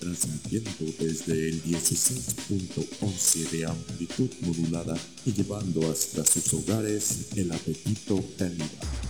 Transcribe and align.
Transmitiendo 0.00 0.70
desde 0.98 1.48
el 1.48 1.62
16.11 1.62 3.50
de 3.50 3.66
amplitud 3.66 4.30
modulada 4.42 4.96
y 5.24 5.32
llevando 5.32 5.90
hasta 5.90 6.24
sus 6.24 6.54
hogares 6.54 7.28
el 7.36 7.52
apetito 7.52 8.22
caníbal. 8.38 9.05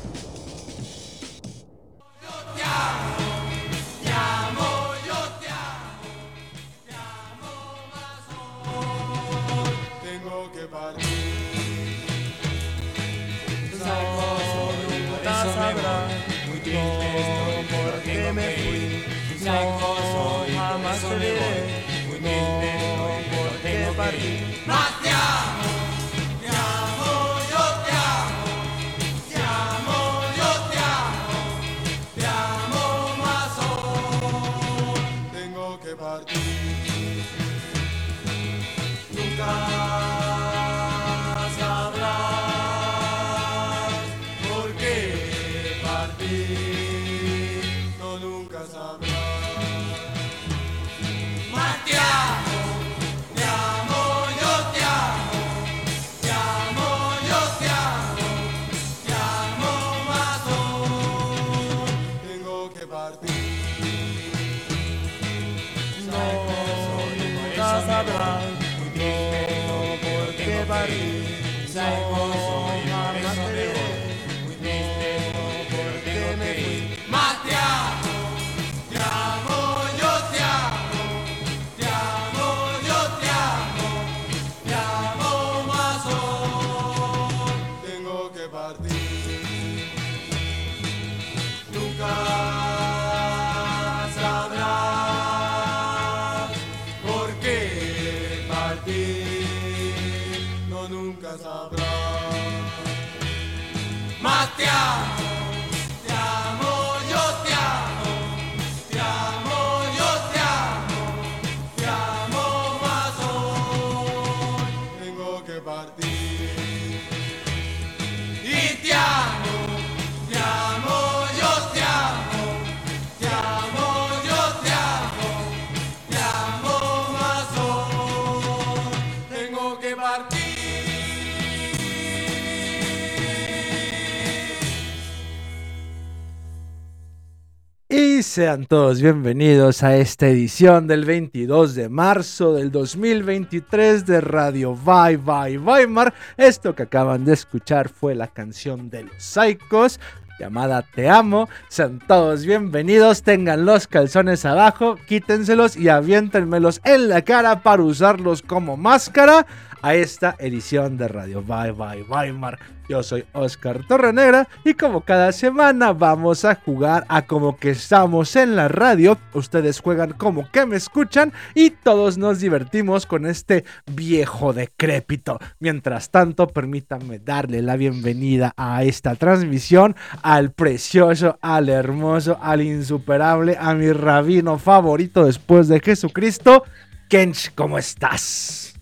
Sean 138.36 138.66
todos 138.66 139.00
bienvenidos 139.00 139.82
a 139.82 139.97
esta 139.97 140.26
edición 140.28 140.86
del 140.86 141.06
22 141.06 141.74
de 141.74 141.88
marzo 141.88 142.52
del 142.52 142.70
2023 142.70 144.04
de 144.04 144.20
Radio 144.20 144.76
Bye 144.76 145.16
Bye 145.16 145.56
Weimar. 145.56 146.12
Esto 146.36 146.74
que 146.74 146.82
acaban 146.82 147.24
de 147.24 147.32
escuchar 147.32 147.88
fue 147.88 148.14
la 148.14 148.26
canción 148.26 148.91
de 148.91 149.04
los 149.04 149.22
Psychos 149.22 149.98
llamada 150.38 150.82
Te 150.82 151.08
Amo. 151.08 151.48
Sean 151.69 151.98
todos 151.98 152.44
bienvenidos, 152.44 153.22
tengan 153.22 153.64
los 153.64 153.86
calzones 153.86 154.44
abajo, 154.44 154.97
quítenselos 155.08 155.74
y 155.74 155.88
aviéntenmelos 155.88 156.82
en 156.84 157.08
la 157.08 157.22
cara 157.22 157.62
para 157.62 157.82
usarlos 157.82 158.42
como 158.42 158.76
máscara 158.76 159.47
a 159.86 159.94
esta 159.94 160.34
edición 160.41 160.97
de 160.97 161.06
Radio 161.06 161.44
Bye 161.44 161.70
Bye 161.70 162.02
Weimar. 162.08 162.58
Yo 162.88 163.04
soy 163.04 163.24
Oscar 163.32 163.86
Torrenegra 163.86 164.48
y 164.64 164.74
como 164.74 165.02
cada 165.02 165.30
semana 165.30 165.92
vamos 165.92 166.44
a 166.44 166.56
jugar 166.56 167.04
a 167.08 167.22
como 167.22 167.56
que 167.56 167.70
estamos 167.70 168.34
en 168.34 168.56
la 168.56 168.66
radio. 168.66 169.16
Ustedes 169.32 169.78
juegan 169.78 170.10
como 170.14 170.50
que 170.50 170.66
me 170.66 170.74
escuchan 170.74 171.32
y 171.54 171.70
todos 171.70 172.19
nos 172.19 172.41
divertimos 172.41 173.06
con 173.06 173.26
este 173.26 173.64
viejo 173.86 174.52
decrépito. 174.52 175.38
Mientras 175.60 176.10
tanto, 176.10 176.48
permítanme 176.48 177.20
darle 177.20 177.62
la 177.62 177.76
bienvenida 177.76 178.54
a 178.56 178.82
esta 178.82 179.14
transmisión 179.14 179.94
al 180.22 180.50
precioso, 180.50 181.38
al 181.41 181.68
hermoso, 181.68 182.41
al 182.42 182.60
insuperable, 182.60 183.56
a 183.56 183.72
mi 183.74 183.92
rabino 183.92 184.58
favorito 184.58 185.24
después 185.24 185.68
de 185.68 185.78
Jesucristo. 185.78 186.64
Kench, 187.08 187.54
¿cómo 187.54 187.78
estás? 187.78 188.75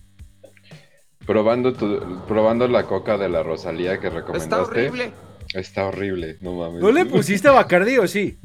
Probando, 1.27 1.73
tu- 1.73 2.21
probando 2.29 2.69
la 2.69 2.85
coca 2.85 3.17
de 3.17 3.29
la 3.29 3.43
Rosalía 3.43 3.99
que 3.99 4.11
recomendaste. 4.11 4.45
Está 4.45 4.63
horrible. 4.63 5.13
Está 5.55 5.87
horrible, 5.87 6.37
no 6.41 6.55
mames. 6.55 6.81
¿No 6.83 6.91
le 6.91 7.07
pusiste 7.07 7.49
Bacardí 7.49 7.99
o 7.99 8.07
sí? 8.09 8.39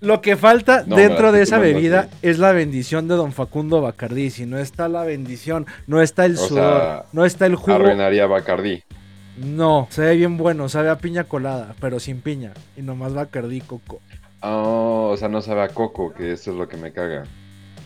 Lo 0.00 0.20
que 0.20 0.36
falta 0.36 0.82
No, 0.86 0.96
dentro 0.96 1.30
de 1.32 1.42
esa 1.42 1.58
bebida 1.58 2.08
es 2.22 2.38
la 2.38 2.52
bendición 2.52 3.06
de 3.08 3.14
don 3.14 3.32
Facundo 3.32 3.80
Bacardí. 3.80 4.30
Si 4.30 4.46
no 4.46 4.58
está 4.58 4.88
la 4.88 5.04
bendición, 5.04 5.66
no 5.86 6.02
está 6.02 6.24
el 6.24 6.34
O 6.34 6.38
sudor, 6.38 6.80
sea, 6.82 7.04
no 7.12 7.24
está 7.24 7.46
el 7.46 7.54
jugo. 7.54 7.74
Arruinaría 7.74 8.26
Bacardí. 8.26 8.82
No, 9.38 9.86
se 9.90 10.02
ve 10.02 10.16
bien 10.16 10.36
bueno, 10.36 10.68
sabe 10.68 10.90
a 10.90 10.98
piña 10.98 11.24
colada, 11.24 11.74
pero 11.80 12.00
sin 12.00 12.20
piña. 12.20 12.52
Y 12.76 12.82
nomás 12.82 13.14
Bacardí 13.14 13.60
coco. 13.60 14.00
Oh, 14.40 15.10
o 15.12 15.16
sea, 15.16 15.28
no 15.28 15.40
sabe 15.40 15.62
a 15.62 15.68
coco, 15.68 16.12
que 16.12 16.32
eso 16.32 16.50
es 16.50 16.56
lo 16.56 16.68
que 16.68 16.76
me 16.76 16.92
caga. 16.92 17.24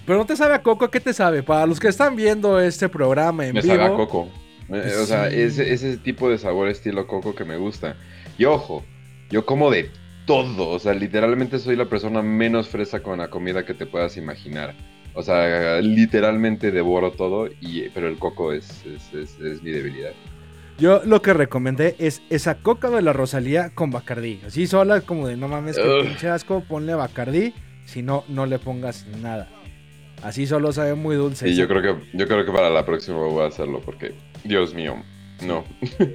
Pero 0.06 0.18
no 0.18 0.24
te 0.26 0.36
sabe 0.36 0.54
a 0.54 0.62
coco, 0.62 0.88
¿qué 0.90 1.00
te 1.00 1.12
sabe? 1.12 1.42
Para 1.42 1.66
los 1.66 1.80
que 1.80 1.88
están 1.88 2.14
viendo 2.16 2.60
este 2.60 2.88
programa 2.88 3.44
en 3.46 3.54
Me 3.54 3.60
vivo. 3.60 3.74
sabe 3.74 3.86
a 3.86 3.94
coco. 3.96 4.28
O 4.68 5.06
sea, 5.06 5.30
Sí. 5.30 5.40
ese, 5.40 5.72
ese 5.72 5.96
tipo 5.96 6.28
de 6.30 6.38
sabor 6.38 6.68
estilo 6.68 7.06
coco 7.06 7.34
que 7.34 7.44
me 7.44 7.56
gusta. 7.56 7.96
Y 8.38 8.44
ojo, 8.44 8.84
yo 9.30 9.44
como 9.44 9.70
de 9.70 9.90
todo. 10.26 10.68
O 10.70 10.78
sea, 10.78 10.92
literalmente 10.94 11.58
soy 11.58 11.76
la 11.76 11.86
persona 11.86 12.22
menos 12.22 12.68
fresa 12.68 13.00
con 13.00 13.18
la 13.18 13.28
comida 13.28 13.64
que 13.66 13.74
te 13.74 13.86
puedas 13.86 14.16
imaginar. 14.16 14.74
O 15.14 15.22
sea, 15.22 15.80
literalmente 15.80 16.70
devoro 16.72 17.10
todo, 17.12 17.48
y, 17.60 17.88
pero 17.90 18.06
el 18.08 18.18
coco 18.18 18.52
es, 18.52 18.84
es, 18.86 19.12
es- 19.14 19.40
es 19.40 19.62
mi 19.62 19.70
debilidad. 19.70 20.10
Yo 20.78 21.00
lo 21.06 21.22
que 21.22 21.32
recomendé 21.32 21.96
es 21.98 22.20
esa 22.28 22.56
coca 22.56 22.90
de 22.90 23.00
la 23.00 23.14
Rosalía 23.14 23.70
con 23.74 23.90
Bacardí. 23.90 24.40
Así 24.46 24.66
sola, 24.66 25.00
como 25.00 25.26
de 25.26 25.36
no 25.38 25.48
mames, 25.48 25.76
que 25.76 26.00
pinche 26.02 26.28
asco, 26.28 26.60
ponle 26.68 26.94
Bacardí. 26.94 27.54
Si 27.86 28.02
no, 28.02 28.24
no 28.28 28.44
le 28.46 28.58
pongas 28.58 29.06
nada. 29.22 29.48
Así 30.22 30.46
solo 30.46 30.72
sabe 30.72 30.94
muy 30.94 31.16
dulce. 31.16 31.48
Y 31.48 31.56
yo 31.56 31.68
creo 31.68 31.82
que 31.82 32.16
yo 32.16 32.26
creo 32.26 32.44
que 32.44 32.52
para 32.52 32.70
la 32.70 32.84
próxima 32.84 33.18
voy 33.18 33.44
a 33.44 33.48
hacerlo 33.48 33.80
porque 33.84 34.14
Dios 34.44 34.74
mío, 34.74 34.96
no. 35.44 35.64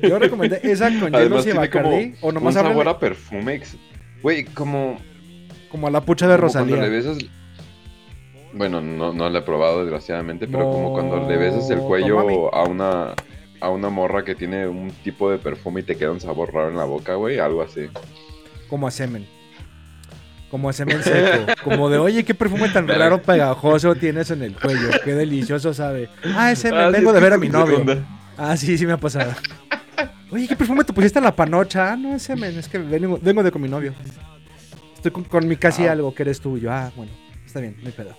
Yo 0.01 0.19
recomendé 0.19 0.59
esa 0.63 0.89
con 0.99 1.11
hielos 1.13 1.45
y 1.45 1.51
Bacardí. 1.51 2.15
O 2.21 2.29
un 2.29 2.35
nomás 2.35 2.55
sabor 2.55 2.71
ábrele 2.71 2.89
a 2.89 2.99
perfume. 2.99 3.61
Güey, 4.21 4.45
como, 4.45 4.97
como 5.69 5.87
a 5.87 5.91
la 5.91 6.01
pucha 6.01 6.27
de 6.27 6.35
como 6.35 6.51
cuando 6.51 6.75
Rosalía. 6.75 6.89
le 6.89 6.95
besas 6.95 7.17
Bueno, 8.53 8.81
no, 8.81 9.13
no 9.13 9.29
lo 9.29 9.37
he 9.37 9.41
probado 9.43 9.81
desgraciadamente, 9.81 10.47
pero 10.47 10.69
como 10.71 10.93
cuando 10.93 11.27
le 11.27 11.37
besas 11.37 11.69
el 11.69 11.79
cuello 11.79 12.53
a 12.53 12.63
una 12.63 13.15
a 13.61 13.69
una 13.69 13.89
morra 13.89 14.25
que 14.25 14.33
tiene 14.33 14.67
un 14.67 14.89
tipo 15.03 15.29
de 15.29 15.37
perfume 15.37 15.81
y 15.81 15.83
te 15.83 15.95
queda 15.95 16.11
un 16.11 16.19
sabor 16.19 16.51
raro 16.51 16.69
en 16.69 16.77
la 16.77 16.83
boca, 16.83 17.13
güey, 17.13 17.37
algo 17.37 17.61
así. 17.61 17.81
Como 18.67 18.87
a 18.87 18.91
semen. 18.91 19.27
Como 20.51 20.67
a 20.69 20.73
semen 20.73 21.01
seco. 21.01 21.45
Como 21.63 21.89
de, 21.89 21.97
oye, 21.97 22.25
qué 22.25 22.35
perfume 22.35 22.67
tan 22.69 22.85
raro 22.87 23.21
pegajoso 23.21 23.95
tienes 23.95 24.29
en 24.31 24.43
el 24.43 24.53
cuello. 24.53 24.89
Qué 25.03 25.13
delicioso 25.15 25.73
sabe. 25.73 26.09
Ah, 26.35 26.51
es 26.51 26.59
semen. 26.59 26.79
Ah, 26.81 26.89
vengo 26.89 27.13
de 27.13 27.19
ver 27.21 27.33
a 27.33 27.37
mi 27.37 27.47
novio. 27.47 27.83
Ah, 28.37 28.57
sí, 28.57 28.77
sí 28.77 28.85
me 28.85 28.91
ha 28.93 28.97
pasado. 28.97 29.33
Oye, 30.29 30.47
¿qué 30.47 30.55
perfume 30.55 30.83
te 30.83 30.91
pusiste 30.93 31.19
en 31.19 31.25
la 31.25 31.35
panocha? 31.35 31.93
Ah, 31.93 31.95
no, 31.95 32.15
es 32.15 32.23
semen. 32.23 32.57
Es 32.59 32.67
que 32.67 32.77
vengo, 32.77 33.17
vengo 33.21 33.43
de 33.43 33.51
con 33.51 33.61
mi 33.61 33.69
novio. 33.69 33.93
Estoy 34.95 35.11
con, 35.11 35.23
con 35.23 35.47
mi 35.47 35.55
casi 35.55 35.85
Ah. 35.87 35.93
algo 35.93 36.13
que 36.13 36.23
eres 36.23 36.41
tuyo. 36.41 36.69
Ah, 36.71 36.91
bueno. 36.95 37.11
está 37.45 37.61
bien, 37.61 37.77
no 37.81 37.87
hay 37.87 37.93
pedo. 37.93 38.15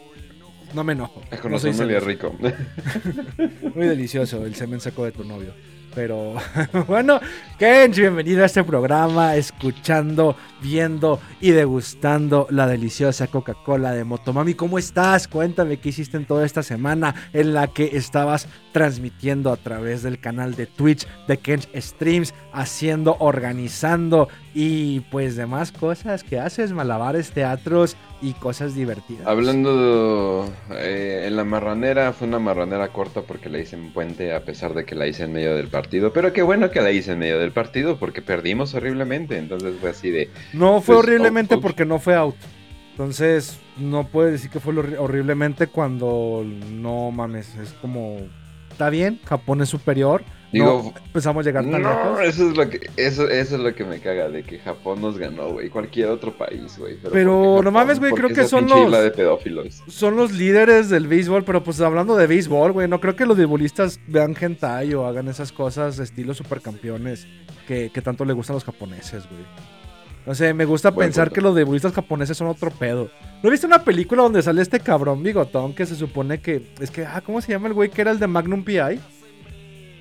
No 0.75 0.85
me 0.85 0.95
enojo. 0.95 1.23
Es 1.31 1.39
con 1.39 1.53
no 1.53 1.59
soy 1.59 1.73
rico. 2.01 2.35
Muy 3.75 3.87
delicioso 3.87 4.47
el 4.47 4.55
semen 4.55 4.81
seco 4.81 5.05
de 5.05 5.13
tu 5.13 5.23
novio. 5.23 5.53
Pero 5.95 6.35
bueno, 6.87 7.21
Kench, 7.59 7.97
bienvenido 7.97 8.43
a 8.43 8.47
este 8.47 8.65
programa, 8.65 9.37
escuchando, 9.37 10.37
viendo 10.61 11.21
y 11.41 11.51
degustando 11.51 12.47
la 12.51 12.67
deliciosa 12.67 13.27
Coca-Cola 13.27 13.93
de 13.93 14.05
Motomami. 14.05 14.55
¿Cómo 14.55 14.79
estás? 14.79 15.29
Cuéntame 15.29 15.79
qué 15.79 15.91
hiciste 15.91 16.17
en 16.17 16.25
toda 16.25 16.47
esta 16.47 16.63
semana 16.63 17.15
en 17.33 17.55
la 17.55 17.69
que 17.69 17.97
estabas 17.97 18.49
transmitiendo 18.73 19.53
a 19.53 19.57
través 19.57 20.03
del 20.03 20.19
canal 20.19 20.55
de 20.55 20.67
Twitch 20.67 21.07
de 21.29 21.37
Kench 21.37 21.69
Streams, 21.77 22.35
haciendo, 22.53 23.17
organizando 23.21 24.29
y 24.55 25.01
pues 25.11 25.37
demás 25.37 25.73
cosas 25.73 26.25
que 26.25 26.39
haces, 26.41 26.73
malabares, 26.73 27.31
teatros 27.33 27.97
y 28.21 28.33
cosas 28.35 28.75
divertidas. 28.75 29.27
Hablando 29.27 30.51
eh, 30.71 31.25
en 31.27 31.37
la 31.37 31.45
marranera, 31.45 32.13
fue 32.13 32.29
una 32.29 32.39
marranera 32.39 32.89
corta 32.89 33.23
porque 33.23 33.49
la 33.49 33.59
hice 33.59 33.77
en 33.77 33.93
puente 33.93 34.33
a 34.35 34.45
pesar 34.45 34.75
de 34.75 34.85
que 34.85 34.95
la 34.95 35.07
hice 35.07 35.25
en 35.25 35.33
medio 35.33 35.55
del 35.57 35.69
partido. 35.69 36.13
Pero 36.13 36.33
qué 36.33 36.43
bueno 36.43 36.71
que 36.71 36.81
la 36.81 36.91
hice 36.93 37.13
en 37.13 37.19
medio 37.19 37.39
del 37.39 37.53
partido 37.53 37.99
porque 37.99 38.23
perdimos 38.23 38.75
horriblemente. 38.75 39.39
Entonces 39.39 39.75
fue 39.81 39.91
así 39.91 40.11
de... 40.11 40.31
No 40.53 40.81
fue 40.81 40.95
Pues, 40.97 41.07
horriblemente 41.07 41.55
out, 41.55 41.59
out. 41.59 41.63
porque 41.63 41.85
no 41.85 41.99
fue 41.99 42.15
out. 42.15 42.37
Entonces, 42.93 43.59
no 43.79 44.07
puedes 44.07 44.33
decir 44.33 44.51
que 44.51 44.61
fue 44.61 44.75
horri- 44.75 44.97
horriblemente 44.99 45.67
cuando 45.67 46.45
no 46.71 47.11
mames. 47.11 47.55
Es 47.57 47.73
como. 47.81 48.19
Está 48.73 48.91
bien, 48.91 49.21
Japón 49.25 49.61
es 49.63 49.69
superior. 49.69 50.25
Digo, 50.53 50.93
no 50.95 51.03
empezamos 51.07 51.47
a 51.47 51.49
llegar 51.49 51.65
tan 51.71 51.81
No, 51.81 52.21
eso 52.21 52.51
es 52.51 52.57
lo 52.57 52.69
que 52.69 52.81
eso, 52.99 53.27
eso 53.27 53.55
es 53.57 53.61
lo 53.63 53.75
que 53.75 53.85
me 53.85 54.01
caga 54.01 54.29
de 54.29 54.43
que 54.43 54.59
Japón 54.59 55.01
nos 55.01 55.17
ganó, 55.17 55.49
güey. 55.51 55.71
Cualquier 55.71 56.09
otro 56.09 56.31
país, 56.37 56.77
güey. 56.79 56.99
Pero, 57.11 57.43
¿por 57.43 57.61
qué 57.61 57.65
no 57.65 57.71
mames, 57.71 57.99
güey, 57.99 58.11
¿Por 58.11 58.19
creo 58.21 58.31
que 58.35 58.45
son 58.47 58.69
los- 58.69 58.81
isla 58.81 59.01
de 59.01 59.11
pedófilos. 59.13 59.83
Son 59.89 60.15
los 60.15 60.33
líderes 60.33 60.91
del 60.91 61.07
béisbol, 61.07 61.45
pero 61.45 61.63
pues 61.65 61.81
hablando 61.81 62.17
de 62.17 62.27
béisbol, 62.27 62.73
güey. 62.73 62.87
No 62.87 63.01
creo 63.01 63.17
que 63.17 63.25
los 63.25 63.39
beisbolistas 63.39 63.99
vean 64.09 64.37
hentai 64.39 64.93
o 64.93 65.07
hagan 65.07 65.29
esas 65.29 65.53
cosas 65.53 65.97
de 65.97 66.05
estilo 66.05 66.35
supercampeones 66.35 67.27
que, 67.67 67.91
que 67.91 68.03
tanto 68.03 68.27
le 68.27 68.35
gustan 68.35 68.55
a 68.55 68.57
los 68.57 68.65
japoneses, 68.65 69.25
güey. 69.31 69.43
No 70.25 70.35
sé, 70.35 70.55
me 70.55 70.65
gusta 70.65 70.91
Buen 70.91 71.09
pensar 71.09 71.29
punto. 71.29 71.35
que 71.35 71.41
los 71.41 71.55
beisbolistas 71.55 71.93
japoneses 71.93 72.37
son 72.37 72.47
otro 72.47 72.71
pedo. 72.71 73.11
¿No 73.43 73.51
viste 73.51 73.67
una 73.67 73.83
película 73.83 74.23
donde 74.23 74.41
sale 74.43 74.63
este 74.63 74.79
cabrón 74.79 75.23
bigotón 75.23 75.75
que 75.75 75.85
se 75.85 75.97
supone 75.97 76.41
que. 76.41 76.63
Es 76.81 76.91
que, 76.93 77.05
ah, 77.05 77.21
¿cómo 77.27 77.41
se 77.41 77.51
llama 77.53 77.69
el 77.69 77.75
güey 77.75 77.91
que 77.91 78.03
era 78.03 78.13
el 78.13 78.19
de 78.21 78.27
Magnum 78.29 78.63
PI? 78.63 79.01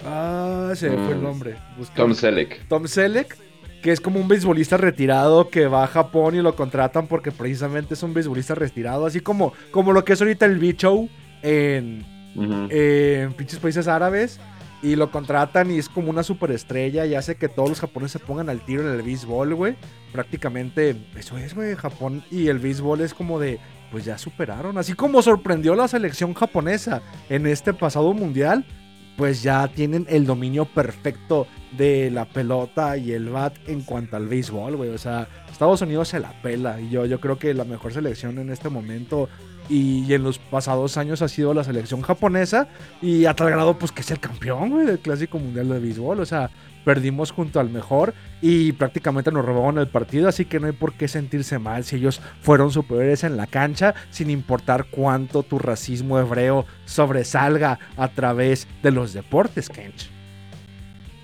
Ah, 0.05 0.71
se 0.75 0.89
fue 0.89 1.11
el 1.13 1.19
Mm. 1.19 1.23
nombre. 1.23 1.55
Busca- 1.77 1.95
Tom 1.95 2.13
Selleck. 2.13 2.67
Tom 2.67 2.87
Selleck, 2.87 3.37
que 3.81 3.91
es 3.91 3.99
como 4.01 4.19
un 4.19 4.27
beisbolista 4.27 4.77
retirado 4.77 5.49
que 5.49 5.67
va 5.67 5.83
a 5.83 5.87
Japón 5.87 6.35
y 6.35 6.41
lo 6.41 6.55
contratan 6.55 7.07
porque 7.07 7.31
precisamente 7.31 7.93
es 7.95 8.03
un 8.03 8.13
beisbolista 8.13 8.55
retirado, 8.55 9.05
así 9.05 9.19
como, 9.21 9.53
como 9.71 9.91
lo 9.93 10.03
que 10.05 10.13
es 10.13 10.21
ahorita 10.21 10.45
el 10.45 10.57
B-Show 10.59 11.09
en, 11.43 12.05
en 12.35 13.33
pinches 13.33 13.59
países 13.59 13.87
árabes. 13.87 14.39
Y 14.83 14.95
lo 14.95 15.11
contratan 15.11 15.69
y 15.69 15.77
es 15.77 15.89
como 15.89 16.09
una 16.09 16.23
superestrella 16.23 17.05
y 17.05 17.13
hace 17.13 17.35
que 17.35 17.49
todos 17.49 17.69
los 17.69 17.79
japoneses 17.79 18.19
se 18.19 18.25
pongan 18.25 18.49
al 18.49 18.65
tiro 18.65 18.81
en 18.81 18.95
el 18.95 19.03
béisbol, 19.03 19.53
güey. 19.53 19.75
Prácticamente 20.11 20.95
eso 21.15 21.37
es, 21.37 21.53
güey, 21.53 21.75
Japón 21.75 22.23
y 22.31 22.47
el 22.47 22.57
béisbol 22.57 23.01
es 23.01 23.13
como 23.13 23.39
de, 23.39 23.59
pues 23.91 24.05
ya 24.05 24.17
superaron. 24.17 24.77
Así 24.77 24.93
como 24.93 25.21
sorprendió 25.21 25.75
la 25.75 25.87
selección 25.87 26.33
japonesa 26.33 27.01
en 27.29 27.45
este 27.45 27.73
pasado 27.73 28.13
mundial, 28.13 28.65
pues 29.17 29.43
ya 29.43 29.67
tienen 29.67 30.07
el 30.09 30.25
dominio 30.25 30.65
perfecto 30.65 31.45
de 31.77 32.09
la 32.09 32.25
pelota 32.25 32.97
y 32.97 33.11
el 33.11 33.29
bat 33.29 33.53
en 33.67 33.81
cuanto 33.81 34.17
al 34.17 34.27
béisbol, 34.27 34.77
güey. 34.77 34.89
O 34.89 34.97
sea, 34.97 35.27
Estados 35.51 35.81
Unidos 35.81 36.07
se 36.07 36.19
la 36.19 36.41
pela 36.41 36.81
y 36.81 36.89
yo, 36.89 37.05
yo 37.05 37.19
creo 37.19 37.37
que 37.37 37.53
la 37.53 37.65
mejor 37.65 37.93
selección 37.93 38.39
en 38.39 38.49
este 38.49 38.69
momento 38.69 39.29
y, 39.69 40.13
en 40.13 40.23
los 40.23 40.39
pasados 40.39 40.97
años 40.97 41.21
ha 41.21 41.27
sido 41.27 41.53
la 41.53 41.63
selección 41.63 42.01
japonesa 42.01 42.67
y 43.01 43.25
a 43.25 43.33
tal 43.33 43.51
grado 43.51 43.77
pues 43.77 43.91
que 43.91 44.01
es 44.01 44.11
el 44.11 44.19
campeón, 44.19 44.71
güey, 44.71 44.85
del 44.85 44.99
Clásico 44.99 45.39
Mundial 45.39 45.69
de 45.69 45.79
Béisbol. 45.79 46.19
O 46.19 46.25
sea, 46.25 46.49
perdimos 46.83 47.31
junto 47.31 47.59
al 47.59 47.69
mejor 47.69 48.13
y 48.41 48.71
prácticamente 48.73 49.31
nos 49.31 49.45
robaron 49.45 49.77
el 49.77 49.87
partido, 49.87 50.27
así 50.27 50.45
que 50.45 50.59
no 50.59 50.67
hay 50.67 50.73
por 50.73 50.93
qué 50.93 51.07
sentirse 51.07 51.59
mal 51.59 51.83
si 51.83 51.97
ellos 51.97 52.21
fueron 52.41 52.71
superiores 52.71 53.23
en 53.23 53.37
la 53.37 53.47
cancha, 53.47 53.93
sin 54.09 54.29
importar 54.29 54.87
cuánto 54.89 55.43
tu 55.43 55.59
racismo 55.59 56.19
hebreo 56.19 56.65
sobresalga 56.85 57.79
a 57.97 58.07
través 58.09 58.67
de 58.83 58.91
los 58.91 59.13
deportes, 59.13 59.69
Kench. 59.69 60.09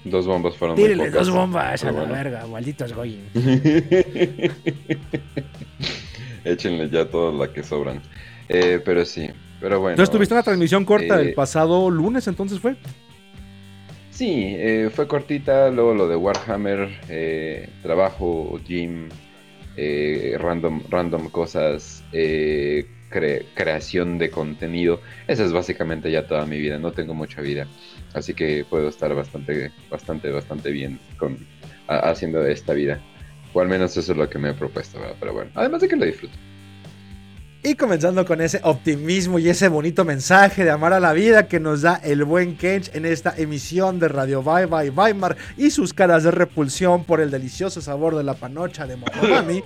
Dos 0.06 0.26
bombas 0.26 0.56
fueron 0.56 0.76
muy 0.78 0.84
Tírenle 0.84 1.08
pocas. 1.08 1.28
dos 1.28 1.36
bombas 1.36 1.84
a 1.84 1.88
la 1.88 1.92
bueno. 1.92 2.14
verga, 2.14 2.48
malditos 2.48 2.94
Goyin. 2.94 3.28
Échenle 6.52 6.90
ya 6.90 7.06
todas 7.10 7.36
las 7.36 7.50
que 7.50 7.64
sobran. 7.64 8.02
Eh, 8.50 8.82
pero 8.84 9.04
sí, 9.06 9.30
pero 9.60 9.80
bueno. 9.80 9.94
Entonces 9.94 10.12
tuviste 10.14 10.34
una 10.34 10.44
transmisión 10.44 10.86
corta 10.86 11.20
eh, 11.20 11.28
el 11.30 11.34
pasado 11.34 11.90
lunes, 11.90 12.28
entonces 12.28 12.60
fue. 12.60 12.76
Sí, 14.12 14.56
eh, 14.58 14.90
fue 14.94 15.08
cortita, 15.08 15.70
luego 15.70 15.94
lo 15.94 16.08
de 16.08 16.16
Warhammer, 16.16 16.90
eh, 17.10 17.70
trabajo, 17.84 18.60
gym, 18.66 19.10
eh, 19.76 20.36
random, 20.40 20.82
random 20.90 21.30
cosas, 21.30 22.04
eh, 22.12 22.88
cre- 23.12 23.46
creación 23.54 24.18
de 24.18 24.32
contenido. 24.32 25.02
Esa 25.28 25.44
es 25.46 25.54
básicamente 25.54 26.10
ya 26.12 26.26
toda 26.26 26.48
mi 26.48 26.58
vida, 26.58 26.80
no 26.80 26.94
tengo 26.94 27.14
mucha 27.14 27.42
vida. 27.42 27.68
Así 28.14 28.34
que 28.34 28.66
puedo 28.68 28.90
estar 28.90 29.14
bastante, 29.14 29.72
bastante, 29.92 30.32
bastante 30.32 30.72
bien 30.72 31.00
con, 31.20 31.38
haciendo 31.88 32.44
esta 32.48 32.74
vida. 32.74 33.00
O 33.54 33.62
al 33.62 33.68
menos 33.68 33.96
eso 33.98 34.12
es 34.12 34.18
lo 34.18 34.30
que 34.30 34.38
me 34.38 34.52
he 34.52 34.54
propuesto, 34.54 35.00
¿verdad? 35.00 35.16
Pero 35.20 35.34
bueno, 35.34 35.52
además 35.56 35.82
de 35.82 35.88
que 35.88 35.96
lo 35.96 36.06
disfruto. 36.06 36.36
Y 37.64 37.76
comenzando 37.76 38.26
con 38.26 38.40
ese 38.40 38.62
optimismo 38.64 39.40
y 39.40 39.50
ese 39.50 39.68
bonito 39.68 40.06
mensaje 40.06 40.64
de 40.64 40.70
amar 40.70 40.94
a 40.94 41.00
la 41.00 41.12
vida 41.14 41.48
que 41.48 41.60
nos 41.60 41.82
da 41.82 41.96
el 41.96 42.24
buen 42.24 42.56
Kench 42.56 42.92
en 42.94 43.06
esta 43.06 43.34
emisión 43.36 44.00
de 44.00 44.08
Radio 44.08 44.44
Bye 44.44 44.68
Bye 44.68 44.92
Weimar 44.92 45.36
y 45.58 45.72
sus 45.72 45.94
caras 45.94 46.24
de 46.24 46.32
repulsión 46.32 47.04
por 47.04 47.20
el 47.20 47.32
delicioso 47.32 47.82
sabor 47.82 48.16
de 48.16 48.24
la 48.24 48.36
panocha 48.36 48.86
de 48.86 48.96
Motomami. 48.98 49.64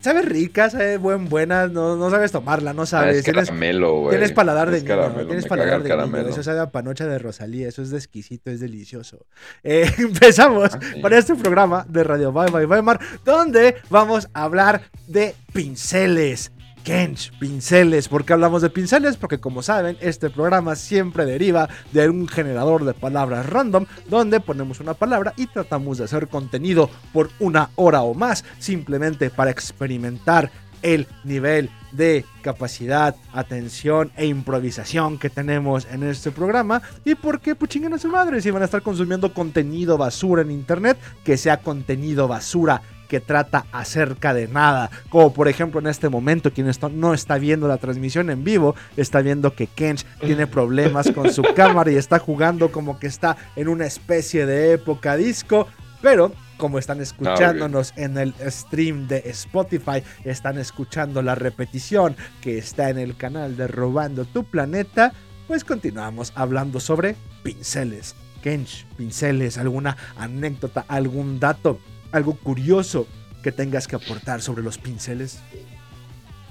Sabe 0.00 0.22
rica, 0.22 0.70
sabe 0.70 0.96
buen, 0.96 1.28
buena, 1.28 1.66
no, 1.68 1.96
no 1.96 2.10
sabes 2.10 2.30
tomarla, 2.32 2.72
no 2.72 2.82
Ah, 2.82 2.86
sabes. 2.86 3.16
es 3.18 3.24
Tienes, 3.24 3.46
caramelo, 3.48 4.00
güey. 4.00 4.10
tienes 4.10 4.32
paladar 4.32 4.70
de 4.70 4.78
Es 4.78 4.82
niño, 4.84 4.96
caramelo, 4.96 5.26
tienes 5.26 5.46
paladar 5.46 5.82
de 5.82 5.88
niño. 5.88 5.96
caramelo. 5.96 6.28
Eso 6.28 6.42
sabe 6.42 6.60
a 6.60 6.70
panocha 6.70 7.06
de 7.06 7.18
Rosalía, 7.18 7.68
eso 7.68 7.82
es 7.82 7.90
de 7.90 7.96
exquisito, 7.98 8.50
es 8.50 8.60
delicioso. 8.60 9.26
Eh, 9.62 9.90
empezamos 9.98 10.70
Ah, 10.74 10.78
sí. 10.94 11.00
para 11.00 11.18
este 11.18 11.34
programa 11.34 11.84
de 11.88 12.04
Radio 12.04 12.32
Bye 12.32 12.50
Bye 12.50 12.66
Weimar, 12.66 13.00
donde 13.24 13.76
vamos 13.90 14.28
a 14.34 14.44
hablar 14.44 14.82
de 15.06 15.34
pinceles. 15.52 16.52
Kench, 16.88 17.32
pinceles. 17.38 18.08
¿Por 18.08 18.24
qué 18.24 18.32
hablamos 18.32 18.62
de 18.62 18.70
pinceles? 18.70 19.18
Porque 19.18 19.38
como 19.38 19.62
saben, 19.62 19.98
este 20.00 20.30
programa 20.30 20.74
siempre 20.74 21.26
deriva 21.26 21.68
de 21.92 22.08
un 22.08 22.26
generador 22.26 22.86
de 22.86 22.94
palabras 22.94 23.44
random, 23.44 23.84
donde 24.08 24.40
ponemos 24.40 24.80
una 24.80 24.94
palabra 24.94 25.34
y 25.36 25.48
tratamos 25.48 25.98
de 25.98 26.04
hacer 26.04 26.28
contenido 26.28 26.88
por 27.12 27.28
una 27.40 27.68
hora 27.74 28.00
o 28.00 28.14
más, 28.14 28.42
simplemente 28.58 29.28
para 29.28 29.50
experimentar 29.50 30.50
el 30.80 31.06
nivel 31.24 31.68
de 31.92 32.24
capacidad, 32.40 33.14
atención 33.34 34.10
e 34.16 34.24
improvisación 34.24 35.18
que 35.18 35.28
tenemos 35.28 35.86
en 35.92 36.04
este 36.04 36.30
programa. 36.30 36.80
Y 37.04 37.16
porque, 37.16 37.54
pues 37.54 37.70
chinguen 37.70 37.92
a 37.92 37.98
su 37.98 38.08
madre, 38.08 38.40
si 38.40 38.50
van 38.50 38.62
a 38.62 38.64
estar 38.64 38.80
consumiendo 38.80 39.34
contenido 39.34 39.98
basura 39.98 40.40
en 40.40 40.50
internet, 40.50 40.96
que 41.22 41.36
sea 41.36 41.58
contenido 41.58 42.28
basura 42.28 42.80
que 43.08 43.20
trata 43.20 43.66
acerca 43.72 44.34
de 44.34 44.48
nada. 44.48 44.90
Como 45.08 45.32
por 45.32 45.48
ejemplo 45.48 45.80
en 45.80 45.86
este 45.86 46.08
momento, 46.08 46.52
quien 46.52 46.68
esto 46.68 46.88
no 46.88 47.14
está 47.14 47.38
viendo 47.38 47.66
la 47.66 47.78
transmisión 47.78 48.30
en 48.30 48.44
vivo, 48.44 48.74
está 48.96 49.20
viendo 49.20 49.54
que 49.54 49.66
Kench 49.66 50.04
tiene 50.20 50.46
problemas 50.46 51.10
con 51.10 51.32
su 51.32 51.42
cámara 51.56 51.90
y 51.90 51.96
está 51.96 52.18
jugando 52.18 52.70
como 52.70 52.98
que 52.98 53.06
está 53.06 53.36
en 53.56 53.68
una 53.68 53.86
especie 53.86 54.46
de 54.46 54.74
época 54.74 55.16
disco. 55.16 55.66
Pero 56.00 56.32
como 56.58 56.78
están 56.78 57.00
escuchándonos 57.00 57.94
en 57.96 58.18
el 58.18 58.34
stream 58.48 59.06
de 59.08 59.22
Spotify, 59.26 60.02
están 60.24 60.58
escuchando 60.58 61.22
la 61.22 61.34
repetición 61.34 62.16
que 62.42 62.58
está 62.58 62.90
en 62.90 62.98
el 62.98 63.16
canal 63.16 63.56
de 63.56 63.68
Robando 63.68 64.24
tu 64.24 64.44
Planeta, 64.44 65.12
pues 65.46 65.64
continuamos 65.64 66.32
hablando 66.34 66.80
sobre 66.80 67.16
pinceles. 67.42 68.14
Kench, 68.42 68.86
pinceles, 68.96 69.58
alguna 69.58 69.96
anécdota, 70.16 70.84
algún 70.88 71.40
dato, 71.40 71.80
algo 72.12 72.34
curioso 72.36 73.06
que 73.42 73.52
tengas 73.52 73.86
que 73.86 73.96
aportar 73.96 74.40
sobre 74.42 74.62
los 74.62 74.78
pinceles. 74.78 75.40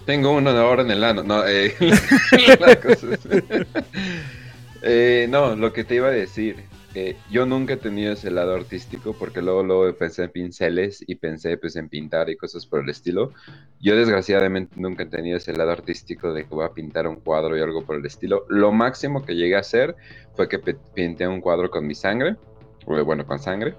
Tengo 0.05 0.31
uno 0.31 0.49
ahora 0.51 0.83
en 0.83 0.91
el 0.91 1.03
ano. 1.03 1.23
No, 1.23 1.45
eh, 1.45 1.75
Eh, 4.81 5.27
no, 5.29 5.55
lo 5.55 5.73
que 5.73 5.83
te 5.83 5.95
iba 5.95 6.07
a 6.07 6.11
decir. 6.11 6.65
eh, 6.93 7.17
yo 7.29 7.45
nunca 7.45 7.73
he 7.73 7.77
tenido 7.77 8.13
ese 8.13 8.31
lado 8.31 8.55
artístico 8.55 9.13
porque 9.17 9.41
luego, 9.41 9.63
luego 9.63 9.97
pensé 9.97 10.23
en 10.23 10.31
pinceles 10.31 11.03
y 11.07 11.15
pensé 11.15 11.57
pues 11.57 11.75
en 11.75 11.89
pintar 11.89 12.29
y 12.29 12.37
cosas 12.37 12.65
por 12.65 12.81
el 12.83 12.89
estilo. 12.89 13.33
Yo 13.79 13.95
desgraciadamente 13.95 14.75
nunca 14.79 15.03
he 15.03 15.07
tenido 15.07 15.37
ese 15.37 15.53
lado 15.53 15.71
artístico 15.71 16.33
de 16.33 16.43
que 16.43 16.49
voy 16.55 16.65
a 16.65 16.73
pintar 16.73 17.07
un 17.07 17.17
cuadro 17.17 17.57
y 17.57 17.61
algo 17.61 17.85
por 17.85 17.95
el 17.97 18.05
estilo. 18.05 18.45
Lo 18.49 18.71
máximo 18.71 19.25
que 19.25 19.35
llegué 19.35 19.55
a 19.55 19.59
hacer 19.59 19.95
fue 20.35 20.47
que 20.47 20.59
pinté 20.59 21.27
un 21.27 21.41
cuadro 21.41 21.69
con 21.69 21.85
mi 21.85 21.95
sangre. 21.95 22.35
Bueno, 22.87 23.25
con 23.25 23.39
sangre. 23.39 23.75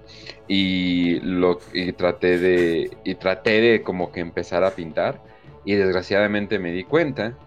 Y, 0.47 1.19
lo, 1.21 1.59
traté 1.97 2.37
de. 2.37 3.15
Traté 3.19 3.59
de 3.61 3.81
como 3.81 4.11
que 4.11 4.19
empezar 4.19 4.63
a 4.63 4.71
pintar. 4.71 5.21
Y 5.65 5.75
desgraciadamente 5.75 6.59
me 6.59 6.71
di 6.71 6.83
cuenta 6.83 7.37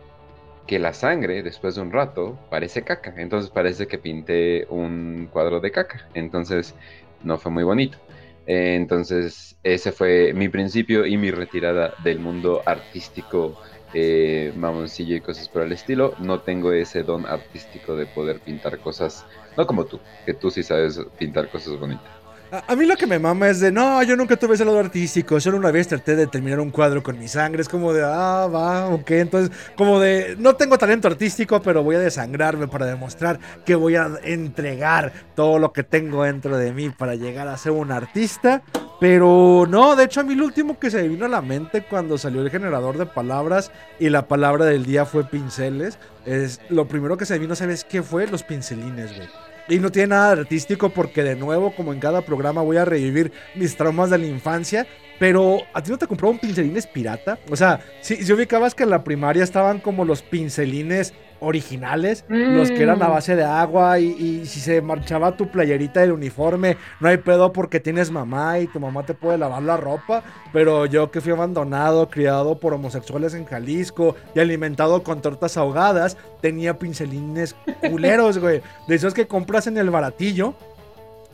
que 0.66 0.78
la 0.78 0.92
sangre, 0.92 1.42
después 1.42 1.76
de 1.76 1.82
un 1.82 1.92
rato, 1.92 2.38
parece 2.50 2.82
caca. 2.82 3.14
Entonces 3.16 3.50
parece 3.50 3.86
que 3.86 3.98
pinté 3.98 4.66
un 4.70 5.28
cuadro 5.32 5.60
de 5.60 5.70
caca. 5.70 6.08
Entonces 6.14 6.74
no 7.22 7.38
fue 7.38 7.52
muy 7.52 7.64
bonito. 7.64 7.98
Eh, 8.46 8.74
entonces 8.74 9.56
ese 9.62 9.92
fue 9.92 10.32
mi 10.34 10.48
principio 10.48 11.06
y 11.06 11.16
mi 11.16 11.30
retirada 11.30 11.94
del 12.02 12.18
mundo 12.18 12.60
artístico, 12.66 13.56
eh, 13.94 14.52
mamoncillo 14.56 15.16
y 15.16 15.20
cosas 15.20 15.48
por 15.48 15.62
el 15.62 15.72
estilo. 15.72 16.14
No 16.18 16.40
tengo 16.40 16.72
ese 16.72 17.02
don 17.02 17.26
artístico 17.26 17.96
de 17.96 18.06
poder 18.06 18.40
pintar 18.40 18.78
cosas, 18.78 19.24
no 19.56 19.66
como 19.66 19.84
tú, 19.84 20.00
que 20.24 20.34
tú 20.34 20.50
sí 20.50 20.62
sabes 20.62 21.00
pintar 21.18 21.50
cosas 21.50 21.78
bonitas. 21.78 22.04
A, 22.50 22.72
a 22.72 22.76
mí 22.76 22.84
lo 22.84 22.96
que 22.96 23.06
me 23.06 23.18
mama 23.18 23.48
es 23.48 23.60
de, 23.60 23.72
no, 23.72 24.02
yo 24.02 24.14
nunca 24.14 24.36
tuve 24.36 24.56
ese 24.56 24.64
lado 24.66 24.78
artístico, 24.78 25.40
solo 25.40 25.56
una 25.56 25.70
vez 25.70 25.88
traté 25.88 26.14
de 26.14 26.26
terminar 26.26 26.60
un 26.60 26.70
cuadro 26.70 27.02
con 27.02 27.18
mi 27.18 27.26
sangre, 27.26 27.62
es 27.62 27.68
como 27.68 27.94
de, 27.94 28.02
ah, 28.04 28.46
va, 28.46 28.88
ok, 28.88 29.10
entonces, 29.12 29.56
como 29.74 29.98
de, 29.98 30.36
no 30.38 30.54
tengo 30.54 30.76
talento 30.76 31.08
artístico, 31.08 31.62
pero 31.62 31.82
voy 31.82 31.96
a 31.96 32.00
desangrarme 32.00 32.68
para 32.68 32.84
demostrar 32.84 33.40
que 33.64 33.74
voy 33.74 33.96
a 33.96 34.10
entregar 34.22 35.14
todo 35.34 35.58
lo 35.58 35.72
que 35.72 35.82
tengo 35.82 36.24
dentro 36.24 36.58
de 36.58 36.74
mí 36.74 36.90
para 36.90 37.14
llegar 37.14 37.48
a 37.48 37.56
ser 37.56 37.72
un 37.72 37.90
artista. 37.90 38.62
Pero 39.02 39.66
no, 39.68 39.96
de 39.96 40.04
hecho 40.04 40.20
a 40.20 40.22
mí 40.22 40.36
lo 40.36 40.44
último 40.44 40.78
que 40.78 40.88
se 40.88 41.02
me 41.02 41.08
vino 41.08 41.24
a 41.24 41.28
la 41.28 41.42
mente 41.42 41.82
cuando 41.82 42.16
salió 42.18 42.40
el 42.40 42.50
generador 42.50 42.98
de 42.98 43.04
palabras 43.04 43.72
y 43.98 44.10
la 44.10 44.28
palabra 44.28 44.64
del 44.64 44.86
día 44.86 45.04
fue 45.04 45.24
pinceles, 45.24 45.98
es 46.24 46.60
lo 46.68 46.86
primero 46.86 47.16
que 47.16 47.26
se 47.26 47.34
me 47.34 47.40
vino, 47.40 47.56
¿sabes 47.56 47.82
qué 47.82 48.04
fue? 48.04 48.28
Los 48.28 48.44
pincelines, 48.44 49.16
güey. 49.16 49.28
Y 49.68 49.80
no 49.80 49.90
tiene 49.90 50.10
nada 50.10 50.36
de 50.36 50.42
artístico 50.42 50.90
porque 50.90 51.24
de 51.24 51.34
nuevo, 51.34 51.74
como 51.74 51.92
en 51.92 51.98
cada 51.98 52.20
programa, 52.20 52.62
voy 52.62 52.76
a 52.76 52.84
revivir 52.84 53.32
mis 53.56 53.76
traumas 53.76 54.08
de 54.08 54.18
la 54.18 54.26
infancia. 54.26 54.86
Pero 55.18 55.58
a 55.72 55.82
ti 55.82 55.90
no 55.90 55.98
te 55.98 56.06
compró 56.06 56.30
un 56.30 56.38
pincelines 56.38 56.86
pirata. 56.86 57.38
O 57.50 57.56
sea, 57.56 57.80
si, 58.02 58.24
si 58.24 58.32
ubicabas 58.32 58.74
que 58.74 58.84
en 58.84 58.90
la 58.90 59.02
primaria 59.02 59.42
estaban 59.42 59.80
como 59.80 60.04
los 60.04 60.22
pincelines 60.22 61.12
originales, 61.42 62.24
los 62.28 62.70
que 62.70 62.82
eran 62.82 63.02
a 63.02 63.08
base 63.08 63.36
de 63.36 63.44
agua 63.44 63.98
y, 63.98 64.10
y 64.10 64.46
si 64.46 64.60
se 64.60 64.80
marchaba 64.80 65.36
tu 65.36 65.50
playerita 65.50 66.00
del 66.00 66.12
uniforme, 66.12 66.76
no 67.00 67.08
hay 67.08 67.18
pedo 67.18 67.52
porque 67.52 67.80
tienes 67.80 68.10
mamá 68.10 68.60
y 68.60 68.66
tu 68.68 68.80
mamá 68.80 69.04
te 69.04 69.14
puede 69.14 69.38
lavar 69.38 69.62
la 69.62 69.76
ropa, 69.76 70.22
pero 70.52 70.86
yo 70.86 71.10
que 71.10 71.20
fui 71.20 71.32
abandonado, 71.32 72.08
criado 72.08 72.58
por 72.58 72.74
homosexuales 72.74 73.34
en 73.34 73.44
Jalisco 73.44 74.16
y 74.34 74.40
alimentado 74.40 75.02
con 75.02 75.20
tortas 75.20 75.56
ahogadas, 75.56 76.16
tenía 76.40 76.78
pincelines 76.78 77.54
culeros, 77.88 78.38
güey, 78.38 78.62
de 78.86 78.94
esos 78.94 79.14
que 79.14 79.26
compras 79.26 79.66
en 79.66 79.76
el 79.78 79.90
baratillo, 79.90 80.54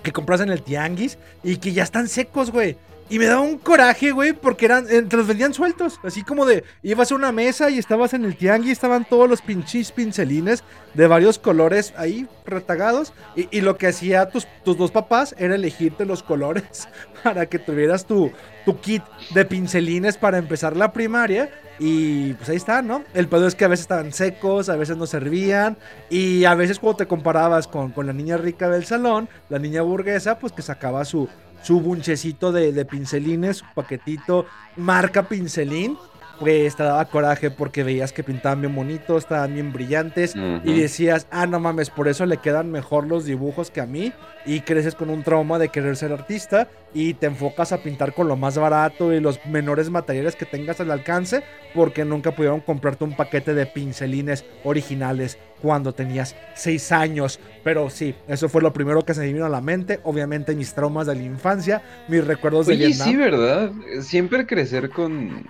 que 0.03 0.13
compras 0.13 0.41
en 0.41 0.51
el 0.51 0.63
tianguis 0.63 1.19
y 1.43 1.57
que 1.57 1.73
ya 1.73 1.83
están 1.83 2.09
secos, 2.09 2.51
güey. 2.51 2.77
Y 3.11 3.19
me 3.19 3.25
daba 3.25 3.41
un 3.41 3.57
coraje, 3.57 4.11
güey, 4.11 4.35
porque 4.35 4.67
eran, 4.67 4.87
eh, 4.91 5.03
te 5.03 5.17
los 5.17 5.27
vendían 5.27 5.55
sueltos. 5.55 5.99
Así 6.03 6.23
como 6.23 6.45
de, 6.45 6.65
ibas 6.83 7.11
a 7.11 7.15
una 7.15 7.33
mesa 7.33 7.71
y 7.71 7.79
estabas 7.79 8.13
en 8.13 8.25
el 8.27 8.37
tianguis, 8.37 8.73
estaban 8.73 9.07
todos 9.07 9.29
los 9.31 9.41
pinches 9.41 9.93
pincelines 9.93 10.63
de 10.93 11.07
varios 11.07 11.39
colores 11.39 11.95
ahí 11.97 12.29
retagados. 12.45 13.15
Y, 13.35 13.63
lo 13.63 13.79
que 13.79 13.87
hacía 13.87 14.29
tus, 14.29 14.47
tus 14.63 14.77
dos 14.77 14.91
papás 14.91 15.35
era 15.39 15.55
elegirte 15.55 16.05
los 16.05 16.23
colores 16.23 16.89
para 17.25 17.47
que 17.47 17.59
tuvieras 17.59 18.05
tu, 18.05 18.31
tu 18.67 18.79
kit 18.81 19.03
de 19.31 19.45
pincelines 19.47 20.19
para 20.19 20.37
empezar 20.37 20.77
la 20.77 20.93
primaria. 20.93 21.51
Y 21.79 22.35
pues 22.35 22.49
ahí 22.51 22.57
está, 22.57 22.83
¿no? 22.83 23.05
El 23.15 23.29
pedo 23.29 23.47
es 23.47 23.55
que 23.55 23.65
a 23.65 23.69
veces 23.69 23.85
estaban 23.85 24.13
secos, 24.13 24.69
a 24.69 24.77
veces 24.77 24.99
no 24.99 25.07
servían. 25.07 25.79
Y 26.11 26.45
a 26.45 26.55
veces 26.55 26.79
cuando 26.79 26.99
te 26.99 27.07
comparabas 27.07 27.69
con, 27.69 27.93
con 27.93 28.07
la 28.07 28.13
niña 28.13 28.37
rica 28.37 28.69
del 28.69 28.85
salón, 28.85 29.31
la 29.49 29.59
niña 29.59 29.81
burguesa, 29.81 30.39
pues 30.39 30.53
que 30.53 30.61
sacaba 30.61 31.05
su, 31.05 31.29
su 31.63 31.81
bunchecito 31.81 32.53
de, 32.53 32.73
de 32.73 32.85
pincelines, 32.85 33.59
su 33.59 33.67
paquetito, 33.75 34.47
marca 34.77 35.29
pincelín. 35.29 35.97
Pues 36.39 36.77
te 36.77 36.85
daba 36.85 37.05
coraje 37.07 37.51
porque 37.51 37.83
veías 37.83 38.13
que 38.13 38.23
pintaban 38.23 38.61
bien 38.61 38.75
bonitos, 38.75 39.25
estaban 39.25 39.55
bien 39.55 39.73
brillantes. 39.73 40.35
Y 40.65 40.73
decías, 40.81 41.27
ah, 41.31 41.47
no 41.47 41.59
mames, 41.59 41.91
por 41.91 42.07
eso 42.07 42.27
le 42.27 42.37
quedan 42.37 42.71
mejor 42.71 43.07
los 43.07 43.25
dibujos 43.25 43.71
que 43.71 43.81
a 43.81 43.87
mí. 43.87 44.13
Y 44.47 44.61
creces 44.61 44.95
con 44.95 45.11
un 45.11 45.25
trauma 45.25 45.59
de 45.59 45.69
querer 45.69 45.97
ser 45.97 46.13
artista. 46.13 46.69
Y 46.95 47.15
te 47.15 47.27
enfocas 47.27 47.73
a 47.73 47.83
pintar 47.83 48.15
con 48.15 48.29
lo 48.29 48.37
más 48.37 48.57
barato 48.57 49.13
y 49.13 49.21
los 49.21 49.45
menores 49.47 49.91
materiales 49.91 50.37
que 50.37 50.47
tengas 50.47 50.81
al 50.81 50.91
alcance. 50.91 51.43
Porque 51.75 52.05
nunca 52.05 52.31
pudieron 52.31 52.61
comprarte 52.61 53.05
un 53.05 53.17
paquete 53.17 53.53
de 53.53 53.67
pincelines 53.67 54.45
originales 54.65 55.39
cuando 55.61 55.93
tenías 55.93 56.37
6 56.55 56.93
años. 56.93 57.41
Pero 57.65 57.91
sí, 57.91 58.15
eso 58.29 58.49
fue 58.49 58.63
lo 58.63 58.73
primero 58.73 59.05
que 59.05 59.13
se 59.13 59.21
me 59.21 59.33
vino 59.33 59.45
a 59.45 59.49
la 59.49 59.61
mente. 59.61 59.99
Obviamente 60.05 60.55
mis 60.55 60.73
traumas 60.73 61.09
de 61.09 61.17
la 61.17 61.23
infancia, 61.23 61.83
mis 62.07 62.25
recuerdos 62.25 62.69
de 62.69 62.75
Oye, 62.75 62.87
Vietnam. 62.87 63.09
sí, 63.09 63.17
¿verdad? 63.17 63.73
Siempre 64.01 64.47
crecer 64.47 64.89
con... 64.89 65.47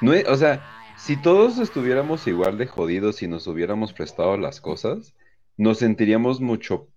No, 0.00 0.14
e- 0.14 0.24
o 0.28 0.36
sea, 0.36 0.64
si 0.94 1.16
todos 1.16 1.58
estuviéramos 1.58 2.26
igual 2.26 2.58
de 2.58 2.66
jodidos 2.66 3.22
y 3.22 3.28
nos 3.28 3.46
hubiéramos 3.46 3.92
prestado 3.92 4.36
las 4.36 4.60
cosas, 4.60 5.14
nos 5.56 5.78
sentiríamos 5.78 6.40
mucho, 6.40 6.88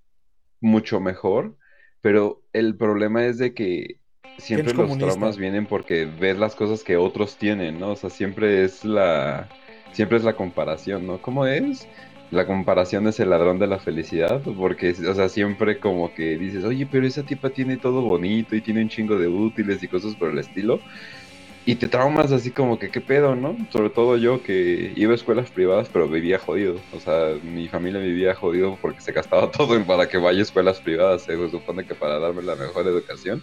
mucho 0.61 0.99
mejor, 0.99 1.57
pero 2.01 2.43
el 2.53 2.77
problema 2.77 3.25
es 3.25 3.37
de 3.37 3.53
que 3.53 3.99
siempre 4.37 4.73
los 4.73 4.97
comunista. 4.97 4.99
traumas 4.99 5.37
vienen 5.37 5.67
porque 5.67 6.05
ves 6.05 6.37
las 6.37 6.55
cosas 6.55 6.83
que 6.83 6.97
otros 6.97 7.37
tienen, 7.37 7.79
¿no? 7.79 7.91
O 7.91 7.95
sea, 7.95 8.09
siempre 8.09 8.63
es 8.65 8.83
la, 8.85 9.53
siempre 9.91 10.17
es 10.17 10.23
la 10.23 10.35
comparación, 10.35 11.07
¿no? 11.07 11.21
¿Cómo 11.21 11.45
es? 11.47 11.89
La 12.29 12.47
comparación 12.47 13.07
es 13.07 13.19
el 13.19 13.29
ladrón 13.29 13.59
de 13.59 13.67
la 13.67 13.79
felicidad, 13.79 14.43
porque, 14.43 14.91
o 14.91 15.13
sea, 15.15 15.29
siempre 15.29 15.79
como 15.79 16.13
que 16.13 16.37
dices, 16.37 16.63
oye, 16.65 16.87
pero 16.87 17.05
esa 17.07 17.25
tipa 17.25 17.51
tiene 17.51 17.77
todo 17.77 18.01
bonito 18.03 18.55
y 18.55 18.61
tiene 18.63 18.81
un 18.81 18.89
chingo 18.89 19.17
de 19.19 19.27
útiles 19.29 19.83
y 19.83 19.87
cosas 19.89 20.15
por 20.17 20.31
el 20.31 20.39
estilo. 20.39 20.83
Y 21.65 21.75
te 21.75 21.87
traumas 21.87 22.33
así 22.33 22.51
como 22.51 22.77
que, 22.77 22.89
¿qué 22.89 22.99
pedo, 22.99 23.35
no? 23.35 23.55
Sobre 23.71 23.89
todo 23.89 24.17
yo 24.17 24.43
que 24.43 24.91
iba 24.97 25.13
a 25.13 25.15
escuelas 25.15 25.49
privadas, 25.49 25.89
pero 25.91 26.09
vivía 26.09 26.37
jodido. 26.37 26.75
O 26.91 26.99
sea, 26.99 27.35
mi 27.41 27.69
familia 27.69 28.01
vivía 28.01 28.35
jodido 28.35 28.77
porque 28.81 28.99
se 28.99 29.13
gastaba 29.13 29.49
todo 29.57 29.81
para 29.85 30.09
que 30.09 30.17
vaya 30.17 30.39
a 30.39 30.41
escuelas 30.41 30.81
privadas. 30.81 31.23
Se 31.23 31.49
supone 31.49 31.85
que 31.85 31.95
para 31.95 32.19
darme 32.19 32.41
la 32.41 32.55
mejor 32.55 32.85
educación. 32.87 33.41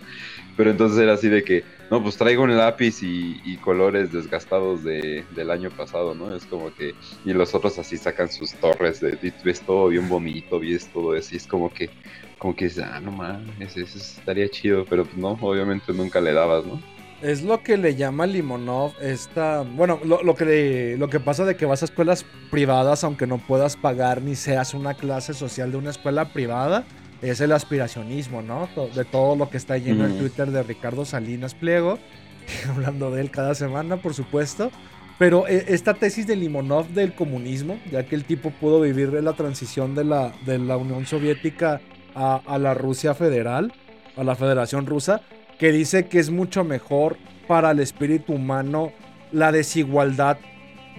Pero 0.54 0.70
entonces 0.70 0.98
era 0.98 1.14
así 1.14 1.30
de 1.30 1.42
que, 1.42 1.64
no, 1.90 2.02
pues 2.02 2.18
traigo 2.18 2.42
un 2.42 2.54
lápiz 2.54 3.02
y, 3.02 3.56
colores 3.62 4.12
desgastados 4.12 4.84
de, 4.84 5.24
del 5.30 5.50
año 5.50 5.70
pasado, 5.70 6.14
¿no? 6.14 6.34
Es 6.34 6.44
como 6.44 6.74
que, 6.74 6.94
y 7.24 7.32
los 7.32 7.54
otros 7.54 7.78
así 7.78 7.96
sacan 7.96 8.30
sus 8.30 8.52
torres, 8.54 9.00
de, 9.00 9.18
ves 9.44 9.60
todo 9.60 9.88
bien 9.88 10.08
bonito, 10.08 10.60
ves 10.60 10.88
todo 10.92 11.16
y 11.16 11.18
es 11.18 11.46
como 11.46 11.72
que, 11.72 11.90
como 12.38 12.54
que 12.54 12.70
ah, 12.82 13.00
no 13.00 13.12
mames, 13.12 13.76
eso 13.76 13.98
estaría 13.98 14.48
chido, 14.48 14.84
pero 14.88 15.04
pues 15.04 15.16
no, 15.16 15.38
obviamente 15.40 15.92
nunca 15.92 16.20
le 16.20 16.32
dabas, 16.32 16.64
¿no? 16.64 16.80
Es 17.22 17.42
lo 17.42 17.62
que 17.62 17.76
le 17.76 17.96
llama 17.96 18.26
Limonov 18.26 18.92
esta... 19.02 19.60
Bueno, 19.62 20.00
lo, 20.04 20.22
lo 20.22 20.34
que, 20.34 20.44
le- 20.46 20.96
lo 20.96 21.08
que 21.10 21.20
pasa 21.20 21.44
de 21.44 21.54
que 21.54 21.66
vas 21.66 21.82
a 21.82 21.84
escuelas 21.84 22.24
privadas 22.50 23.04
aunque 23.04 23.26
no 23.26 23.36
puedas 23.38 23.76
pagar 23.76 24.22
ni 24.22 24.34
seas 24.34 24.72
una 24.72 24.94
clase 24.94 25.34
social 25.34 25.70
de 25.70 25.76
una 25.76 25.90
escuela 25.90 26.32
privada, 26.32 26.84
es 27.20 27.42
el 27.42 27.52
aspiracionismo, 27.52 28.40
¿no? 28.40 28.70
De 28.94 29.04
todo 29.04 29.36
lo 29.36 29.50
que 29.50 29.58
está 29.58 29.76
lleno 29.76 30.06
el 30.06 30.12
Ujú. 30.12 30.20
Twitter 30.20 30.50
de 30.50 30.62
Ricardo 30.62 31.04
Salinas 31.04 31.54
Pliego, 31.54 31.98
hablando 32.70 33.10
de 33.10 33.20
él 33.20 33.30
cada 33.30 33.54
semana, 33.54 33.98
por 33.98 34.14
supuesto. 34.14 34.70
Pero 35.18 35.46
eh, 35.46 35.66
esta 35.68 35.92
tesis 35.92 36.26
de 36.26 36.36
Limonov 36.36 36.88
del 36.88 37.14
comunismo, 37.14 37.78
ya 37.92 38.06
que 38.06 38.14
el 38.14 38.24
tipo 38.24 38.50
pudo 38.52 38.80
vivir 38.80 39.12
la 39.12 39.34
transición 39.34 39.94
de 39.94 40.04
la, 40.04 40.32
de 40.46 40.58
la 40.58 40.78
Unión 40.78 41.04
Soviética 41.04 41.82
a, 42.14 42.40
a 42.46 42.56
la 42.58 42.72
Rusia 42.72 43.12
federal, 43.12 43.74
a 44.16 44.24
la 44.24 44.34
Federación 44.34 44.86
Rusa, 44.86 45.20
que 45.60 45.70
dice 45.70 46.06
que 46.06 46.18
es 46.18 46.30
mucho 46.30 46.64
mejor 46.64 47.18
para 47.46 47.70
el 47.70 47.78
espíritu 47.80 48.32
humano 48.32 48.92
la 49.30 49.52
desigualdad, 49.52 50.38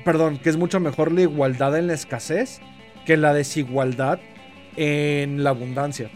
perdón, 0.06 0.38
que 0.38 0.50
es 0.50 0.56
mucho 0.56 0.80
mejor 0.80 1.12
la 1.12 1.22
igualdad 1.22 1.78
en 1.78 1.88
la 1.88 1.94
escasez 1.96 2.62
que 3.06 3.18
la 3.18 3.34
desigualdad 3.34 4.20
en 4.78 5.44
la 5.44 5.50
abundancia. 5.50 6.10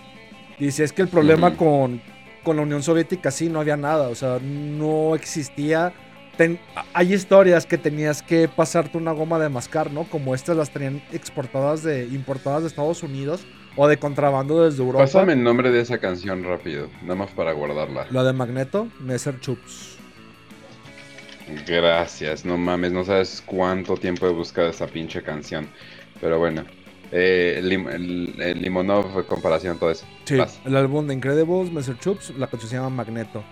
Dice, 0.59 0.83
es 0.83 0.93
que 0.93 1.01
el 1.01 1.07
problema 1.09 1.57
con, 1.57 2.01
con 2.43 2.55
la 2.55 2.61
Unión 2.61 2.83
Soviética 2.83 3.31
sí 3.31 3.49
no 3.49 3.59
había 3.59 3.75
nada, 3.75 4.07
o 4.07 4.15
sea, 4.15 4.39
no 4.41 5.15
existía... 5.15 5.91
ten- 6.37 6.59
hay 6.93 7.13
historias 7.13 7.65
que 7.65 7.77
tenías 7.77 8.21
que 8.21 8.47
pasarte 8.47 8.97
una 8.97 9.11
goma 9.11 9.39
de 9.39 9.49
mascar, 9.49 9.91
¿no? 9.91 10.03
Como 10.03 10.35
estas 10.35 10.55
las 10.55 10.69
tenían 10.69 11.01
exportadas 11.11 11.81
de, 11.83 12.05
importadas 12.05 12.61
de 12.61 12.67
Estados 12.67 13.03
Unidos 13.03 13.45
o 13.75 13.87
de 13.87 13.97
contrabando 13.97 14.63
desde 14.63 14.81
Europa. 14.81 15.03
Pásame 15.03 15.33
el 15.33 15.43
nombre 15.43 15.71
de 15.71 15.81
esa 15.81 15.97
canción 15.97 16.43
rápido, 16.43 16.89
nada 17.01 17.15
más 17.15 17.31
para 17.31 17.51
guardarla. 17.53 18.07
La 18.11 18.23
de 18.23 18.33
Magneto, 18.33 18.87
Messer 18.99 19.39
Chups. 19.39 19.97
Gracias, 21.67 22.43
no 22.43 22.57
mames, 22.57 22.91
no 22.91 23.03
sabes 23.03 23.43
cuánto 23.45 23.95
tiempo 23.97 24.25
he 24.27 24.31
buscado 24.31 24.69
esa 24.69 24.87
pinche 24.87 25.21
canción. 25.21 25.67
Pero 26.19 26.39
bueno, 26.39 26.63
eh, 27.11 27.59
Lim- 27.63 27.87
el, 27.89 28.41
el 28.41 28.61
Limonov, 28.61 29.25
comparación, 29.27 29.77
todo 29.77 29.91
eso. 29.91 30.05
Sí, 30.23 30.37
Vas. 30.37 30.59
el 30.65 30.75
álbum 30.75 31.05
de 31.07 31.13
Incredibles, 31.13 31.71
Mr. 31.71 31.99
Chups, 31.99 32.31
la 32.37 32.47
canción 32.47 32.69
se 32.69 32.75
llama 32.77 32.89
Magneto. 32.89 33.43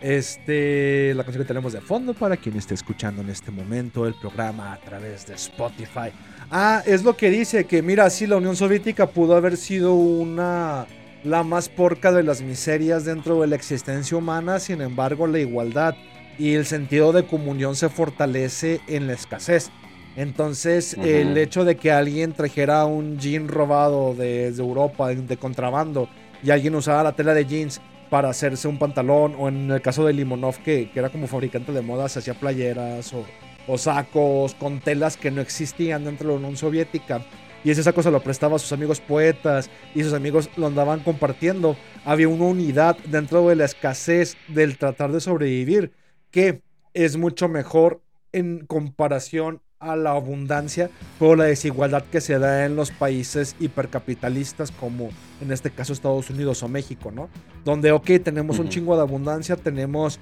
Este, 0.00 1.12
la 1.14 1.22
canción 1.22 1.44
que 1.44 1.48
tenemos 1.48 1.72
de 1.74 1.80
fondo 1.80 2.14
para 2.14 2.36
quien 2.36 2.56
esté 2.56 2.74
escuchando 2.74 3.22
en 3.22 3.28
este 3.30 3.50
momento 3.50 4.06
el 4.06 4.14
programa 4.14 4.72
a 4.72 4.78
través 4.80 5.26
de 5.26 5.34
Spotify. 5.34 6.10
Ah, 6.54 6.82
es 6.84 7.02
lo 7.02 7.16
que 7.16 7.30
dice, 7.30 7.64
que 7.64 7.80
mira, 7.80 8.10
sí, 8.10 8.26
la 8.26 8.36
Unión 8.36 8.56
Soviética 8.56 9.06
pudo 9.06 9.36
haber 9.36 9.56
sido 9.56 9.94
una, 9.94 10.86
la 11.24 11.44
más 11.44 11.70
porca 11.70 12.12
de 12.12 12.22
las 12.22 12.42
miserias 12.42 13.06
dentro 13.06 13.40
de 13.40 13.46
la 13.46 13.56
existencia 13.56 14.18
humana, 14.18 14.60
sin 14.60 14.82
embargo, 14.82 15.26
la 15.26 15.38
igualdad 15.38 15.94
y 16.38 16.52
el 16.52 16.66
sentido 16.66 17.14
de 17.14 17.24
comunión 17.24 17.74
se 17.74 17.88
fortalece 17.88 18.82
en 18.86 19.06
la 19.06 19.14
escasez. 19.14 19.70
Entonces, 20.14 20.92
el 21.02 21.38
hecho 21.38 21.64
de 21.64 21.76
que 21.76 21.90
alguien 21.90 22.34
trajera 22.34 22.84
un 22.84 23.18
jean 23.18 23.48
robado 23.48 24.14
desde 24.14 24.62
Europa, 24.62 25.08
de, 25.08 25.22
de 25.22 25.36
contrabando, 25.38 26.10
y 26.42 26.50
alguien 26.50 26.74
usara 26.74 27.02
la 27.02 27.16
tela 27.16 27.32
de 27.32 27.46
jeans 27.46 27.80
para 28.10 28.28
hacerse 28.28 28.68
un 28.68 28.78
pantalón, 28.78 29.36
o 29.38 29.48
en 29.48 29.70
el 29.70 29.80
caso 29.80 30.04
de 30.04 30.12
Limonov, 30.12 30.58
que, 30.58 30.90
que 30.90 30.98
era 30.98 31.08
como 31.08 31.28
fabricante 31.28 31.72
de 31.72 31.80
modas, 31.80 32.14
hacía 32.18 32.34
playeras 32.34 33.10
o, 33.14 33.24
o 33.66 33.78
sacos 33.78 34.54
con 34.54 34.80
telas 34.80 35.16
que 35.16 35.30
no 35.30 35.40
existían 35.40 36.04
dentro 36.04 36.28
de 36.28 36.34
la 36.34 36.38
Unión 36.38 36.56
Soviética. 36.56 37.24
Y 37.64 37.70
ese 37.70 37.82
saco 37.82 38.02
se 38.02 38.10
lo 38.10 38.20
prestaba 38.22 38.56
a 38.56 38.58
sus 38.58 38.72
amigos 38.72 39.00
poetas 39.00 39.70
y 39.94 40.02
sus 40.02 40.14
amigos 40.14 40.50
lo 40.56 40.66
andaban 40.66 41.00
compartiendo. 41.00 41.76
Había 42.04 42.28
una 42.28 42.44
unidad 42.44 42.96
dentro 43.06 43.48
de 43.48 43.56
la 43.56 43.64
escasez 43.66 44.36
del 44.48 44.78
tratar 44.78 45.12
de 45.12 45.20
sobrevivir 45.20 45.92
que 46.30 46.62
es 46.94 47.16
mucho 47.16 47.48
mejor 47.48 48.02
en 48.32 48.66
comparación 48.66 49.60
a 49.82 49.96
la 49.96 50.12
abundancia 50.12 50.90
por 51.18 51.36
la 51.36 51.44
desigualdad 51.44 52.04
que 52.04 52.20
se 52.20 52.38
da 52.38 52.64
en 52.64 52.76
los 52.76 52.90
países 52.90 53.56
hipercapitalistas 53.58 54.70
como 54.70 55.10
en 55.40 55.52
este 55.52 55.70
caso 55.70 55.92
Estados 55.92 56.30
Unidos 56.30 56.62
o 56.62 56.68
México, 56.68 57.10
¿no? 57.10 57.28
Donde, 57.64 57.92
ok, 57.92 58.10
tenemos 58.22 58.58
un 58.58 58.68
chingo 58.68 58.96
de 58.96 59.02
abundancia, 59.02 59.56
tenemos 59.56 60.20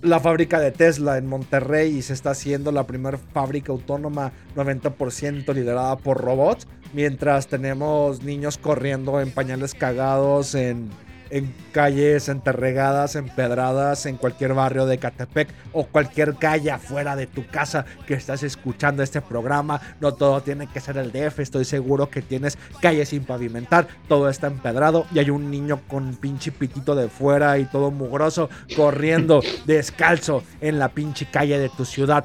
la 0.00 0.20
fábrica 0.20 0.60
de 0.60 0.70
Tesla 0.70 1.18
en 1.18 1.26
Monterrey 1.26 1.98
y 1.98 2.02
se 2.02 2.14
está 2.14 2.30
haciendo 2.30 2.72
la 2.72 2.86
primera 2.86 3.18
fábrica 3.18 3.72
autónoma 3.72 4.32
90% 4.56 5.52
liderada 5.52 5.96
por 5.96 6.18
robots, 6.18 6.66
mientras 6.94 7.48
tenemos 7.48 8.22
niños 8.22 8.56
corriendo 8.56 9.20
en 9.20 9.30
pañales 9.32 9.74
cagados, 9.74 10.54
en, 10.54 10.88
en 11.30 11.52
calles 11.72 12.28
enterregadas, 12.28 13.16
empedradas, 13.16 14.06
en 14.06 14.16
cualquier 14.16 14.54
barrio 14.54 14.86
de 14.86 14.98
Catepec 14.98 15.48
o 15.72 15.86
cualquier 15.86 16.34
calle 16.34 16.70
afuera 16.70 17.16
de 17.16 17.26
tu 17.26 17.46
casa 17.46 17.84
que 18.06 18.14
estás 18.14 18.42
escuchando 18.42 19.02
este 19.02 19.20
programa. 19.20 19.80
No 20.00 20.14
todo 20.14 20.42
tiene 20.42 20.66
que 20.66 20.80
ser 20.80 20.96
el 20.96 21.12
DF, 21.12 21.38
estoy 21.40 21.64
seguro 21.64 22.10
que 22.10 22.22
tienes 22.22 22.58
calles 22.80 23.10
sin 23.10 23.24
pavimentar, 23.24 23.88
todo 24.08 24.28
está 24.28 24.48
empedrado 24.48 25.06
y 25.14 25.18
hay 25.18 25.30
un 25.30 25.50
niño 25.50 25.80
con 25.88 26.14
pinche 26.16 26.52
pitito 26.52 26.94
de 26.94 27.08
fuera 27.08 27.58
y 27.58 27.64
todo 27.64 27.90
mugroso 27.90 28.50
corriendo 28.76 29.40
descalzo 29.66 30.42
en 30.60 30.78
la 30.78 30.88
pinche 30.88 31.26
calle 31.30 31.58
de 31.58 31.68
tu 31.68 31.84
ciudad. 31.84 32.24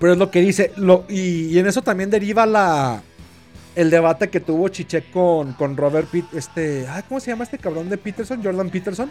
Pero 0.00 0.12
es 0.12 0.18
lo 0.18 0.30
que 0.30 0.40
dice, 0.40 0.72
lo, 0.76 1.04
y, 1.08 1.46
y 1.46 1.58
en 1.58 1.66
eso 1.66 1.80
también 1.80 2.10
deriva 2.10 2.46
la, 2.46 3.02
el 3.74 3.90
debate 3.90 4.28
que 4.28 4.40
tuvo 4.40 4.68
Chiche 4.68 5.04
con, 5.10 5.52
con 5.54 5.76
Robert 5.76 6.08
Pitt, 6.08 6.26
este, 6.34 6.86
ay, 6.88 7.02
¿cómo 7.08 7.20
se 7.20 7.30
llama 7.30 7.44
este 7.44 7.58
cabrón 7.58 7.88
de 7.88 7.98
Peterson? 7.98 8.42
Jordan 8.42 8.70
Peterson. 8.70 9.10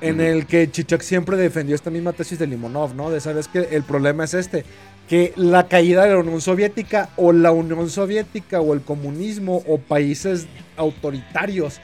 En 0.00 0.20
el 0.20 0.44
que 0.46 0.70
Chichek 0.70 1.00
siempre 1.00 1.38
defendió 1.38 1.74
esta 1.74 1.90
misma 1.90 2.12
tesis 2.12 2.38
de 2.38 2.46
Limonov, 2.46 2.94
¿no? 2.94 3.10
De 3.10 3.18
sabes 3.18 3.48
que 3.48 3.60
el 3.70 3.82
problema 3.82 4.24
es 4.24 4.34
este, 4.34 4.66
que 5.08 5.32
la 5.36 5.68
caída 5.68 6.04
de 6.04 6.10
la 6.10 6.18
Unión 6.18 6.42
Soviética 6.42 7.08
o 7.16 7.32
la 7.32 7.50
Unión 7.50 7.88
Soviética 7.88 8.60
o 8.60 8.74
el 8.74 8.82
comunismo 8.82 9.62
o 9.66 9.78
países 9.78 10.48
autoritarios 10.76 11.80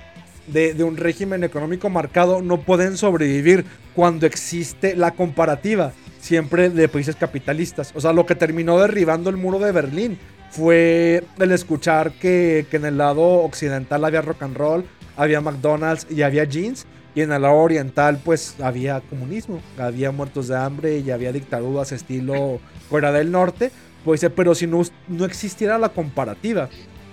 de, 0.46 0.74
de 0.74 0.84
un 0.84 0.98
régimen 0.98 1.42
económico 1.42 1.88
marcado 1.88 2.42
no 2.42 2.60
pueden 2.60 2.98
sobrevivir 2.98 3.64
cuando 3.94 4.26
existe 4.26 4.94
la 4.94 5.12
comparativa 5.12 5.94
siempre 6.20 6.70
de 6.70 6.88
países 6.88 7.16
capitalistas. 7.16 7.92
O 7.94 8.00
sea, 8.00 8.12
lo 8.12 8.26
que 8.26 8.34
terminó 8.34 8.78
derribando 8.78 9.30
el 9.30 9.36
muro 9.36 9.58
de 9.58 9.72
Berlín 9.72 10.18
fue 10.52 11.24
el 11.38 11.50
escuchar 11.50 12.12
que, 12.12 12.66
que 12.70 12.76
en 12.76 12.84
el 12.84 12.98
lado 12.98 13.22
occidental 13.22 14.04
había 14.04 14.20
rock 14.20 14.42
and 14.42 14.56
roll, 14.56 14.84
había 15.16 15.40
McDonald's 15.40 16.06
y 16.10 16.20
había 16.22 16.44
jeans. 16.44 16.86
Y 17.14 17.22
en 17.22 17.32
el 17.32 17.42
lado 17.42 17.56
oriental, 17.56 18.20
pues 18.22 18.56
había 18.60 19.00
comunismo, 19.00 19.60
había 19.78 20.12
muertos 20.12 20.48
de 20.48 20.56
hambre 20.56 20.98
y 20.98 21.10
había 21.10 21.32
dictaduras 21.32 21.92
estilo 21.92 22.60
Corea 22.88 23.12
del 23.12 23.30
Norte. 23.30 23.70
Pues, 24.04 24.22
eh, 24.24 24.30
pero 24.30 24.54
si 24.54 24.66
no, 24.66 24.82
no 25.08 25.24
existiera 25.24 25.78
la 25.78 25.90
comparativa, 25.90 26.68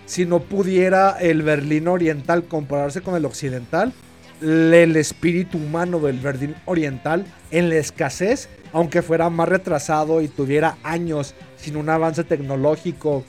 si 0.06 0.26
no 0.26 0.40
pudiera 0.42 1.18
el 1.20 1.42
Berlín 1.42 1.88
oriental 1.88 2.44
compararse 2.46 3.02
con 3.02 3.16
el 3.16 3.26
occidental, 3.26 3.94
el 4.42 4.96
espíritu 4.96 5.58
humano 5.58 6.00
del 6.00 6.20
Berlín 6.20 6.56
oriental 6.66 7.26
en 7.52 7.70
la 7.70 7.76
escasez, 7.76 8.50
aunque 8.72 9.02
fuera 9.02 9.30
más 9.30 9.50
retrasado 9.50 10.22
y 10.22 10.28
tuviera 10.28 10.78
años 10.84 11.36
sin 11.58 11.76
un 11.76 11.90
avance 11.90 12.24
tecnológico, 12.24 13.24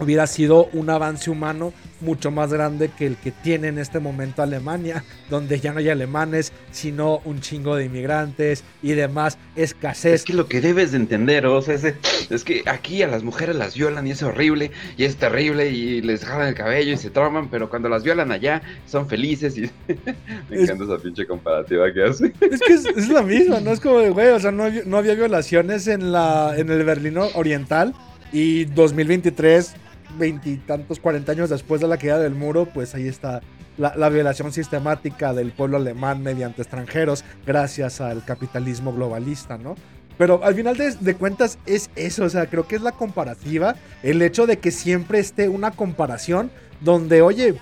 hubiera 0.00 0.26
sido 0.26 0.66
un 0.72 0.90
avance 0.90 1.30
humano 1.30 1.72
mucho 2.00 2.30
más 2.30 2.52
grande 2.52 2.90
que 2.96 3.06
el 3.06 3.16
que 3.16 3.30
tiene 3.32 3.68
en 3.68 3.78
este 3.78 3.98
momento 4.00 4.42
Alemania, 4.42 5.02
donde 5.30 5.58
ya 5.60 5.72
no 5.72 5.78
hay 5.78 5.88
alemanes, 5.88 6.52
sino 6.70 7.20
un 7.24 7.40
chingo 7.40 7.74
de 7.76 7.86
inmigrantes 7.86 8.64
y 8.82 8.92
demás 8.92 9.38
escasez. 9.56 10.12
Es 10.12 10.24
que 10.24 10.34
lo 10.34 10.46
que 10.46 10.60
debes 10.60 10.90
de 10.92 10.98
entender, 10.98 11.46
o 11.46 11.62
sea, 11.62 11.74
es, 11.74 11.84
es 12.28 12.44
que 12.44 12.62
aquí 12.66 13.02
a 13.02 13.06
las 13.08 13.22
mujeres 13.22 13.56
las 13.56 13.74
violan 13.74 14.06
y 14.06 14.10
es 14.10 14.22
horrible 14.22 14.70
y 14.98 15.04
es 15.04 15.16
terrible 15.16 15.70
y 15.70 16.02
les 16.02 16.24
jalan 16.24 16.48
el 16.48 16.54
cabello 16.54 16.92
y 16.92 16.96
se 16.98 17.08
trauman, 17.08 17.48
pero 17.48 17.70
cuando 17.70 17.88
las 17.88 18.02
violan 18.02 18.30
allá 18.30 18.60
son 18.86 19.08
felices 19.08 19.56
y 19.56 19.62
me 20.50 20.56
Es- 20.56 20.68
encanta 20.70 20.84
esa 20.84 20.98
pinche 21.02 21.26
comparativa 21.26 21.90
que 21.92 22.04
hace. 22.04 22.32
Es 22.50 22.60
que 22.60 22.74
es, 22.74 22.84
es 22.84 23.08
la 23.08 23.22
misma, 23.22 23.60
¿no? 23.60 23.72
Es 23.72 23.80
como 23.80 24.00
de, 24.00 24.10
güey, 24.10 24.28
o 24.28 24.38
sea, 24.40 24.50
no, 24.52 24.64
había- 24.64 24.82
no 24.84 24.98
había 24.98 25.14
violaciones 25.14 25.86
en, 25.86 26.12
la, 26.12 26.54
en 26.58 26.68
el 26.70 26.84
Berlín 26.84 27.16
Oriental 27.34 27.94
y 28.32 28.66
2023, 28.66 29.74
veintitantos, 30.18 31.00
cuarenta 31.00 31.32
años 31.32 31.50
después 31.50 31.80
de 31.80 31.88
la 31.88 31.96
caída 31.96 32.18
del 32.18 32.34
muro, 32.34 32.66
pues 32.66 32.94
ahí 32.94 33.08
está 33.08 33.40
la, 33.76 33.94
la 33.96 34.08
violación 34.08 34.52
sistemática 34.52 35.32
del 35.32 35.52
pueblo 35.52 35.76
alemán 35.76 36.22
mediante 36.22 36.62
extranjeros 36.62 37.24
gracias 37.46 38.00
al 38.00 38.24
capitalismo 38.24 38.92
globalista, 38.92 39.58
¿no? 39.58 39.74
Pero 40.18 40.42
al 40.42 40.54
final 40.54 40.76
de, 40.76 40.92
de 40.92 41.14
cuentas 41.14 41.58
es 41.66 41.90
eso, 41.94 42.24
o 42.24 42.28
sea, 42.28 42.46
creo 42.46 42.66
que 42.66 42.76
es 42.76 42.82
la 42.82 42.92
comparativa, 42.92 43.76
el 44.02 44.22
hecho 44.22 44.46
de 44.46 44.58
que 44.58 44.70
siempre 44.70 45.18
esté 45.18 45.48
una 45.48 45.72
comparación 45.72 46.50
donde, 46.80 47.20
oye, 47.22 47.54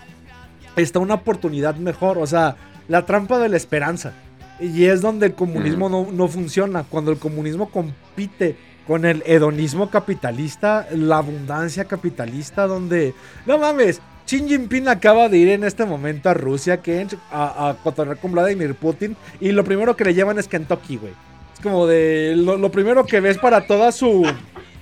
está 0.77 0.99
una 1.01 1.15
oportunidad 1.15 1.77
mejor, 1.77 2.19
o 2.19 2.27
sea, 2.27 2.57
la 2.89 3.07
trampa 3.07 3.39
de 3.39 3.49
la 3.49 3.57
esperanza. 3.57 4.13
Y 4.61 4.85
es 4.85 5.01
donde 5.01 5.27
el 5.27 5.35
comunismo 5.35 5.89
no, 5.89 6.13
no 6.13 6.29
funciona. 6.29 6.85
Cuando 6.85 7.11
el 7.11 7.19
comunismo 7.19 7.71
compite 7.71 8.57
con 8.87 9.05
el 9.05 9.23
hedonismo 9.27 9.91
capitalista, 9.91 10.87
la 10.93 11.19
abundancia 11.19 11.85
capitalista, 11.85 12.67
donde, 12.67 13.15
no 13.47 13.59
mames, 13.59 14.01
Xi 14.27 14.47
Jinping 14.49 14.89
acaba 14.89 15.29
de 15.29 15.39
ir 15.39 15.49
en 15.49 15.65
este 15.65 15.85
momento 15.85 16.31
a 16.31 16.35
Rusia, 16.35 16.81
que 16.81 17.07
a, 17.31 17.69
a 17.69 17.75
cotorrear 17.75 18.19
con 18.19 18.33
Vladimir 18.33 18.75
Putin, 18.75 19.17
y 19.41 19.53
lo 19.53 19.65
primero 19.65 19.97
que 19.97 20.05
le 20.05 20.15
llevan 20.15 20.39
es 20.39 20.49
Kentucky, 20.49 20.97
güey. 20.97 21.13
Es 21.55 21.61
como 21.61 21.87
de, 21.87 22.35
lo, 22.37 22.57
lo 22.57 22.71
primero 22.71 23.05
que 23.05 23.21
ves 23.21 23.39
para 23.39 23.67
toda 23.67 23.93
su, 23.93 24.27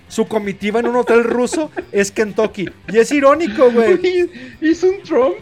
su 0.08 0.26
comitiva 0.26 0.80
en 0.80 0.86
un 0.86 0.96
hotel 0.96 1.24
ruso 1.24 1.70
es 1.90 2.12
Kentucky. 2.12 2.68
Y 2.92 2.98
es 2.98 3.10
irónico, 3.10 3.70
güey. 3.70 4.30
Hizo 4.60 4.88
un 4.88 5.02
Trump, 5.02 5.36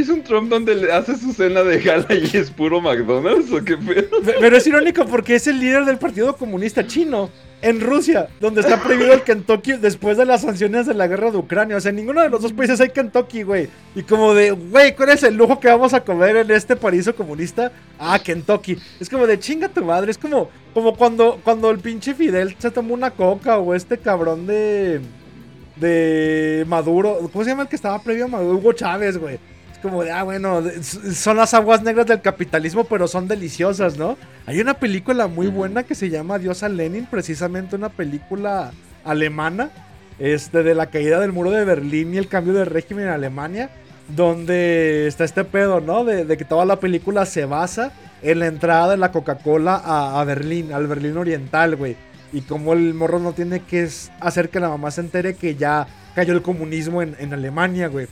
hizo 0.00 0.14
un 0.14 0.22
Trump 0.22 0.48
donde 0.48 0.74
le 0.74 0.92
hace 0.92 1.16
su 1.16 1.32
cena 1.32 1.62
de 1.62 1.80
gala 1.80 2.06
y 2.10 2.36
es 2.36 2.50
puro 2.50 2.80
McDonald's 2.80 3.50
o 3.52 3.62
qué 3.64 3.76
pedo. 3.76 4.20
Pe- 4.24 4.36
Pero 4.40 4.56
es 4.56 4.66
irónico 4.66 5.04
porque 5.06 5.34
es 5.34 5.46
el 5.46 5.58
líder 5.60 5.84
del 5.84 5.98
Partido 5.98 6.36
Comunista 6.36 6.86
Chino 6.86 7.30
en 7.60 7.80
Rusia, 7.80 8.28
donde 8.40 8.60
está 8.60 8.80
prohibido 8.80 9.12
el 9.12 9.22
Kentucky 9.22 9.72
después 9.72 10.16
de 10.16 10.24
las 10.24 10.42
sanciones 10.42 10.86
de 10.86 10.94
la 10.94 11.08
guerra 11.08 11.32
de 11.32 11.38
Ucrania. 11.38 11.76
O 11.76 11.80
sea, 11.80 11.90
en 11.90 11.96
ninguno 11.96 12.22
de 12.22 12.28
los 12.28 12.40
dos 12.42 12.52
países 12.52 12.80
hay 12.80 12.90
Kentucky, 12.90 13.42
güey. 13.42 13.68
Y 13.96 14.02
como 14.04 14.32
de, 14.32 14.52
güey, 14.52 14.94
¿cuál 14.94 15.08
es 15.10 15.24
el 15.24 15.34
lujo 15.36 15.58
que 15.58 15.66
vamos 15.68 15.92
a 15.92 16.04
comer 16.04 16.36
en 16.36 16.50
este 16.52 16.76
paraíso 16.76 17.16
comunista? 17.16 17.72
Ah, 17.98 18.18
Kentucky. 18.22 18.78
Es 19.00 19.08
como 19.08 19.26
de 19.26 19.38
chinga 19.40 19.68
tu 19.68 19.84
madre. 19.84 20.12
Es 20.12 20.18
como, 20.18 20.48
como 20.72 20.94
cuando, 20.96 21.40
cuando 21.42 21.68
el 21.70 21.80
pinche 21.80 22.14
Fidel 22.14 22.54
se 22.58 22.70
tomó 22.70 22.94
una 22.94 23.10
coca 23.10 23.58
o 23.58 23.74
este 23.74 23.98
cabrón 23.98 24.46
de. 24.46 25.00
de 25.76 26.64
Maduro. 26.68 27.18
¿Cómo 27.32 27.42
se 27.44 27.50
llama 27.50 27.62
el 27.64 27.68
que 27.68 27.76
estaba 27.76 28.00
previo 28.02 28.26
a 28.26 28.28
Maduro? 28.28 28.58
Hugo 28.58 28.72
Chávez, 28.72 29.16
güey. 29.18 29.38
Como 29.82 30.02
de, 30.02 30.10
ah, 30.10 30.24
bueno, 30.24 30.62
son 30.82 31.36
las 31.36 31.54
aguas 31.54 31.82
negras 31.82 32.06
del 32.06 32.20
capitalismo, 32.20 32.84
pero 32.84 33.06
son 33.06 33.28
deliciosas, 33.28 33.96
¿no? 33.96 34.16
Hay 34.46 34.60
una 34.60 34.74
película 34.74 35.28
muy 35.28 35.46
buena 35.46 35.84
que 35.84 35.94
se 35.94 36.10
llama 36.10 36.38
Dios 36.38 36.62
a 36.62 36.68
Lenin, 36.68 37.06
precisamente 37.06 37.76
una 37.76 37.88
película 37.88 38.72
alemana, 39.04 39.70
este, 40.18 40.64
de 40.64 40.74
la 40.74 40.86
caída 40.86 41.20
del 41.20 41.32
muro 41.32 41.52
de 41.52 41.64
Berlín 41.64 42.12
y 42.12 42.18
el 42.18 42.26
cambio 42.26 42.54
de 42.54 42.64
régimen 42.64 43.04
en 43.04 43.12
Alemania, 43.12 43.70
donde 44.16 45.06
está 45.06 45.22
este 45.22 45.44
pedo, 45.44 45.80
¿no? 45.80 46.04
De, 46.04 46.24
de 46.24 46.36
que 46.36 46.44
toda 46.44 46.64
la 46.64 46.80
película 46.80 47.24
se 47.24 47.44
basa 47.44 47.92
en 48.22 48.40
la 48.40 48.46
entrada 48.46 48.90
de 48.90 48.96
la 48.96 49.12
Coca-Cola 49.12 49.76
a, 49.76 50.20
a 50.20 50.24
Berlín, 50.24 50.72
al 50.72 50.88
Berlín 50.88 51.16
Oriental, 51.16 51.76
güey. 51.76 51.96
Y 52.32 52.40
como 52.42 52.72
el 52.72 52.94
morro 52.94 53.20
no 53.20 53.32
tiene 53.32 53.60
que 53.60 53.88
hacer 54.20 54.48
que 54.48 54.60
la 54.60 54.68
mamá 54.68 54.90
se 54.90 55.02
entere 55.02 55.34
que 55.34 55.54
ya 55.54 55.86
cayó 56.14 56.32
el 56.34 56.42
comunismo 56.42 57.00
en, 57.00 57.14
en 57.18 57.32
Alemania, 57.32 57.86
güey. 57.88 58.08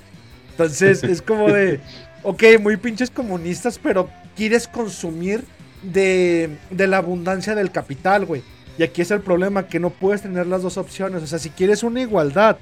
Entonces 0.57 1.03
es 1.05 1.21
como 1.21 1.49
de, 1.49 1.81
ok, 2.23 2.43
muy 2.61 2.77
pinches 2.77 3.11
comunistas, 3.11 3.79
pero 3.79 4.09
quieres 4.35 4.67
consumir 4.67 5.45
de, 5.83 6.57
de 6.71 6.87
la 6.87 6.99
abundancia 6.99 7.55
del 7.55 7.71
capital, 7.71 8.25
güey. 8.25 8.43
Y 8.79 8.83
aquí 8.83 9.03
es 9.03 9.11
el 9.11 9.21
problema, 9.21 9.69
que 9.69 9.81
no 9.81 9.91
puedes 9.91 10.23
tener 10.23 10.47
las 10.47 10.63
dos 10.63 10.77
opciones. 10.77 11.23
O 11.23 11.27
sea, 11.27 11.39
si 11.39 11.51
quieres 11.51 11.83
una 11.83 12.01
igualdad 12.01 12.59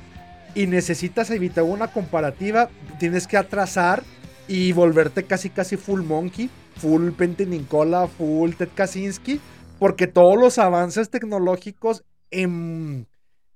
y 0.54 0.66
necesitas 0.66 1.30
evitar 1.30 1.64
una 1.64 1.88
comparativa, 1.88 2.68
tienes 2.98 3.26
que 3.26 3.36
atrasar 3.36 4.02
y 4.46 4.72
volverte 4.72 5.24
casi 5.24 5.50
casi 5.50 5.76
full 5.76 6.02
monkey, 6.02 6.50
full 6.76 7.10
Nicola, 7.46 8.06
full 8.06 8.52
Ted 8.52 8.68
Kaczynski, 8.74 9.40
porque 9.78 10.06
todos 10.06 10.38
los 10.38 10.58
avances 10.58 11.10
tecnológicos 11.10 12.04
en, 12.30 13.06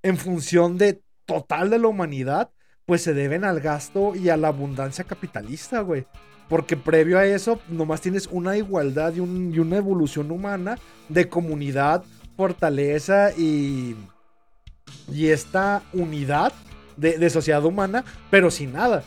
en 0.03 0.17
función 0.17 0.79
de 0.79 1.01
total 1.27 1.71
de 1.71 1.79
la 1.79 1.89
humanidad, 1.89 2.51
pues 2.89 3.03
se 3.03 3.13
deben 3.13 3.45
al 3.45 3.61
gasto 3.61 4.15
y 4.17 4.31
a 4.31 4.39
la 4.39 4.49
abundancia 4.49 5.05
capitalista, 5.05 5.81
güey. 5.83 6.07
Porque 6.49 6.75
previo 6.75 7.19
a 7.19 7.27
eso, 7.27 7.61
nomás 7.69 8.01
tienes 8.01 8.27
una 8.33 8.57
igualdad 8.57 9.13
y, 9.15 9.21
un- 9.21 9.53
y 9.55 9.59
una 9.59 9.77
evolución 9.77 10.31
humana 10.31 10.79
de 11.11 11.29
comunidad, 11.29 12.03
fortaleza 12.35 13.31
y, 13.37 13.95
y 15.13 15.27
esta 15.29 15.83
unidad 15.93 16.55
de, 16.97 17.29
sociedad 17.29 17.63
humana, 17.67 18.07
pero 18.31 18.51
sin 18.51 18.73
nada. 18.73 19.05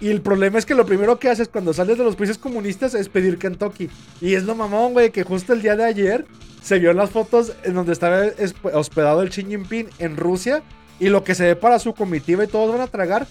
Y 0.00 0.08
el 0.08 0.22
problema 0.22 0.58
es 0.58 0.66
que 0.66 0.74
lo 0.74 0.84
primero 0.84 1.20
que 1.20 1.28
haces 1.30 1.46
cuando 1.48 1.72
sales 1.72 1.98
de 1.98 2.02
los 2.04 2.16
países 2.16 2.36
comunistas 2.36 2.94
es 2.94 3.08
pedir 3.08 3.38
Kentucky. 3.38 3.88
Y 4.20 4.34
es 4.34 4.42
lo 4.42 4.56
mamón, 4.56 4.92
güey, 4.92 5.10
que 5.10 5.22
justo 5.22 5.52
el 5.52 5.62
día 5.62 5.76
de 5.76 5.84
ayer 5.84 6.26
se 6.60 6.80
vio 6.80 6.90
en 6.90 6.96
las 6.96 7.10
fotos 7.10 7.52
en 7.62 7.74
donde 7.74 7.92
estaba 7.92 8.24
es- 8.24 8.56
hospedado 8.72 9.22
el 9.22 9.30
Xi 9.30 9.44
Jinping 9.44 9.88
en 10.00 10.16
Rusia. 10.16 10.64
Y 11.00 11.08
lo 11.08 11.24
que 11.24 11.34
se 11.34 11.44
ve 11.44 11.56
para 11.56 11.78
su 11.78 11.94
comitiva 11.94 12.44
y 12.44 12.46
todos 12.46 12.70
van 12.70 12.82
a 12.82 12.86
tragar 12.86 13.26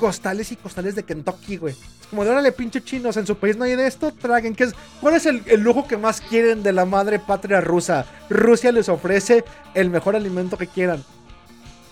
costales 0.00 0.50
y 0.50 0.56
costales 0.56 0.94
de 0.94 1.02
Kentucky, 1.02 1.58
güey. 1.58 1.74
Es 1.74 2.06
como 2.08 2.24
de 2.24 2.30
órale, 2.30 2.52
pinche 2.52 2.82
chinos, 2.82 3.16
en 3.18 3.26
su 3.26 3.36
país 3.36 3.56
no 3.56 3.64
hay 3.64 3.76
de 3.76 3.86
esto, 3.86 4.12
traguen. 4.12 4.54
¿Qué 4.54 4.64
es? 4.64 4.74
¿Cuál 5.00 5.14
es 5.14 5.26
el, 5.26 5.42
lujo 5.60 5.86
que 5.86 5.98
más 5.98 6.22
quieren 6.22 6.62
de 6.62 6.72
la 6.72 6.86
madre 6.86 7.18
patria 7.18 7.60
rusa? 7.60 8.06
Rusia 8.30 8.72
les 8.72 8.88
ofrece 8.88 9.44
el 9.74 9.90
mejor 9.90 10.16
alimento 10.16 10.56
que 10.56 10.66
quieran. 10.66 11.04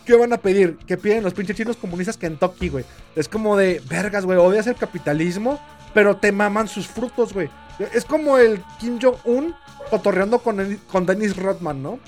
¿Qué 0.07 0.16
van 0.16 0.33
a 0.33 0.38
pedir? 0.38 0.78
Que 0.87 0.96
piden 0.96 1.22
los 1.22 1.35
pinches 1.35 1.54
chinos 1.54 1.76
comunistas 1.76 2.16
Kentucky, 2.16 2.70
güey. 2.70 2.85
Es 3.14 3.28
como 3.28 3.59
de, 3.59 3.83
vergas, 3.90 4.24
güey, 4.24 4.38
odias 4.38 4.66
el 4.66 4.76
capitalismo, 4.76 5.61
pero 5.92 6.16
te 6.16 6.33
maman 6.33 6.66
sus 6.66 6.87
frutos, 6.87 7.35
güey. 7.35 7.50
Es 7.92 8.07
como 8.07 8.38
el 8.38 8.62
Kim 8.81 8.98
Jong-un 9.00 9.54
cotorreando 9.90 10.38
con, 10.38 10.81
con 10.90 11.04
Dennis 11.04 11.37
Rodman, 11.37 11.83
¿no? 11.83 11.98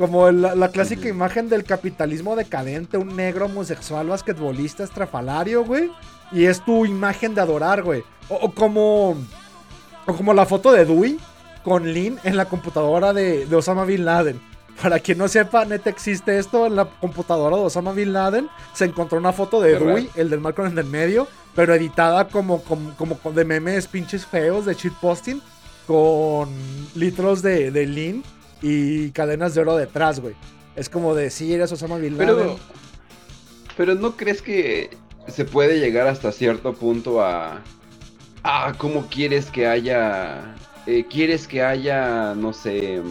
Como 0.00 0.30
la, 0.30 0.54
la 0.54 0.70
clásica 0.70 1.08
imagen 1.08 1.50
del 1.50 1.62
capitalismo 1.62 2.34
decadente, 2.34 2.96
un 2.96 3.14
negro 3.14 3.44
homosexual 3.44 4.06
basquetbolista 4.08 4.82
estrafalario, 4.82 5.62
güey. 5.62 5.90
Y 6.32 6.46
es 6.46 6.64
tu 6.64 6.86
imagen 6.86 7.34
de 7.34 7.42
adorar, 7.42 7.82
güey. 7.82 8.02
O, 8.30 8.36
o 8.36 8.50
como. 8.50 9.10
O 10.06 10.14
como 10.16 10.32
la 10.32 10.46
foto 10.46 10.72
de 10.72 10.86
Dewey 10.86 11.18
con 11.62 11.92
Lin 11.92 12.18
en 12.24 12.38
la 12.38 12.46
computadora 12.46 13.12
de, 13.12 13.44
de 13.44 13.54
Osama 13.54 13.84
Bin 13.84 14.06
Laden. 14.06 14.40
Para 14.80 15.00
quien 15.00 15.18
no 15.18 15.28
sepa, 15.28 15.66
neta 15.66 15.90
existe 15.90 16.38
esto 16.38 16.66
en 16.66 16.76
la 16.76 16.86
computadora 16.86 17.58
de 17.58 17.64
Osama 17.64 17.92
Bin 17.92 18.14
Laden. 18.14 18.48
Se 18.72 18.86
encontró 18.86 19.18
una 19.18 19.34
foto 19.34 19.60
de 19.60 19.74
¿Verdad? 19.74 19.86
Dewey, 19.86 20.10
el 20.14 20.30
del 20.30 20.40
marco 20.40 20.64
en 20.64 20.78
el 20.78 20.84
medio, 20.86 21.28
pero 21.54 21.74
editada 21.74 22.26
como, 22.28 22.62
como, 22.62 22.94
como 22.96 23.18
de 23.34 23.44
memes 23.44 23.86
pinches 23.86 24.24
feos 24.24 24.64
de 24.64 24.72
shitposting, 24.72 25.42
con 25.86 26.48
litros 26.94 27.42
de, 27.42 27.70
de 27.70 27.86
Lean 27.86 28.22
y 28.62 29.10
cadenas 29.10 29.54
de 29.54 29.60
oro 29.62 29.76
detrás, 29.76 30.20
güey. 30.20 30.34
Es 30.76 30.88
como 30.88 31.14
de, 31.14 31.30
sí, 31.30 31.52
eres 31.52 31.72
Osama 31.72 31.96
Bin 31.96 32.16
Laden. 32.16 32.36
Pero, 32.36 32.58
pero 33.76 33.94
¿no 33.94 34.16
crees 34.16 34.42
que 34.42 34.90
se 35.28 35.44
puede 35.44 35.80
llegar 35.80 36.06
hasta 36.06 36.32
cierto 36.32 36.72
punto 36.74 37.22
a... 37.22 37.60
Ah, 38.42 38.72
¿cómo 38.78 39.06
quieres 39.08 39.50
que 39.50 39.66
haya... 39.66 40.54
eh, 40.86 41.04
¿Quieres 41.10 41.46
que 41.46 41.62
haya, 41.62 42.34
no 42.34 42.52
sé... 42.52 43.02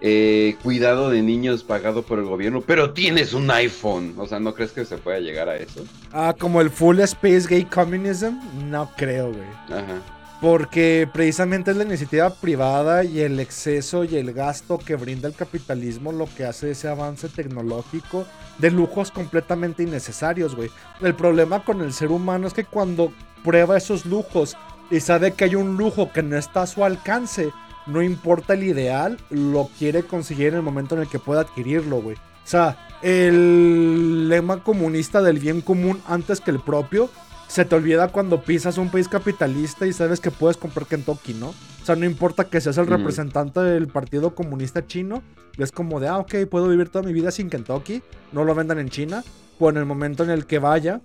eh, 0.00 0.56
cuidado 0.62 1.10
de 1.10 1.22
niños 1.22 1.62
pagado 1.62 2.02
por 2.02 2.18
el 2.18 2.24
gobierno, 2.24 2.60
pero 2.60 2.92
tienes 2.92 3.34
un 3.34 3.48
iPhone. 3.50 4.14
O 4.18 4.26
sea, 4.26 4.40
¿no 4.40 4.52
crees 4.52 4.72
que 4.72 4.84
se 4.84 4.98
pueda 4.98 5.20
llegar 5.20 5.48
a 5.48 5.56
eso? 5.56 5.84
Ah, 6.12 6.34
como 6.36 6.60
el 6.60 6.70
full 6.70 6.98
space 7.00 7.46
gay 7.48 7.64
communism, 7.64 8.34
no 8.68 8.90
creo, 8.96 9.28
güey. 9.32 9.48
Ajá. 9.68 10.02
Porque 10.42 11.08
precisamente 11.12 11.70
es 11.70 11.76
la 11.76 11.84
iniciativa 11.84 12.28
privada 12.28 13.04
y 13.04 13.20
el 13.20 13.38
exceso 13.38 14.02
y 14.02 14.16
el 14.16 14.32
gasto 14.32 14.76
que 14.76 14.96
brinda 14.96 15.28
el 15.28 15.36
capitalismo 15.36 16.10
lo 16.10 16.26
que 16.36 16.44
hace 16.44 16.72
ese 16.72 16.88
avance 16.88 17.28
tecnológico 17.28 18.26
de 18.58 18.72
lujos 18.72 19.12
completamente 19.12 19.84
innecesarios, 19.84 20.56
güey. 20.56 20.68
El 21.00 21.14
problema 21.14 21.64
con 21.64 21.80
el 21.80 21.92
ser 21.92 22.10
humano 22.10 22.48
es 22.48 22.54
que 22.54 22.64
cuando 22.64 23.12
prueba 23.44 23.76
esos 23.76 24.04
lujos 24.04 24.56
y 24.90 24.98
sabe 24.98 25.30
que 25.30 25.44
hay 25.44 25.54
un 25.54 25.76
lujo 25.76 26.10
que 26.12 26.24
no 26.24 26.36
está 26.36 26.62
a 26.62 26.66
su 26.66 26.84
alcance, 26.84 27.52
no 27.86 28.02
importa 28.02 28.54
el 28.54 28.64
ideal, 28.64 29.18
lo 29.30 29.70
quiere 29.78 30.02
conseguir 30.02 30.48
en 30.48 30.54
el 30.54 30.62
momento 30.62 30.96
en 30.96 31.02
el 31.02 31.08
que 31.08 31.20
pueda 31.20 31.42
adquirirlo, 31.42 32.02
güey. 32.02 32.16
O 32.16 32.48
sea, 32.48 32.88
el 33.00 34.28
lema 34.28 34.64
comunista 34.64 35.22
del 35.22 35.38
bien 35.38 35.60
común 35.60 36.02
antes 36.08 36.40
que 36.40 36.50
el 36.50 36.58
propio 36.58 37.10
se 37.52 37.66
te 37.66 37.74
olvida 37.74 38.08
cuando 38.08 38.42
pisas 38.42 38.78
un 38.78 38.88
país 38.88 39.08
capitalista 39.08 39.86
y 39.86 39.92
sabes 39.92 40.20
que 40.20 40.30
puedes 40.30 40.56
comprar 40.56 40.86
Kentucky, 40.86 41.34
¿no? 41.34 41.48
O 41.48 41.84
sea, 41.84 41.96
no 41.96 42.06
importa 42.06 42.44
que 42.44 42.62
seas 42.62 42.78
el 42.78 42.86
representante 42.86 43.60
del 43.60 43.88
Partido 43.88 44.34
Comunista 44.34 44.86
Chino, 44.86 45.22
es 45.58 45.70
como 45.70 46.00
de, 46.00 46.08
ah, 46.08 46.16
ok, 46.16 46.34
puedo 46.50 46.66
vivir 46.66 46.88
toda 46.88 47.04
mi 47.04 47.12
vida 47.12 47.30
sin 47.30 47.50
Kentucky, 47.50 48.02
no 48.32 48.44
lo 48.44 48.54
vendan 48.54 48.78
en 48.78 48.88
China, 48.88 49.22
o 49.58 49.68
en 49.68 49.76
el 49.76 49.84
momento 49.84 50.24
en 50.24 50.30
el 50.30 50.46
que 50.46 50.60
vaya 50.60 51.02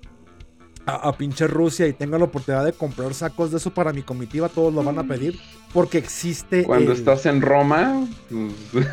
a, 0.88 1.08
a 1.10 1.18
pinche 1.18 1.46
Rusia 1.48 1.86
y 1.88 1.94
tenga 1.94 2.18
la 2.18 2.24
oportunidad 2.26 2.66
de 2.66 2.74
comprar 2.74 3.14
sacos 3.14 3.52
de 3.52 3.58
eso 3.58 3.70
para 3.72 3.94
mi 3.94 4.02
comitiva, 4.02 4.50
todos 4.50 4.74
lo 4.74 4.84
van 4.84 4.98
a 4.98 5.04
pedir, 5.04 5.40
porque 5.74 5.98
existe... 6.00 6.64
Cuando 6.64 6.92
el- 6.94 6.98
estás 6.98 7.26
en 7.28 7.42
Roma, 7.42 8.08
pues, 8.72 8.88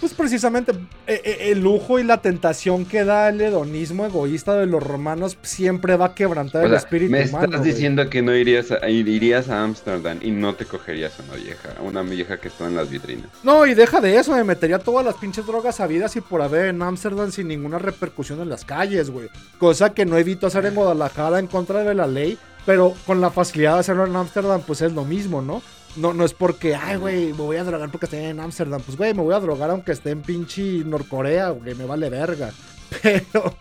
Pues 0.00 0.14
precisamente 0.14 0.72
eh, 1.06 1.20
eh, 1.24 1.36
el 1.50 1.60
lujo 1.60 1.98
y 1.98 2.04
la 2.04 2.22
tentación 2.22 2.84
que 2.84 3.04
da 3.04 3.28
el 3.28 3.40
hedonismo 3.40 4.06
egoísta 4.06 4.54
de 4.54 4.66
los 4.66 4.82
romanos 4.82 5.36
siempre 5.42 5.96
va 5.96 6.06
a 6.06 6.14
quebrantar 6.14 6.62
o 6.62 6.66
el 6.66 6.70
sea, 6.70 6.78
espíritu 6.78 7.12
me 7.12 7.24
humano. 7.24 7.44
estás 7.46 7.60
güey. 7.60 7.72
diciendo 7.72 8.08
que 8.08 8.22
no 8.22 8.34
irías 8.34 8.70
a, 8.70 8.88
irías 8.88 9.48
a 9.48 9.62
Ámsterdam 9.64 10.18
y 10.22 10.30
no 10.30 10.54
te 10.54 10.64
cogerías 10.66 11.18
a 11.18 11.22
una 11.24 11.34
vieja, 11.42 11.68
una 11.82 12.02
vieja 12.02 12.38
que 12.38 12.48
está 12.48 12.66
en 12.66 12.76
las 12.76 12.88
vitrinas. 12.90 13.28
No, 13.42 13.66
y 13.66 13.74
deja 13.74 14.00
de 14.00 14.16
eso, 14.18 14.32
me 14.34 14.44
metería 14.44 14.78
todas 14.78 15.04
las 15.04 15.16
pinches 15.16 15.46
drogas 15.46 15.80
habidas 15.80 16.14
y 16.16 16.20
por 16.20 16.42
haber 16.42 16.66
en 16.66 16.82
Ámsterdam 16.82 17.32
sin 17.32 17.48
ninguna 17.48 17.78
repercusión 17.78 18.40
en 18.40 18.48
las 18.48 18.64
calles, 18.64 19.10
güey. 19.10 19.28
Cosa 19.58 19.92
que 19.92 20.04
no 20.06 20.16
evito 20.16 20.46
hacer 20.46 20.66
en 20.66 20.75
Guadalajara 20.76 21.38
en 21.40 21.48
contra 21.48 21.82
de 21.82 21.94
la 21.94 22.06
ley, 22.06 22.38
pero 22.64 22.94
con 23.06 23.20
la 23.20 23.30
facilidad 23.30 23.74
de 23.74 23.80
hacerlo 23.80 24.06
en 24.06 24.14
Ámsterdam, 24.14 24.60
pues 24.62 24.82
es 24.82 24.92
lo 24.92 25.04
mismo, 25.04 25.42
¿no? 25.42 25.62
No, 25.96 26.12
no 26.12 26.24
es 26.24 26.34
porque, 26.34 26.74
ay, 26.74 26.96
güey, 26.96 27.26
me 27.28 27.32
voy 27.40 27.56
a 27.56 27.64
drogar 27.64 27.90
porque 27.90 28.06
estoy 28.06 28.20
en 28.20 28.38
Ámsterdam. 28.38 28.82
Pues, 28.82 28.98
güey, 28.98 29.14
me 29.14 29.22
voy 29.22 29.34
a 29.34 29.40
drogar 29.40 29.70
aunque 29.70 29.92
esté 29.92 30.10
en 30.10 30.20
pinche 30.22 30.62
Norcorea, 30.84 31.50
güey, 31.50 31.74
me 31.74 31.86
vale 31.86 32.10
verga. 32.10 32.50
Pero 33.02 33.54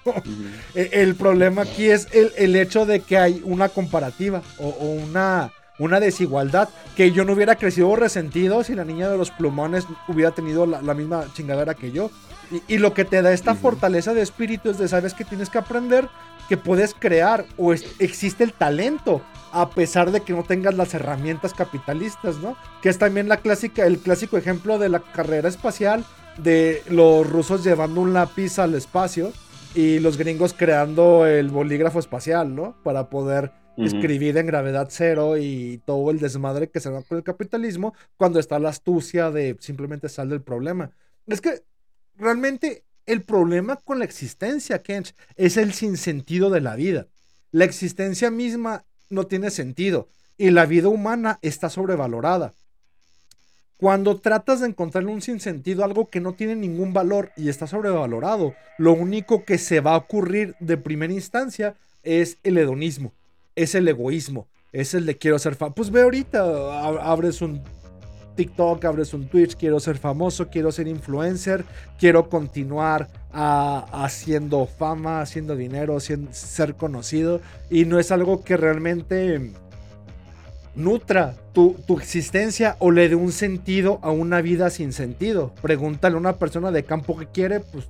e- 0.75 0.89
el 0.93 1.15
problema 1.15 1.63
aquí 1.63 1.85
es 1.89 2.07
el, 2.11 2.31
el 2.37 2.55
hecho 2.55 2.85
de 2.85 2.99
que 2.99 3.17
hay 3.17 3.41
una 3.45 3.69
comparativa 3.69 4.41
o, 4.59 4.67
o 4.67 4.85
una, 4.91 5.51
una 5.79 5.99
desigualdad. 5.99 6.69
Que 6.95 7.11
yo 7.11 7.23
no 7.25 7.33
hubiera 7.33 7.55
crecido 7.55 7.95
resentido 7.95 8.63
si 8.63 8.75
la 8.75 8.85
niña 8.85 9.09
de 9.09 9.17
los 9.17 9.31
plumones 9.31 9.85
hubiera 10.07 10.31
tenido 10.31 10.65
la, 10.65 10.81
la 10.81 10.93
misma 10.93 11.25
chingadera 11.33 11.73
que 11.73 11.91
yo. 11.91 12.11
Y, 12.51 12.75
y 12.75 12.77
lo 12.79 12.93
que 12.93 13.05
te 13.05 13.21
da 13.21 13.31
esta 13.31 13.53
Ujú. 13.53 13.61
fortaleza 13.61 14.13
de 14.13 14.21
espíritu 14.21 14.69
es 14.69 14.77
de 14.77 14.87
sabes 14.87 15.13
que 15.13 15.25
tienes 15.25 15.49
que 15.49 15.57
aprender 15.57 16.07
que 16.49 16.57
puedes 16.57 16.93
crear 16.93 17.45
o 17.57 17.73
es- 17.73 17.85
existe 17.99 18.43
el 18.43 18.53
talento 18.53 19.21
a 19.51 19.69
pesar 19.69 20.11
de 20.11 20.21
que 20.21 20.33
no 20.33 20.43
tengas 20.43 20.73
las 20.75 20.93
herramientas 20.93 21.53
capitalistas, 21.53 22.37
¿no? 22.37 22.57
Que 22.81 22.89
es 22.89 22.97
también 22.97 23.29
la 23.29 23.37
clásica, 23.37 23.85
el 23.85 23.99
clásico 23.99 24.37
ejemplo 24.37 24.77
de 24.77 24.89
la 24.89 24.99
carrera 24.99 25.47
espacial 25.47 26.03
de 26.37 26.81
los 26.89 27.25
rusos 27.29 27.63
llevando 27.63 28.01
un 28.01 28.11
lápiz 28.13 28.59
al 28.59 28.75
espacio 28.75 29.31
y 29.73 29.99
los 29.99 30.17
gringos 30.17 30.53
creando 30.53 31.25
el 31.25 31.49
bolígrafo 31.49 31.99
espacial, 31.99 32.53
¿no? 32.53 32.75
Para 32.83 33.09
poder 33.09 33.51
escribir 33.77 34.37
en 34.37 34.45
gravedad 34.47 34.87
cero 34.89 35.37
y 35.37 35.81
todo 35.85 36.09
el 36.11 36.19
desmadre 36.19 36.69
que 36.69 36.79
se 36.79 36.89
da 36.91 37.01
con 37.03 37.17
el 37.17 37.23
capitalismo 37.25 37.93
cuando 38.17 38.39
está 38.39 38.57
la 38.59 38.69
astucia 38.69 39.31
de 39.31 39.57
simplemente 39.59 40.07
sal 40.09 40.29
del 40.29 40.41
problema. 40.41 40.91
Es 41.27 41.41
que 41.41 41.63
realmente 42.17 42.83
el 43.05 43.21
problema 43.21 43.75
con 43.77 43.99
la 43.99 44.05
existencia, 44.05 44.81
Kench, 44.81 45.13
es 45.35 45.57
el 45.57 45.73
sinsentido 45.73 46.49
de 46.49 46.61
la 46.61 46.75
vida. 46.75 47.07
La 47.51 47.65
existencia 47.65 48.31
misma 48.31 48.83
no 49.09 49.27
tiene 49.27 49.51
sentido 49.51 50.07
y 50.37 50.49
la 50.51 50.65
vida 50.65 50.89
humana 50.89 51.39
está 51.41 51.69
sobrevalorada. 51.69 52.53
Cuando 53.77 54.19
tratas 54.19 54.61
de 54.61 54.67
encontrarle 54.67 55.11
un 55.11 55.21
sinsentido, 55.21 55.83
algo 55.83 56.09
que 56.09 56.21
no 56.21 56.33
tiene 56.33 56.55
ningún 56.55 56.93
valor 56.93 57.31
y 57.35 57.49
está 57.49 57.67
sobrevalorado, 57.67 58.53
lo 58.77 58.93
único 58.93 59.43
que 59.43 59.57
se 59.57 59.81
va 59.81 59.93
a 59.93 59.97
ocurrir 59.97 60.55
de 60.59 60.77
primera 60.77 61.11
instancia 61.13 61.75
es 62.03 62.37
el 62.43 62.57
hedonismo, 62.57 63.11
es 63.55 63.75
el 63.75 63.87
egoísmo, 63.87 64.47
es 64.71 64.93
el 64.93 65.05
de 65.05 65.17
quiero 65.17 65.39
ser 65.39 65.55
famoso. 65.55 65.75
Pues 65.75 65.91
ve 65.91 66.03
ahorita, 66.03 66.39
ab- 66.43 66.99
abres 67.01 67.41
un 67.41 67.61
TikTok, 68.35 68.83
abres 68.85 69.13
un 69.13 69.27
Twitch, 69.27 69.55
quiero 69.55 69.79
ser 69.79 69.97
famoso, 69.97 70.47
quiero 70.49 70.71
ser 70.71 70.87
influencer, 70.87 71.63
quiero 71.99 72.29
continuar 72.29 73.07
a- 73.33 73.85
haciendo 74.03 74.65
fama, 74.65 75.21
haciendo 75.21 75.55
dinero, 75.55 75.99
sien- 75.99 76.27
ser 76.31 76.75
conocido. 76.75 77.41
Y 77.69 77.85
no 77.85 77.99
es 77.99 78.11
algo 78.11 78.43
que 78.43 78.57
realmente 78.57 79.51
nutra 80.75 81.35
tu, 81.53 81.73
tu 81.87 81.97
existencia 81.97 82.75
o 82.79 82.91
le 82.91 83.07
dé 83.07 83.15
un 83.15 83.31
sentido 83.31 83.99
a 84.01 84.11
una 84.11 84.41
vida 84.41 84.69
sin 84.69 84.91
sentido. 84.91 85.53
Pregúntale 85.61 86.15
a 86.15 86.19
una 86.19 86.33
persona 86.33 86.69
de 86.69 86.83
campo 86.83 87.15
que 87.17 87.27
quiere, 87.27 87.61
pues, 87.61 87.85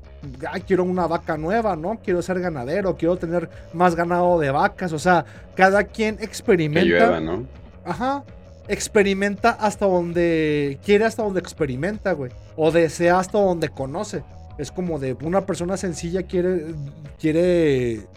"Ay, 0.51 0.61
quiero 0.61 0.83
una 0.83 1.07
vaca 1.07 1.35
nueva, 1.35 1.75
¿no? 1.75 1.99
Quiero 2.03 2.21
ser 2.21 2.39
ganadero, 2.39 2.95
quiero 2.95 3.17
tener 3.17 3.49
más 3.73 3.95
ganado 3.95 4.39
de 4.39 4.51
vacas. 4.51 4.93
O 4.93 4.99
sea, 4.99 5.25
cada 5.55 5.83
quien 5.85 6.17
Que 6.17 6.25
experimenta. 6.25 6.87
llueva, 6.87 7.19
¿no? 7.19 7.47
Ajá. 7.83 8.23
Experimenta 8.67 9.51
hasta 9.51 9.85
donde 9.85 10.79
quiere, 10.83 11.05
hasta 11.05 11.23
donde 11.23 11.39
experimenta, 11.39 12.13
güey. 12.13 12.31
O 12.55 12.71
desea 12.71 13.19
hasta 13.19 13.39
donde 13.39 13.69
conoce. 13.69 14.23
Es 14.57 14.71
como 14.71 14.99
de 14.99 15.13
una 15.21 15.45
persona 15.45 15.77
sencilla 15.77 16.23
quiere, 16.23 16.73
quiere 17.19 18.07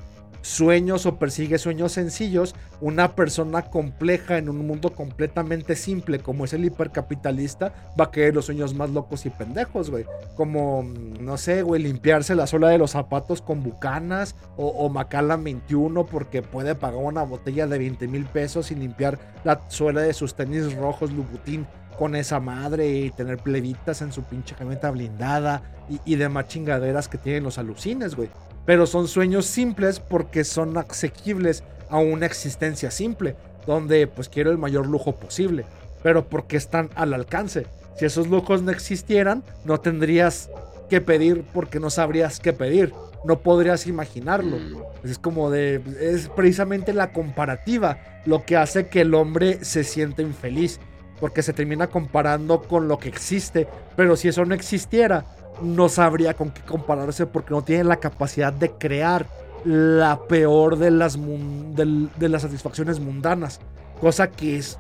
sueños 0.43 1.07
o 1.07 1.19
persigue 1.19 1.59
sueños 1.59 1.93
sencillos, 1.93 2.55
una 2.81 3.15
persona 3.15 3.63
compleja 3.63 4.39
en 4.39 4.49
un 4.49 4.67
mundo 4.67 4.95
completamente 4.95 5.77
simple 5.77 6.21
como 6.21 6.45
es 6.45 6.53
el 6.53 6.65
hipercapitalista 6.65 7.93
va 7.99 8.07
a 8.07 8.11
querer 8.11 8.35
los 8.35 8.47
sueños 8.47 8.75
más 8.75 8.91
locos 8.91 9.27
y 9.27 9.31
pendejos, 9.31 9.91
güey. 9.91 10.05
Como, 10.37 10.85
no 11.21 11.37
sé, 11.37 11.63
güey, 11.63 11.83
limpiarse 11.83 12.35
la 12.35 12.47
suela 12.47 12.69
de 12.69 12.79
los 12.79 12.93
zapatos 12.93 13.43
con 13.43 13.63
bucanas 13.63 14.37
o, 14.57 14.69
o 14.69 14.89
Macallan 14.89 15.43
21 15.45 16.07
porque 16.07 16.43
puede 16.43 16.75
pagar 16.75 17.01
una 17.03 17.23
botella 17.23 17.67
de 17.67 17.79
20 17.79 18.09
mil 18.09 18.27
pesos 18.27 18.71
y 18.71 18.75
limpiar 18.75 19.19
la 19.45 19.61
suela 19.69 20.03
de 20.03 20.15
sus 20.15 20.35
tenis 20.35 20.75
rojos 20.75 21.13
Louboutin 21.13 21.67
con 21.99 22.15
esa 22.15 22.39
madre 22.39 22.89
y 22.89 23.11
tener 23.11 23.39
plebitas 23.39 24.03
en 24.03 24.13
su 24.13 24.23
pinche 24.23 24.55
camioneta 24.55 24.91
blindada 24.91 25.63
y, 25.89 26.01
y 26.05 26.17
demás 26.17 26.47
chingaderas 26.47 27.09
que 27.09 27.19
tienen 27.19 27.43
los 27.43 27.59
alucines, 27.59 28.15
güey. 28.15 28.31
Pero 28.69 28.87
son 28.87 29.09
sueños 29.09 29.47
simples 29.47 29.99
porque 29.99 30.45
son 30.45 30.77
asequibles 30.77 31.65
a 31.89 32.01
una 32.01 32.27
existencia 32.27 32.91
simple, 32.91 33.35
donde 33.67 34.07
pues 34.07 34.29
quiero 34.29 34.51
el 34.51 34.59
mayor 34.59 34.87
lujo 34.87 35.17
posible, 35.17 35.65
pero 36.03 36.29
porque 36.29 36.59
están 36.59 36.91
al 36.95 37.15
alcance. 37.15 37.65
Si 37.97 38.05
esos 38.05 38.29
lujos 38.29 38.61
no 38.61 38.71
existieran, 38.71 39.43
no 39.65 39.81
tendrías 39.81 40.51
que 40.91 41.01
pedir 41.01 41.47
porque 41.55 41.81
no 41.81 41.89
sabrías 41.89 42.41
qué 42.41 42.53
pedir, 42.53 42.93
no 43.25 43.39
podrías 43.39 43.87
imaginarlo. 43.87 44.59
Es 45.03 45.19
como 45.19 45.51
de, 45.51 45.81
es 45.99 46.29
precisamente 46.29 46.93
la 46.93 47.11
comparativa 47.15 48.21
lo 48.27 48.45
que 48.45 48.59
hace 48.59 48.89
que 48.89 49.01
el 49.01 49.15
hombre 49.15 49.65
se 49.65 49.83
sienta 49.83 50.21
infeliz, 50.21 50.79
porque 51.21 51.43
se 51.43 51.55
termina 51.55 51.87
comparando 51.87 52.61
con 52.61 52.87
lo 52.87 52.99
que 52.99 53.09
existe, 53.09 53.67
pero 53.97 54.15
si 54.15 54.29
eso 54.29 54.45
no 54.45 54.55
existiera, 54.55 55.25
no 55.63 55.89
sabría 55.89 56.35
con 56.35 56.51
qué 56.51 56.63
compararse 56.63 57.27
porque 57.27 57.55
no 57.55 57.63
tiene 57.63 57.85
la 57.85 57.97
capacidad 57.97 58.53
de 58.53 58.71
crear 58.73 59.27
la 59.65 60.21
peor 60.29 60.79
de 60.79 60.91
las, 60.91 61.19
de 61.19 62.29
las 62.29 62.43
satisfacciones 62.43 63.01
mundanas, 63.01 63.61
cosa 64.01 64.31
que 64.31 64.57
es 64.57 64.79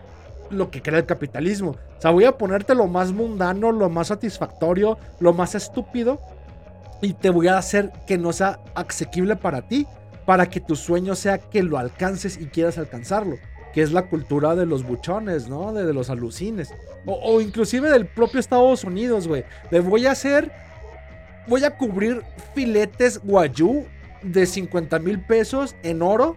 lo 0.51 0.71
que 0.71 0.83
crea 0.83 0.99
el 0.99 1.07
capitalismo. 1.07 1.71
O 1.71 2.01
sea, 2.01 2.11
voy 2.11 2.25
a 2.25 2.38
ponerte 2.38 2.75
lo 2.75 2.87
más 2.87 3.12
mundano, 3.12 3.73
lo 3.73 3.91
más 3.91 4.09
satisfactorio, 4.09 4.99
lo 5.21 5.33
más 5.33 5.55
estúpido 5.55 6.21
y 7.01 7.12
te 7.12 7.31
voy 7.31 7.49
a 7.49 7.59
hacer 7.59 7.93
que 8.07 8.19
no 8.19 8.33
sea 8.33 8.61
asequible 8.75 9.37
para 9.37 9.62
ti, 9.62 9.87
para 10.27 10.49
que 10.49 10.61
tu 10.61 10.77
sueño 10.77 11.14
sea 11.14 11.38
que 11.38 11.62
lo 11.62 11.79
alcances 11.79 12.38
y 12.41 12.47
quieras 12.47 12.79
alcanzarlo, 12.79 13.37
que 13.73 13.83
es 13.83 13.93
la 13.93 14.07
cultura 14.07 14.55
de 14.55 14.67
los 14.67 14.85
buchones, 14.85 15.49
¿no? 15.49 15.73
De, 15.73 15.85
de 15.85 15.95
los 15.95 16.11
alucines. 16.11 16.73
O, 17.07 17.14
o 17.14 17.41
inclusive 17.41 17.91
del 17.91 18.07
propio 18.07 18.41
Estados 18.41 18.85
Unidos, 18.85 19.29
güey. 19.29 19.45
Le 19.71 19.81
voy 19.81 20.07
a 20.07 20.12
hacer, 20.12 20.51
voy 21.49 21.65
a 21.65 21.77
cubrir 21.77 22.23
filetes 22.55 23.19
guayú 23.23 23.85
de 24.23 24.47
50 24.47 24.99
mil 24.99 25.21
pesos 25.21 25.75
en 25.83 26.03
oro 26.03 26.37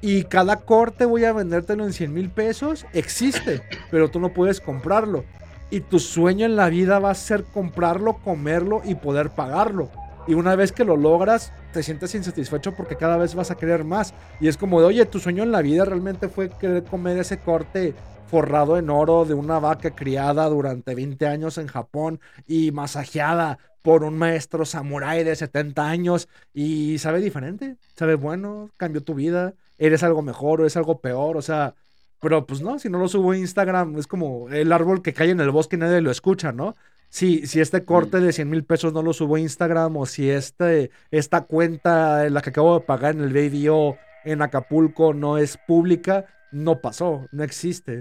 y 0.00 0.24
cada 0.24 0.56
corte 0.56 1.04
voy 1.04 1.24
a 1.24 1.32
vendértelo 1.32 1.84
en 1.84 1.92
100 1.92 2.12
mil 2.12 2.30
pesos. 2.30 2.86
Existe, 2.92 3.62
pero 3.90 4.10
tú 4.10 4.20
no 4.20 4.32
puedes 4.32 4.60
comprarlo. 4.60 5.24
Y 5.70 5.80
tu 5.80 5.98
sueño 5.98 6.46
en 6.46 6.56
la 6.56 6.68
vida 6.68 6.98
va 6.98 7.10
a 7.10 7.14
ser 7.14 7.44
comprarlo, 7.44 8.14
comerlo 8.14 8.80
y 8.84 8.94
poder 8.94 9.30
pagarlo. 9.30 9.90
Y 10.26 10.34
una 10.34 10.56
vez 10.56 10.72
que 10.72 10.84
lo 10.84 10.96
logras, 10.96 11.52
te 11.72 11.82
sientes 11.82 12.14
insatisfecho 12.14 12.74
porque 12.74 12.96
cada 12.96 13.16
vez 13.16 13.34
vas 13.34 13.50
a 13.50 13.56
querer 13.56 13.84
más. 13.84 14.14
Y 14.40 14.48
es 14.48 14.56
como 14.56 14.80
de, 14.80 14.86
oye, 14.86 15.04
tu 15.06 15.18
sueño 15.18 15.42
en 15.42 15.52
la 15.52 15.62
vida 15.62 15.84
realmente 15.84 16.28
fue 16.28 16.50
querer 16.50 16.84
comer 16.84 17.18
ese 17.18 17.38
corte 17.38 17.94
forrado 18.28 18.76
en 18.76 18.90
oro 18.90 19.24
de 19.24 19.34
una 19.34 19.58
vaca 19.58 19.90
criada 19.90 20.46
durante 20.48 20.94
20 20.94 21.26
años 21.26 21.58
en 21.58 21.66
Japón 21.66 22.20
y 22.46 22.72
masajeada 22.72 23.58
por 23.88 24.04
un 24.04 24.18
maestro 24.18 24.66
samurái 24.66 25.24
de 25.24 25.34
70 25.34 25.88
años 25.88 26.28
y 26.52 26.98
sabe 26.98 27.22
diferente, 27.22 27.78
sabe 27.96 28.16
bueno, 28.16 28.68
cambió 28.76 29.02
tu 29.02 29.14
vida, 29.14 29.54
eres 29.78 30.02
algo 30.02 30.20
mejor 30.20 30.60
o 30.60 30.66
es 30.66 30.76
algo 30.76 31.00
peor, 31.00 31.38
o 31.38 31.40
sea, 31.40 31.74
pero 32.20 32.44
pues 32.44 32.60
no, 32.60 32.78
si 32.78 32.90
no 32.90 32.98
lo 32.98 33.08
subo 33.08 33.30
a 33.30 33.38
Instagram, 33.38 33.96
es 33.98 34.06
como 34.06 34.50
el 34.50 34.72
árbol 34.74 35.00
que 35.00 35.14
cae 35.14 35.30
en 35.30 35.40
el 35.40 35.50
bosque 35.50 35.76
y 35.76 35.78
nadie 35.78 36.02
lo 36.02 36.10
escucha, 36.10 36.52
¿no? 36.52 36.74
Si, 37.08 37.46
si 37.46 37.62
este 37.62 37.86
corte 37.86 38.20
de 38.20 38.34
100 38.34 38.50
mil 38.50 38.62
pesos 38.62 38.92
no 38.92 39.00
lo 39.02 39.14
subo 39.14 39.36
a 39.36 39.40
Instagram 39.40 39.96
o 39.96 40.04
si 40.04 40.28
este, 40.28 40.90
esta 41.10 41.46
cuenta, 41.46 42.26
en 42.26 42.34
la 42.34 42.42
que 42.42 42.50
acabo 42.50 42.80
de 42.80 42.84
pagar 42.84 43.14
en 43.14 43.22
el 43.22 43.32
video 43.32 43.96
en 44.22 44.42
Acapulco 44.42 45.14
no 45.14 45.38
es 45.38 45.56
pública, 45.66 46.26
no 46.52 46.82
pasó, 46.82 47.26
no 47.32 47.42
existe. 47.42 48.00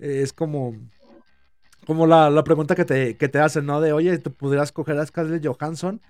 Eh, 0.00 0.22
Es 0.22 0.32
como, 0.32 0.74
como 1.88 2.06
la, 2.06 2.28
la 2.28 2.44
pregunta 2.44 2.74
que 2.74 2.84
te, 2.84 3.16
que 3.16 3.28
te 3.28 3.38
hacen, 3.40 3.64
¿no? 3.64 3.80
De, 3.80 3.92
oye, 3.94 4.18
¿te 4.18 4.28
pudieras 4.28 4.72
coger 4.72 4.98
a 4.98 5.06
Scarlett 5.06 5.44
Johansson 5.44 6.02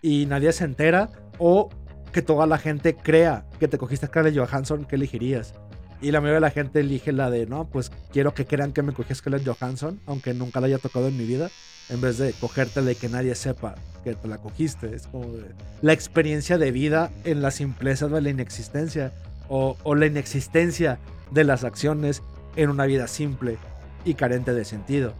y 0.00 0.24
nadie 0.26 0.50
se 0.52 0.64
entera? 0.64 1.10
O 1.38 1.68
que 2.10 2.22
toda 2.22 2.46
la 2.46 2.56
gente 2.56 2.96
crea 2.96 3.44
que 3.60 3.68
te 3.68 3.76
cogiste 3.76 4.06
a 4.06 4.08
Scarlett 4.08 4.34
Johansson, 4.36 4.86
¿qué 4.86 4.96
elegirías? 4.96 5.52
Y 6.00 6.10
la 6.10 6.20
mayoría 6.22 6.36
de 6.36 6.40
la 6.40 6.50
gente 6.50 6.80
elige 6.80 7.12
la 7.12 7.28
de, 7.28 7.44
no, 7.46 7.68
pues 7.68 7.92
quiero 8.12 8.32
que 8.32 8.46
crean 8.46 8.72
que 8.72 8.80
me 8.82 8.94
cogí 8.94 9.12
a 9.12 9.14
Scarlett 9.16 9.46
Johansson, 9.46 10.00
aunque 10.06 10.32
nunca 10.32 10.60
la 10.60 10.68
haya 10.68 10.78
tocado 10.78 11.08
en 11.08 11.18
mi 11.18 11.24
vida, 11.24 11.50
en 11.90 12.00
vez 12.00 12.16
de 12.16 12.32
cogerte 12.32 12.80
de 12.80 12.94
que 12.94 13.10
nadie 13.10 13.34
sepa 13.34 13.74
que 14.04 14.14
te 14.14 14.28
la 14.28 14.38
cogiste. 14.38 14.94
Es 14.94 15.06
como 15.06 15.26
de- 15.32 15.54
la 15.82 15.92
experiencia 15.92 16.56
de 16.56 16.70
vida 16.70 17.10
en 17.24 17.42
la 17.42 17.50
simpleza 17.50 18.08
de 18.08 18.22
la 18.22 18.30
inexistencia 18.30 19.12
o, 19.50 19.76
o 19.82 19.94
la 19.94 20.06
inexistencia 20.06 20.98
de 21.30 21.44
las 21.44 21.62
acciones 21.62 22.22
en 22.56 22.70
una 22.70 22.86
vida 22.86 23.06
simple 23.06 23.58
y 24.06 24.14
carente 24.14 24.54
de 24.54 24.64
sentido. 24.64 25.12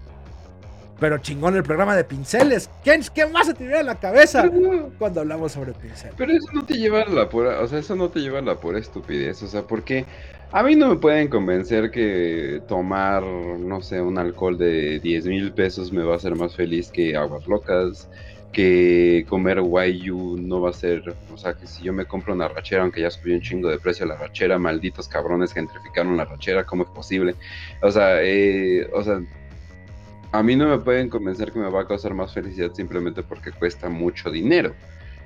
Pero 0.98 1.18
chingón 1.18 1.56
el 1.56 1.62
programa 1.62 1.94
de 1.94 2.04
pinceles. 2.04 2.70
¿Qué, 2.82 2.98
qué 3.14 3.26
más 3.26 3.46
se 3.46 3.54
te 3.54 3.64
viene 3.64 3.80
a 3.80 3.82
la 3.82 3.96
cabeza 3.96 4.50
cuando 4.98 5.20
hablamos 5.20 5.52
sobre 5.52 5.72
pinceles? 5.72 6.14
Pero 6.16 6.32
eso 6.32 6.46
no 6.52 6.64
te 6.64 6.74
lleva 6.74 7.02
a 7.02 7.08
la 7.08 7.28
pura, 7.28 7.60
o 7.60 7.68
sea, 7.68 7.78
eso 7.78 7.94
no 7.96 8.08
te 8.08 8.20
lleva 8.20 8.38
a 8.38 8.42
la 8.42 8.56
pura 8.56 8.78
estupidez, 8.78 9.42
o 9.42 9.46
sea, 9.46 9.62
porque 9.62 10.06
a 10.52 10.62
mí 10.62 10.74
no 10.74 10.88
me 10.88 10.96
pueden 10.96 11.28
convencer 11.28 11.90
que 11.90 12.62
tomar, 12.68 13.22
no 13.22 13.82
sé, 13.82 14.00
un 14.00 14.16
alcohol 14.16 14.56
de 14.56 15.00
10 15.00 15.26
mil 15.26 15.52
pesos 15.52 15.92
me 15.92 16.02
va 16.02 16.14
a 16.14 16.16
hacer 16.16 16.34
más 16.34 16.54
feliz 16.54 16.90
que 16.90 17.16
aguas 17.16 17.46
locas, 17.46 18.08
que 18.52 19.26
comer 19.28 19.60
guayu 19.60 20.38
no 20.38 20.62
va 20.62 20.70
a 20.70 20.72
ser, 20.72 21.14
o 21.30 21.36
sea, 21.36 21.52
que 21.52 21.66
si 21.66 21.82
yo 21.82 21.92
me 21.92 22.06
compro 22.06 22.32
una 22.32 22.48
rachera, 22.48 22.82
aunque 22.82 23.02
ya 23.02 23.10
subió 23.10 23.34
un 23.34 23.42
chingo 23.42 23.68
de 23.68 23.78
precio 23.78 24.06
la 24.06 24.16
rachera, 24.16 24.58
malditos 24.58 25.08
cabrones 25.08 25.52
gentrificaron 25.52 26.16
la 26.16 26.24
rachera, 26.24 26.64
¿cómo 26.64 26.84
es 26.84 26.88
posible? 26.90 27.34
O 27.82 27.90
sea, 27.90 28.22
eh, 28.22 28.88
o 28.94 29.02
sea, 29.02 29.20
a 30.32 30.42
mí 30.42 30.56
no 30.56 30.68
me 30.68 30.78
pueden 30.78 31.08
convencer 31.10 31.52
que 31.52 31.58
me 31.58 31.70
va 31.70 31.82
a 31.82 31.86
causar 31.86 32.14
más 32.14 32.32
felicidad 32.34 32.72
simplemente 32.74 33.22
porque 33.22 33.52
cuesta 33.52 33.88
mucho 33.88 34.30
dinero. 34.30 34.74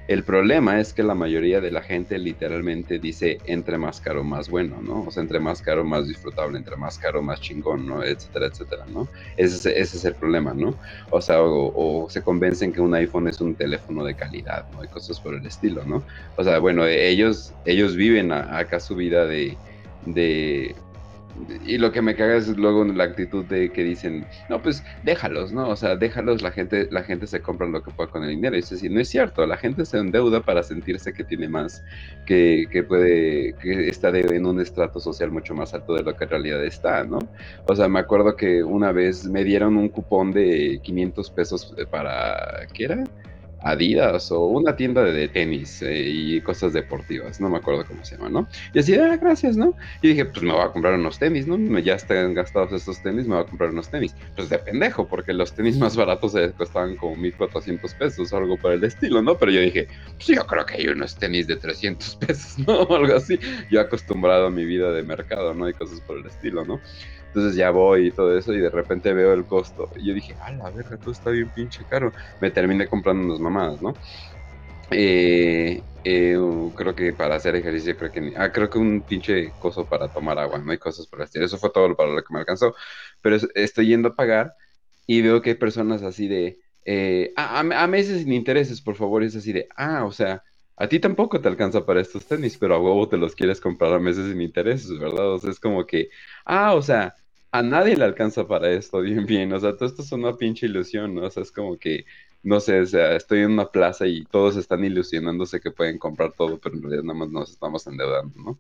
El 0.08 0.24
problema 0.24 0.80
es 0.80 0.92
que 0.92 1.04
la 1.04 1.14
mayoría 1.14 1.60
de 1.60 1.70
la 1.70 1.82
gente 1.82 2.18
literalmente 2.18 2.98
dice 2.98 3.38
entre 3.46 3.78
más 3.78 4.00
caro, 4.00 4.24
más 4.24 4.48
bueno, 4.50 4.82
¿no? 4.82 5.04
O 5.04 5.10
sea, 5.12 5.22
entre 5.22 5.38
más 5.38 5.62
caro, 5.62 5.84
más 5.84 6.08
disfrutable, 6.08 6.58
entre 6.58 6.76
más 6.76 6.98
caro, 6.98 7.22
más 7.22 7.40
chingón, 7.40 7.86
¿no? 7.86 8.02
Etcétera, 8.02 8.46
etcétera, 8.46 8.86
¿no? 8.88 9.08
Ese 9.36 9.78
es, 9.80 10.04
el 10.04 10.16
problema, 10.16 10.52
¿no? 10.52 10.76
O 11.10 11.20
sea, 11.20 11.40
o, 11.42 12.04
o 12.04 12.10
se 12.10 12.22
convencen 12.22 12.72
que 12.72 12.80
un 12.80 12.94
iPhone 12.94 13.28
es 13.28 13.40
un 13.40 13.54
teléfono 13.54 14.04
de 14.04 14.16
calidad, 14.16 14.66
¿no? 14.70 14.82
Y 14.82 14.88
cosas 14.88 15.20
por 15.20 15.34
el 15.34 15.46
estilo, 15.46 15.84
¿no? 15.84 16.04
O 16.36 16.42
sea, 16.44 16.58
bueno, 16.58 16.86
ellos, 16.86 17.54
ellos 17.64 17.94
viven 17.94 18.32
a- 18.32 18.58
acá 18.58 18.80
su 18.80 18.96
vida 18.96 19.26
de, 19.26 19.56
y 21.62 21.78
lo 21.78 21.92
que 21.92 22.02
me 22.02 22.14
caga 22.16 22.36
es 22.36 22.48
luego 22.56 22.84
la 22.84 23.04
actitud 23.04 23.44
de 23.44 23.72
que 23.72 23.82
dicen, 23.84 24.26
no, 24.48 24.60
pues 24.62 24.84
déjalos, 25.02 25.52
¿no? 25.52 25.68
O 25.68 25.76
sea, 25.76 25.96
déjalos, 25.96 26.42
la 26.42 26.50
gente, 26.50 26.88
la 26.90 27.02
gente 27.02 27.26
se 27.26 27.40
compra 27.40 27.66
lo 27.68 27.82
que 27.82 27.90
pueda 27.90 28.10
con 28.10 28.24
el 28.24 28.30
dinero. 28.30 28.56
Y 28.56 28.60
es 28.60 28.70
decir, 28.70 28.90
no 28.90 29.00
es 29.00 29.08
cierto, 29.08 29.46
la 29.46 29.56
gente 29.56 29.84
se 29.84 29.98
endeuda 29.98 30.40
para 30.40 30.62
sentirse 30.62 31.12
que 31.12 31.24
tiene 31.24 31.48
más, 31.48 31.82
que, 32.26 32.66
que 32.70 32.82
puede, 32.82 33.54
que 33.60 33.88
está 33.88 34.10
de- 34.12 34.20
en 34.36 34.46
un 34.46 34.60
estrato 34.60 35.00
social 35.00 35.30
mucho 35.30 35.54
más 35.54 35.72
alto 35.74 35.94
de 35.94 36.02
lo 36.02 36.14
que 36.16 36.24
en 36.24 36.30
realidad 36.30 36.64
está, 36.64 37.04
¿no? 37.04 37.18
O 37.66 37.74
sea, 37.74 37.88
me 37.88 38.00
acuerdo 38.00 38.36
que 38.36 38.62
una 38.62 38.92
vez 38.92 39.24
me 39.26 39.44
dieron 39.44 39.76
un 39.76 39.88
cupón 39.88 40.32
de 40.32 40.80
500 40.82 41.30
pesos 41.30 41.74
para, 41.90 42.66
¿qué 42.72 42.84
era? 42.84 43.04
Adidas 43.62 44.33
o 44.33 44.46
una 44.46 44.77
tienda 44.77 45.03
de, 45.03 45.29
tenis 45.29 45.83
eh, 45.83 46.03
y 46.07 46.40
cosas 46.40 46.73
deportivas, 46.73 47.40
no 47.40 47.49
me 47.49 47.59
acuerdo 47.59 47.85
cómo 47.87 48.05
se 48.05 48.16
llama, 48.16 48.29
¿no? 48.29 48.49
Y 48.73 48.79
así, 48.79 48.94
ah, 48.94 49.16
gracias, 49.16 49.57
¿no? 49.57 49.75
Y 50.03 50.09
dije, 50.09 50.25
pues 50.25 50.42
me 50.42 50.53
voy 50.53 50.62
a 50.62 50.68
comprar 50.68 50.94
unos 50.94 51.18
tenis, 51.18 51.46
¿no? 51.46 51.79
Ya 51.79 51.94
están 51.94 52.35
gastados 52.35 52.73
estos 52.73 53.03
tenis, 53.03 53.27
me 53.27 53.35
voy 53.35 53.44
a 53.44 53.46
comprar 53.46 53.70
unos 53.70 53.90
tenis. 53.90 54.14
Pues 54.35 54.49
de 54.49 54.59
pendejo, 54.59 55.07
porque 55.07 55.33
los 55.33 55.53
tenis 55.53 55.77
más 55.79 55.96
baratos 55.96 56.35
eh, 56.35 56.53
costaban 56.57 56.96
como 56.96 57.16
1400 57.16 57.94
pesos 57.94 58.33
o 58.33 58.37
algo 58.37 58.57
por 58.57 58.73
el 58.73 58.83
estilo, 58.85 59.23
¿no? 59.23 59.37
Pero 59.37 59.53
yo 59.53 59.61
dije, 59.61 59.88
pues 60.16 60.27
yo 60.29 60.46
creo 60.46 60.66
que 60.66 60.75
hay 60.75 60.88
unos 60.88 61.16
tenis 61.16 61.46
de 61.46 61.57
300 61.57 62.16
pesos, 62.27 62.59
¿no? 62.66 62.81
Algo 62.94 63.16
así. 63.16 63.38
Yo 63.70 63.81
acostumbrado 63.81 64.46
a 64.46 64.51
mi 64.51 64.64
vida 64.64 64.90
de 64.92 65.03
mercado, 65.03 65.55
¿no? 65.55 65.68
Y 65.68 65.75
cosas 65.75 66.01
por 66.01 66.18
el 66.18 66.27
estilo, 66.27 66.64
¿no? 66.64 66.81
Entonces 67.32 67.56
ya 67.56 67.70
voy 67.70 68.08
y 68.08 68.12
todo 68.14 68.36
eso 68.36 68.52
y 68.54 68.58
de 68.60 68.70
repente 68.70 69.12
veo 69.14 69.32
el 69.34 69.46
costo. 69.46 69.88
Y 69.96 70.08
yo 70.08 70.14
dije, 70.14 70.34
a 70.40 70.52
la 70.52 70.70
verga, 70.70 70.98
todo 70.98 71.12
está 71.12 71.30
bien 71.30 71.50
pinche 71.52 71.86
caro. 71.86 72.12
Me 72.40 72.50
terminé 72.50 72.88
comprando 72.88 73.24
unas 73.26 73.40
mamadas, 73.40 73.80
¿no? 73.80 73.98
Eh, 74.90 75.86
eh, 76.02 76.36
creo 76.76 76.94
que 76.94 77.12
para 77.12 77.36
hacer 77.36 77.54
ejercicio, 77.56 77.96
creo 77.96 78.10
que... 78.12 78.32
Ah, 78.36 78.50
creo 78.52 78.68
que 78.70 78.78
un 78.78 79.04
pinche 79.04 79.54
coso 79.58 79.86
para 79.88 80.08
tomar 80.10 80.38
agua, 80.38 80.58
¿no? 80.58 80.72
hay 80.72 80.78
cosas 80.78 81.06
por 81.06 81.22
estilo. 81.22 81.44
Eso 81.46 81.58
fue 81.58 81.70
todo 81.70 81.94
para 81.96 82.10
lo 82.12 82.22
que 82.24 82.32
me 82.34 82.40
alcanzó. 82.40 82.74
Pero 83.20 83.36
es- 83.36 83.48
estoy 83.54 83.88
yendo 83.88 84.08
a 84.10 84.16
pagar 84.16 84.54
y 85.06 85.22
veo 85.22 85.42
que 85.42 85.50
hay 85.50 85.56
personas 85.56 86.02
así 86.02 86.28
de... 86.28 86.58
eh, 86.84 87.32
a- 87.36 87.60
a 87.60 87.86
meses 87.88 88.22
sin 88.22 88.32
intereses, 88.32 88.80
por 88.82 88.96
favor, 88.96 89.22
es 89.22 89.36
así 89.36 89.52
de, 89.52 89.68
ah, 89.76 90.04
o 90.06 90.12
sea, 90.12 90.42
a 90.76 90.88
ti 90.88 90.98
tampoco 91.00 91.40
te 91.40 91.48
alcanza 91.48 91.84
para 91.86 92.00
estos 92.00 92.26
tenis, 92.26 92.56
pero 92.58 92.74
a 92.74 92.80
huevo 92.80 93.08
te 93.08 93.18
los 93.18 93.34
quieres 93.34 93.60
comprar 93.60 93.92
a 93.92 93.98
meses 94.00 94.30
sin 94.30 94.40
intereses, 94.40 94.98
¿verdad? 94.98 95.34
O 95.34 95.38
sea, 95.38 95.50
es 95.50 95.60
como 95.60 95.86
que, 95.86 96.08
ah, 96.46 96.74
o 96.74 96.82
sea, 96.82 97.14
a 97.52 97.62
nadie 97.62 97.96
le 97.96 98.04
alcanza 98.04 98.46
para 98.46 98.70
esto, 98.70 99.00
bien, 99.02 99.26
bien, 99.26 99.52
o 99.52 99.60
sea, 99.60 99.74
todo 99.76 99.86
esto 99.88 100.02
es 100.02 100.12
una 100.12 100.36
pinche 100.36 100.66
ilusión, 100.66 101.14
¿no? 101.14 101.22
O 101.26 101.30
sea, 101.30 101.42
es 101.42 101.52
como 101.52 101.76
que, 101.78 102.04
no 102.42 102.60
sé, 102.60 102.80
o 102.80 102.86
sea, 102.86 103.16
estoy 103.16 103.40
en 103.40 103.52
una 103.52 103.70
plaza 103.70 104.06
y 104.06 104.24
todos 104.24 104.56
están 104.56 104.84
ilusionándose 104.84 105.60
que 105.60 105.70
pueden 105.70 105.98
comprar 105.98 106.32
todo, 106.32 106.58
pero 106.58 106.76
en 106.76 106.82
realidad 106.82 107.02
nada 107.04 107.18
más 107.18 107.30
nos 107.30 107.50
estamos 107.50 107.86
endeudando, 107.86 108.40
¿no? 108.40 108.58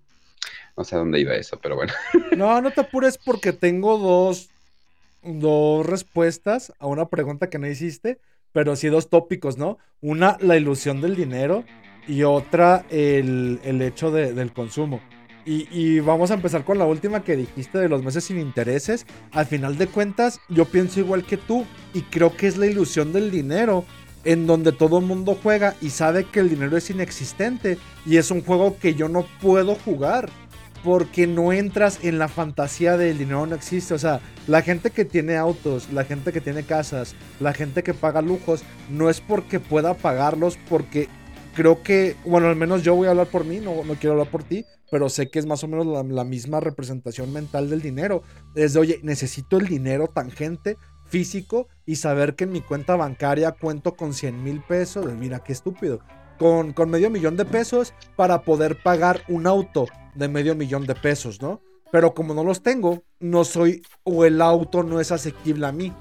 No 0.76 0.84
sé 0.84 0.94
a 0.96 0.98
dónde 0.98 1.20
iba 1.20 1.34
eso, 1.34 1.58
pero 1.62 1.76
bueno. 1.76 1.92
No, 2.36 2.60
no 2.60 2.70
te 2.70 2.80
apures 2.82 3.18
porque 3.18 3.52
tengo 3.52 3.98
dos, 3.98 4.50
dos 5.22 5.84
respuestas 5.86 6.72
a 6.78 6.86
una 6.86 7.08
pregunta 7.08 7.50
que 7.50 7.58
no 7.58 7.66
hiciste, 7.68 8.20
pero 8.52 8.76
sí 8.76 8.88
dos 8.88 9.10
tópicos, 9.10 9.58
¿no? 9.58 9.78
Una, 10.00 10.36
la 10.40 10.56
ilusión 10.56 11.00
del 11.00 11.16
dinero 11.16 11.64
y 12.08 12.22
otra, 12.22 12.84
el, 12.90 13.60
el 13.64 13.82
hecho 13.82 14.10
de- 14.10 14.32
del 14.32 14.52
consumo. 14.52 15.00
Y, 15.44 16.00
vamos 16.00 16.30
a 16.30 16.34
empezar 16.34 16.64
con 16.64 16.78
la 16.78 16.84
última 16.84 17.24
que 17.24 17.36
dijiste 17.36 17.78
de 17.78 17.88
los 17.88 18.02
meses 18.02 18.24
sin 18.24 18.38
intereses. 18.38 19.06
Al 19.32 19.46
final 19.46 19.78
de 19.78 19.86
cuentas, 19.86 20.40
yo 20.48 20.64
pienso 20.64 21.00
igual 21.00 21.24
que 21.24 21.36
tú 21.36 21.64
y 21.94 22.02
creo 22.02 22.36
que 22.36 22.46
es 22.46 22.56
la 22.56 22.66
ilusión 22.66 23.12
del 23.12 23.30
dinero 23.30 23.84
en 24.24 24.46
donde 24.46 24.72
todo 24.72 24.98
el 24.98 25.06
mundo 25.06 25.38
juega 25.42 25.74
y 25.80 25.90
sabe 25.90 26.24
que 26.24 26.40
el 26.40 26.50
dinero 26.50 26.76
es 26.76 26.90
inexistente 26.90 27.78
y 28.04 28.18
es 28.18 28.30
un 28.30 28.42
juego 28.42 28.76
que 28.78 28.94
yo 28.94 29.08
no 29.08 29.24
puedo 29.40 29.74
jugar 29.74 30.28
porque 30.84 31.26
no 31.26 31.52
entras 31.52 32.00
en 32.02 32.18
la 32.18 32.28
fantasía 32.28 32.96
del 32.96 33.18
dinero 33.18 33.46
no 33.46 33.54
existe. 33.54 33.94
O 33.94 33.98
sea, 33.98 34.20
la 34.46 34.62
gente 34.62 34.90
que 34.90 35.04
tiene 35.04 35.36
autos, 35.36 35.92
la 35.92 36.04
gente 36.04 36.32
que 36.32 36.40
tiene 36.40 36.62
casas, 36.64 37.14
la 37.38 37.52
gente 37.52 37.82
que 37.82 37.94
paga 37.94 38.22
lujos, 38.22 38.62
no 38.88 39.10
es 39.10 39.20
porque 39.20 39.60
pueda 39.60 39.94
pagarlos, 39.94 40.58
porque 40.68 41.08
creo 41.54 41.82
que, 41.82 42.16
bueno, 42.24 42.48
al 42.48 42.56
menos 42.56 42.82
yo 42.82 42.94
voy 42.94 43.06
a 43.06 43.10
hablar 43.10 43.26
por 43.26 43.44
mí, 43.44 43.58
no, 43.58 43.84
no 43.84 43.94
quiero 43.94 44.12
hablar 44.12 44.30
por 44.30 44.42
ti, 44.42 44.64
pero 44.90 45.08
sé 45.08 45.30
que 45.30 45.38
es 45.38 45.46
más 45.46 45.62
o 45.64 45.68
menos 45.68 45.86
la, 45.86 46.02
la 46.02 46.24
misma 46.24 46.60
representación 46.60 47.32
mental 47.32 47.70
del 47.70 47.80
dinero. 47.80 48.22
Es 48.54 48.74
de, 48.74 48.80
oye, 48.80 49.00
necesito 49.02 49.58
el 49.58 49.66
dinero 49.66 50.08
tangente, 50.08 50.76
físico, 51.06 51.68
y 51.86 51.96
saber 51.96 52.34
que 52.34 52.44
en 52.44 52.52
mi 52.52 52.60
cuenta 52.60 52.96
bancaria 52.96 53.52
cuento 53.52 53.94
con 53.94 54.14
100 54.14 54.42
mil 54.42 54.62
pesos. 54.62 55.12
Mira, 55.14 55.40
qué 55.40 55.52
estúpido. 55.52 56.00
Con, 56.38 56.72
con 56.72 56.90
medio 56.90 57.10
millón 57.10 57.36
de 57.36 57.44
pesos 57.44 57.92
para 58.16 58.42
poder 58.42 58.82
pagar 58.82 59.22
un 59.28 59.46
auto 59.46 59.86
de 60.14 60.28
medio 60.28 60.54
millón 60.54 60.86
de 60.86 60.94
pesos, 60.94 61.42
¿no? 61.42 61.60
Pero 61.92 62.14
como 62.14 62.34
no 62.34 62.44
los 62.44 62.62
tengo, 62.62 63.02
no 63.18 63.44
soy 63.44 63.82
o 64.04 64.24
el 64.24 64.40
auto 64.40 64.82
no 64.82 65.00
es 65.00 65.12
asequible 65.12 65.66
a 65.66 65.72
mí. 65.72 65.92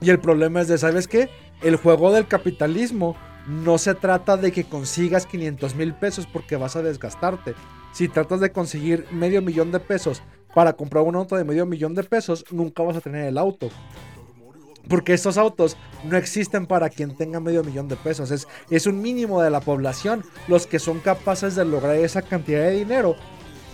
Y 0.00 0.10
el 0.10 0.20
problema 0.20 0.60
es 0.60 0.68
de, 0.68 0.76
¿sabes 0.76 1.08
qué? 1.08 1.30
El 1.62 1.76
juego 1.76 2.12
del 2.12 2.26
capitalismo 2.26 3.16
no 3.46 3.78
se 3.78 3.94
trata 3.94 4.36
de 4.36 4.52
que 4.52 4.64
consigas 4.64 5.26
500 5.26 5.74
mil 5.74 5.94
pesos 5.94 6.26
porque 6.26 6.56
vas 6.56 6.76
a 6.76 6.82
desgastarte. 6.82 7.54
Si 7.92 8.08
tratas 8.08 8.40
de 8.40 8.52
conseguir 8.52 9.06
medio 9.10 9.42
millón 9.42 9.70
de 9.70 9.80
pesos 9.80 10.22
para 10.54 10.72
comprar 10.72 11.04
un 11.04 11.16
auto 11.16 11.36
de 11.36 11.44
medio 11.44 11.66
millón 11.66 11.94
de 11.94 12.04
pesos, 12.04 12.44
nunca 12.50 12.82
vas 12.82 12.96
a 12.96 13.00
tener 13.00 13.26
el 13.26 13.38
auto. 13.38 13.68
Porque 14.88 15.14
estos 15.14 15.38
autos 15.38 15.76
no 16.04 16.16
existen 16.16 16.66
para 16.66 16.90
quien 16.90 17.16
tenga 17.16 17.40
medio 17.40 17.64
millón 17.64 17.88
de 17.88 17.96
pesos. 17.96 18.30
Es, 18.30 18.46
es 18.70 18.86
un 18.86 19.00
mínimo 19.00 19.40
de 19.40 19.50
la 19.50 19.60
población 19.60 20.24
los 20.46 20.66
que 20.66 20.78
son 20.78 21.00
capaces 21.00 21.54
de 21.54 21.64
lograr 21.64 21.96
esa 21.96 22.22
cantidad 22.22 22.60
de 22.60 22.72
dinero. 22.72 23.16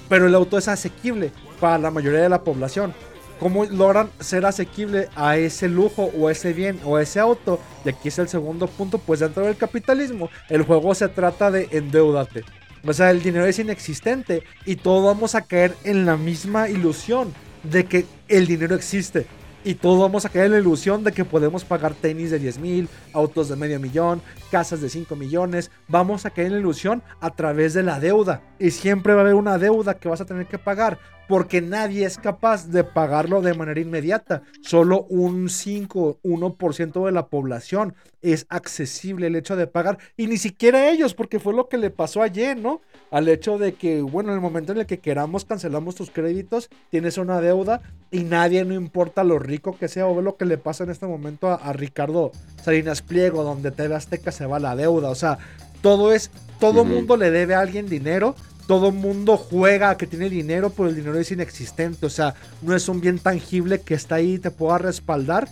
Pero 0.09 0.27
el 0.27 0.35
auto 0.35 0.59
es 0.59 0.69
asequible 0.69 1.33
para 1.61 1.79
la 1.79 1.91
mayoría 1.91 2.21
de 2.21 2.29
la 2.29 2.43
población. 2.43 2.95
¿Cómo 3.41 3.65
logran 3.65 4.11
ser 4.21 4.45
asequible 4.45 5.09
a 5.17 5.39
ese 5.39 5.67
lujo 5.67 6.11
o 6.15 6.29
ese 6.29 6.53
bien 6.53 6.79
o 6.85 6.99
ese 6.99 7.21
auto? 7.21 7.59
Y 7.87 7.89
aquí 7.89 8.09
es 8.09 8.19
el 8.19 8.29
segundo 8.29 8.67
punto, 8.67 8.99
pues 8.99 9.21
dentro 9.21 9.47
del 9.47 9.57
capitalismo, 9.57 10.29
el 10.51 10.63
juego 10.63 10.95
se 10.95 11.09
trata 11.09 11.51
de 11.51 11.67
endeudarte. 11.71 12.45
O 12.87 12.93
sea, 12.93 13.11
el 13.11 13.23
dinero 13.23 13.47
es 13.47 13.59
inexistente 13.59 14.43
y 14.67 14.77
todos 14.77 15.07
vamos 15.07 15.35
a 15.35 15.41
caer 15.41 15.75
en 15.85 16.05
la 16.05 16.19
misma 16.19 16.69
ilusión 16.69 17.33
de 17.63 17.87
que 17.87 18.05
el 18.29 18.47
dinero 18.47 18.75
existe. 18.75 19.27
Y 19.65 19.75
todos 19.75 20.01
vamos 20.01 20.25
a 20.25 20.31
caer 20.31 20.47
en 20.47 20.53
la 20.53 20.59
ilusión 20.59 21.05
de 21.05 21.13
que 21.13 21.25
podemos 21.25 21.65
pagar 21.65 21.95
tenis 21.95 22.31
de 22.31 22.39
10 22.39 22.59
mil, 22.59 22.89
autos 23.13 23.49
de 23.49 23.57
medio 23.57 23.79
millón, 23.79 24.23
casas 24.51 24.81
de 24.81 24.89
5 24.89 25.17
millones. 25.17 25.71
Vamos 25.89 26.25
a 26.25 26.31
caer 26.31 26.49
en 26.49 26.55
la 26.55 26.59
ilusión 26.61 27.03
a 27.21 27.31
través 27.31 27.75
de 27.75 27.83
la 27.83 28.01
deuda. 28.01 28.43
Y 28.59 28.71
siempre 28.71 29.13
va 29.13 29.21
a 29.21 29.23
haber 29.23 29.35
una 29.35 29.59
deuda 29.59 29.95
que 29.95 30.09
vas 30.09 30.23
a 30.23 30.27
tener 30.27 30.47
que 30.47 30.59
pagar. 30.59 30.99
Porque 31.31 31.63
nadie 31.63 32.05
es 32.05 32.19
capaz 32.19 32.67
de 32.71 32.83
pagarlo 32.83 33.41
de 33.41 33.55
manera 33.55 33.79
inmediata. 33.79 34.43
Solo 34.63 35.05
un 35.05 35.49
5, 35.49 36.19
1% 36.25 37.07
de 37.07 37.13
la 37.13 37.29
población 37.29 37.95
es 38.21 38.47
accesible 38.49 39.29
el 39.29 39.37
hecho 39.37 39.55
de 39.55 39.69
pagar. 39.69 39.99
Y 40.17 40.27
ni 40.27 40.39
siquiera 40.39 40.91
ellos, 40.91 41.15
porque 41.15 41.39
fue 41.39 41.55
lo 41.55 41.69
que 41.69 41.79
le 41.79 41.91
pasó 41.91 42.23
ayer, 42.23 42.57
¿no? 42.57 42.81
Al 43.13 43.29
hecho 43.29 43.59
de 43.59 43.75
que, 43.75 44.03
bueno, 44.03 44.31
en 44.31 44.35
el 44.35 44.41
momento 44.41 44.73
en 44.73 44.79
el 44.79 44.87
que 44.87 44.99
queramos 44.99 45.45
cancelamos 45.45 45.95
tus 45.95 46.11
créditos, 46.11 46.69
tienes 46.91 47.17
una 47.17 47.41
deuda 47.41 47.81
y 48.11 48.25
nadie, 48.25 48.65
no 48.65 48.75
importa 48.75 49.23
lo 49.23 49.39
rico 49.39 49.79
que 49.79 49.87
sea, 49.87 50.09
o 50.09 50.17
ve 50.17 50.23
lo 50.23 50.37
que 50.37 50.47
le 50.47 50.59
pasa 50.59 50.83
en 50.83 50.91
este 50.91 51.07
momento 51.07 51.47
a, 51.49 51.55
a 51.55 51.73
Ricardo 51.73 52.33
Salinas 52.61 53.03
Pliego, 53.03 53.45
donde 53.45 53.71
TV 53.71 53.95
Azteca 53.95 54.33
se 54.33 54.47
va 54.47 54.59
la 54.59 54.75
deuda. 54.75 55.11
O 55.11 55.15
sea, 55.15 55.39
todo 55.81 56.13
es, 56.13 56.33
todo 56.59 56.83
Ujú. 56.83 56.91
mundo 56.91 57.17
le 57.17 57.31
debe 57.31 57.55
a 57.55 57.61
alguien 57.61 57.89
dinero. 57.89 58.35
Todo 58.71 58.93
mundo 58.93 59.37
juega 59.37 59.97
que 59.97 60.07
tiene 60.07 60.31
dinero, 60.31 60.71
pero 60.71 60.89
el 60.89 60.95
dinero 60.95 61.19
es 61.19 61.33
inexistente. 61.33 62.07
O 62.07 62.09
sea, 62.09 62.37
no 62.63 62.77
es 62.77 62.89
un 62.89 63.01
bien 63.01 63.19
tangible 63.19 63.81
que 63.81 63.95
está 63.95 64.15
ahí 64.15 64.35
y 64.35 64.39
te 64.39 64.53
pueda 64.53 64.79
respaldar. 64.79 65.49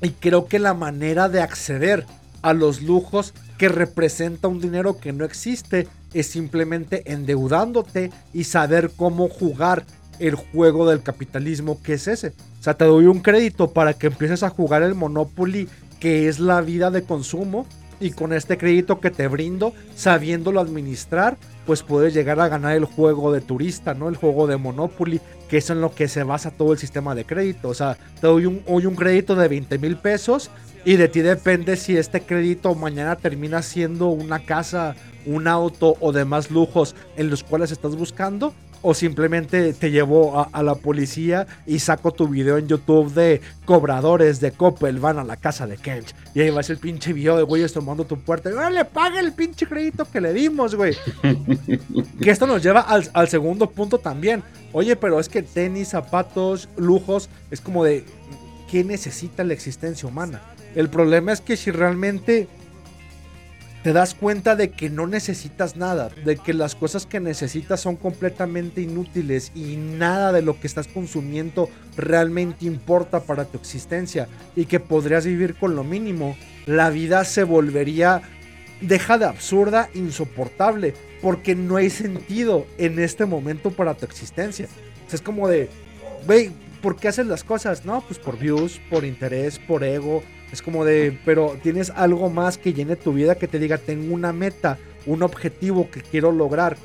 Y 0.00 0.12
creo 0.12 0.46
que 0.46 0.58
la 0.58 0.72
manera 0.72 1.28
de 1.28 1.42
acceder 1.42 2.06
a 2.40 2.54
los 2.54 2.80
lujos 2.80 3.34
que 3.58 3.68
representa 3.68 4.48
un 4.48 4.58
dinero 4.58 4.96
que 4.96 5.12
no 5.12 5.26
existe 5.26 5.86
es 6.14 6.28
simplemente 6.28 7.12
endeudándote 7.12 8.10
y 8.32 8.44
saber 8.44 8.90
cómo 8.96 9.28
jugar 9.28 9.84
el 10.18 10.34
juego 10.34 10.88
del 10.88 11.02
capitalismo 11.02 11.82
que 11.82 11.92
es 11.92 12.08
ese. 12.08 12.28
O 12.58 12.62
sea, 12.62 12.72
te 12.72 12.86
doy 12.86 13.04
un 13.04 13.20
crédito 13.20 13.74
para 13.74 13.92
que 13.92 14.06
empieces 14.06 14.42
a 14.42 14.48
jugar 14.48 14.82
el 14.82 14.94
Monopoly 14.94 15.68
que 16.00 16.28
es 16.28 16.40
la 16.40 16.62
vida 16.62 16.90
de 16.90 17.02
consumo 17.02 17.66
y 18.00 18.10
con 18.10 18.32
este 18.32 18.58
crédito 18.58 19.00
que 19.00 19.10
te 19.10 19.28
brindo, 19.28 19.72
sabiéndolo 19.94 20.60
administrar, 20.60 21.36
pues 21.66 21.82
puedes 21.82 22.14
llegar 22.14 22.40
a 22.40 22.48
ganar 22.48 22.76
el 22.76 22.84
juego 22.84 23.32
de 23.32 23.40
turista, 23.40 23.94
¿no? 23.94 24.08
El 24.08 24.16
juego 24.16 24.46
de 24.46 24.56
Monopoly, 24.56 25.20
que 25.48 25.58
es 25.58 25.70
en 25.70 25.80
lo 25.80 25.94
que 25.94 26.08
se 26.08 26.22
basa 26.22 26.50
todo 26.50 26.72
el 26.72 26.78
sistema 26.78 27.14
de 27.14 27.24
crédito. 27.24 27.68
O 27.68 27.74
sea, 27.74 27.96
te 28.20 28.26
doy 28.26 28.46
un, 28.46 28.62
hoy 28.66 28.86
un 28.86 28.94
crédito 28.94 29.34
de 29.34 29.48
20 29.48 29.78
mil 29.78 29.96
pesos 29.96 30.50
y 30.84 30.96
de 30.96 31.08
ti 31.08 31.20
depende 31.20 31.76
si 31.76 31.96
este 31.96 32.22
crédito 32.22 32.74
mañana 32.74 33.16
termina 33.16 33.62
siendo 33.62 34.08
una 34.08 34.44
casa, 34.44 34.94
un 35.26 35.46
auto 35.46 35.96
o 36.00 36.12
demás 36.12 36.50
lujos 36.50 36.94
en 37.16 37.28
los 37.28 37.42
cuales 37.42 37.70
estás 37.70 37.96
buscando. 37.96 38.54
O 38.82 38.94
simplemente 38.94 39.72
te 39.72 39.90
llevo 39.90 40.38
a, 40.38 40.48
a 40.52 40.62
la 40.62 40.76
policía 40.76 41.46
y 41.66 41.80
saco 41.80 42.12
tu 42.12 42.28
video 42.28 42.58
en 42.58 42.68
YouTube 42.68 43.12
de 43.12 43.40
cobradores 43.64 44.40
de 44.40 44.52
Coppel 44.52 44.98
van 44.98 45.18
a 45.18 45.24
la 45.24 45.36
casa 45.36 45.66
de 45.66 45.76
Kench. 45.76 46.14
Y 46.34 46.40
ahí 46.40 46.50
va 46.50 46.60
el 46.60 46.78
pinche 46.78 47.12
video 47.12 47.36
de 47.36 47.42
güeyes 47.42 47.72
tomando 47.72 48.04
tu 48.04 48.18
puerta. 48.18 48.50
Y 48.50 48.54
"Ah, 48.56 48.70
le 48.70 48.84
paga 48.84 49.18
el 49.20 49.32
pinche 49.32 49.66
crédito 49.66 50.04
que 50.04 50.20
le 50.20 50.32
dimos, 50.32 50.74
güey. 50.74 50.96
que 52.22 52.30
esto 52.30 52.46
nos 52.46 52.62
lleva 52.62 52.80
al, 52.80 53.10
al 53.14 53.28
segundo 53.28 53.68
punto 53.70 53.98
también. 53.98 54.42
Oye, 54.72 54.96
pero 54.96 55.18
es 55.18 55.28
que 55.28 55.42
tenis, 55.42 55.88
zapatos, 55.88 56.68
lujos, 56.76 57.28
es 57.50 57.60
como 57.60 57.84
de, 57.84 58.04
¿qué 58.70 58.84
necesita 58.84 59.44
la 59.44 59.54
existencia 59.54 60.08
humana? 60.08 60.42
El 60.74 60.88
problema 60.88 61.32
es 61.32 61.40
que 61.40 61.56
si 61.56 61.70
realmente 61.70 62.46
te 63.82 63.92
das 63.92 64.14
cuenta 64.14 64.56
de 64.56 64.70
que 64.70 64.90
no 64.90 65.06
necesitas 65.06 65.76
nada, 65.76 66.10
de 66.24 66.36
que 66.36 66.52
las 66.52 66.74
cosas 66.74 67.06
que 67.06 67.20
necesitas 67.20 67.80
son 67.80 67.96
completamente 67.96 68.80
inútiles 68.80 69.52
y 69.54 69.76
nada 69.76 70.32
de 70.32 70.42
lo 70.42 70.58
que 70.58 70.66
estás 70.66 70.88
consumiendo 70.88 71.70
realmente 71.96 72.66
importa 72.66 73.20
para 73.20 73.44
tu 73.44 73.56
existencia 73.58 74.28
y 74.56 74.66
que 74.66 74.80
podrías 74.80 75.24
vivir 75.24 75.54
con 75.54 75.76
lo 75.76 75.84
mínimo, 75.84 76.36
la 76.66 76.90
vida 76.90 77.24
se 77.24 77.44
volvería 77.44 78.22
deja 78.80 79.18
de 79.18 79.24
absurda, 79.24 79.88
insoportable, 79.94 80.94
porque 81.20 81.54
no 81.54 81.76
hay 81.76 81.90
sentido 81.90 82.66
en 82.78 82.98
este 82.98 83.26
momento 83.26 83.70
para 83.70 83.94
tu 83.94 84.04
existencia. 84.04 84.66
O 85.06 85.10
sea, 85.10 85.16
es 85.16 85.22
como 85.22 85.48
de, 85.48 85.68
güey, 86.26 86.50
¿por 86.82 86.96
qué 86.96 87.08
haces 87.08 87.26
las 87.26 87.44
cosas? 87.44 87.84
No, 87.84 88.02
pues 88.02 88.18
por 88.18 88.38
views, 88.38 88.80
por 88.90 89.04
interés, 89.04 89.58
por 89.58 89.84
ego. 89.84 90.22
Es 90.52 90.62
como 90.62 90.84
de, 90.84 91.18
pero 91.24 91.56
tienes 91.62 91.90
algo 91.90 92.30
más 92.30 92.56
que 92.58 92.72
llene 92.72 92.96
tu 92.96 93.12
vida 93.12 93.34
que 93.34 93.48
te 93.48 93.58
diga, 93.58 93.78
tengo 93.78 94.14
una 94.14 94.32
meta, 94.32 94.78
un 95.06 95.22
objetivo 95.22 95.90
que 95.90 96.00
quiero 96.00 96.32
lograr. 96.32 96.76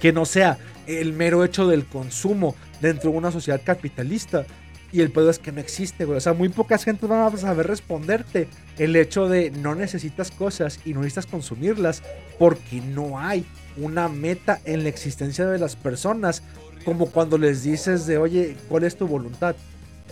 Que 0.00 0.12
no 0.12 0.24
sea 0.24 0.58
el 0.86 1.12
mero 1.12 1.44
hecho 1.44 1.68
del 1.68 1.86
consumo 1.86 2.56
dentro 2.80 3.10
de 3.10 3.16
una 3.16 3.30
sociedad 3.30 3.60
capitalista. 3.64 4.44
Y 4.92 5.00
el 5.00 5.10
pedo 5.10 5.30
es 5.30 5.40
que 5.40 5.50
no 5.50 5.60
existe, 5.60 6.04
güey. 6.04 6.18
O 6.18 6.20
sea, 6.20 6.34
muy 6.34 6.48
pocas 6.48 6.84
gente 6.84 7.06
van 7.06 7.32
a 7.32 7.36
saber 7.36 7.66
responderte 7.66 8.48
el 8.78 8.94
hecho 8.94 9.28
de 9.28 9.50
no 9.50 9.74
necesitas 9.74 10.30
cosas 10.30 10.78
y 10.84 10.94
no 10.94 11.00
necesitas 11.00 11.26
consumirlas 11.26 12.02
porque 12.38 12.80
no 12.80 13.18
hay 13.18 13.44
una 13.76 14.08
meta 14.08 14.60
en 14.64 14.84
la 14.84 14.88
existencia 14.88 15.46
de 15.46 15.58
las 15.58 15.74
personas. 15.74 16.42
Como 16.84 17.06
cuando 17.06 17.38
les 17.38 17.64
dices 17.64 18.06
de, 18.06 18.18
oye, 18.18 18.56
¿cuál 18.68 18.84
es 18.84 18.96
tu 18.96 19.08
voluntad? 19.08 19.56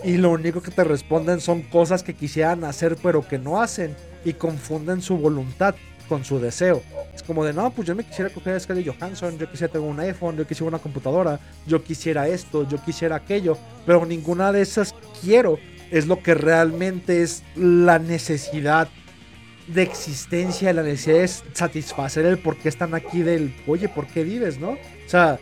Y 0.04 0.16
lo 0.16 0.30
único 0.30 0.62
que 0.62 0.70
te 0.70 0.84
responden 0.84 1.40
son 1.40 1.62
cosas 1.62 2.02
que 2.02 2.14
quisieran 2.14 2.64
hacer 2.64 2.96
pero 3.02 3.26
que 3.26 3.38
no 3.38 3.60
hacen 3.60 3.94
y 4.24 4.32
confunden 4.34 5.02
su 5.02 5.16
voluntad 5.16 5.74
con 6.08 6.24
su 6.24 6.38
deseo. 6.38 6.82
Es 7.14 7.22
como 7.22 7.44
de, 7.44 7.52
no, 7.52 7.70
pues 7.70 7.86
yo 7.88 7.94
me 7.94 8.04
quisiera 8.04 8.30
coger 8.30 8.54
a 8.54 8.60
Scarlett 8.60 8.86
Johansson, 8.86 9.38
yo 9.38 9.50
quisiera 9.50 9.72
tener 9.72 9.88
un 9.88 9.98
iPhone, 10.00 10.36
yo 10.36 10.46
quisiera 10.46 10.68
una 10.68 10.78
computadora, 10.78 11.40
yo 11.66 11.82
quisiera 11.82 12.28
esto, 12.28 12.68
yo 12.68 12.78
quisiera 12.78 13.16
aquello, 13.16 13.56
pero 13.86 14.04
ninguna 14.04 14.52
de 14.52 14.62
esas 14.62 14.94
quiero 15.20 15.58
es 15.90 16.06
lo 16.06 16.22
que 16.22 16.34
realmente 16.34 17.22
es 17.22 17.42
la 17.54 17.98
necesidad 17.98 18.88
de 19.68 19.82
existencia, 19.82 20.72
la 20.72 20.82
necesidad 20.82 21.20
de 21.20 21.54
satisfacer 21.54 22.26
el 22.26 22.38
por 22.38 22.56
qué 22.56 22.68
están 22.68 22.94
aquí 22.94 23.22
del, 23.22 23.54
oye, 23.66 23.88
¿por 23.88 24.06
qué 24.06 24.24
vives, 24.24 24.58
no? 24.58 24.70
O 24.70 25.08
sea, 25.08 25.38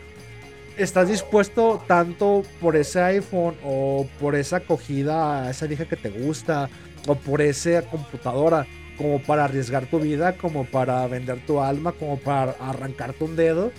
estás 0.83 1.09
dispuesto 1.09 1.83
tanto 1.87 2.43
por 2.61 2.76
ese 2.76 3.01
iPhone 3.03 3.55
o 3.64 4.07
por 4.18 4.35
esa 4.35 4.57
acogida 4.57 5.45
a 5.45 5.51
esa 5.51 5.66
vieja 5.66 5.85
que 5.85 5.97
te 5.97 6.11
gusta 6.11 6.68
o 7.07 7.14
por 7.14 7.41
esa 7.41 7.83
computadora 7.83 8.66
como 8.97 9.20
para 9.22 9.45
arriesgar 9.45 9.87
tu 9.87 9.99
vida, 9.99 10.37
como 10.37 10.64
para 10.66 11.07
vender 11.07 11.45
tu 11.47 11.61
alma, 11.61 11.93
como 11.93 12.18
para 12.18 12.53
arrancarte 12.61 13.24
un 13.24 13.35
dedo. 13.35 13.72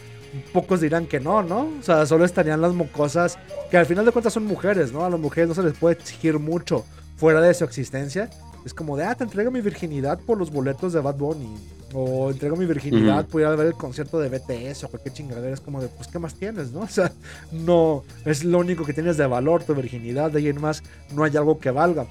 Pocos 0.54 0.82
dirán 0.82 1.06
que 1.06 1.20
no, 1.20 1.44
¿no? 1.44 1.70
O 1.80 1.84
sea, 1.84 2.06
solo 2.06 2.26
estarían 2.26 2.62
las 2.62 2.74
mocosas, 2.74 3.38
que 3.70 3.78
al 3.78 3.86
final 3.86 4.06
de 4.06 4.12
cuentas 4.12 4.34
son 4.34 4.46
mujeres, 4.46 4.92
¿no? 4.92 5.06
A 5.06 5.10
las 5.10 5.20
mujeres 5.20 5.50
no 5.50 5.54
se 5.54 5.64
les 5.64 5.78
puede 5.78 5.96
exigir 5.96 6.40
mucho 6.40 6.86
fuera 7.18 7.42
de 7.42 7.54
su 7.54 7.64
existencia. 7.66 8.30
Es 8.66 8.74
como 8.74 8.98
de, 8.98 9.04
ah, 9.04 9.14
te 9.14 9.24
entrego 9.24 9.52
mi 9.52 9.62
virginidad 9.62 10.20
por 10.20 10.38
los 10.38 10.50
boletos 10.50 10.94
de 10.94 11.02
Bad 11.02 11.18
Bunny. 11.18 11.56
O 11.94 12.32
entrego 12.32 12.56
mi 12.56 12.66
virginidad 12.66 13.26
por 13.28 13.42
ir 13.42 13.48
a 13.48 13.56
ver 13.56 13.68
el 13.68 13.74
concierto 13.74 14.20
de 14.20 14.30
BTS 14.30 14.86
o 14.86 14.90
cualquier 14.90 15.14
chingadera. 15.14 15.54
Es 15.54 15.62
como 15.62 15.82
de, 15.82 15.88
pues, 15.90 16.08
¿qué 16.08 16.20
más 16.20 16.36
tienes, 16.36 16.72
no? 16.72 16.82
O 16.82 16.88
sea, 16.88 17.12
no, 17.52 18.04
es 18.26 18.44
lo 18.44 18.60
único 18.60 18.86
que 18.86 18.94
tienes 18.94 19.18
de 19.18 19.28
valor, 19.28 19.64
tu 19.64 19.76
virginidad. 19.76 20.32
De 20.32 20.40
ahí 20.40 20.48
en 20.48 20.62
más, 20.62 20.84
no 21.14 21.24
hay 21.24 21.36
algo 21.36 21.60
que 21.60 21.72
valga. 21.72 22.06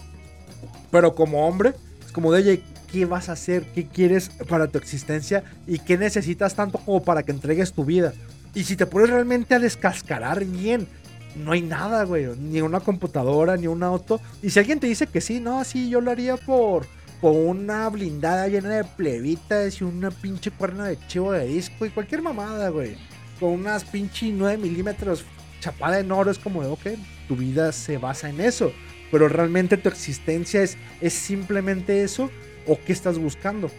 Pero 0.91 1.15
como 1.15 1.47
hombre, 1.47 1.75
es 2.05 2.13
como 2.13 2.33
de, 2.33 2.39
oye, 2.39 2.63
¿qué 2.91 3.07
vas 3.07 3.29
a 3.29 3.33
hacer? 3.33 3.65
¿Qué 3.75 3.87
quieres 3.87 4.31
para 4.49 4.67
tu 4.67 4.79
existencia? 4.79 5.45
¿Y 5.67 5.79
qué 5.79 5.97
necesitas 5.97 6.55
tanto 6.55 6.79
como 6.79 7.03
para 7.03 7.23
que 7.23 7.33
entregues 7.33 7.73
tu 7.73 7.85
vida? 7.85 8.13
Y 8.55 8.65
si 8.65 8.77
te 8.77 8.87
pones 8.87 9.11
realmente 9.11 9.55
a 9.55 9.59
descascarar 9.59 10.45
bien, 10.45 10.89
no 11.37 11.53
hay 11.53 11.63
nada, 11.63 12.05
güey. 12.05 12.27
Ni 12.39 12.61
una 12.61 12.81
computadora, 12.81 13.57
ni 13.57 13.67
un 13.67 13.83
auto. 13.83 14.21
Y 14.43 14.51
si 14.51 14.59
alguien 14.59 14.81
te 14.81 14.87
dice 14.87 15.07
que 15.07 15.21
sí, 15.21 15.41
no, 15.41 15.63
sí, 15.65 15.89
yo 15.89 16.01
lo 16.01 16.11
haría 16.11 16.37
por, 16.37 16.87
por 17.21 17.33
una 17.33 17.89
blindada 17.89 18.49
llena 18.49 18.71
de 18.71 18.85
plebitas 18.85 19.81
y 19.81 19.85
una 19.85 20.11
pinche 20.11 20.51
cuerna 20.51 20.87
de 20.87 20.99
chivo 21.07 21.33
de 21.33 21.47
disco 21.47 21.85
y 21.85 21.91
cualquier 21.91 22.23
mamada, 22.23 22.71
güey. 22.71 22.97
Con 23.39 23.51
unas 23.51 23.85
pinche 23.85 24.31
9 24.33 24.57
milímetros 24.57 25.25
chapada 25.61 26.01
en 26.01 26.11
oro, 26.11 26.31
es 26.31 26.39
como 26.39 26.63
de, 26.63 26.69
ok, 26.69 26.87
tu 27.29 27.37
vida 27.37 27.73
se 27.73 27.99
basa 27.99 28.31
en 28.31 28.41
eso. 28.41 28.73
Pero 29.11 29.29
realmente 29.29 29.77
tu 29.77 29.89
existencia 29.89 30.63
es, 30.63 30.77
es 31.01 31.13
simplemente 31.13 32.03
eso 32.03 32.31
o 32.67 32.79
qué 32.85 32.93
estás 32.93 33.19
buscando. 33.19 33.71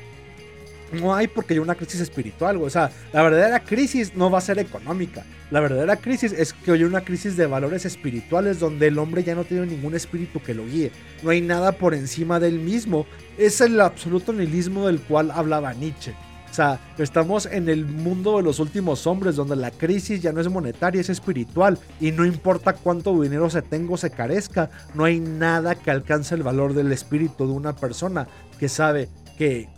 No 0.93 1.15
hay 1.15 1.27
porque 1.27 1.53
hay 1.53 1.59
una 1.59 1.75
crisis 1.75 2.01
espiritual, 2.01 2.57
güey. 2.57 2.67
O 2.67 2.71
sea, 2.71 2.91
la 3.13 3.23
verdadera 3.23 3.59
crisis 3.59 4.15
no 4.15 4.29
va 4.29 4.39
a 4.39 4.41
ser 4.41 4.59
económica. 4.59 5.23
La 5.49 5.59
verdadera 5.59 5.97
crisis 5.97 6.31
es 6.31 6.53
que 6.53 6.71
hay 6.71 6.83
una 6.83 7.01
crisis 7.01 7.37
de 7.37 7.45
valores 7.45 7.85
espirituales 7.85 8.59
donde 8.59 8.87
el 8.87 8.97
hombre 8.99 9.23
ya 9.23 9.35
no 9.35 9.43
tiene 9.43 9.65
ningún 9.65 9.95
espíritu 9.95 10.41
que 10.41 10.53
lo 10.53 10.65
guíe. 10.65 10.91
No 11.23 11.29
hay 11.29 11.41
nada 11.41 11.73
por 11.73 11.93
encima 11.93 12.39
del 12.39 12.59
mismo. 12.59 13.05
Es 13.37 13.61
el 13.61 13.79
absoluto 13.81 14.33
nihilismo 14.33 14.87
del 14.87 14.99
cual 15.01 15.31
hablaba 15.31 15.73
Nietzsche. 15.73 16.13
O 16.51 16.53
sea, 16.53 16.81
estamos 16.97 17.45
en 17.45 17.69
el 17.69 17.85
mundo 17.85 18.35
de 18.35 18.43
los 18.43 18.59
últimos 18.59 19.07
hombres, 19.07 19.37
donde 19.37 19.55
la 19.55 19.71
crisis 19.71 20.21
ya 20.21 20.33
no 20.33 20.41
es 20.41 20.49
monetaria, 20.49 20.99
es 20.99 21.09
espiritual. 21.09 21.79
Y 22.01 22.11
no 22.11 22.25
importa 22.25 22.73
cuánto 22.73 23.19
dinero 23.21 23.49
se 23.49 23.61
tenga 23.61 23.93
o 23.93 23.97
se 23.97 24.09
carezca, 24.09 24.69
no 24.93 25.05
hay 25.05 25.21
nada 25.21 25.75
que 25.75 25.91
alcance 25.91 26.35
el 26.35 26.43
valor 26.43 26.73
del 26.73 26.91
espíritu 26.91 27.47
de 27.47 27.53
una 27.53 27.73
persona 27.73 28.27
que 28.59 28.67
sabe 28.67 29.07
que, 29.37 29.69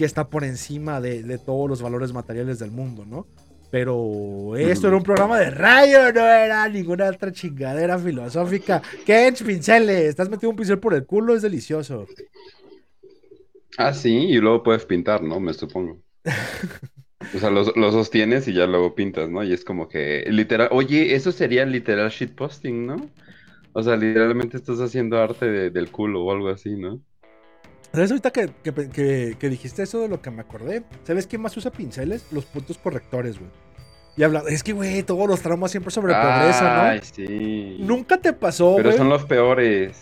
que 0.00 0.06
está 0.06 0.30
por 0.30 0.44
encima 0.44 1.00
de, 1.00 1.22
de 1.22 1.38
todos 1.38 1.68
los 1.68 1.82
valores 1.82 2.12
materiales 2.12 2.58
del 2.58 2.72
mundo, 2.72 3.04
¿no? 3.06 3.28
Pero 3.70 4.56
esto 4.56 4.88
era 4.88 4.96
un 4.96 5.04
programa 5.04 5.38
de 5.38 5.50
rayo, 5.50 6.12
no 6.12 6.20
era 6.26 6.68
ninguna 6.68 7.08
otra 7.10 7.32
chingadera 7.32 7.98
filosófica. 7.98 8.82
Kench, 9.04 9.44
pinceles, 9.44 10.06
estás 10.08 10.28
metido 10.30 10.50
un 10.50 10.56
pincel 10.56 10.80
por 10.80 10.94
el 10.94 11.06
culo, 11.06 11.34
es 11.36 11.42
delicioso. 11.42 12.10
Ah, 13.76 13.92
sí, 13.94 14.10
y 14.28 14.38
luego 14.38 14.62
puedes 14.62 14.86
pintar, 14.86 15.22
¿no? 15.24 15.40
Me 15.40 15.52
supongo. 15.54 16.00
O 17.32 17.38
sea, 17.38 17.50
lo, 17.50 17.62
lo 17.76 17.92
sostienes 17.92 18.48
y 18.48 18.54
ya 18.54 18.66
luego 18.66 18.94
pintas, 18.94 19.30
¿no? 19.30 19.44
Y 19.44 19.52
es 19.52 19.64
como 19.64 19.88
que, 19.88 20.24
literal, 20.30 20.68
oye, 20.72 21.14
eso 21.14 21.30
sería 21.32 21.64
literal 21.64 22.10
shitposting, 22.10 22.86
¿no? 22.86 23.12
O 23.72 23.82
sea, 23.82 23.96
literalmente 23.96 24.56
estás 24.58 24.80
haciendo 24.80 25.18
arte 25.18 25.46
de- 25.46 25.70
del 25.70 25.90
culo 25.92 26.24
o 26.24 26.32
algo 26.32 26.48
así, 26.50 26.76
¿no? 26.76 27.02
¿Sabes 27.92 28.10
ahorita 28.10 28.30
que, 28.30 28.50
que- 28.62 28.88
que- 28.90 29.36
que 29.38 29.48
dijiste 29.48 29.82
eso 29.82 30.00
de 30.00 30.08
lo 30.08 30.20
que 30.22 30.30
me 30.30 30.42
acordé? 30.42 30.82
¿Sabes 31.04 31.26
quién 31.26 31.42
más 31.42 31.56
usa 31.56 31.70
pinceles? 31.72 32.24
Los 32.30 32.44
putos 32.44 32.78
correctores, 32.78 33.38
güey. 33.38 33.50
Y 34.16 34.22
habla, 34.22 34.42
es 34.48 34.62
que, 34.62 34.72
güey, 34.72 35.02
todos 35.02 35.26
los 35.28 35.40
traumas 35.40 35.70
siempre 35.70 35.90
sobre 35.90 36.12
pobreza, 36.14 36.90
Ay, 36.90 36.98
¿no? 36.98 37.04
sí. 37.04 37.76
Nunca 37.80 38.18
te 38.18 38.32
pasó, 38.32 38.74
Pero 38.76 38.90
güey. 38.90 38.98
son 38.98 39.08
los 39.08 39.24
peores. 39.24 39.96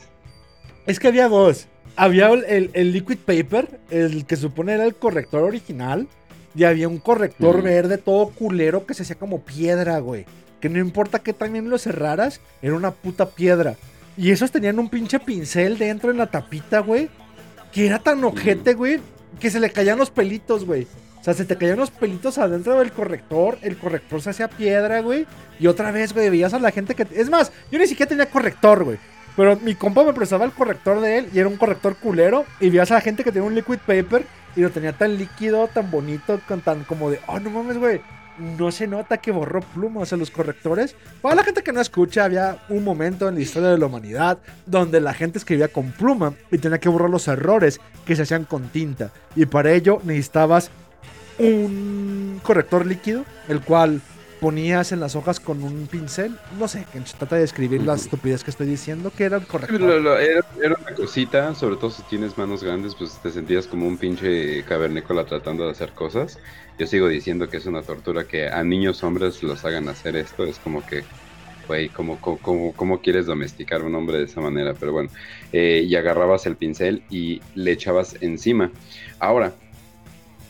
Es 0.86 0.98
que 0.98 1.08
había 1.08 1.28
dos. 1.28 1.66
Había 1.96 2.28
el, 2.30 2.44
el- 2.44 2.70
el 2.74 2.92
liquid 2.92 3.18
paper, 3.24 3.80
el 3.90 4.24
que 4.26 4.36
supone 4.36 4.72
era 4.74 4.84
el 4.84 4.94
corrector 4.94 5.42
original. 5.42 6.08
Y 6.54 6.64
había 6.64 6.88
un 6.88 6.98
corrector 6.98 7.62
verde 7.62 7.98
todo 7.98 8.30
culero 8.30 8.84
que 8.86 8.94
se 8.94 9.02
hacía 9.04 9.16
como 9.16 9.42
piedra, 9.42 9.98
güey. 10.00 10.24
Que 10.60 10.68
no 10.68 10.78
importa 10.80 11.20
que 11.20 11.32
también 11.32 11.70
lo 11.70 11.78
cerraras, 11.78 12.40
era 12.62 12.74
una 12.74 12.90
puta 12.90 13.30
piedra. 13.30 13.76
Y 14.16 14.30
esos 14.32 14.50
tenían 14.50 14.78
un 14.80 14.88
pinche 14.88 15.20
pincel 15.20 15.78
dentro 15.78 16.10
en 16.10 16.16
la 16.18 16.26
tapita, 16.26 16.80
güey. 16.80 17.08
Que 17.78 17.86
era 17.86 18.00
tan 18.00 18.24
ojete, 18.24 18.74
güey, 18.74 18.98
que 19.38 19.52
se 19.52 19.60
le 19.60 19.70
caían 19.70 19.98
los 19.98 20.10
pelitos, 20.10 20.64
güey. 20.64 20.88
O 21.20 21.22
sea, 21.22 21.32
se 21.32 21.44
te 21.44 21.56
caían 21.56 21.78
los 21.78 21.92
pelitos 21.92 22.36
adentro 22.36 22.76
del 22.76 22.90
corrector. 22.90 23.56
El 23.62 23.78
corrector 23.78 24.20
se 24.20 24.30
hacía 24.30 24.48
piedra, 24.48 25.00
güey. 25.00 25.28
Y 25.60 25.68
otra 25.68 25.92
vez, 25.92 26.12
güey, 26.12 26.28
veías 26.28 26.52
a 26.54 26.58
la 26.58 26.72
gente 26.72 26.96
que. 26.96 27.06
Es 27.14 27.30
más, 27.30 27.52
yo 27.70 27.78
ni 27.78 27.86
siquiera 27.86 28.08
tenía 28.08 28.26
corrector, 28.26 28.82
güey. 28.82 28.98
Pero 29.36 29.54
mi 29.60 29.76
compa 29.76 30.02
me 30.02 30.12
prestaba 30.12 30.44
el 30.44 30.50
corrector 30.50 31.00
de 31.00 31.18
él 31.18 31.28
y 31.32 31.38
era 31.38 31.46
un 31.46 31.56
corrector 31.56 31.94
culero. 31.94 32.46
Y 32.58 32.68
veías 32.68 32.90
a 32.90 32.94
la 32.94 33.00
gente 33.00 33.22
que 33.22 33.30
tenía 33.30 33.46
un 33.46 33.54
liquid 33.54 33.78
paper 33.86 34.24
y 34.56 34.60
lo 34.60 34.70
tenía 34.70 34.92
tan 34.92 35.16
líquido, 35.16 35.68
tan 35.68 35.88
bonito, 35.88 36.40
con 36.48 36.60
tan 36.62 36.82
como 36.82 37.12
de, 37.12 37.20
oh, 37.28 37.38
no 37.38 37.48
mames, 37.48 37.78
güey. 37.78 38.00
No 38.38 38.70
se 38.70 38.86
nota 38.86 39.18
que 39.18 39.32
borró 39.32 39.60
pluma, 39.60 40.00
o 40.00 40.06
sea, 40.06 40.16
los 40.16 40.30
correctores. 40.30 40.94
Para 41.20 41.34
la 41.34 41.44
gente 41.44 41.62
que 41.62 41.72
no 41.72 41.80
escucha, 41.80 42.24
había 42.24 42.58
un 42.68 42.84
momento 42.84 43.28
en 43.28 43.34
la 43.34 43.40
historia 43.40 43.70
de 43.70 43.78
la 43.78 43.86
humanidad 43.86 44.38
donde 44.66 45.00
la 45.00 45.12
gente 45.12 45.38
escribía 45.38 45.68
con 45.68 45.90
pluma 45.90 46.34
y 46.50 46.58
tenía 46.58 46.78
que 46.78 46.88
borrar 46.88 47.10
los 47.10 47.26
errores 47.28 47.80
que 48.06 48.16
se 48.16 48.22
hacían 48.22 48.44
con 48.44 48.68
tinta. 48.68 49.10
Y 49.34 49.46
para 49.46 49.72
ello 49.72 50.00
necesitabas 50.04 50.70
un 51.38 52.40
corrector 52.42 52.86
líquido, 52.86 53.24
el 53.48 53.60
cual 53.60 54.00
ponías 54.40 54.92
en 54.92 55.00
las 55.00 55.16
hojas 55.16 55.40
con 55.40 55.62
un 55.62 55.86
pincel. 55.86 56.36
No 56.58 56.68
sé, 56.68 56.86
que 56.92 57.00
trata 57.00 57.36
de 57.36 57.42
describir 57.42 57.82
la 57.82 57.94
estupidez 57.94 58.44
que 58.44 58.50
estoy 58.50 58.66
diciendo, 58.66 59.10
que 59.16 59.24
era 59.24 59.36
el 59.36 59.46
corrector. 59.46 59.80
Lo- 59.80 59.98
lo- 60.00 60.18
era, 60.18 60.40
era 60.62 60.74
una 60.80 60.94
cosita, 60.96 61.54
sobre 61.54 61.76
todo 61.76 61.90
si 61.90 62.02
tienes 62.02 62.36
manos 62.38 62.62
grandes, 62.62 62.94
pues 62.94 63.18
te 63.22 63.30
sentías 63.30 63.66
como 63.66 63.86
un 63.86 63.98
pinche 63.98 64.64
cavernícola 64.64 65.24
tratando 65.26 65.64
de 65.64 65.70
hacer 65.72 65.92
cosas. 65.92 66.38
Yo 66.78 66.86
sigo 66.86 67.08
diciendo 67.08 67.48
que 67.48 67.56
es 67.56 67.66
una 67.66 67.82
tortura 67.82 68.24
que 68.26 68.48
a 68.48 68.62
niños 68.64 69.02
hombres 69.02 69.42
los 69.42 69.64
hagan 69.64 69.88
hacer 69.88 70.16
esto. 70.16 70.44
Es 70.44 70.58
como 70.58 70.84
que, 70.86 71.02
güey, 71.66 71.88
¿cómo, 71.90 72.20
cómo, 72.20 72.38
cómo- 72.38 72.72
cómo 72.74 73.00
quieres 73.02 73.26
domesticar 73.26 73.80
a 73.80 73.84
un 73.84 73.94
hombre 73.94 74.18
de 74.18 74.24
esa 74.24 74.40
manera? 74.40 74.74
Pero 74.78 74.92
bueno, 74.92 75.10
eh, 75.52 75.84
y 75.86 75.94
agarrabas 75.96 76.46
el 76.46 76.56
pincel 76.56 77.04
y 77.10 77.42
le 77.54 77.72
echabas 77.72 78.16
encima. 78.20 78.70
Ahora, 79.18 79.54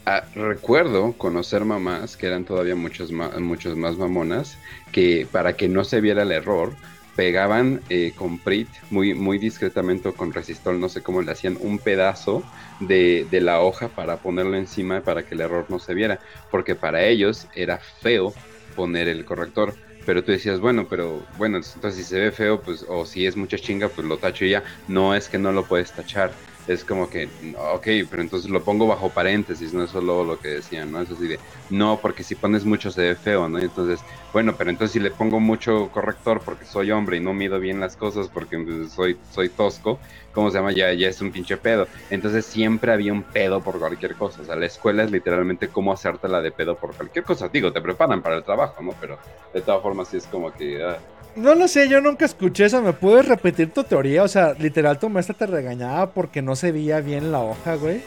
ah, 0.09 0.31
recuerdo 0.35 1.17
conocer 1.19 1.65
mamás 1.65 2.17
que 2.17 2.27
eran 2.27 2.45
todavía 2.45 2.75
muchos, 2.77 3.13
ma- 3.13 3.39
muchos 3.41 3.77
más 3.77 3.97
mamonas 3.97 4.61
que 4.93 5.29
para 5.31 5.57
que 5.57 5.69
no 5.69 5.85
se 5.85 6.01
viera 6.01 6.23
el 6.23 6.33
error 6.33 6.79
pegaban 7.15 7.85
eh, 7.89 8.15
con 8.15 8.43
Prit 8.43 8.77
muy, 8.91 9.15
muy 9.15 9.39
discretamente 9.39 10.09
o 10.09 10.17
con 10.17 10.33
resistol, 10.33 10.79
no 10.81 10.89
sé 10.89 11.03
cómo 11.03 11.23
le 11.23 11.33
hacían, 11.33 11.57
un 11.61 11.83
pedazo 11.83 12.49
de, 12.79 13.27
de 13.31 13.41
la 13.41 13.61
hoja 13.63 13.95
para 13.95 14.21
ponerlo 14.21 14.57
encima 14.57 15.03
para 15.05 15.25
que 15.25 15.35
el 15.35 15.41
error 15.43 15.67
no 15.69 15.79
se 15.81 15.95
viera, 15.95 16.21
porque 16.51 16.77
para 16.77 17.05
ellos 17.07 17.49
era 17.53 17.81
feo 17.81 18.39
poner 18.75 19.09
el 19.09 19.25
corrector. 19.25 19.79
Pero 20.05 20.25
tú 20.25 20.33
decías, 20.33 20.61
bueno, 20.61 20.89
pero 20.89 21.27
bueno, 21.31 21.59
entonces 21.59 21.97
si 21.97 22.05
se 22.05 22.19
ve 22.21 22.33
feo, 22.33 22.63
pues, 22.63 22.85
o 22.89 23.05
si 23.05 23.27
es 23.27 23.37
mucha 23.37 23.59
chinga, 23.59 23.93
pues 23.95 24.07
lo 24.07 24.19
tacho 24.21 24.45
y 24.47 24.51
ya. 24.51 24.65
No 24.87 25.15
es 25.15 25.29
que 25.29 25.39
no 25.39 25.53
lo 25.53 25.67
puedes 25.69 25.93
tachar. 25.95 26.39
Es 26.69 26.85
como 26.85 27.09
que, 27.09 27.33
ok, 27.57 27.87
pero 28.11 28.21
entonces 28.21 28.51
lo 28.51 28.63
pongo 28.63 28.87
bajo 28.87 29.15
paréntesis, 29.15 29.73
no 29.73 29.85
es 29.85 29.91
solo 29.91 30.23
lo 30.23 30.39
que 30.39 30.49
decían, 30.49 30.91
¿no? 30.93 31.01
Es 31.01 31.11
así 31.11 31.27
de, 31.27 31.41
no, 31.71 32.01
porque 32.03 32.25
si 32.25 32.35
pones 32.37 32.67
mucho 32.67 32.91
se 32.91 33.01
ve 33.03 33.17
feo, 33.17 33.49
¿no? 33.49 33.59
Entonces, 33.59 34.05
bueno, 34.35 34.55
pero 34.59 34.69
entonces 34.69 34.93
si 34.93 35.01
le 35.01 35.11
pongo 35.13 35.41
mucho 35.41 35.91
corrector 35.91 36.43
porque 36.45 36.67
soy 36.67 36.91
hombre 36.91 37.17
y 37.17 37.21
no 37.21 37.33
mido 37.33 37.59
bien 37.59 37.81
las 37.81 37.97
cosas 37.97 38.29
porque 38.29 38.59
soy, 38.91 39.19
soy 39.31 39.55
tosco, 39.55 40.03
¿cómo 40.31 40.51
se 40.51 40.59
llama? 40.59 40.73
Ya, 40.73 40.93
ya 40.93 41.09
es 41.09 41.23
un 41.23 41.33
pinche 41.33 41.57
pedo. 41.57 41.89
Entonces 42.11 42.47
siempre 42.51 42.93
había 42.93 43.15
un 43.15 43.31
pedo 43.31 43.63
por 43.63 43.79
cualquier 43.79 44.15
cosa. 44.15 44.43
O 44.43 44.45
sea, 44.45 44.57
la 44.57 44.67
escuela 44.67 45.05
es 45.05 45.11
literalmente 45.11 45.71
cómo 45.71 45.93
hacértela 45.95 46.43
de 46.43 46.53
pedo 46.53 46.79
por 46.79 46.97
cualquier 46.97 47.25
cosa. 47.25 47.49
Digo, 47.49 47.73
te 47.73 47.81
preparan 47.81 48.23
para 48.23 48.37
el 48.37 48.45
trabajo, 48.45 48.83
¿no? 48.83 48.95
Pero 49.01 49.23
de 49.55 49.63
todas 49.63 49.81
formas 49.81 50.11
sí 50.11 50.19
es 50.19 50.29
como 50.29 50.53
que... 50.55 50.83
ah, 50.85 51.03
No 51.39 51.55
lo 51.55 51.69
sé, 51.69 51.89
yo 51.89 52.01
nunca 52.01 52.25
escuché 52.25 52.65
eso. 52.65 52.83
¿Me 52.83 52.93
puedes 52.93 53.27
repetir 53.27 53.73
tu 53.73 53.85
teoría? 53.85 54.25
O 54.25 54.29
sea, 54.29 54.55
literal, 54.55 54.99
tu 54.99 55.09
maestra 55.09 55.37
te 55.37 55.47
regañaba 55.47 56.13
porque 56.13 56.43
no 56.43 56.57
se 56.57 56.73
veía 56.73 57.01
bien 57.01 57.31
la 57.31 57.41
hoja, 57.41 57.77
güey. 57.77 58.03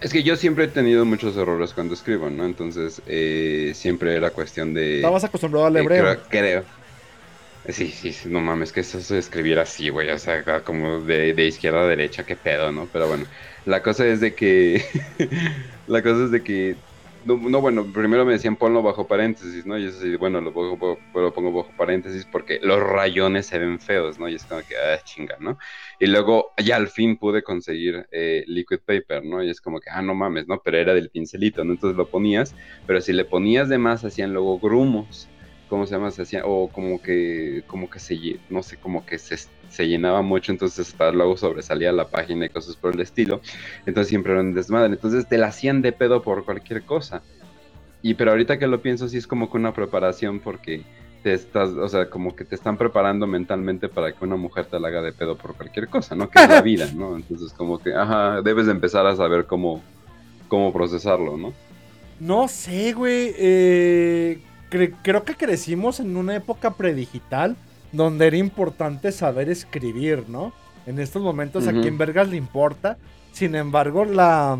Es 0.00 0.12
que 0.12 0.22
yo 0.22 0.36
siempre 0.36 0.64
he 0.64 0.68
tenido 0.68 1.04
muchos 1.04 1.36
errores 1.36 1.72
cuando 1.72 1.94
escribo, 1.94 2.30
¿no? 2.30 2.44
Entonces, 2.44 3.02
eh, 3.06 3.72
siempre 3.74 4.14
era 4.14 4.30
cuestión 4.30 4.74
de... 4.74 4.96
Estabas 4.96 5.24
acostumbrado 5.24 5.66
al 5.66 5.76
eh, 5.76 5.80
hebreo. 5.80 6.04
creo, 6.04 6.20
creo. 6.28 6.64
Sí, 7.70 7.88
sí, 7.88 8.12
sí, 8.12 8.28
no 8.28 8.40
mames, 8.40 8.72
que 8.72 8.80
eso 8.80 9.00
se 9.00 9.16
escribir 9.16 9.58
así, 9.58 9.88
güey, 9.88 10.10
o 10.10 10.18
sea, 10.18 10.44
como 10.62 11.00
de, 11.00 11.32
de 11.32 11.46
izquierda 11.46 11.80
a 11.80 11.86
derecha, 11.86 12.24
qué 12.24 12.36
pedo, 12.36 12.70
¿no? 12.70 12.86
Pero 12.92 13.08
bueno, 13.08 13.24
la 13.64 13.82
cosa 13.82 14.06
es 14.06 14.20
de 14.20 14.34
que... 14.34 14.84
la 15.86 16.02
cosa 16.02 16.24
es 16.24 16.30
de 16.30 16.42
que... 16.42 16.76
No, 17.24 17.38
no, 17.38 17.60
bueno, 17.62 17.90
primero 17.90 18.26
me 18.26 18.32
decían 18.34 18.56
ponlo 18.56 18.82
bajo 18.82 19.06
paréntesis, 19.06 19.64
¿no? 19.64 19.78
Y 19.78 19.86
eso 19.86 20.00
sí, 20.02 20.14
bueno, 20.16 20.42
lo 20.42 20.52
pongo, 20.52 20.76
bajo 21.52 21.72
paréntesis 21.74 22.26
porque 22.26 22.60
los 22.62 22.78
rayones 22.78 23.46
se 23.46 23.58
ven 23.58 23.80
feos, 23.80 24.18
¿no? 24.18 24.28
Y 24.28 24.34
es 24.34 24.44
como 24.44 24.60
que, 24.60 24.76
ah, 24.76 25.00
chinga, 25.02 25.36
¿no? 25.40 25.56
Y 25.98 26.06
luego 26.06 26.52
ya 26.62 26.76
al 26.76 26.88
fin 26.88 27.16
pude 27.16 27.42
conseguir 27.42 28.06
eh, 28.12 28.44
liquid 28.46 28.80
paper, 28.84 29.24
¿no? 29.24 29.42
Y 29.42 29.48
es 29.48 29.62
como 29.62 29.80
que, 29.80 29.88
ah, 29.90 30.02
no 30.02 30.14
mames, 30.14 30.46
¿no? 30.48 30.60
Pero 30.62 30.76
era 30.76 30.92
del 30.92 31.08
pincelito, 31.08 31.64
¿no? 31.64 31.72
Entonces 31.72 31.96
lo 31.96 32.10
ponías, 32.10 32.54
pero 32.86 33.00
si 33.00 33.14
le 33.14 33.24
ponías 33.24 33.70
de 33.70 33.78
más 33.78 34.04
hacían 34.04 34.34
luego 34.34 34.58
grumos, 34.58 35.30
¿cómo 35.68 35.86
se 35.86 35.94
llama? 35.94 36.10
Se 36.10 36.42
o 36.44 36.68
como 36.68 37.00
que, 37.00 37.64
como 37.66 37.88
que 37.88 38.00
se, 38.00 38.38
no 38.50 38.62
sé, 38.62 38.76
como 38.76 39.06
que 39.06 39.18
se, 39.18 39.36
se 39.74 39.86
llenaba 39.88 40.22
mucho, 40.22 40.52
entonces 40.52 40.88
hasta 40.88 41.10
luego 41.10 41.36
sobresalía 41.36 41.92
la 41.92 42.08
página 42.08 42.46
y 42.46 42.48
cosas 42.48 42.76
por 42.76 42.94
el 42.94 43.00
estilo. 43.00 43.40
Entonces 43.86 44.08
siempre 44.08 44.32
era 44.32 44.40
un 44.42 44.54
desmadre. 44.54 44.92
Entonces 44.92 45.26
te 45.28 45.36
la 45.38 45.48
hacían 45.48 45.82
de 45.82 45.92
pedo 45.92 46.22
por 46.22 46.44
cualquier 46.44 46.82
cosa. 46.84 47.22
Y 48.02 48.14
pero 48.14 48.30
ahorita 48.32 48.58
que 48.58 48.66
lo 48.66 48.80
pienso, 48.82 49.08
sí 49.08 49.16
es 49.16 49.26
como 49.26 49.50
que 49.50 49.56
una 49.56 49.72
preparación 49.72 50.40
porque 50.40 50.82
te 51.22 51.32
estás, 51.32 51.70
o 51.70 51.88
sea, 51.88 52.10
como 52.10 52.36
que 52.36 52.44
te 52.44 52.54
están 52.54 52.76
preparando 52.76 53.26
mentalmente 53.26 53.88
para 53.88 54.12
que 54.12 54.24
una 54.24 54.36
mujer 54.36 54.66
te 54.66 54.78
la 54.78 54.88
haga 54.88 55.00
de 55.00 55.12
pedo 55.12 55.36
por 55.38 55.54
cualquier 55.56 55.88
cosa, 55.88 56.14
¿no? 56.14 56.28
Que 56.28 56.38
es 56.42 56.48
la 56.48 56.60
vida, 56.70 56.86
¿no? 56.94 57.16
Entonces 57.16 57.52
como 57.54 57.78
que, 57.82 57.94
ajá, 57.94 58.42
debes 58.42 58.66
de 58.66 58.72
empezar 58.72 59.06
a 59.06 59.16
saber 59.16 59.46
cómo, 59.46 59.82
cómo 60.48 60.70
procesarlo, 60.72 61.36
¿no? 61.38 61.52
No 62.20 62.46
sé, 62.46 62.92
güey. 62.92 63.34
eh, 63.38 64.38
cre- 64.70 64.94
creo 65.02 65.24
que 65.24 65.34
crecimos 65.34 65.98
en 65.98 66.14
una 66.16 66.36
época 66.36 66.74
predigital 66.74 67.56
donde 67.94 68.26
era 68.26 68.36
importante 68.36 69.12
saber 69.12 69.48
escribir, 69.48 70.28
¿no? 70.28 70.52
En 70.86 70.98
estos 70.98 71.22
momentos 71.22 71.66
a 71.66 71.72
quién 71.72 71.96
vergas 71.96 72.28
le 72.28 72.36
importa. 72.36 72.98
Sin 73.32 73.54
embargo, 73.54 74.04
la, 74.04 74.58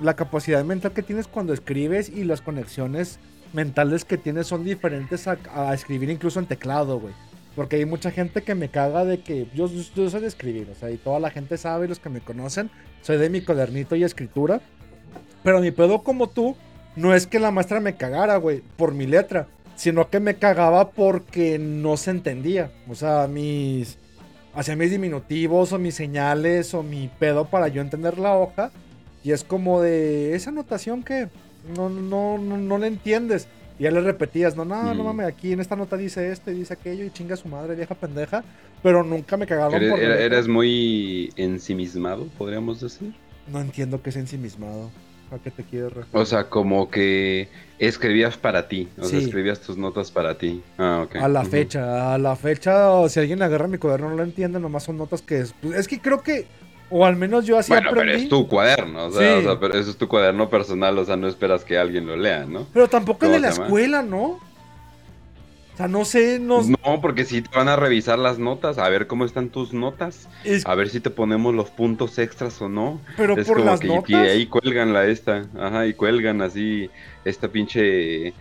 la 0.00 0.14
capacidad 0.14 0.64
mental 0.64 0.92
que 0.92 1.02
tienes 1.02 1.26
cuando 1.26 1.52
escribes 1.52 2.08
y 2.08 2.24
las 2.24 2.40
conexiones 2.40 3.18
mentales 3.52 4.04
que 4.04 4.18
tienes 4.18 4.46
son 4.46 4.64
diferentes 4.64 5.26
a, 5.28 5.38
a 5.54 5.72
escribir 5.74 6.10
incluso 6.10 6.40
en 6.40 6.46
teclado, 6.46 7.00
güey. 7.00 7.14
Porque 7.54 7.76
hay 7.76 7.84
mucha 7.84 8.10
gente 8.10 8.42
que 8.42 8.54
me 8.54 8.68
caga 8.68 9.04
de 9.04 9.20
que 9.20 9.46
yo, 9.54 9.68
yo 9.94 10.10
soy 10.10 10.20
de 10.20 10.26
escribir, 10.26 10.68
o 10.70 10.74
sea, 10.74 10.90
y 10.90 10.96
toda 10.96 11.20
la 11.20 11.30
gente 11.30 11.58
sabe, 11.58 11.86
los 11.86 11.98
que 11.98 12.08
me 12.08 12.20
conocen, 12.20 12.70
soy 13.02 13.18
de 13.18 13.28
mi 13.28 13.42
cuadernito 13.42 13.94
y 13.94 14.04
escritura. 14.04 14.60
Pero 15.42 15.60
mi 15.60 15.70
pedo 15.70 16.02
como 16.02 16.28
tú 16.28 16.56
no 16.96 17.14
es 17.14 17.26
que 17.26 17.38
la 17.38 17.50
maestra 17.50 17.80
me 17.80 17.94
cagara, 17.94 18.36
güey, 18.36 18.62
por 18.76 18.94
mi 18.94 19.06
letra, 19.06 19.48
sino 19.82 20.08
que 20.10 20.20
me 20.20 20.36
cagaba 20.36 20.90
porque 20.90 21.58
no 21.58 21.96
se 21.96 22.12
entendía. 22.12 22.70
O 22.88 22.94
sea, 22.94 23.26
mis. 23.26 23.98
Hacía 24.54 24.76
mis 24.76 24.92
diminutivos 24.92 25.72
o 25.72 25.78
mis 25.80 25.96
señales 25.96 26.72
o 26.72 26.84
mi 26.84 27.10
pedo 27.18 27.46
para 27.46 27.66
yo 27.66 27.82
entender 27.82 28.16
la 28.16 28.36
hoja. 28.36 28.70
Y 29.24 29.32
es 29.32 29.42
como 29.42 29.80
de 29.82 30.36
esa 30.36 30.50
anotación 30.50 31.02
que 31.02 31.28
no, 31.76 31.88
no, 31.88 32.38
no, 32.38 32.56
no 32.58 32.78
le 32.78 32.86
entiendes. 32.86 33.48
Y 33.80 33.84
ya 33.84 33.90
le 33.90 34.00
repetías, 34.02 34.54
no, 34.54 34.64
no, 34.64 34.94
no 34.94 35.02
Mm. 35.02 35.06
mames, 35.06 35.26
aquí 35.26 35.52
en 35.52 35.58
esta 35.60 35.74
nota 35.74 35.96
dice 35.96 36.30
esto 36.30 36.52
y 36.52 36.54
dice 36.54 36.74
aquello 36.74 37.02
y 37.04 37.10
chinga 37.10 37.34
su 37.36 37.48
madre, 37.48 37.74
vieja 37.74 37.96
pendeja. 37.96 38.44
Pero 38.84 39.02
nunca 39.02 39.36
me 39.36 39.46
cagaron 39.48 39.74
Eres, 39.74 39.90
por 39.90 40.00
eres 40.00 40.46
muy 40.46 41.32
ensimismado, 41.36 42.26
podríamos 42.38 42.80
decir. 42.80 43.12
No 43.50 43.60
entiendo 43.60 44.00
que 44.00 44.10
es 44.10 44.16
ensimismado. 44.16 44.90
¿A 45.32 45.38
qué 45.38 45.50
te 45.50 45.62
quieres 45.64 45.92
referir? 45.92 46.10
O 46.20 46.26
sea, 46.26 46.44
como 46.50 46.90
que 46.90 47.48
escribías 47.78 48.36
para 48.36 48.68
ti, 48.68 48.88
o 48.98 49.04
sea, 49.04 49.18
escribías 49.18 49.60
tus 49.60 49.76
notas 49.78 50.10
para 50.10 50.36
ti. 50.36 50.62
Ah, 50.78 51.02
ok. 51.06 51.16
A 51.16 51.28
la 51.28 51.44
fecha, 51.44 52.14
a 52.14 52.18
la 52.18 52.36
fecha, 52.36 52.90
o 52.90 53.08
si 53.08 53.18
alguien 53.20 53.42
agarra 53.42 53.66
mi 53.66 53.78
cuaderno 53.78 54.10
no 54.10 54.16
lo 54.16 54.22
entiende, 54.22 54.60
nomás 54.60 54.82
son 54.84 54.98
notas 54.98 55.22
que 55.22 55.38
es. 55.40 55.54
pues, 55.60 55.74
es 55.78 55.88
que 55.88 56.00
creo 56.00 56.22
que, 56.22 56.46
o 56.90 57.06
al 57.06 57.16
menos 57.16 57.46
yo 57.46 57.56
así 57.58 57.72
Bueno, 57.72 57.88
aprendí. 57.90 58.12
pero 58.12 58.22
es 58.24 58.28
tu 58.28 58.46
cuaderno, 58.46 59.06
o 59.06 59.10
sea, 59.10 59.40
Sí. 59.40 59.46
o 59.46 59.48
sea, 59.50 59.58
pero 59.60 59.78
eso 59.78 59.90
es 59.90 59.96
tu 59.96 60.06
cuaderno 60.06 60.50
personal, 60.50 60.98
o 60.98 61.04
sea, 61.04 61.16
no 61.16 61.26
esperas 61.28 61.64
que 61.64 61.78
alguien 61.78 62.06
lo 62.06 62.16
lea, 62.16 62.44
¿no? 62.44 62.66
Pero 62.74 62.88
tampoco 62.88 63.24
es 63.24 63.30
¿Cómo 63.30 63.34
de 63.34 63.40
la 63.40 63.50
llama? 63.50 63.64
escuela, 63.64 64.02
¿no? 64.02 64.38
O 65.72 65.76
sea, 65.76 65.88
no 65.88 66.04
sé, 66.04 66.38
no. 66.38 66.62
No, 66.62 67.00
porque 67.00 67.24
si 67.24 67.40
te 67.40 67.56
van 67.56 67.68
a 67.68 67.76
revisar 67.76 68.18
las 68.18 68.38
notas, 68.38 68.76
a 68.76 68.88
ver 68.90 69.06
cómo 69.06 69.24
están 69.24 69.48
tus 69.48 69.72
notas, 69.72 70.28
es- 70.44 70.66
a 70.66 70.74
ver 70.74 70.90
si 70.90 71.00
te 71.00 71.08
ponemos 71.10 71.54
los 71.54 71.70
puntos 71.70 72.18
extras 72.18 72.60
o 72.60 72.68
no. 72.68 73.00
pero 73.16 73.34
es 73.38 73.46
por 73.46 73.58
como 73.58 73.70
las 73.70 73.80
que 73.80 73.86
notas. 73.88 74.10
y 74.10 74.14
ahí 74.14 74.46
cuelgan 74.46 74.92
la 74.92 75.06
esta, 75.06 75.46
ajá, 75.58 75.86
y 75.86 75.94
cuelgan 75.94 76.42
así 76.42 76.90
esta 77.24 77.48
pinche 77.48 78.34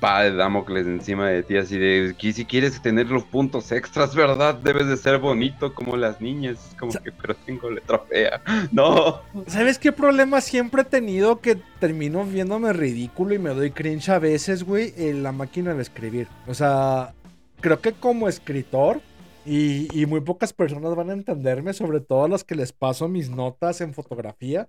espada 0.00 0.24
de 0.24 0.32
Damocles 0.32 0.86
encima 0.86 1.28
de 1.28 1.42
ti, 1.42 1.58
así 1.58 1.76
de, 1.76 2.14
que 2.18 2.32
si 2.32 2.46
quieres 2.46 2.80
tener 2.80 3.08
los 3.08 3.22
puntos 3.24 3.70
extras, 3.70 4.14
¿verdad? 4.14 4.54
Debes 4.54 4.86
de 4.86 4.96
ser 4.96 5.18
bonito 5.18 5.74
como 5.74 5.94
las 5.94 6.22
niñas, 6.22 6.70
es 6.70 6.74
como 6.74 6.90
que, 6.90 7.12
pero 7.12 7.36
tengo 7.36 7.70
letra 7.70 7.98
fea, 8.08 8.40
no. 8.72 9.20
¿Sabes 9.46 9.78
qué 9.78 9.92
problema 9.92 10.40
siempre 10.40 10.82
he 10.82 10.84
tenido? 10.86 11.40
Que 11.40 11.56
termino 11.78 12.24
viéndome 12.24 12.72
ridículo 12.72 13.34
y 13.34 13.38
me 13.38 13.50
doy 13.50 13.72
cringe 13.72 14.08
a 14.08 14.18
veces, 14.18 14.64
güey, 14.64 14.94
en 14.96 15.22
la 15.22 15.32
máquina 15.32 15.74
de 15.74 15.82
escribir. 15.82 16.28
O 16.46 16.54
sea, 16.54 17.12
creo 17.60 17.82
que 17.82 17.92
como 17.92 18.26
escritor, 18.26 19.02
y, 19.44 19.86
y 19.92 20.06
muy 20.06 20.22
pocas 20.22 20.54
personas 20.54 20.94
van 20.94 21.10
a 21.10 21.14
entenderme, 21.14 21.74
sobre 21.74 22.00
todo 22.00 22.24
a 22.24 22.28
los 22.28 22.42
que 22.42 22.54
les 22.54 22.72
paso 22.72 23.06
mis 23.06 23.28
notas 23.28 23.82
en 23.82 23.92
fotografía. 23.92 24.66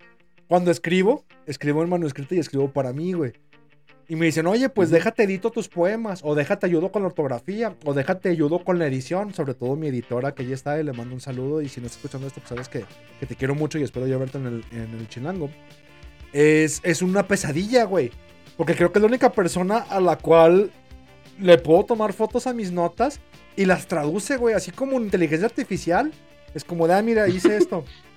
Cuando 0.49 0.71
escribo, 0.71 1.23
escribo 1.45 1.83
en 1.83 1.89
manuscrito 1.89 2.35
y 2.35 2.39
escribo 2.39 2.69
para 2.69 2.91
mí, 2.91 3.13
güey. 3.13 3.31
Y 4.11 4.17
me 4.17 4.25
dicen, 4.25 4.45
oye, 4.45 4.67
pues 4.67 4.89
déjate 4.89 5.23
edito 5.23 5.51
tus 5.51 5.69
poemas, 5.69 6.19
o 6.25 6.35
déjate 6.35 6.65
ayudo 6.65 6.91
con 6.91 7.01
la 7.01 7.07
ortografía, 7.07 7.77
o 7.85 7.93
déjate 7.93 8.27
ayudo 8.27 8.61
con 8.61 8.77
la 8.77 8.85
edición, 8.85 9.33
sobre 9.33 9.53
todo 9.53 9.77
mi 9.77 9.87
editora 9.87 10.35
que 10.35 10.45
ya 10.45 10.53
está 10.53 10.77
y 10.77 10.83
le 10.83 10.91
mando 10.91 11.15
un 11.15 11.21
saludo. 11.21 11.61
Y 11.61 11.69
si 11.69 11.79
no 11.79 11.85
estás 11.85 11.99
escuchando 11.99 12.27
esto, 12.27 12.41
pues 12.41 12.49
sabes 12.49 12.67
que, 12.67 12.83
que 13.21 13.25
te 13.25 13.37
quiero 13.37 13.55
mucho 13.55 13.79
y 13.79 13.83
espero 13.83 14.07
ya 14.07 14.17
verte 14.17 14.37
en 14.37 14.47
el, 14.47 14.65
en 14.73 14.99
el 14.99 15.07
chilango. 15.07 15.49
Es, 16.33 16.81
es 16.83 17.01
una 17.01 17.25
pesadilla, 17.25 17.85
güey. 17.85 18.11
Porque 18.57 18.75
creo 18.75 18.91
que 18.91 18.99
es 18.99 19.01
la 19.01 19.07
única 19.07 19.31
persona 19.31 19.77
a 19.77 20.01
la 20.01 20.17
cual 20.17 20.71
le 21.39 21.57
puedo 21.57 21.85
tomar 21.85 22.11
fotos 22.11 22.47
a 22.47 22.53
mis 22.53 22.69
notas 22.69 23.21
y 23.55 23.63
las 23.63 23.87
traduce, 23.87 24.35
güey, 24.35 24.55
así 24.55 24.71
como 24.71 24.97
en 24.97 25.03
inteligencia 25.03 25.47
artificial. 25.47 26.11
Es 26.53 26.65
como 26.65 26.85
de, 26.85 26.95
ah, 26.95 27.01
mira, 27.01 27.29
hice 27.29 27.55
esto. 27.55 27.85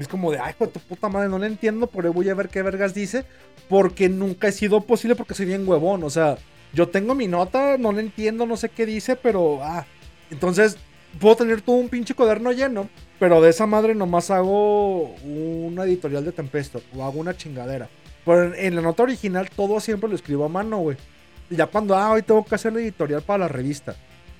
Es 0.00 0.08
como 0.08 0.32
de, 0.32 0.38
ay, 0.38 0.54
de 0.58 0.66
tu 0.66 0.80
puta 0.80 1.08
madre, 1.08 1.28
no 1.28 1.38
le 1.38 1.46
entiendo, 1.46 1.86
pero 1.86 2.12
voy 2.12 2.28
a 2.30 2.34
ver 2.34 2.48
qué 2.48 2.62
vergas 2.62 2.94
dice. 2.94 3.24
Porque 3.68 4.08
nunca 4.08 4.48
he 4.48 4.52
sido 4.52 4.80
posible 4.80 5.14
porque 5.14 5.34
soy 5.34 5.46
bien 5.46 5.68
huevón. 5.68 6.02
O 6.04 6.10
sea, 6.10 6.38
yo 6.72 6.88
tengo 6.88 7.14
mi 7.14 7.28
nota, 7.28 7.76
no 7.76 7.92
le 7.92 8.00
entiendo, 8.00 8.46
no 8.46 8.56
sé 8.56 8.70
qué 8.70 8.86
dice, 8.86 9.14
pero, 9.14 9.62
ah. 9.62 9.84
Entonces, 10.30 10.78
puedo 11.18 11.36
tener 11.36 11.60
todo 11.60 11.76
un 11.76 11.88
pinche 11.88 12.14
cuaderno 12.14 12.52
lleno, 12.52 12.88
pero 13.18 13.42
de 13.42 13.50
esa 13.50 13.66
madre 13.66 13.94
nomás 13.94 14.30
hago 14.30 15.14
una 15.24 15.84
editorial 15.84 16.24
de 16.24 16.32
Tempesto 16.32 16.80
o 16.96 17.04
hago 17.04 17.20
una 17.20 17.36
chingadera. 17.36 17.88
Pero 18.24 18.54
en, 18.54 18.76
la 18.76 18.82
nota 18.82 19.02
original 19.02 19.50
todo 19.54 19.80
siempre 19.80 20.08
lo 20.08 20.14
escribo 20.14 20.44
a 20.46 20.48
mano, 20.48 20.78
güey. 20.78 20.96
Ya 21.50 21.66
cuando, 21.66 21.96
ah, 21.96 22.12
hoy 22.12 22.22
tengo 22.22 22.44
que 22.44 22.54
hacer 22.54 22.72
la 22.72 22.80
editorial 22.80 23.22
para 23.22 23.40
la 23.40 23.48
revista. 23.48 23.96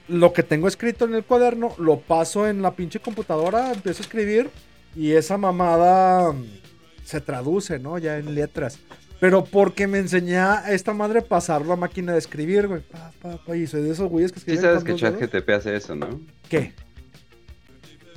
Lo 0.09 0.33
que 0.33 0.43
tengo 0.43 0.69
escrito 0.69 1.05
en 1.05 1.15
el 1.15 1.25
cuaderno 1.25 1.75
lo 1.79 1.99
paso 1.99 2.49
en 2.49 2.63
la 2.63 2.73
pinche 2.73 3.01
computadora, 3.01 3.73
empiezo 3.73 4.03
a 4.03 4.07
escribir 4.07 4.51
y 4.95 5.12
esa 5.12 5.38
mamada 5.38 6.32
mm, 6.32 6.45
se 7.05 7.20
traduce, 7.20 7.78
¿no? 7.78 7.99
Ya 7.99 8.18
en 8.18 8.34
letras. 8.34 8.78
Pero 9.20 9.45
porque 9.45 9.86
me 9.86 9.99
enseñé 9.99 10.38
a 10.38 10.72
esta 10.72 10.95
madre 10.95 11.20
pasarlo 11.20 11.74
a 11.74 11.76
máquina 11.76 12.12
de 12.12 12.18
escribir, 12.18 12.66
güey. 12.66 12.80
Pa, 12.80 13.12
pa, 13.20 13.36
pa, 13.36 13.57
y 13.57 13.66
soy 13.66 13.82
de 13.82 13.91
esos 13.91 14.09
güeyes 14.09 14.32
que 14.32 14.41
Sí 14.41 14.53
escriben 14.53 14.62
sabes 14.62 14.84
con 14.84 14.95
que. 14.95 15.01
ChatGTP 15.01 15.51
hace 15.51 15.76
eso, 15.76 15.95
¿no? 15.95 16.20
¿Qué? 16.49 16.72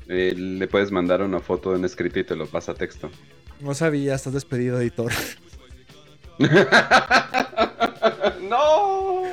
Eh, 0.07 0.33
le 0.35 0.67
puedes 0.67 0.91
mandar 0.91 1.21
una 1.21 1.39
foto 1.39 1.71
de 1.71 1.79
un 1.79 1.85
escrito 1.85 2.19
y 2.19 2.23
te 2.23 2.35
lo 2.35 2.47
pasa 2.47 2.71
a 2.71 2.75
texto. 2.75 3.09
No 3.59 3.73
sabía, 3.73 4.15
estás 4.15 4.33
despedido, 4.33 4.79
editor. 4.79 5.11
¡No! 8.49 9.23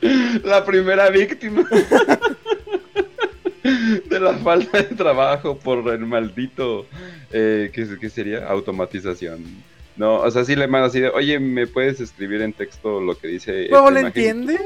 La 0.44 0.64
primera 0.64 1.10
víctima 1.10 1.68
de 4.08 4.20
la 4.20 4.34
falta 4.38 4.78
de 4.82 4.94
trabajo 4.96 5.56
por 5.58 5.88
el 5.92 6.00
maldito, 6.06 6.86
eh, 7.32 7.70
¿qué, 7.72 7.86
qué 8.00 8.10
sería? 8.10 8.46
Automatización. 8.48 9.44
No, 9.96 10.16
o 10.20 10.30
sea, 10.30 10.44
sí 10.44 10.56
le 10.56 10.66
mando 10.66 10.86
así 10.86 11.00
de, 11.00 11.08
oye, 11.08 11.38
¿me 11.38 11.66
puedes 11.66 12.00
escribir 12.00 12.40
en 12.42 12.52
texto 12.52 13.00
lo 13.00 13.18
que 13.18 13.28
dice 13.28 13.66
¿Luego 13.68 13.88
esta 13.88 13.94
le 13.94 14.00
imagen?" 14.00 14.26
entiende? 14.40 14.58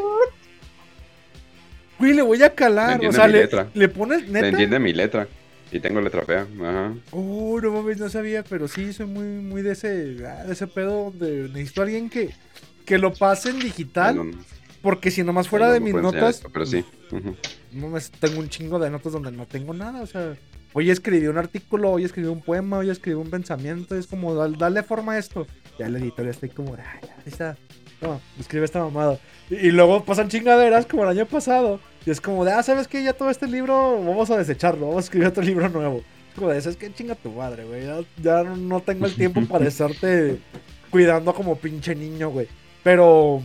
Güey, 1.98 2.12
le 2.14 2.22
voy 2.22 2.42
a 2.42 2.54
calar. 2.54 3.00
Le 3.00 3.08
O 3.08 3.12
sea, 3.12 3.26
mi 3.26 3.32
le, 3.34 3.40
letra. 3.40 3.68
le 3.74 3.88
pones 3.88 4.22
Le 4.22 4.32
neta. 4.32 4.48
entiende 4.48 4.78
mi 4.78 4.92
letra. 4.92 5.28
Y 5.72 5.80
tengo 5.80 6.00
letra 6.00 6.22
fea. 6.24 6.46
Ajá. 6.60 6.94
Oh, 7.10 7.58
no 7.60 7.72
mames, 7.72 7.98
no 7.98 8.08
sabía, 8.08 8.44
pero 8.44 8.68
sí, 8.68 8.92
soy 8.92 9.06
muy, 9.06 9.24
muy 9.24 9.62
de 9.62 9.72
ese, 9.72 10.16
ah, 10.26 10.44
de 10.44 10.52
ese 10.52 10.66
pedo 10.68 11.10
donde 11.10 11.48
necesito 11.48 11.80
a 11.80 11.84
alguien 11.84 12.08
que, 12.10 12.30
que 12.84 12.98
lo 12.98 13.12
pase 13.12 13.50
en 13.50 13.58
digital 13.60 14.16
No, 14.16 14.24
no. 14.24 14.38
Porque 14.82 15.10
si 15.10 15.22
nomás 15.24 15.48
fuera 15.48 15.68
No 15.68 15.72
de 15.72 15.80
mis 15.80 15.94
notas, 15.94 16.36
esto, 16.36 16.50
pero 16.52 16.66
sí. 16.66 16.84
No 17.72 17.88
me- 17.88 18.00
tengo 18.20 18.40
un 18.40 18.48
chingo 18.48 18.78
de 18.78 18.90
notas 18.90 19.12
donde 19.12 19.32
no 19.32 19.46
tengo 19.46 19.74
nada, 19.74 20.02
o 20.02 20.06
sea, 20.06 20.34
hoy 20.72 20.90
escribí 20.90 21.26
un 21.26 21.38
artículo, 21.38 21.90
hoy 21.90 22.04
escribí 22.04 22.28
un 22.28 22.40
poema, 22.40 22.78
hoy 22.78 22.90
escribí 22.90 23.16
un 23.16 23.30
pensamiento, 23.30 23.96
es 23.96 24.06
como 24.06 24.34
dal- 24.34 24.56
darle 24.56 24.82
forma 24.82 25.12
a 25.14 25.18
esto. 25.18 25.46
Ya 25.78 25.86
el 25.86 25.96
editor 25.96 26.24
ya 26.24 26.30
está 26.30 26.48
como, 26.48 26.74
ay, 26.74 27.00
ya, 27.06 27.14
ahí 27.16 27.22
está, 27.26 27.56
no, 28.00 28.20
escribe 28.38 28.64
esta 28.64 28.80
mamada. 28.80 29.18
Y, 29.50 29.54
y 29.56 29.70
luego 29.72 30.04
pasan 30.04 30.28
chingaderas 30.28 30.86
como 30.86 31.02
el 31.02 31.08
año 31.08 31.26
pasado, 31.26 31.80
y 32.06 32.10
es 32.10 32.20
como 32.20 32.44
de, 32.44 32.52
ah, 32.52 32.62
¿sabes 32.62 32.86
qué? 32.86 33.02
Ya 33.02 33.12
todo 33.12 33.30
este 33.30 33.46
libro 33.48 33.98
vamos 34.04 34.30
a 34.30 34.36
desecharlo, 34.36 34.86
vamos 34.88 35.04
a 35.04 35.06
escribir 35.06 35.28
otro 35.28 35.42
libro 35.42 35.68
nuevo. 35.68 35.98
Es 36.28 36.34
como 36.38 36.50
de, 36.50 36.60
¿sabes 36.60 36.76
qué? 36.76 36.92
Chinga 36.92 37.14
tu 37.16 37.30
madre, 37.32 37.64
güey, 37.64 37.84
ya, 37.86 38.00
ya 38.22 38.42
no 38.44 38.80
tengo 38.80 39.06
el 39.06 39.14
tiempo 39.14 39.40
para 39.46 39.64
estarte 39.68 40.38
cuidando 40.90 41.34
como 41.34 41.56
pinche 41.56 41.94
niño, 41.94 42.30
güey. 42.30 42.46
Pero 42.84 43.42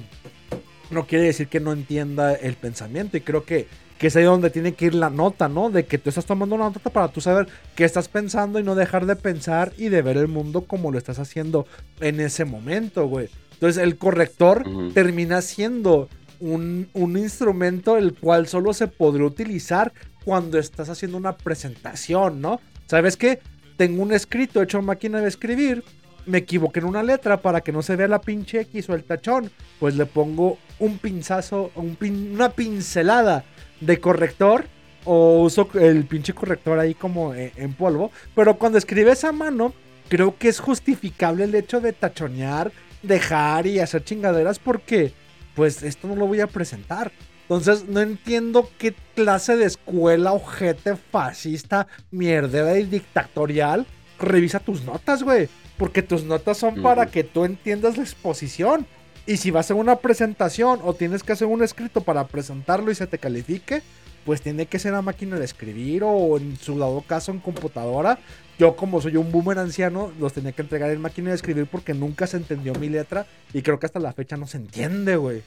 no 0.92 1.06
quiere 1.06 1.26
decir 1.26 1.48
que 1.48 1.60
no 1.60 1.72
entienda 1.72 2.34
el 2.34 2.56
pensamiento 2.56 3.18
y 3.18 3.22
creo 3.22 3.44
que, 3.44 3.68
que 3.98 4.08
es 4.08 4.16
ahí 4.16 4.24
donde 4.24 4.50
tiene 4.50 4.74
que 4.74 4.86
ir 4.86 4.96
la 4.96 5.10
nota, 5.10 5.48
¿no? 5.48 5.70
De 5.70 5.86
que 5.86 5.98
tú 5.98 6.10
estás 6.10 6.26
tomando 6.26 6.56
una 6.56 6.66
nota 6.66 6.90
para 6.90 7.08
tú 7.10 7.22
saber 7.22 7.48
qué 7.76 7.84
estás 7.84 8.08
pensando 8.08 8.60
y 8.60 8.64
no 8.64 8.76
dejar 8.76 9.06
de 9.06 9.16
pensar 9.16 9.74
y 9.78 9.90
de 9.90 10.02
ver 10.02 10.18
el 10.18 10.28
mundo 10.28 10.62
como 10.62 10.92
lo 10.92 10.98
estás 10.98 11.20
haciendo 11.20 11.68
en 12.00 12.20
ese 12.20 12.46
momento, 12.46 13.08
güey. 13.08 13.30
Entonces 13.54 13.84
el 13.84 13.98
corrector 13.98 14.64
termina 14.94 15.42
siendo 15.42 16.08
un, 16.40 16.88
un 16.94 17.18
instrumento 17.18 17.98
el 17.98 18.14
cual 18.14 18.48
solo 18.48 18.74
se 18.74 18.88
podría 18.88 19.26
utilizar 19.26 19.92
cuando 20.24 20.58
estás 20.58 20.90
haciendo 20.90 21.18
una 21.18 21.36
presentación, 21.36 22.40
¿no? 22.40 22.62
¿Sabes 22.88 23.18
qué? 23.18 23.40
Tengo 23.78 24.02
un 24.02 24.14
escrito 24.14 24.62
hecho 24.62 24.82
máquina 24.82 25.20
de 25.22 25.28
escribir, 25.28 25.84
me 26.30 26.40
equivoqué 26.40 26.80
en 26.80 26.86
una 26.86 27.02
letra 27.04 27.42
para 27.42 27.62
que 27.62 27.72
no 27.72 27.82
se 27.82 27.96
vea 27.96 28.08
la 28.08 28.22
pinche 28.22 28.62
X 28.62 28.90
o 28.90 28.94
el 28.94 29.04
tachón, 29.04 29.52
pues 29.80 29.96
le 29.96 30.06
pongo 30.06 30.58
un 30.80 30.98
pinzazo, 31.00 31.72
un 31.76 31.96
pin- 31.98 32.34
una 32.34 32.50
pincelada 32.52 33.44
de 33.82 34.00
corrector 34.00 34.66
o 35.06 35.42
uso 35.42 35.68
el 35.74 36.06
pinche 36.06 36.34
corrector 36.34 36.78
ahí 36.78 36.94
como 36.94 37.34
eh, 37.34 37.52
en 37.56 37.74
polvo, 37.74 38.12
pero 38.36 38.58
cuando 38.58 38.78
escribes 38.78 39.24
a 39.24 39.32
mano, 39.32 39.74
creo 40.08 40.38
que 40.38 40.50
es 40.50 40.60
justificable 40.60 41.46
el 41.46 41.56
hecho 41.56 41.82
de 41.82 41.94
tachonear, 41.94 42.72
dejar 43.02 43.66
y 43.66 43.80
hacer 43.80 44.04
chingaderas 44.04 44.60
porque 44.60 45.14
pues 45.56 45.84
esto 45.84 46.08
no 46.08 46.16
lo 46.16 46.28
voy 46.28 46.42
a 46.42 46.48
presentar. 46.48 47.12
Entonces 47.44 47.86
no 47.88 48.02
entiendo 48.02 48.70
qué 48.78 48.94
clase 49.16 49.58
de 49.58 49.66
escuela 49.66 50.34
ojete 50.34 50.96
fascista, 50.96 51.88
mierdera 52.12 52.78
y 52.78 52.84
dictatorial 52.84 53.88
revisa 54.20 54.60
tus 54.60 54.84
notas, 54.84 55.24
güey. 55.24 55.50
Porque 55.80 56.04
tus 56.04 56.24
notas 56.24 56.58
son 56.58 56.84
para 56.84 57.08
que 57.08 57.24
tú 57.24 57.46
entiendas 57.46 57.98
la 57.98 58.04
exposición. 58.04 58.86
Y 59.26 59.38
si 59.38 59.50
vas 59.50 59.72
a 59.72 59.76
una 59.76 59.96
presentación 59.96 60.80
o 60.84 60.94
tienes 60.94 61.24
que 61.24 61.32
hacer 61.32 61.48
un 61.48 61.64
escrito 61.64 62.02
para 62.02 62.28
presentarlo 62.28 62.92
y 62.92 62.96
se 62.96 63.08
te 63.08 63.18
califique, 63.18 63.82
pues 64.26 64.42
tiene 64.42 64.68
que 64.68 64.78
ser 64.78 64.94
a 64.94 65.02
máquina 65.02 65.40
de 65.40 65.46
escribir 65.46 66.04
o 66.04 66.38
en 66.38 66.58
su 66.58 66.78
dado 66.78 67.02
caso 67.02 67.32
en 67.32 67.40
computadora. 67.40 68.20
Yo 68.60 68.76
como 68.76 69.02
soy 69.02 69.16
un 69.16 69.32
boomer 69.32 69.58
anciano, 69.58 70.12
los 70.20 70.34
tenía 70.34 70.52
que 70.52 70.62
entregar 70.62 70.92
en 70.92 71.02
máquina 71.02 71.30
de 71.30 71.36
escribir 71.36 71.66
porque 71.66 71.94
nunca 71.94 72.28
se 72.28 72.38
entendió 72.38 72.76
mi 72.76 72.90
letra 72.90 73.26
y 73.54 73.62
creo 73.62 73.80
que 73.80 73.86
hasta 73.86 74.00
la 74.00 74.14
fecha 74.14 74.36
no 74.38 74.48
se 74.48 74.58
entiende, 74.58 75.16
güey. 75.16 75.42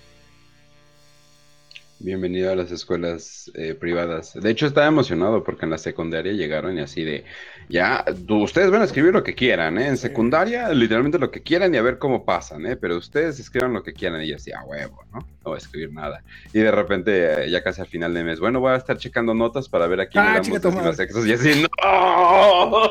Bienvenido 2.04 2.50
a 2.50 2.56
las 2.56 2.72
escuelas 2.72 3.48
eh, 3.54 3.74
privadas. 3.74 4.34
De 4.34 4.50
hecho, 4.50 4.66
estaba 4.66 4.88
emocionado 4.88 5.44
porque 5.44 5.66
en 5.66 5.70
la 5.70 5.78
secundaria 5.78 6.32
llegaron 6.32 6.76
y 6.76 6.80
así 6.80 7.04
de, 7.04 7.24
ya, 7.68 8.04
tú- 8.26 8.42
ustedes 8.42 8.72
van 8.72 8.82
a 8.82 8.86
escribir 8.86 9.12
lo 9.12 9.22
que 9.22 9.36
quieran, 9.36 9.78
¿eh? 9.78 9.86
En 9.86 9.96
secundaria, 9.96 10.68
literalmente 10.70 11.20
lo 11.20 11.30
que 11.30 11.42
quieran 11.42 11.72
y 11.72 11.78
a 11.78 11.82
ver 11.82 11.98
cómo 11.98 12.24
pasan, 12.24 12.66
¿eh? 12.66 12.74
Pero 12.76 12.96
ustedes 12.96 13.38
escriban 13.38 13.72
lo 13.72 13.84
que 13.84 13.92
quieran 13.92 14.20
y 14.22 14.28
yo 14.28 14.36
así, 14.36 14.50
a 14.50 14.64
huevo, 14.64 15.04
¿no? 15.12 15.20
No 15.20 15.26
voy 15.44 15.54
a 15.54 15.58
escribir 15.58 15.92
nada. 15.92 16.24
Y 16.52 16.58
de 16.58 16.72
repente, 16.72 17.44
eh, 17.44 17.50
ya 17.50 17.62
casi 17.62 17.80
al 17.80 17.86
final 17.86 18.12
de 18.14 18.24
mes, 18.24 18.40
bueno, 18.40 18.58
voy 18.58 18.72
a 18.72 18.76
estar 18.76 18.96
checando 18.98 19.32
notas 19.32 19.68
para 19.68 19.86
ver 19.86 20.00
a 20.00 20.06
quién 20.06 20.24
Ah, 20.24 20.40
le 20.42 20.58
damos 20.58 20.98
extras 20.98 21.26
y 21.26 21.32
así, 21.32 21.62
¡no! 21.62 21.68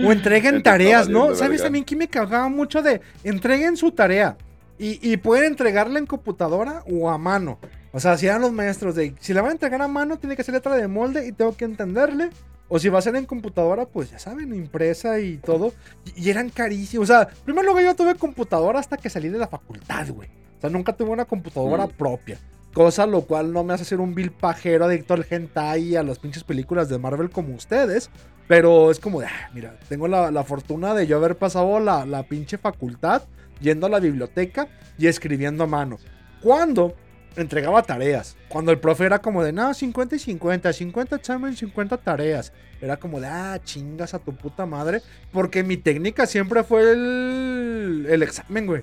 O 0.00 0.12
entreguen 0.12 0.62
tareas, 0.62 1.08
¿no? 1.08 1.34
¿Sabes 1.34 1.50
verga. 1.52 1.64
también 1.64 1.84
que 1.84 1.96
me 1.96 2.06
cagaba 2.06 2.48
mucho 2.48 2.82
de 2.82 3.00
entreguen 3.24 3.76
su 3.76 3.90
tarea? 3.90 4.36
Y, 4.78 5.00
y 5.02 5.16
pueden 5.16 5.46
entregarla 5.46 5.98
en 5.98 6.06
computadora 6.06 6.84
o 6.88 7.10
a 7.10 7.18
mano. 7.18 7.58
O 7.92 8.00
sea, 8.00 8.16
si 8.18 8.26
eran 8.26 8.42
los 8.42 8.52
maestros 8.52 8.94
de 8.94 9.14
si 9.20 9.32
la 9.32 9.40
van 9.42 9.50
a 9.50 9.52
entregar 9.52 9.80
a 9.82 9.88
mano, 9.88 10.18
tiene 10.18 10.36
que 10.36 10.44
ser 10.44 10.54
letra 10.54 10.76
de 10.76 10.88
molde 10.88 11.26
y 11.26 11.32
tengo 11.32 11.56
que 11.56 11.64
entenderle. 11.64 12.30
O 12.70 12.78
si 12.78 12.90
va 12.90 12.98
a 12.98 13.02
ser 13.02 13.16
en 13.16 13.24
computadora, 13.24 13.86
pues 13.86 14.10
ya 14.10 14.18
saben, 14.18 14.54
impresa 14.54 15.18
y 15.20 15.38
todo. 15.38 15.72
Y, 16.16 16.28
eran 16.28 16.50
carísimos. 16.50 17.08
O 17.08 17.12
sea, 17.12 17.26
primero 17.44 17.64
luego 17.64 17.80
yo 17.80 17.94
tuve 17.96 18.14
computadora 18.14 18.78
hasta 18.78 18.98
que 18.98 19.08
salí 19.08 19.30
de 19.30 19.38
la 19.38 19.48
facultad, 19.48 20.06
güey. 20.10 20.28
O 20.58 20.60
sea, 20.60 20.68
nunca 20.68 20.92
tuve 20.92 21.08
una 21.10 21.24
computadora 21.24 21.86
Mm. 21.86 21.90
propia. 21.92 22.38
Cosa 22.74 23.06
lo 23.06 23.22
cual 23.22 23.54
no 23.54 23.64
me 23.64 23.72
hace 23.72 23.86
ser 23.86 24.00
un 24.00 24.14
vil 24.14 24.30
pajero 24.32 24.84
adicto 24.84 25.14
al 25.14 25.26
hentai 25.28 25.82
y 25.82 25.96
a 25.96 26.02
las 26.02 26.18
pinches 26.18 26.44
películas 26.44 26.90
de 26.90 26.98
Marvel 26.98 27.30
como 27.30 27.54
ustedes. 27.54 28.10
Pero 28.46 28.90
es 28.90 29.00
como 29.00 29.20
de, 29.20 29.26
ah, 29.26 29.50
mira, 29.54 29.74
tengo 29.88 30.06
la, 30.06 30.30
la 30.30 30.44
fortuna 30.44 30.92
de 30.94 31.06
yo 31.06 31.16
haber 31.16 31.36
pasado 31.36 31.80
la, 31.80 32.04
la 32.04 32.22
pinche 32.24 32.58
facultad 32.58 33.22
yendo 33.60 33.86
a 33.86 33.90
la 33.90 33.98
biblioteca 33.98 34.68
y 34.98 35.06
escribiendo 35.06 35.64
a 35.64 35.66
mano. 35.66 35.96
Cuando 36.42 36.94
entregaba 37.36 37.82
tareas. 37.82 38.36
Cuando 38.48 38.72
el 38.72 38.78
profe 38.78 39.04
era 39.04 39.20
como 39.20 39.42
de, 39.42 39.52
no, 39.52 39.72
50 39.72 40.16
y 40.16 40.18
50, 40.18 40.72
50 40.72 41.16
examen, 41.16 41.56
50 41.56 41.96
tareas. 41.98 42.52
Era 42.80 42.96
como 42.96 43.20
de, 43.20 43.26
ah, 43.26 43.58
chingas 43.64 44.14
a 44.14 44.18
tu 44.18 44.34
puta 44.34 44.66
madre. 44.66 45.02
Porque 45.32 45.62
mi 45.62 45.76
técnica 45.76 46.26
siempre 46.26 46.64
fue 46.64 46.92
el, 46.92 48.06
el 48.08 48.22
examen, 48.22 48.66
güey. 48.66 48.82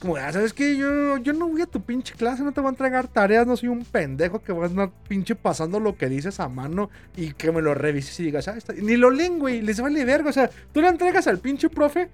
Como, 0.00 0.16
ah, 0.16 0.30
¿sabes 0.32 0.52
qué? 0.52 0.76
Yo, 0.76 1.16
yo 1.18 1.32
no 1.32 1.48
voy 1.48 1.62
a 1.62 1.66
tu 1.66 1.80
pinche 1.80 2.14
clase, 2.14 2.42
no 2.42 2.52
te 2.52 2.60
voy 2.60 2.68
a 2.68 2.70
entregar 2.72 3.08
tareas, 3.08 3.46
no 3.46 3.56
soy 3.56 3.70
un 3.70 3.84
pendejo 3.84 4.42
que 4.42 4.52
va 4.52 4.64
a 4.64 4.68
andar 4.68 4.90
pinche 5.08 5.34
pasando 5.34 5.80
lo 5.80 5.96
que 5.96 6.10
dices 6.10 6.40
a 6.40 6.48
mano 6.48 6.90
y 7.16 7.32
que 7.32 7.50
me 7.50 7.62
lo 7.62 7.72
revises 7.74 8.20
y 8.20 8.24
digas, 8.24 8.48
ah, 8.48 8.54
está... 8.56 8.74
Ni 8.74 8.96
lo 8.96 9.10
leen, 9.10 9.38
güey, 9.38 9.62
les 9.62 9.80
vale 9.80 10.04
verga. 10.04 10.28
O 10.28 10.32
sea, 10.32 10.50
tú 10.72 10.82
le 10.82 10.88
entregas 10.88 11.26
al 11.26 11.38
pinche 11.38 11.70
profe, 11.70 12.10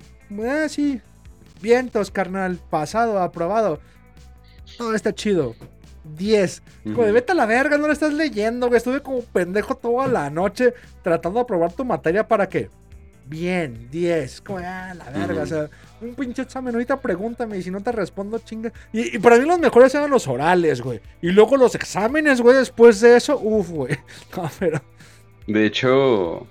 ah, 0.47 0.67
sí, 0.69 1.01
vientos, 1.61 2.11
carnal, 2.11 2.61
pasado, 2.71 3.19
aprobado. 3.21 3.81
Todo 4.79 4.95
está 4.95 5.15
chido. 5.15 5.55
10. 6.17 6.63
Como 6.85 7.05
de 7.05 7.13
vete 7.13 7.33
a 7.33 7.35
la 7.35 7.47
verga, 7.47 7.77
no 7.79 7.87
lo 7.87 7.93
estás 7.93 8.13
leyendo, 8.13 8.69
güey. 8.69 8.79
Estuve 8.79 9.01
como 9.01 9.23
pendejo 9.23 9.75
toda 9.77 10.07
la 10.07 10.31
noche 10.31 10.75
tratando 11.03 11.39
de 11.39 11.43
aprobar 11.43 11.73
tu 11.73 11.85
materia 11.85 12.27
para 12.27 12.49
qué. 12.49 12.71
Bien, 13.27 13.89
10. 13.91 14.41
Como, 14.41 14.59
ah, 14.59 14.93
la 14.95 15.11
verga. 15.11 15.43
O 15.43 15.47
sea, 15.47 15.71
un 16.01 16.15
pinche 16.15 16.43
examen. 16.43 16.75
Ahorita 16.75 17.01
pregúntame 17.01 17.59
y 17.59 17.63
si 17.63 17.71
no 17.71 17.81
te 17.81 17.93
respondo, 17.93 18.39
chinga. 18.39 18.73
Y, 18.93 19.17
y 19.17 19.19
para 19.19 19.39
mí 19.39 19.47
los 19.47 19.59
mejores 19.59 19.95
eran 19.95 20.11
los 20.11 20.27
orales, 20.27 20.81
güey. 20.81 21.01
Y 21.23 21.31
luego 21.31 21.57
los 21.57 21.75
exámenes, 21.75 22.41
güey, 22.41 22.57
después 22.57 23.01
de 23.01 23.17
eso, 23.17 23.39
uff, 23.39 23.71
güey. 23.71 23.97
No, 24.37 24.51
pero. 24.59 24.81
De 25.47 25.67
hecho, 25.67 26.47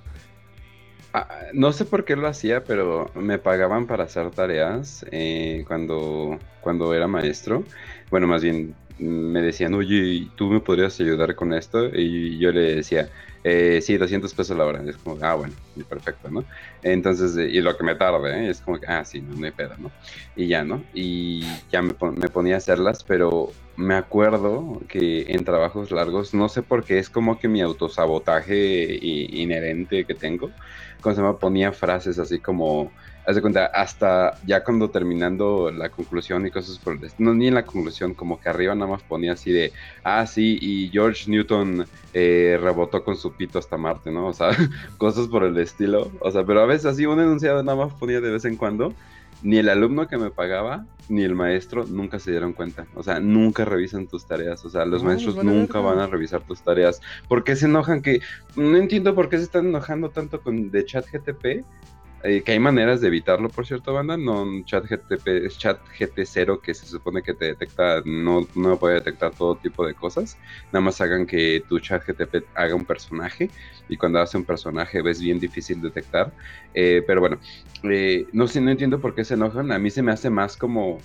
ah, 1.14 1.28
no 1.54 1.74
sé 1.74 1.86
por 1.86 2.06
qué 2.06 2.16
lo 2.16 2.28
hacía, 2.28 2.64
pero 2.64 3.12
me 3.14 3.40
pagaban 3.40 3.88
para 3.88 4.06
hacer 4.06 4.32
tareas 4.32 5.06
eh, 5.12 5.66
cuando, 5.68 6.40
cuando 6.62 6.94
era 6.94 7.08
maestro. 7.08 7.64
Bueno, 8.10 8.28
más 8.28 8.42
bien 8.44 8.76
me 8.98 9.42
decían, 9.42 9.74
oye, 9.76 10.32
¿tú 10.36 10.48
me 10.50 10.62
podrías 10.62 11.00
ayudar 11.00 11.36
con 11.36 11.54
esto? 11.54 11.86
Y 11.94 12.40
yo 12.40 12.52
le 12.52 12.76
decía, 12.78 13.10
eh, 13.44 13.82
sí, 13.82 13.98
200 13.98 14.34
pesos 14.34 14.58
la 14.58 14.66
hora. 14.66 14.84
Y 14.84 14.90
es 14.90 14.98
como, 14.98 15.18
ah, 15.24 15.36
bueno, 15.36 15.56
perfecto, 15.88 16.30
¿no? 16.30 16.48
Entonces, 16.82 17.38
eh, 17.38 17.50
y 17.50 17.62
lo 17.62 17.78
que 17.78 17.84
me 17.84 17.96
tarde, 17.96 18.48
¿eh? 18.48 18.50
es 18.50 18.62
como 18.62 18.78
ah, 18.88 19.06
sí, 19.06 19.22
no, 19.22 19.36
no 19.36 19.46
hay 19.46 19.52
pedo, 19.54 19.78
¿no? 19.78 19.94
Y 20.36 20.48
ya, 20.48 20.64
¿no? 20.66 20.88
Y 20.92 21.66
ya 21.70 21.82
me, 21.82 21.94
me 22.18 22.30
ponía 22.30 22.56
a 22.56 22.58
hacerlas, 22.58 23.04
pero 23.06 23.58
me 23.76 23.94
acuerdo 23.96 24.82
que 24.90 25.26
en 25.30 25.46
trabajos 25.46 25.92
largos, 25.92 26.34
no 26.34 26.50
sé 26.50 26.64
por 26.64 26.84
qué, 26.84 26.98
es 27.00 27.10
como 27.10 27.40
que 27.40 27.48
mi 27.48 27.62
autosabotaje 27.62 28.56
i- 29.02 29.42
inherente 29.44 30.06
que 30.06 30.16
tengo, 30.16 30.56
cuando 31.02 31.22
se 31.22 31.28
me 31.28 31.34
ponía 31.34 31.72
frases 31.72 32.20
así 32.20 32.40
como, 32.40 32.92
haz 33.26 33.36
de 33.36 33.42
cuenta, 33.42 33.66
hasta 33.68 34.38
ya 34.46 34.64
cuando 34.64 34.90
terminando 34.90 35.72
la 35.72 35.90
conclusión 35.90 36.46
y 36.46 36.52
cosas 36.52 36.80
por 36.80 36.94
el 36.94 37.12
no 37.18 37.34
ni 37.34 37.48
en 37.48 37.56
la 37.56 37.66
conclusión, 37.66 38.14
como 38.14 38.40
que 38.40 38.50
arriba 38.50 38.76
nada 38.76 38.92
más 38.92 39.04
ponía 39.04 39.34
así 39.34 39.52
de, 39.52 39.72
ah, 40.04 40.26
sí, 40.26 40.58
y 40.62 40.90
George 40.90 41.30
Newton 41.30 41.86
eh, 42.14 42.58
rebotó 42.62 43.04
con 43.04 43.16
su 43.16 43.34
pito 43.34 43.60
hasta 43.60 43.78
Marte, 43.78 44.12
¿no? 44.12 44.28
O 44.28 44.34
sea, 44.34 44.50
cosas 44.98 45.28
por 45.28 45.44
el 45.44 45.58
estilo, 45.58 46.12
o 46.22 46.32
sea, 46.32 46.44
pero 46.46 46.62
a 46.62 46.66
veces 46.66 46.88
así 46.88 47.06
un 47.06 47.20
enunciado 47.20 47.64
nada 47.64 47.86
más 47.86 47.94
ponía 47.94 48.20
de 48.20 48.32
vez 48.32 48.46
en 48.46 48.58
cuando, 48.58 48.94
ni 49.42 49.58
el 49.58 49.70
alumno 49.70 50.08
que 50.08 50.18
me 50.18 50.32
pagaba, 50.32 50.86
ni 51.08 51.24
el 51.24 51.36
maestro 51.36 51.86
nunca 51.86 52.20
se 52.20 52.32
dieron 52.32 52.54
cuenta. 52.54 52.86
O 52.96 53.04
sea, 53.04 53.20
nunca 53.20 53.66
revisan 53.66 54.08
tus 54.08 54.26
tareas. 54.26 54.64
O 54.66 54.70
sea, 54.70 54.86
los 54.86 55.02
No, 55.02 55.10
maestros 55.10 55.44
nunca 55.44 55.80
van 55.80 56.00
a 56.00 56.08
revisar 56.08 56.42
tus 56.42 56.62
tareas. 56.62 57.02
¿Por 57.28 57.44
qué 57.44 57.56
se 57.56 57.66
enojan 57.66 58.02
que... 58.02 58.22
No 58.56 58.78
entiendo 58.78 59.16
por 59.16 59.30
qué 59.30 59.38
se 59.38 59.44
están 59.44 59.68
enojando 59.68 60.10
tanto 60.10 60.42
con 60.42 60.70
de 60.72 60.86
chat 60.86 61.06
GTP. 61.12 61.66
Eh, 62.24 62.42
que 62.44 62.52
hay 62.52 62.60
maneras 62.60 63.00
de 63.02 63.08
evitarlo, 63.08 63.50
por 63.50 63.66
cierto, 63.66 63.94
banda. 63.94 64.18
No, 64.18 64.46
chat 64.66 64.86
GTP 64.86 65.46
es 65.46 65.58
chat 65.58 65.80
GT0 65.98 66.62
que 66.62 66.74
se 66.74 66.86
supone 66.86 67.22
que 67.22 67.34
te 67.34 67.46
detecta, 67.46 68.02
no, 68.06 68.48
no 68.56 68.78
puede 68.78 68.96
detectar 68.96 69.32
todo 69.32 69.56
tipo 69.56 69.86
de 69.86 69.94
cosas. 69.94 70.38
Nada 70.72 70.82
más 70.82 71.00
hagan 71.02 71.26
que 71.26 71.64
tu 71.68 71.80
chat 71.80 72.06
GTP 72.06 72.46
haga 72.56 72.76
un 72.76 72.86
personaje 72.86 73.50
y 73.88 73.98
cuando 73.98 74.20
hace 74.20 74.38
un 74.38 74.46
personaje 74.46 75.02
es 75.06 75.22
bien 75.22 75.40
difícil 75.40 75.82
detectar. 75.82 76.34
Eh, 76.74 77.04
pero 77.08 77.22
bueno, 77.22 77.40
eh, 77.84 78.28
no 78.34 78.48
sé, 78.48 78.60
no 78.62 78.72
entiendo 78.72 79.00
por 79.00 79.16
qué 79.16 79.24
se 79.24 79.36
enojan. 79.36 79.72
A 79.72 79.80
mí 79.80 79.90
se 79.90 80.04
me 80.04 80.12
hace 80.12 80.30
más 80.30 80.58
como 80.58 81.00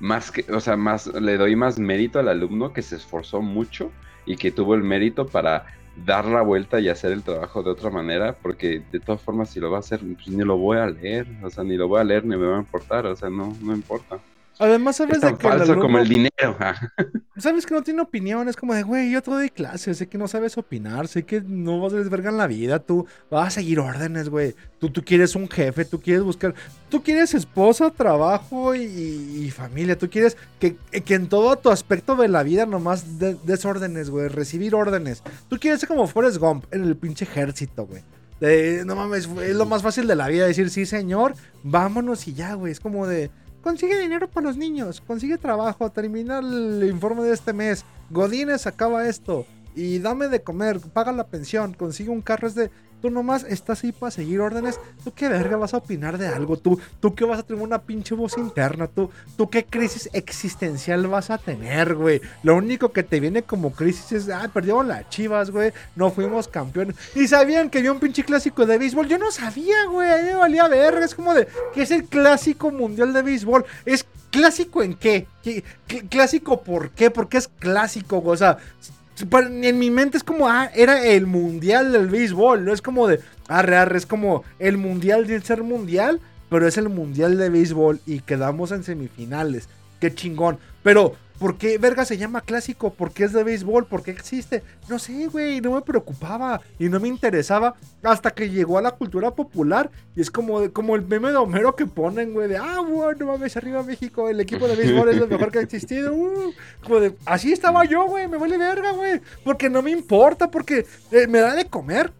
más 0.00 0.30
que, 0.30 0.44
o 0.52 0.60
sea, 0.60 0.76
más, 0.76 1.06
le 1.06 1.36
doy 1.36 1.56
más 1.56 1.78
mérito 1.78 2.18
al 2.18 2.28
alumno 2.28 2.72
que 2.72 2.82
se 2.82 2.96
esforzó 2.96 3.40
mucho 3.42 3.90
y 4.26 4.36
que 4.36 4.50
tuvo 4.50 4.74
el 4.74 4.82
mérito 4.82 5.26
para 5.26 5.66
dar 5.96 6.26
la 6.26 6.42
vuelta 6.42 6.80
y 6.80 6.88
hacer 6.88 7.12
el 7.12 7.22
trabajo 7.22 7.62
de 7.62 7.70
otra 7.70 7.90
manera, 7.90 8.36
porque 8.40 8.84
de 8.90 9.00
todas 9.00 9.22
formas 9.22 9.50
si 9.50 9.60
lo 9.60 9.70
va 9.70 9.78
a 9.78 9.80
hacer, 9.80 10.00
pues 10.00 10.28
ni 10.28 10.44
lo 10.44 10.56
voy 10.58 10.78
a 10.78 10.86
leer, 10.86 11.26
o 11.42 11.50
sea, 11.50 11.64
ni 11.64 11.76
lo 11.76 11.88
voy 11.88 12.00
a 12.00 12.04
leer 12.04 12.24
ni 12.24 12.36
me 12.36 12.46
va 12.46 12.56
a 12.56 12.60
importar, 12.60 13.06
o 13.06 13.16
sea, 13.16 13.30
no, 13.30 13.56
no 13.60 13.74
importa. 13.74 14.20
Además, 14.58 14.96
sabes 14.96 15.16
Es 15.16 15.22
de 15.22 15.28
que 15.36 15.46
el 15.48 15.52
falso 15.58 15.74
como 15.74 15.98
alumno- 15.98 16.02
el 16.02 16.08
dinero. 16.08 16.56
ajá. 16.60 16.92
Sabes 17.36 17.66
que 17.66 17.74
no 17.74 17.82
tiene 17.82 18.00
opinión, 18.02 18.48
es 18.48 18.56
como 18.56 18.72
de, 18.74 18.84
güey, 18.84 19.10
yo 19.10 19.20
te 19.22 19.30
doy 19.30 19.50
clases, 19.50 19.98
sé 19.98 20.06
que 20.08 20.16
no 20.16 20.28
sabes 20.28 20.56
opinar, 20.56 21.08
sé 21.08 21.24
que 21.24 21.40
no 21.40 21.80
vas 21.80 21.92
a 21.92 21.96
desvergar 21.96 22.32
en 22.32 22.38
la 22.38 22.46
vida, 22.46 22.78
tú 22.78 23.06
vas 23.30 23.48
a 23.48 23.50
seguir 23.50 23.80
órdenes, 23.80 24.28
güey. 24.28 24.54
Tú, 24.78 24.90
tú 24.90 25.02
quieres 25.04 25.34
un 25.34 25.48
jefe, 25.48 25.84
tú 25.84 26.00
quieres 26.00 26.22
buscar, 26.22 26.54
tú 26.88 27.02
quieres 27.02 27.34
esposa, 27.34 27.90
trabajo 27.90 28.74
y, 28.76 28.82
y 28.84 29.50
familia, 29.50 29.98
tú 29.98 30.08
quieres 30.08 30.36
que, 30.60 30.76
que 31.04 31.14
en 31.14 31.28
todo 31.28 31.56
tu 31.56 31.70
aspecto 31.70 32.14
de 32.14 32.28
la 32.28 32.42
vida 32.44 32.64
nomás 32.66 33.18
de- 33.18 33.36
des 33.44 33.64
órdenes, 33.64 34.10
güey, 34.10 34.28
recibir 34.28 34.74
órdenes. 34.76 35.22
Tú 35.48 35.58
quieres 35.58 35.80
ser 35.80 35.88
como 35.88 36.06
Forrest 36.06 36.36
Gump 36.38 36.66
en 36.70 36.84
el 36.84 36.96
pinche 36.96 37.24
ejército, 37.24 37.86
güey. 37.86 38.02
De, 38.40 38.84
no 38.84 38.94
mames, 38.94 39.28
es 39.42 39.54
lo 39.56 39.64
más 39.64 39.82
fácil 39.82 40.06
de 40.06 40.16
la 40.16 40.28
vida 40.28 40.46
decir, 40.46 40.68
sí, 40.68 40.86
señor, 40.86 41.34
vámonos 41.62 42.26
y 42.28 42.34
ya, 42.34 42.54
güey. 42.54 42.72
Es 42.72 42.80
como 42.80 43.06
de, 43.06 43.30
consigue 43.64 43.98
dinero 43.98 44.28
para 44.28 44.48
los 44.48 44.58
niños, 44.58 45.00
consigue 45.00 45.38
trabajo, 45.38 45.90
termina 45.90 46.40
el 46.40 46.86
informe 46.86 47.22
de 47.22 47.32
este 47.32 47.54
mes, 47.54 47.82
Godínez 48.10 48.66
acaba 48.66 49.08
esto. 49.08 49.46
Y 49.74 49.98
dame 50.00 50.28
de 50.28 50.42
comer, 50.42 50.78
paga 50.92 51.10
la 51.12 51.26
pensión, 51.26 51.72
consigue 51.72 52.10
un 52.10 52.20
carro, 52.20 52.46
es 52.46 52.54
de... 52.54 52.70
Tú 53.04 53.10
nomás 53.10 53.44
estás 53.44 53.84
ahí 53.84 53.92
para 53.92 54.10
seguir 54.10 54.40
órdenes. 54.40 54.80
¿Tú 55.04 55.12
qué 55.12 55.28
verga 55.28 55.58
vas 55.58 55.74
a 55.74 55.76
opinar 55.76 56.16
de 56.16 56.26
algo? 56.26 56.56
¿Tú, 56.56 56.80
tú 57.00 57.14
qué 57.14 57.26
vas 57.26 57.38
a 57.38 57.42
tener 57.42 57.62
una 57.62 57.82
pinche 57.82 58.14
voz 58.14 58.38
interna? 58.38 58.86
¿Tú, 58.86 59.10
¿Tú 59.36 59.50
qué 59.50 59.66
crisis 59.66 60.08
existencial 60.14 61.06
vas 61.06 61.28
a 61.28 61.36
tener, 61.36 61.96
güey? 61.96 62.22
Lo 62.42 62.56
único 62.56 62.92
que 62.94 63.02
te 63.02 63.20
viene 63.20 63.42
como 63.42 63.72
crisis 63.72 64.10
es, 64.12 64.30
ah, 64.30 64.48
perdimos 64.54 64.86
las 64.86 65.06
chivas, 65.10 65.50
güey. 65.50 65.70
No 65.96 66.10
fuimos 66.10 66.48
campeones. 66.48 66.96
Y 67.14 67.28
sabían 67.28 67.68
que 67.68 67.76
había 67.80 67.92
un 67.92 68.00
pinche 68.00 68.24
clásico 68.24 68.64
de 68.64 68.78
béisbol. 68.78 69.06
Yo 69.06 69.18
no 69.18 69.30
sabía, 69.30 69.84
güey. 69.84 70.10
A 70.10 70.16
mí 70.16 70.22
me 70.22 70.34
valía 70.36 70.66
verga. 70.68 71.04
Es 71.04 71.14
como 71.14 71.34
de, 71.34 71.46
¿qué 71.74 71.82
es 71.82 71.90
el 71.90 72.04
clásico 72.04 72.70
mundial 72.70 73.12
de 73.12 73.20
béisbol? 73.20 73.66
Es 73.84 74.06
clásico 74.30 74.82
en 74.82 74.94
qué? 74.94 75.26
¿Qué- 75.42 75.62
cl- 75.86 76.08
¿Clásico 76.08 76.62
por 76.62 76.88
qué? 76.92 77.10
Porque 77.10 77.36
es 77.36 77.48
clásico, 77.48 78.22
güey. 78.22 78.32
O 78.32 78.38
sea, 78.38 78.56
en 79.18 79.78
mi 79.78 79.90
mente 79.90 80.16
es 80.16 80.24
como, 80.24 80.48
ah, 80.48 80.70
era 80.74 81.04
el 81.04 81.26
mundial 81.26 81.92
del 81.92 82.08
béisbol. 82.08 82.64
No 82.64 82.72
es 82.72 82.82
como 82.82 83.06
de, 83.06 83.20
arre, 83.48 83.76
arre. 83.76 83.98
Es 83.98 84.06
como 84.06 84.44
el 84.58 84.76
mundial 84.76 85.26
de 85.26 85.40
ser 85.40 85.62
mundial, 85.62 86.20
pero 86.48 86.66
es 86.66 86.76
el 86.76 86.88
mundial 86.88 87.38
de 87.38 87.50
béisbol 87.50 88.00
y 88.06 88.20
quedamos 88.20 88.72
en 88.72 88.82
semifinales. 88.82 89.68
Qué 90.00 90.14
chingón. 90.14 90.58
Pero, 90.82 91.14
¿por 91.38 91.56
qué 91.56 91.78
verga 91.78 92.04
se 92.04 92.16
llama 92.16 92.40
clásico? 92.40 92.90
¿Por 92.90 93.12
qué 93.12 93.24
es 93.24 93.32
de 93.32 93.44
béisbol? 93.44 93.86
¿Por 93.86 94.02
qué 94.02 94.10
existe? 94.10 94.62
No 94.88 94.98
sé, 94.98 95.26
güey, 95.26 95.60
no 95.60 95.72
me 95.72 95.82
preocupaba 95.82 96.60
y 96.78 96.88
no 96.88 97.00
me 97.00 97.08
interesaba 97.08 97.74
hasta 98.02 98.30
que 98.30 98.50
llegó 98.50 98.78
a 98.78 98.82
la 98.82 98.92
cultura 98.92 99.30
popular 99.30 99.90
y 100.14 100.20
es 100.20 100.30
como, 100.30 100.70
como 100.72 100.96
el 100.96 101.02
meme 101.02 101.30
de 101.30 101.36
Homero 101.36 101.74
que 101.74 101.86
ponen, 101.86 102.32
güey, 102.32 102.48
de, 102.48 102.56
ah, 102.56 102.80
bueno, 102.80 103.26
mames, 103.26 103.56
arriba 103.56 103.82
México, 103.82 104.28
el 104.28 104.40
equipo 104.40 104.68
de 104.68 104.76
béisbol 104.76 105.08
es 105.08 105.16
lo 105.16 105.26
mejor 105.26 105.50
que 105.50 105.58
ha 105.58 105.62
existido. 105.62 106.14
uh". 106.14 106.52
Como 106.82 107.00
de, 107.00 107.14
así 107.24 107.52
estaba 107.52 107.84
yo, 107.84 108.06
güey, 108.06 108.28
me 108.28 108.36
vale 108.36 108.58
verga, 108.58 108.92
güey, 108.92 109.20
porque 109.42 109.70
no 109.70 109.82
me 109.82 109.90
importa, 109.90 110.50
porque 110.50 110.86
eh, 111.10 111.26
me 111.26 111.40
da 111.40 111.54
de 111.54 111.66
comer 111.66 112.12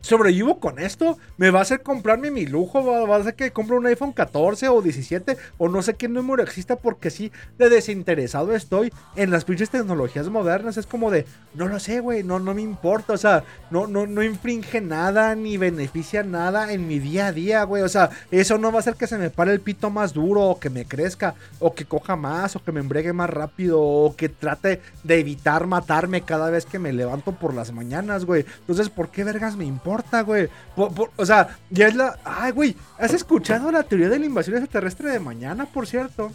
sobrevivo 0.00 0.58
con 0.58 0.78
esto, 0.78 1.18
me 1.36 1.50
va 1.50 1.60
a 1.60 1.62
hacer 1.62 1.82
comprarme 1.82 2.30
mi 2.30 2.46
lujo, 2.46 2.84
va, 2.84 3.14
a 3.14 3.18
hacer 3.18 3.34
que 3.34 3.52
compre 3.52 3.76
un 3.76 3.86
iPhone 3.86 4.12
14 4.12 4.68
o 4.68 4.82
17 4.82 5.36
o 5.58 5.68
no 5.68 5.82
sé 5.82 5.94
qué 5.94 6.08
número 6.08 6.42
exista 6.42 6.76
porque 6.76 7.10
sí, 7.10 7.32
de 7.58 7.68
desinteresado 7.68 8.54
estoy 8.54 8.92
en 9.16 9.30
las 9.30 9.44
pinches 9.44 9.70
tecnologías 9.70 10.28
modernas, 10.28 10.76
es 10.76 10.86
como 10.86 11.10
de, 11.10 11.26
no 11.54 11.68
lo 11.68 11.78
sé, 11.78 12.00
güey, 12.00 12.22
no, 12.22 12.38
no 12.38 12.54
me 12.54 12.62
importa, 12.62 13.12
o 13.12 13.18
sea, 13.18 13.44
no, 13.70 13.86
no, 13.86 14.06
no 14.06 14.22
infringe 14.22 14.80
nada 14.80 15.34
ni 15.34 15.56
beneficia 15.56 16.22
nada 16.22 16.72
en 16.72 16.86
mi 16.88 16.98
día 16.98 17.28
a 17.28 17.32
día, 17.32 17.64
güey, 17.64 17.82
o 17.82 17.88
sea, 17.88 18.10
eso 18.30 18.58
no 18.58 18.70
va 18.70 18.78
a 18.78 18.80
hacer 18.80 18.94
que 18.94 19.06
se 19.06 19.18
me 19.18 19.30
pare 19.30 19.52
el 19.52 19.60
pito 19.60 19.90
más 19.90 20.12
duro 20.12 20.42
o 20.42 20.58
que 20.58 20.70
me 20.70 20.84
crezca 20.84 21.34
o 21.58 21.74
que 21.74 21.84
coja 21.84 22.16
más 22.16 22.56
o 22.56 22.64
que 22.64 22.72
me 22.72 22.80
embregue 22.80 23.12
más 23.12 23.30
rápido 23.30 23.80
o 23.80 24.14
que 24.16 24.28
trate 24.28 24.80
de 25.04 25.18
evitar 25.18 25.66
matarme 25.66 26.22
cada 26.22 26.50
vez 26.50 26.66
que 26.66 26.78
me 26.78 26.92
levanto 26.92 27.32
por 27.32 27.54
las 27.54 27.72
mañanas, 27.72 28.24
güey. 28.24 28.44
Entonces, 28.60 28.88
¿por 28.88 29.10
qué 29.10 29.24
vergas 29.24 29.56
me 29.56 29.64
importa, 29.72 30.22
güey? 30.22 30.48
Por- 30.76 30.94
por- 30.94 31.10
o 31.16 31.26
sea, 31.26 31.56
ya 31.70 31.88
es 31.88 31.94
la... 31.94 32.18
Ay, 32.24 32.52
güey, 32.52 32.76
¿has 32.98 33.12
escuchado 33.14 33.70
la 33.72 33.82
teoría 33.82 34.08
de 34.08 34.18
la 34.18 34.26
invasión 34.26 34.56
extraterrestre 34.56 35.10
de 35.10 35.18
mañana, 35.20 35.66
por 35.66 35.86
cierto? 35.86 36.30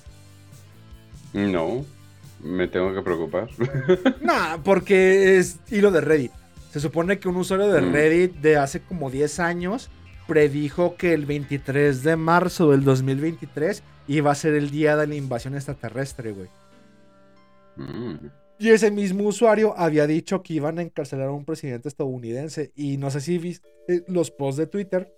No, 1.34 1.86
me 2.44 2.68
tengo 2.68 2.94
que 2.94 3.02
preocupar. 3.02 3.48
Nah, 4.22 4.58
porque 4.64 5.38
es 5.38 5.60
hilo 5.70 5.92
de 5.92 6.02
Reddit. 6.02 6.32
Se 6.72 6.80
supone 6.80 7.18
que 7.20 7.30
un 7.30 7.38
usuario 7.38 7.68
de 7.72 7.82
Mm. 7.82 7.92
Reddit 7.94 8.36
de 8.36 8.58
hace 8.58 8.82
como 8.82 9.10
10 9.10 9.40
años 9.40 9.90
predijo 10.28 10.96
que 10.98 11.14
el 11.14 11.26
23 11.26 12.04
de 12.04 12.16
marzo 12.18 12.72
del 12.72 12.84
2023 12.84 13.82
iba 14.10 14.32
a 14.32 14.36
ser 14.36 14.54
el 14.56 14.70
día 14.72 14.96
de 14.98 15.08
la 15.08 15.16
invasión 15.16 15.56
extraterrestre, 15.56 16.34
güey. 16.34 16.50
Mm. 17.78 18.16
Y 18.60 18.70
ese 18.70 18.90
mismo 18.90 19.26
usuario 19.26 19.78
había 19.78 20.08
dicho 20.08 20.42
que 20.42 20.54
iban 20.54 20.80
a 20.80 20.82
encarcelar 20.82 21.28
a 21.28 21.32
un 21.32 21.46
presidente 21.46 21.88
estadounidense. 21.88 22.72
Y 22.76 22.98
no 22.98 23.12
sé 23.12 23.22
si 23.22 23.38
viste 23.38 23.70
los 24.08 24.32
posts 24.32 24.58
de 24.58 24.68
Twitter. 24.68 25.14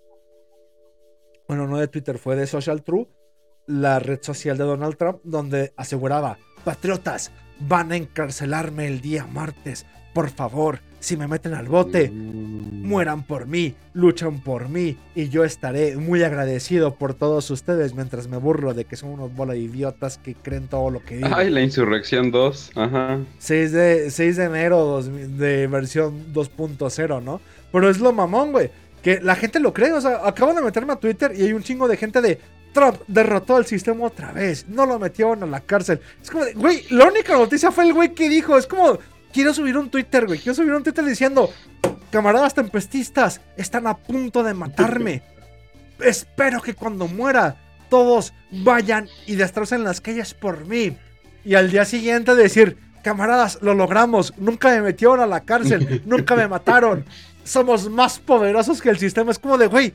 Bueno, 1.48 1.66
no 1.68 1.78
de 1.78 1.88
Twitter, 1.88 2.20
fue 2.20 2.36
de 2.36 2.46
Social 2.46 2.84
True, 2.84 3.08
la 3.66 4.00
red 4.00 4.20
social 4.22 4.58
de 4.58 4.66
Donald 4.66 4.98
Trump, 4.98 5.20
donde 5.24 5.74
aseguraba, 5.78 6.38
patriotas, 6.64 7.32
van 7.60 7.92
a 7.92 7.96
encarcelarme 7.96 8.88
el 8.88 9.02
día 9.02 9.26
martes. 9.26 9.86
Por 10.14 10.30
favor, 10.30 10.82
si 11.00 11.16
me 11.18 11.28
meten 11.28 11.54
al 11.54 11.68
bote, 11.68 12.12
mueran 12.12 13.24
por 13.24 13.46
mí, 13.48 13.76
luchan 13.94 14.42
por 14.42 14.70
mí 14.70 14.98
y 15.16 15.30
yo 15.30 15.44
estaré 15.44 15.96
muy 15.98 16.24
agradecido 16.24 16.96
por 16.96 17.14
todos 17.14 17.50
ustedes 17.52 17.94
mientras 17.94 18.28
me 18.28 18.38
burlo 18.38 18.74
de 18.74 18.86
que 18.86 18.96
son 18.96 19.10
unos 19.12 19.34
bola 19.36 19.54
de 19.54 19.60
idiotas 19.60 20.18
que 20.18 20.36
creen 20.36 20.68
todo 20.68 20.90
lo 20.90 21.04
que 21.04 21.18
digo. 21.18 21.30
Ay, 21.34 21.50
la 21.50 21.62
Insurrección 21.62 22.32
2, 22.32 22.72
ajá. 22.76 23.20
6 23.38 23.72
de, 23.72 24.12
6 24.12 24.38
de 24.38 24.44
enero 24.46 24.78
dos- 24.84 25.10
de 25.38 25.68
versión 25.68 26.34
2.0, 26.34 27.22
¿no? 27.24 27.42
Pero 27.72 27.90
es 27.90 28.00
lo 28.00 28.12
mamón, 28.12 28.52
güey. 28.52 28.70
Que 29.04 29.22
la 29.22 29.36
gente 29.36 29.60
lo 29.60 29.74
cree. 29.74 29.94
O 29.94 30.02
sea, 30.02 30.28
acaban 30.28 30.56
de 30.56 30.62
meterme 30.62 30.94
a 30.94 30.98
Twitter 30.98 31.32
y 31.36 31.44
hay 31.44 31.54
un 31.54 31.64
chingo 31.64 31.88
de 31.88 31.96
gente 31.98 32.20
de 32.22 32.40
Trump 32.74 32.98
derrotó 33.08 33.56
al 33.56 33.66
sistema 33.66 34.06
otra 34.06 34.32
vez. 34.34 34.66
No 34.68 34.86
lo 34.86 35.00
metieron 35.00 35.42
a 35.44 35.46
la 35.46 35.62
cárcel. 35.62 36.00
Es 36.22 36.30
como 36.30 36.44
de, 36.46 36.54
güey, 36.54 36.84
la 36.90 37.06
única 37.08 37.34
noticia 37.38 37.72
fue 37.72 37.86
el 37.86 37.94
güey 37.94 38.14
que 38.14 38.28
dijo. 38.28 38.58
Es 38.58 38.68
como, 38.68 39.00
quiero 39.34 39.54
subir 39.54 39.78
un 39.78 39.90
Twitter, 39.90 40.26
güey. 40.26 40.40
Quiero 40.40 40.56
subir 40.56 40.74
un 40.74 40.84
Twitter 40.84 41.06
diciendo, 41.06 41.52
camaradas 42.12 42.54
tempestistas, 42.54 43.42
están 43.58 43.88
a 43.88 43.98
punto 43.98 44.44
de 44.44 44.54
matarme. 44.54 45.24
Espero 46.00 46.62
que 46.62 46.74
cuando 46.74 47.08
muera, 47.08 47.58
todos 47.90 48.34
vayan 48.52 49.10
y 49.26 49.36
destrocen 49.36 49.84
las 49.84 50.02
calles 50.02 50.34
por 50.34 50.66
mí. 50.66 50.98
Y 51.44 51.56
al 51.56 51.72
día 51.72 51.86
siguiente 51.86 52.36
decir, 52.36 52.78
camaradas, 53.04 53.60
lo 53.62 53.74
logramos, 53.74 54.34
nunca 54.38 54.70
me 54.70 54.82
metieron 54.82 55.20
a 55.20 55.26
la 55.26 55.42
cárcel, 55.42 56.04
nunca 56.06 56.36
me 56.36 56.48
mataron, 56.48 57.06
somos 57.44 57.90
más 57.90 58.20
poderosos 58.20 58.82
que 58.82 58.90
el 58.90 58.98
sistema. 58.98 59.32
Es 59.32 59.40
como 59.40 59.58
de, 59.58 59.68
güey, 59.68 59.94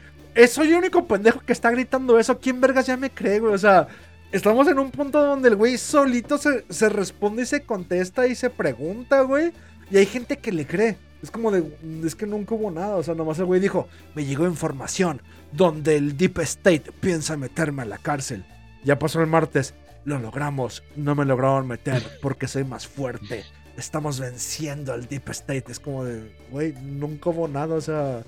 soy 0.48 0.68
el 0.68 0.74
único 0.74 1.06
pendejo 1.06 1.40
que 1.40 1.52
está 1.52 1.70
gritando 1.70 2.18
eso, 2.18 2.38
¿quién 2.38 2.60
vergas 2.60 2.86
ya 2.86 2.96
me 2.96 3.10
cree, 3.10 3.40
güey? 3.40 3.54
O 3.54 3.58
sea, 3.58 3.86
estamos 4.34 4.66
en 4.68 4.78
un 4.78 4.90
punto 4.90 5.24
donde 5.24 5.48
el 5.48 5.56
güey 5.56 5.78
solito 5.78 6.38
se, 6.38 6.64
se 6.68 6.88
responde 6.88 7.42
y 7.42 7.46
se 7.46 7.62
contesta 7.62 8.26
y 8.26 8.34
se 8.34 8.50
pregunta, 8.50 9.20
güey. 9.20 9.52
Y 9.90 9.96
hay 9.96 10.06
gente 10.06 10.38
que 10.38 10.52
le 10.52 10.66
cree. 10.66 10.96
Es 11.22 11.30
como 11.30 11.50
de, 11.50 11.64
es 12.04 12.14
que 12.14 12.26
nunca 12.26 12.54
hubo 12.54 12.70
nada. 12.70 12.96
O 12.96 13.02
sea, 13.02 13.14
nomás 13.14 13.38
el 13.38 13.44
güey 13.44 13.60
dijo, 13.60 13.88
me 14.14 14.24
llegó 14.24 14.46
información 14.46 15.22
donde 15.52 15.96
el 15.96 16.16
Deep 16.16 16.40
State 16.40 16.92
piensa 17.00 17.36
meterme 17.36 17.82
a 17.82 17.86
la 17.86 17.98
cárcel. 17.98 18.44
Ya 18.84 18.98
pasó 18.98 19.20
el 19.20 19.28
martes. 19.28 19.74
Lo 20.04 20.18
logramos. 20.18 20.82
No 20.96 21.14
me 21.14 21.24
lograron 21.24 21.68
meter 21.68 22.02
porque 22.20 22.48
soy 22.48 22.64
más 22.64 22.86
fuerte. 22.86 23.44
Estamos 23.76 24.18
venciendo 24.18 24.92
al 24.92 25.06
Deep 25.06 25.30
State. 25.30 25.64
Es 25.68 25.78
como 25.78 26.04
de, 26.04 26.34
güey, 26.50 26.72
nunca 26.82 27.30
hubo 27.30 27.46
nada. 27.46 27.76
O 27.76 27.80
sea, 27.80 28.22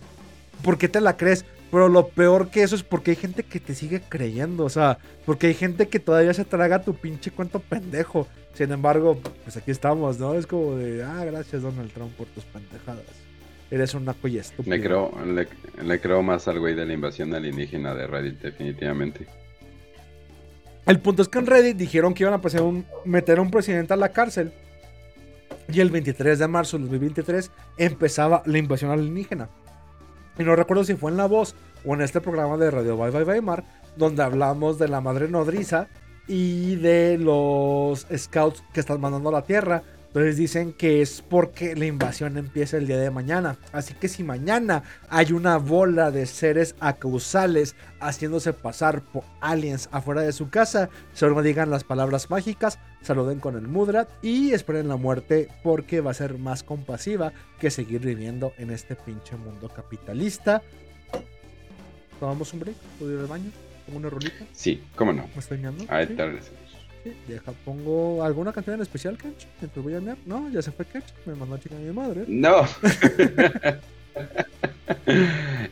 ¿por 0.62 0.78
qué 0.78 0.88
te 0.88 1.00
la 1.00 1.16
crees? 1.16 1.44
Pero 1.71 1.89
lo 1.89 2.09
peor 2.09 2.49
que 2.51 2.62
eso 2.62 2.77
es 2.77 2.83
porque 2.83 3.11
hay 3.12 3.17
gente 3.17 3.43
que 3.43 3.59
te 3.61 3.75
sigue 3.75 4.01
creyendo. 4.09 4.64
O 4.64 4.71
sea, 4.71 4.99
porque 5.25 5.49
hay 5.49 5.55
gente 5.55 5.89
que 5.89 5.99
todavía 5.99 6.33
se 6.33 6.45
traga 6.45 6.83
tu 6.83 6.95
pinche 6.95 7.31
cuento 7.31 7.61
pendejo. 7.61 8.29
Sin 8.55 8.71
embargo, 8.73 9.19
pues 9.45 9.57
aquí 9.57 9.71
estamos, 9.71 10.19
¿no? 10.19 10.35
Es 10.35 10.47
como 10.47 10.77
de, 10.77 11.03
ah, 11.03 11.25
gracias 11.25 11.62
Donald 11.62 11.93
Trump 11.93 12.12
por 12.17 12.27
tus 12.29 12.45
pendejadas. 12.45 13.05
Eres 13.71 13.95
un 13.95 14.05
naco 14.05 14.29
y 14.29 14.39
estúpido. 14.39 14.75
Le 14.77 14.83
creo, 14.83 15.12
le, 15.27 15.49
le 15.85 16.01
creo 16.01 16.23
más 16.23 16.47
al 16.47 16.61
güey 16.61 16.75
de 16.77 16.87
la 16.87 16.93
invasión 16.93 17.35
alienígena 17.35 17.95
de 17.95 18.07
Reddit, 18.07 18.41
definitivamente. 18.41 19.27
El 20.87 21.01
punto 21.01 21.23
es 21.23 21.29
que 21.29 21.39
en 21.41 21.47
Reddit 21.47 21.77
dijeron 21.77 22.14
que 22.14 22.23
iban 22.23 22.35
a 22.35 22.41
pasar 22.41 22.62
un- 22.62 22.87
meter 23.05 23.39
a 23.39 23.43
un 23.43 23.51
presidente 23.51 23.93
a 23.93 23.97
la 23.97 24.11
cárcel. 24.11 24.53
Y 25.69 25.81
el 25.81 25.91
23 25.91 26.39
de 26.39 26.47
marzo 26.47 26.77
del 26.79 26.85
2023 26.87 27.51
empezaba 27.77 28.43
la 28.47 28.59
invasión 28.59 28.93
alienígena. 28.93 29.49
Y 30.39 30.45
no 30.45 30.55
recuerdo 30.57 30.84
si 30.84 30.95
fue 30.95 31.11
en 31.11 31.16
La 31.16 31.26
Voz 31.26 31.55
o 31.84 31.95
en 31.95 32.03
este 32.03 32.20
programa 32.20 32.57
de 32.57 32.70
Radio 32.70 32.97
Bye 32.97 33.11
Bye 33.11 33.24
Weimar, 33.24 33.64
donde 33.97 34.22
hablamos 34.22 34.78
de 34.78 34.89
la 34.89 35.01
madre 35.01 35.28
nodriza 35.28 35.89
y 36.28 36.76
de 36.76 37.18
los 37.18 38.07
scouts 38.14 38.62
que 38.72 38.80
están 38.80 39.01
mandando 39.01 39.30
a 39.30 39.32
la 39.32 39.43
Tierra. 39.43 39.82
Entonces 40.17 40.39
dicen 40.39 40.73
que 40.73 41.03
es 41.03 41.21
porque 41.21 41.77
la 41.77 41.85
invasión 41.85 42.39
empieza 42.39 42.79
el 42.79 42.87
día 42.87 42.97
de 42.97 43.11
mañana. 43.11 43.59
Así 43.71 43.93
que 43.93 44.09
si 44.09 44.25
mañana 44.25 44.83
hay 45.11 45.33
una 45.33 45.59
bola 45.59 46.11
de 46.11 46.25
seres 46.25 46.75
acausales 46.81 47.77
haciéndose 48.01 48.55
pasar 48.55 49.03
por 49.03 49.25
aliens 49.43 49.91
afuera 49.93 50.23
de 50.23 50.33
su 50.33 50.49
casa, 50.49 50.89
solo 51.12 51.43
digan 51.43 51.69
las 51.69 51.85
palabras 51.85 52.31
mágicas, 52.31 52.79
saluden 53.03 53.41
con 53.41 53.57
el 53.57 53.69
mudra 53.69 54.09
y 54.23 54.53
esperen 54.53 54.89
la 54.89 54.97
muerte 54.97 55.49
porque 55.62 56.01
va 56.01 56.12
a 56.12 56.14
ser 56.14 56.39
más 56.39 56.62
compasiva 56.62 57.35
que 57.61 57.71
seguir 57.71 58.01
viviendo 58.01 58.55
en 58.57 58.71
este 58.71 58.97
pinche 58.97 59.37
mundo 59.37 59.69
capitalista. 59.69 60.62
¿Tomamos 62.19 62.55
un 62.55 62.61
break? 62.61 62.77
¿Puedo 62.99 63.12
ir 63.12 63.21
al 63.21 63.27
baño? 63.27 63.51
¿Pongo 63.85 63.99
una 63.99 64.09
rolita? 64.09 64.47
Sí, 64.53 64.83
cómo 64.95 65.12
no. 65.12 65.29
¿Me 65.35 65.41
estoy 65.41 65.59
¿Sí? 65.59 65.87
te 65.87 66.25
regresamos. 66.25 66.61
Sí, 66.66 66.66
deja, 67.28 67.52
pongo 67.64 68.22
alguna 68.22 68.52
canción 68.52 68.76
en 68.76 68.82
especial, 68.82 69.16
Kench. 69.18 69.46
Mientras 69.61 69.84
voy 69.84 69.94
a 69.94 70.00
mear. 70.00 70.16
No, 70.26 70.48
ya 70.50 70.62
se 70.62 70.72
fue 70.72 70.84
Kench. 70.84 71.12
Me 71.24 71.34
mandó 71.34 71.57
a 71.57 71.61
chica 71.61 71.74
mi 71.74 71.92
madre. 71.92 72.24
No. 72.26 72.66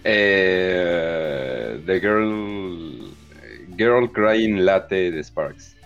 Eh, 0.05 1.80
the 1.87 2.01
Girl. 2.01 3.14
Girl 3.76 4.11
Crying 4.12 4.64
Latte 4.64 5.11
de 5.11 5.22
Sparks. 5.22 5.76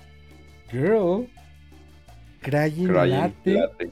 Girl. 0.71 1.29
Crying, 2.43 2.89
Crying 2.89 3.11
latte. 3.11 3.53
Latte. 3.53 3.91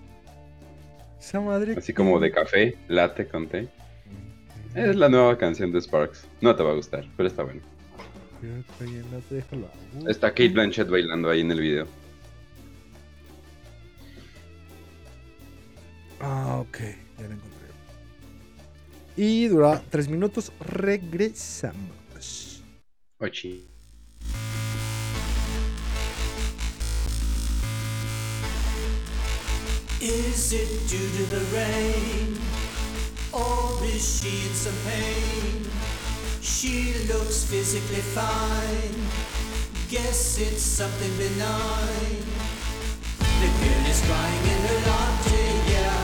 Esa 1.21 1.41
madre. 1.41 1.75
Así 1.77 1.93
como 1.93 2.19
de 2.21 2.31
café, 2.31 2.77
latte 2.89 3.27
con 3.27 3.47
té. 3.47 3.69
Es 4.75 4.95
la 4.97 5.09
nueva 5.09 5.39
canción 5.39 5.73
de 5.73 5.81
Sparks. 5.81 6.27
No 6.41 6.55
te 6.55 6.63
va 6.63 6.73
a 6.73 6.75
gustar, 6.75 7.05
pero 7.17 7.29
está 7.29 7.43
bueno. 7.43 7.63
Déjalo. 9.31 9.71
Uh, 9.95 10.09
Está 10.09 10.31
Kate 10.31 10.51
Blanchett 10.51 10.89
bailando 10.89 11.31
ahí 11.31 11.41
en 11.41 11.51
el 11.51 11.61
video. 11.61 11.87
Ah, 16.21 16.59
ok. 16.61 16.79
Ya 17.19 17.29
la 17.29 17.35
encontré. 17.35 17.67
Y 19.17 19.49
dura 19.49 19.83
tres 19.91 20.09
minutos. 20.09 20.53
Regresamos. 20.61 22.63
Ochi. 23.19 23.67
Is 30.01 30.53
it 30.53 30.69
due 30.89 30.99
to 30.99 31.31
the 31.31 31.41
rain? 31.57 32.37
Or 33.33 33.83
is 33.85 34.21
she 34.21 34.47
in 34.47 34.55
some 34.55 34.75
pain? 34.85 35.65
She 36.47 36.95
looks 37.09 37.43
physically 37.43 38.07
fine. 38.15 38.95
Guess 39.91 40.39
it's 40.39 40.63
something 40.63 41.11
benign. 41.19 42.23
The 43.19 43.51
girl 43.51 43.85
is 43.91 44.01
crying 44.07 44.45
in 44.55 44.61
her 44.71 44.81
latte, 44.87 45.47
yeah. 45.75 45.99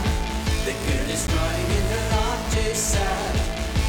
The 0.67 0.75
girl 0.83 1.07
is 1.15 1.25
crying 1.31 1.69
in 1.79 1.85
her 1.95 2.05
latte, 2.11 2.73
sad. 2.73 3.35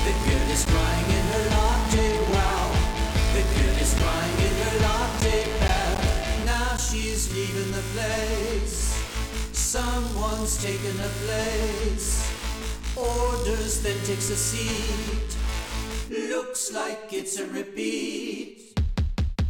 The 0.07 0.14
girl 0.22 0.48
is 0.55 0.64
crying 0.64 1.09
in 1.18 1.24
her 1.34 1.44
latte, 1.59 2.09
wow. 2.32 2.70
The 3.34 3.42
girl 3.59 3.76
is 3.82 3.92
crying 3.98 4.38
in 4.46 4.55
her 4.62 4.76
latte, 4.86 5.38
bad. 5.59 6.46
Now 6.46 6.76
she's 6.76 7.34
leaving 7.34 7.72
the 7.72 7.84
place. 7.98 8.94
Someone's 9.50 10.62
taken 10.62 10.96
her 11.02 11.14
place. 11.26 12.22
Orders, 12.96 13.82
then 13.82 13.98
takes 14.07 14.30
a 14.30 14.36
seat. 14.36 15.34
Looks 16.14 16.72
like 16.72 17.12
it's 17.12 17.40
a 17.40 17.46
repeat. 17.48 18.72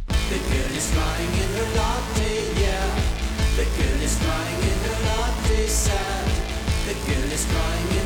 The 0.07 0.39
girl 0.49 0.71
is 0.73 0.91
crying 0.95 1.33
in 1.43 1.49
her 1.57 1.69
latte, 1.77 2.33
yeah. 2.59 2.89
The 3.55 3.65
girl 3.65 4.01
is 4.01 4.17
crying 4.17 4.61
in 4.71 4.77
her 4.85 4.97
latte, 5.05 5.67
sad. 5.67 6.25
The 6.87 6.95
girl 7.05 7.31
is 7.31 7.45
crying 7.45 7.89
in 8.01 8.04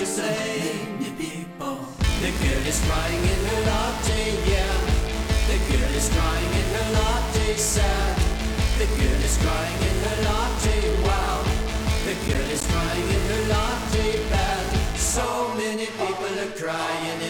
is 0.00 0.16
to 0.16 0.22
blame. 0.22 1.04
The 2.24 2.30
girl 2.40 2.64
is 2.66 2.80
crying 2.86 3.22
in 3.22 3.40
her 3.50 3.60
latte, 3.68 4.22
yeah. 4.48 4.76
The 5.46 5.58
girl 5.68 5.92
is 5.94 6.08
crying 6.08 6.52
in 6.60 6.68
her 6.74 6.88
latte, 6.96 7.54
sad. 7.54 8.16
The 8.78 8.86
girl 8.96 9.20
is 9.28 9.36
crying 9.38 9.80
in 9.90 9.96
her 10.04 10.18
latte, 10.24 10.78
wow. 11.04 11.44
The 12.06 12.14
girl 12.26 12.48
is 12.50 12.64
crying 12.66 13.08
in 13.16 13.22
her 13.30 13.42
latte, 13.52 14.30
bad. 14.30 14.64
So 14.96 15.54
many 15.54 15.86
people 15.86 16.34
are 16.44 16.54
crying 16.56 17.20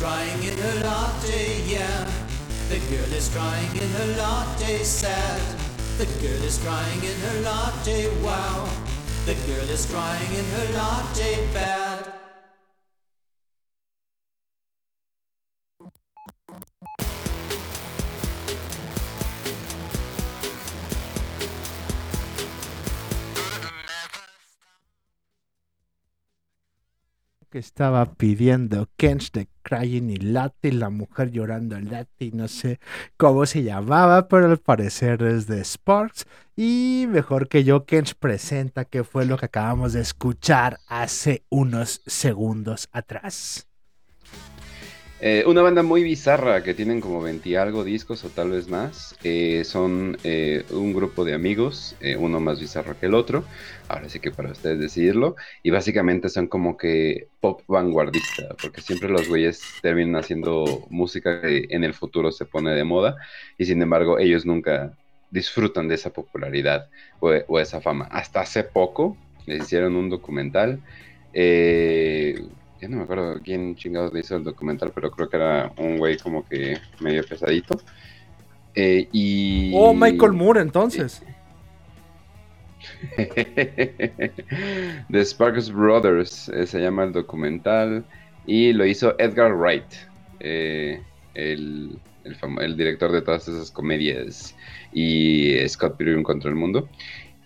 crying 0.00 0.42
in 0.42 0.58
her 0.58 0.80
latte, 0.84 1.62
yeah. 1.64 2.10
The 2.68 2.78
girl 2.90 3.12
is 3.12 3.28
crying 3.34 3.76
in 3.76 3.90
her 3.98 4.06
latte, 4.18 4.82
sad. 4.82 5.40
The 5.98 6.06
girl 6.20 6.42
is 6.44 6.58
crying 6.58 7.02
in 7.02 7.18
her 7.26 7.40
latte, 7.42 8.08
wow. 8.22 8.68
The 9.24 9.34
girl 9.46 9.68
is 9.70 9.86
crying 9.90 10.32
in 10.34 10.44
her 10.44 10.72
latte, 10.74 11.52
bad. 11.52 11.85
Que 27.56 27.60
estaba 27.60 28.04
pidiendo 28.16 28.90
Kench 28.98 29.32
de 29.32 29.48
Crying 29.62 30.10
y 30.10 30.16
Latte, 30.16 30.74
la 30.74 30.90
mujer 30.90 31.30
llorando 31.30 31.80
Latte, 31.80 32.30
no 32.34 32.48
sé 32.48 32.80
cómo 33.16 33.46
se 33.46 33.62
llamaba, 33.62 34.28
pero 34.28 34.44
al 34.44 34.58
parecer 34.58 35.22
es 35.22 35.46
de 35.46 35.64
Sparks. 35.64 36.26
Y 36.54 37.06
mejor 37.08 37.48
que 37.48 37.64
yo, 37.64 37.86
Kench 37.86 38.14
presenta 38.14 38.84
qué 38.84 39.04
fue 39.04 39.24
lo 39.24 39.38
que 39.38 39.46
acabamos 39.46 39.94
de 39.94 40.02
escuchar 40.02 40.80
hace 40.86 41.46
unos 41.48 42.02
segundos 42.04 42.90
atrás. 42.92 43.66
Eh, 45.18 45.44
una 45.46 45.62
banda 45.62 45.82
muy 45.82 46.02
bizarra 46.02 46.62
que 46.62 46.74
tienen 46.74 47.00
como 47.00 47.22
20 47.22 47.48
y 47.48 47.54
algo 47.54 47.84
discos 47.84 48.22
o 48.24 48.32
tal 48.32 48.50
vez 48.50 48.68
más. 48.68 49.16
Eh, 49.22 49.64
son 49.64 50.20
eh, 50.22 50.66
un 50.70 50.92
grupo 50.92 51.24
de 51.24 51.32
amigos, 51.34 51.96
uno 52.18 52.38
más 52.40 52.60
bizarro 52.60 52.98
que 52.98 53.06
el 53.06 53.14
otro. 53.14 53.46
Ahora 53.88 54.08
sí 54.10 54.20
que 54.20 54.30
para 54.32 54.52
ustedes 54.52 54.78
decidirlo. 54.78 55.34
Y 55.62 55.70
básicamente 55.70 56.28
son 56.28 56.48
como 56.48 56.76
que 56.76 57.30
pop 57.40 57.62
vanguardista, 57.66 58.58
porque 58.60 58.82
siempre 58.82 59.08
los 59.08 59.26
güeyes 59.28 59.78
terminan 59.80 60.16
haciendo 60.16 60.86
música 60.90 61.40
que 61.40 61.66
en 61.70 61.84
el 61.84 61.94
futuro 61.94 62.30
se 62.30 62.44
pone 62.46 62.72
de 62.74 62.84
moda. 62.84 63.16
Y 63.56 63.64
sin 63.64 63.80
embargo, 63.82 64.18
ellos 64.18 64.44
nunca 64.44 64.98
disfrutan 65.30 65.88
de 65.88 65.94
esa 65.94 66.12
popularidad 66.12 66.90
o, 67.20 67.30
o 67.48 67.58
esa 67.60 67.80
fama. 67.80 68.06
Hasta 68.10 68.40
hace 68.42 68.64
poco 68.64 69.22
les 69.46 69.62
hicieron 69.62 69.96
un 69.96 70.10
documental. 70.10 70.82
eh, 71.32 72.34
ya 72.80 72.88
no 72.88 72.98
me 72.98 73.02
acuerdo 73.04 73.40
quién 73.42 73.74
chingados 73.76 74.12
le 74.12 74.20
hizo 74.20 74.36
el 74.36 74.44
documental, 74.44 74.92
pero 74.94 75.10
creo 75.10 75.28
que 75.28 75.36
era 75.36 75.72
un 75.78 75.98
güey 75.98 76.16
como 76.18 76.46
que 76.46 76.78
medio 77.00 77.24
pesadito. 77.24 77.80
Eh, 78.74 79.08
y... 79.12 79.72
Oh, 79.74 79.94
Michael 79.94 80.32
Moore, 80.32 80.60
entonces. 80.60 81.22
The 83.16 85.24
Sparks 85.24 85.72
Brothers 85.72 86.48
eh, 86.50 86.66
se 86.66 86.80
llama 86.80 87.04
el 87.04 87.12
documental 87.12 88.04
y 88.46 88.72
lo 88.72 88.84
hizo 88.84 89.14
Edgar 89.18 89.54
Wright, 89.54 89.86
eh, 90.40 91.00
el, 91.34 91.98
el 92.24 92.36
el 92.60 92.76
director 92.76 93.12
de 93.12 93.22
todas 93.22 93.48
esas 93.48 93.70
comedias 93.70 94.54
y 94.92 95.56
Scott 95.68 95.96
Pilgrim 95.96 96.22
contra 96.22 96.50
el 96.50 96.56
mundo. 96.56 96.88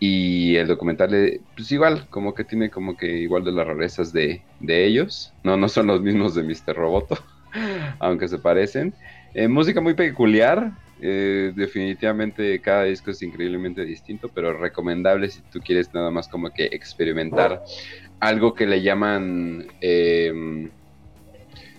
Y 0.02 0.56
el 0.56 0.66
documental, 0.68 1.42
pues 1.54 1.70
igual, 1.72 2.08
como 2.08 2.34
que 2.34 2.44
tiene 2.44 2.70
como 2.70 2.96
que 2.96 3.06
igual 3.18 3.44
de 3.44 3.52
las 3.52 3.66
rarezas 3.66 4.12
de, 4.12 4.46
de 4.58 4.86
ellos. 4.86 5.34
No, 5.44 5.56
no 5.58 5.68
son 5.68 5.88
los 5.88 6.00
mismos 6.02 6.34
de 6.34 6.42
Mr. 6.42 6.74
Roboto, 6.74 7.18
aunque 8.00 8.28
se 8.28 8.38
parecen. 8.38 8.94
Eh, 9.34 9.48
música 9.48 9.80
muy 9.82 9.94
peculiar. 9.94 10.72
eh, 11.02 11.52
definitivamente 11.56 12.60
cada 12.62 12.84
disco 12.84 13.10
es 13.10 13.22
increíblemente 13.22 13.84
distinto, 13.84 14.30
pero 14.30 14.52
recomendable 14.58 15.30
si 15.30 15.42
tú 15.42 15.60
quieres 15.60 15.92
nada 15.94 16.10
más 16.10 16.28
como 16.28 16.50
que 16.52 16.66
experimentar 16.72 17.62
algo 18.20 18.54
que 18.54 18.66
le 18.66 18.82
llaman, 18.82 19.66
eh, 19.80 20.32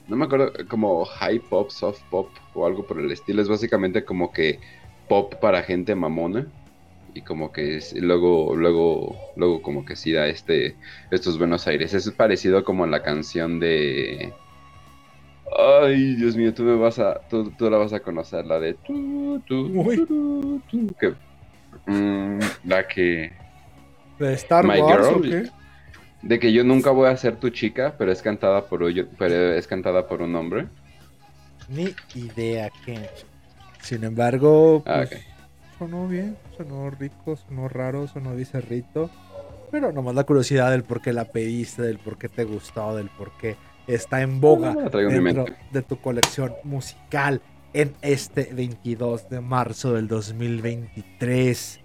no 0.07 0.15
me 0.15 0.26
acuerdo, 0.26 0.53
como 0.69 1.05
high 1.05 1.39
pop, 1.39 1.72
soft 1.72 2.03
pop 2.09 2.38
o 2.53 2.65
algo 2.67 2.86
por 2.86 2.99
el 2.99 3.11
estilo. 3.11 3.41
Es 3.41 3.49
básicamente 3.49 4.05
como 4.05 4.32
que 4.32 4.59
pop 5.07 5.36
para 5.41 5.63
gente 5.63 5.95
mamona 5.95 6.51
y 7.14 7.22
como 7.24 7.51
que 7.51 7.78
es- 7.78 7.93
luego, 7.93 8.55
luego, 8.55 9.16
luego 9.36 9.62
como 9.62 9.86
que 9.86 9.95
sí 9.95 10.12
da 10.12 10.28
este, 10.28 10.78
estos 11.12 11.38
buenos 11.38 11.68
aires. 11.68 11.93
Es 11.93 12.09
parecido 12.12 12.64
como 12.64 12.84
a 12.84 12.88
la 12.88 13.03
canción 13.03 13.59
de 13.59 14.34
Ay, 15.57 16.16
Dios 16.16 16.36
mío, 16.36 16.53
tú 16.53 16.64
me 16.64 16.76
vas 16.76 16.97
a, 16.99 17.20
tú, 17.30 17.51
tú 17.51 17.70
la 17.70 17.78
vas 17.78 17.91
a 17.93 17.99
conocer, 17.99 18.45
la 18.45 18.59
de 18.59 18.74
tu, 18.76 19.41
tu, 19.45 19.68
Uy. 19.82 19.95
tu, 19.97 20.62
tu, 20.70 20.88
que, 20.99 21.14
mm, 21.91 22.39
la 22.66 22.88
que, 22.88 23.32
¿De 24.18 24.34
Star 24.34 24.66
My 24.66 24.80
Wars 24.80 25.07
o 25.07 25.22
Girl. 25.22 25.30
qué? 25.30 25.49
de 26.24 26.39
que 26.39 26.53
yo 26.53 26.64
nunca 26.64 26.91
voy 26.91 27.09
a 27.09 27.18
ser 27.18 27.38
tu 27.38 27.49
chica, 27.49 27.95
pero 27.97 28.12
es 28.12 28.22
cantada 28.22 28.62
por, 28.68 28.82
pero 29.18 29.53
es 29.53 29.68
cantada 29.68 30.07
por 30.07 30.22
un 30.22 30.36
hombre. 30.36 30.68
Ni 31.70 31.93
idea, 32.16 32.70
Kench. 32.86 33.26
Sin 33.82 34.03
embargo, 34.03 34.84
Ah, 34.86 35.03
pues. 35.09 35.30
Sonó 35.82 36.07
bien, 36.07 36.38
sonó 36.55 36.91
rico, 36.91 37.36
sonó 37.36 37.67
raro, 37.67 38.07
sonó 38.07 38.36
bizarrito. 38.36 39.09
Pero 39.71 39.91
nomás 39.91 40.13
la 40.13 40.25
curiosidad 40.25 40.69
del 40.69 40.84
por 40.84 41.01
qué 41.01 41.11
la 41.11 41.25
pediste, 41.25 41.82
del 41.82 41.97
por 41.97 42.19
qué 42.19 42.29
te 42.29 42.43
gustó, 42.43 42.95
del 42.95 43.09
por 43.09 43.32
qué 43.39 43.55
está 43.88 44.21
en 44.21 44.39
boga 44.39 44.75
dentro 44.75 45.45
de 45.71 45.82
tu 45.82 45.99
colección 45.99 46.53
musical 46.63 47.41
en 47.73 47.95
este 48.03 48.51
22 48.53 49.27
de 49.29 49.41
marzo 49.41 49.93
del 49.93 50.07
2023. 50.07 51.79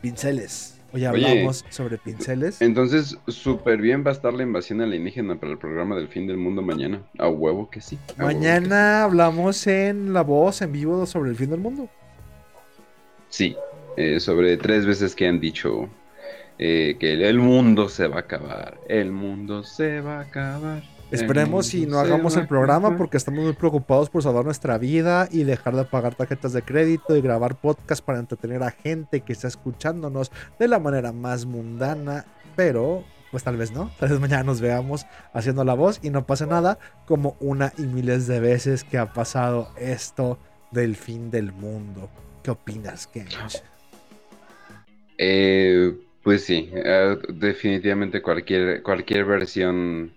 Pinceles. 0.00 0.80
Hoy 0.94 1.04
Oye, 1.04 1.06
hablamos 1.06 1.66
sobre 1.68 1.98
pinceles. 1.98 2.62
Entonces, 2.62 3.18
súper 3.28 3.82
bien 3.82 4.04
va 4.06 4.10
a 4.10 4.14
estar 4.14 4.32
la 4.32 4.42
invasión 4.42 4.80
alienígena 4.80 5.38
para 5.38 5.52
el 5.52 5.58
programa 5.58 5.96
del 5.96 6.08
fin 6.08 6.26
del 6.26 6.38
mundo 6.38 6.62
mañana. 6.62 7.02
A 7.18 7.28
huevo 7.28 7.68
que 7.68 7.82
sí. 7.82 7.98
que 8.06 8.22
Mañana 8.22 9.04
hablamos 9.04 9.66
en 9.66 10.14
La 10.14 10.22
Voz 10.22 10.62
en 10.62 10.72
vivo 10.72 11.04
sobre 11.04 11.28
el 11.28 11.36
fin 11.36 11.50
del 11.50 11.60
mundo. 11.60 11.90
Sí, 13.32 13.56
eh, 13.96 14.20
sobre 14.20 14.58
tres 14.58 14.84
veces 14.84 15.14
que 15.14 15.26
han 15.26 15.40
dicho 15.40 15.88
eh, 16.58 16.96
que 17.00 17.14
el, 17.14 17.22
el 17.22 17.38
mundo 17.38 17.88
se 17.88 18.06
va 18.06 18.16
a 18.16 18.20
acabar. 18.20 18.78
El 18.90 19.10
mundo 19.10 19.62
se 19.62 20.02
va 20.02 20.18
a 20.18 20.20
acabar. 20.20 20.82
Esperemos 21.10 21.72
y 21.72 21.86
no 21.86 21.98
hagamos 21.98 22.36
el 22.36 22.46
programa 22.46 22.94
porque 22.98 23.16
estamos 23.16 23.42
muy 23.42 23.54
preocupados 23.54 24.10
por 24.10 24.22
salvar 24.22 24.44
nuestra 24.44 24.76
vida 24.76 25.28
y 25.30 25.44
dejar 25.44 25.74
de 25.76 25.86
pagar 25.86 26.14
tarjetas 26.14 26.52
de 26.52 26.60
crédito 26.60 27.16
y 27.16 27.22
grabar 27.22 27.54
podcast 27.54 28.04
para 28.04 28.18
entretener 28.18 28.62
a 28.62 28.70
gente 28.70 29.22
que 29.22 29.32
está 29.32 29.48
escuchándonos 29.48 30.30
de 30.58 30.68
la 30.68 30.78
manera 30.78 31.12
más 31.12 31.46
mundana, 31.46 32.26
pero 32.54 33.02
pues 33.30 33.44
tal 33.44 33.56
vez 33.56 33.72
no, 33.72 33.90
tal 33.98 34.10
vez 34.10 34.20
mañana 34.20 34.42
nos 34.42 34.60
veamos 34.60 35.06
haciendo 35.32 35.64
la 35.64 35.72
voz 35.72 36.00
y 36.02 36.10
no 36.10 36.26
pase 36.26 36.46
nada 36.46 36.78
como 37.06 37.38
una 37.40 37.72
y 37.78 37.82
miles 37.82 38.26
de 38.26 38.40
veces 38.40 38.84
que 38.84 38.98
ha 38.98 39.14
pasado 39.14 39.70
esto 39.78 40.38
del 40.70 40.96
fin 40.96 41.30
del 41.30 41.50
mundo. 41.52 42.10
¿Qué 42.42 42.50
opinas, 42.50 43.06
Kench? 43.06 43.62
Eh, 45.18 45.94
pues 46.22 46.44
sí, 46.44 46.68
eh, 46.72 47.16
definitivamente 47.28 48.22
cualquier, 48.22 48.82
cualquier 48.82 49.24
versión 49.24 50.12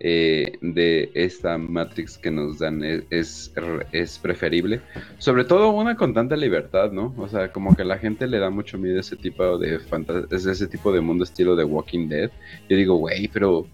eh, 0.00 0.58
de 0.60 1.10
esta 1.14 1.56
Matrix 1.58 2.18
que 2.18 2.30
nos 2.30 2.58
dan 2.58 2.82
es, 2.82 3.04
es, 3.10 3.52
es 3.92 4.18
preferible. 4.18 4.80
Sobre 5.18 5.44
todo 5.44 5.70
una 5.70 5.96
con 5.96 6.12
tanta 6.12 6.36
libertad, 6.36 6.90
¿no? 6.92 7.14
O 7.16 7.28
sea, 7.28 7.52
como 7.52 7.74
que 7.76 7.84
la 7.84 7.98
gente 7.98 8.26
le 8.26 8.38
da 8.38 8.50
mucho 8.50 8.78
miedo 8.78 8.96
a 8.98 9.00
ese 9.00 9.16
tipo 9.16 9.58
de 9.58 9.78
fanta- 9.78 10.26
es 10.30 10.44
ese 10.44 10.66
tipo 10.66 10.92
de 10.92 11.00
mundo 11.00 11.24
estilo 11.24 11.54
de 11.56 11.64
Walking 11.64 12.08
Dead. 12.08 12.30
Yo 12.68 12.76
digo, 12.76 12.96
güey, 12.96 13.28
pero 13.28 13.66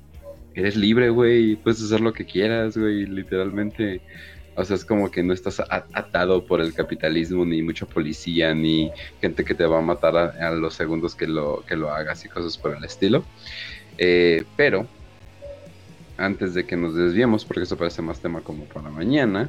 eres 0.55 0.77
libre, 0.77 1.09
güey, 1.09 1.57
puedes 1.57 1.83
hacer 1.83 2.01
lo 2.01 2.13
que 2.13 2.27
quieras, 2.27 2.77
güey, 2.77 3.07
literalmente. 3.07 4.01
O 4.59 4.65
sea, 4.65 4.75
es 4.75 4.85
como 4.85 5.09
que 5.09 5.23
no 5.23 5.33
estás 5.33 5.61
atado 5.61 6.45
por 6.45 6.61
el 6.61 6.75
capitalismo, 6.75 7.45
ni 7.45 7.63
mucha 7.63 7.87
policía, 7.87 8.53
ni 8.57 8.91
gente 9.21 9.45
que 9.45 9.55
te 9.55 9.65
va 9.65 9.79
a 9.79 9.83
matar 9.83 10.17
a, 10.17 10.51
los 10.51 10.75
segundos 10.75 11.15
que 11.15 11.29
lo, 11.29 11.65
que 11.65 11.77
lo 11.77 11.93
hagas 11.93 12.25
y 12.25 12.29
cosas 12.29 12.59
por 12.59 12.77
el 12.77 12.83
estilo. 12.83 13.23
Eh, 13.99 14.43
pero, 14.57 14.85
antes 16.17 16.55
de 16.55 16.67
que 16.67 16.77
nos 16.77 16.97
desviemos, 16.97 17.45
porque 17.45 17.63
eso 17.63 17.77
parece 17.77 18.03
más 18.03 18.19
tema 18.19 18.41
como 18.41 18.65
para 18.65 18.91
mañana, 18.91 19.49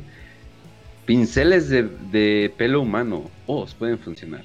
pinceles 1.08 1.70
de, 1.70 1.90
de 2.12 2.54
pelo 2.56 2.80
humano, 2.82 3.32
oh, 3.48 3.66
pueden 3.80 3.98
funcionar. 3.98 4.44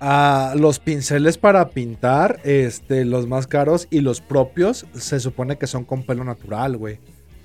Ah, 0.00 0.54
los 0.56 0.78
pinceles 0.78 1.36
para 1.36 1.68
pintar, 1.68 2.40
este, 2.44 3.04
los 3.04 3.26
más 3.26 3.46
caros 3.46 3.86
y 3.90 4.00
los 4.00 4.22
propios, 4.22 4.86
se 4.94 5.20
supone 5.20 5.58
que 5.58 5.66
son 5.66 5.84
con 5.84 6.04
pelo 6.04 6.24
natural, 6.24 6.78
güey. 6.78 7.00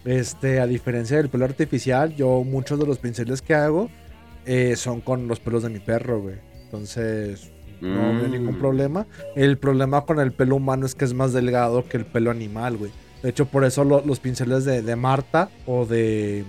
Este, 0.06 0.60
a 0.60 0.68
diferencia 0.68 1.18
del 1.18 1.30
pelo 1.30 1.46
artificial, 1.46 2.16
yo 2.16 2.44
muchos 2.44 2.80
de 2.80 2.86
los 2.86 2.98
pinceles 3.00 3.42
que 3.42 3.54
hago 3.56 3.90
eh, 4.46 4.76
son 4.76 5.00
con 5.02 5.28
los 5.28 5.40
pelos 5.40 5.64
de 5.64 5.70
mi 5.70 5.80
perro, 5.80 6.22
güey. 6.22 6.36
Entonces, 6.66 7.52
no 7.80 8.14
veo 8.14 8.28
Mm. 8.28 8.32
ningún 8.32 8.60
problema. 8.60 9.08
El 9.36 9.58
problema 9.58 10.06
con 10.06 10.20
el 10.20 10.32
pelo 10.34 10.56
humano 10.58 10.86
es 10.86 10.96
que 10.96 11.06
es 11.06 11.14
más 11.14 11.32
delgado 11.34 11.88
que 11.88 11.98
el 11.98 12.06
pelo 12.06 12.32
animal, 12.32 12.76
güey. 12.78 12.92
De 13.22 13.30
hecho, 13.30 13.46
por 13.46 13.64
eso 13.64 13.86
lo- 13.86 14.06
los 14.06 14.20
pinceles 14.20 14.66
de, 14.66 14.82
de 14.82 14.96
Marta 14.98 15.50
o 15.66 15.86
de 15.86 16.44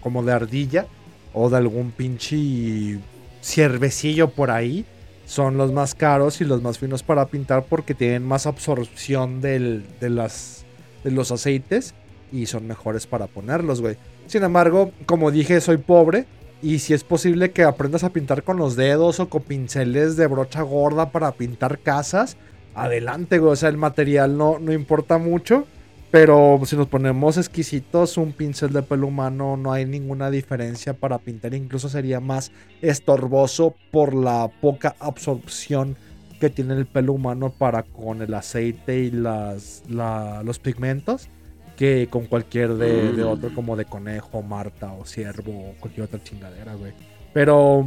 como 0.00 0.22
de 0.22 0.32
ardilla 0.32 0.86
o 1.34 1.50
de 1.50 1.56
algún 1.58 1.90
pinche 1.90 2.98
ciervecillo 3.42 4.30
por 4.30 4.50
ahí 4.50 4.84
son 5.26 5.56
los 5.56 5.72
más 5.72 5.94
caros 5.94 6.40
y 6.40 6.44
los 6.44 6.62
más 6.62 6.78
finos 6.78 7.02
para 7.02 7.26
pintar 7.26 7.64
porque 7.68 7.94
tienen 7.94 8.22
más 8.24 8.46
absorción 8.46 9.40
del- 9.40 9.84
de, 10.00 10.10
las, 10.10 10.64
de 11.02 11.10
los 11.10 11.30
aceites 11.30 11.94
y 12.34 12.46
son 12.46 12.66
mejores 12.66 13.06
para 13.06 13.26
ponerlos, 13.28 13.80
güey. 13.80 13.96
Sin 14.26 14.42
embargo, 14.42 14.90
como 15.06 15.30
dije, 15.30 15.60
soy 15.60 15.76
pobre 15.78 16.26
y 16.62 16.80
si 16.80 16.94
es 16.94 17.04
posible 17.04 17.52
que 17.52 17.62
aprendas 17.62 18.04
a 18.04 18.10
pintar 18.10 18.42
con 18.42 18.56
los 18.56 18.74
dedos 18.76 19.20
o 19.20 19.28
con 19.28 19.42
pinceles 19.42 20.16
de 20.16 20.26
brocha 20.26 20.62
gorda 20.62 21.10
para 21.10 21.32
pintar 21.32 21.78
casas, 21.78 22.36
adelante, 22.74 23.38
güey. 23.38 23.52
O 23.52 23.56
sea, 23.56 23.68
el 23.68 23.76
material 23.76 24.36
no, 24.36 24.58
no 24.58 24.72
importa 24.72 25.18
mucho. 25.18 25.66
Pero 26.10 26.60
si 26.64 26.76
nos 26.76 26.86
ponemos 26.86 27.36
exquisitos, 27.38 28.16
un 28.18 28.32
pincel 28.32 28.72
de 28.72 28.82
pelo 28.82 29.08
humano 29.08 29.56
no 29.56 29.72
hay 29.72 29.84
ninguna 29.84 30.30
diferencia 30.30 30.94
para 30.94 31.18
pintar. 31.18 31.54
Incluso 31.54 31.88
sería 31.88 32.20
más 32.20 32.52
estorboso 32.82 33.74
por 33.90 34.14
la 34.14 34.48
poca 34.60 34.94
absorción 35.00 35.96
que 36.38 36.50
tiene 36.50 36.74
el 36.74 36.86
pelo 36.86 37.14
humano 37.14 37.50
para 37.50 37.82
con 37.82 38.22
el 38.22 38.32
aceite 38.34 39.00
y 39.00 39.10
las, 39.10 39.82
la- 39.88 40.42
los 40.44 40.60
pigmentos 40.60 41.28
que 41.76 42.06
con 42.10 42.26
cualquier 42.26 42.74
de, 42.74 43.12
de 43.12 43.24
Mm. 43.24 43.28
otro 43.28 43.54
como 43.54 43.76
de 43.76 43.84
conejo, 43.84 44.42
marta 44.42 44.92
o 44.92 45.04
ciervo 45.04 45.70
o 45.70 45.74
cualquier 45.80 46.04
otra 46.06 46.22
chingadera, 46.22 46.74
güey. 46.74 46.92
Pero 47.32 47.86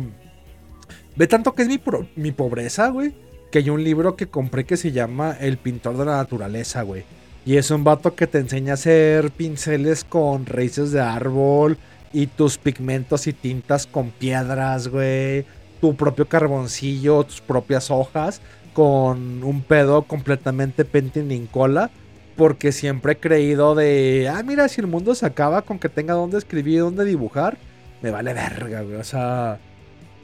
ve 1.15 1.27
tanto 1.27 1.53
que 1.53 1.63
es 1.63 1.67
mi, 1.67 1.77
pro- 1.77 2.07
mi 2.15 2.31
pobreza, 2.31 2.89
güey, 2.89 3.13
que 3.51 3.59
hay 3.59 3.69
un 3.69 3.83
libro 3.83 4.15
que 4.15 4.27
compré 4.27 4.65
que 4.65 4.77
se 4.77 4.91
llama 4.91 5.35
El 5.39 5.57
pintor 5.57 5.97
de 5.97 6.05
la 6.05 6.17
naturaleza, 6.17 6.81
güey. 6.83 7.03
Y 7.45 7.55
es 7.55 7.71
un 7.71 7.83
vato 7.85 8.13
que 8.13 8.27
te 8.27 8.39
enseña 8.39 8.71
a 8.71 8.73
hacer 8.73 9.31
pinceles 9.31 10.03
con 10.03 10.45
raíces 10.45 10.91
de 10.91 10.99
árbol 10.99 11.77
y 12.11 12.27
tus 12.27 12.57
pigmentos 12.57 13.25
y 13.27 13.33
tintas 13.33 13.88
con 13.88 14.11
piedras, 14.11 14.89
güey. 14.89 15.45
Tu 15.79 15.95
propio 15.95 16.27
carboncillo, 16.27 17.23
tus 17.23 17.39
propias 17.39 17.89
hojas 17.89 18.41
con 18.73 19.43
un 19.43 19.61
pedo 19.61 20.01
completamente 20.03 20.83
pentincola. 20.85 21.89
Porque 22.38 22.71
siempre 22.73 23.13
he 23.13 23.19
creído 23.21 23.75
de, 23.75 24.29
ah, 24.33 24.43
mira, 24.43 24.69
si 24.69 24.81
el 24.81 24.88
mundo 24.88 25.15
se 25.15 25.27
acaba 25.27 25.63
con 25.63 25.79
que 25.79 25.89
tenga 25.89 26.15
dónde 26.15 26.39
escribir, 26.39 26.81
dónde 26.81 27.05
dibujar, 27.05 27.61
me 28.01 28.11
vale 28.11 28.33
verga, 28.33 28.83
güey. 28.83 28.97
O 28.97 29.03
sea, 29.05 29.61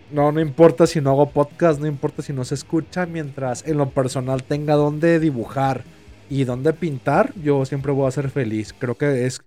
No, 0.09 0.31
no 0.31 0.41
importa 0.41 0.87
si 0.87 1.01
no 1.01 1.11
hago 1.11 1.33
podcast, 1.33 1.79
no 1.81 1.87
importa 1.87 2.21
si 2.23 2.33
no 2.33 2.45
se 2.45 2.55
escucha, 2.55 3.05
mientras 3.07 3.65
en 3.67 3.77
lo 3.77 3.93
personal 3.93 4.45
tenga 4.45 4.75
donde 4.75 5.19
dibujar 5.19 5.87
y 6.29 6.45
donde 6.45 6.73
pintar, 6.73 7.33
yo 7.35 7.65
siempre 7.65 7.91
voy 7.93 8.07
a 8.07 8.11
ser 8.11 8.31
feliz. 8.31 8.73
Creo 8.73 8.97
que 8.97 9.25
es, 9.27 9.41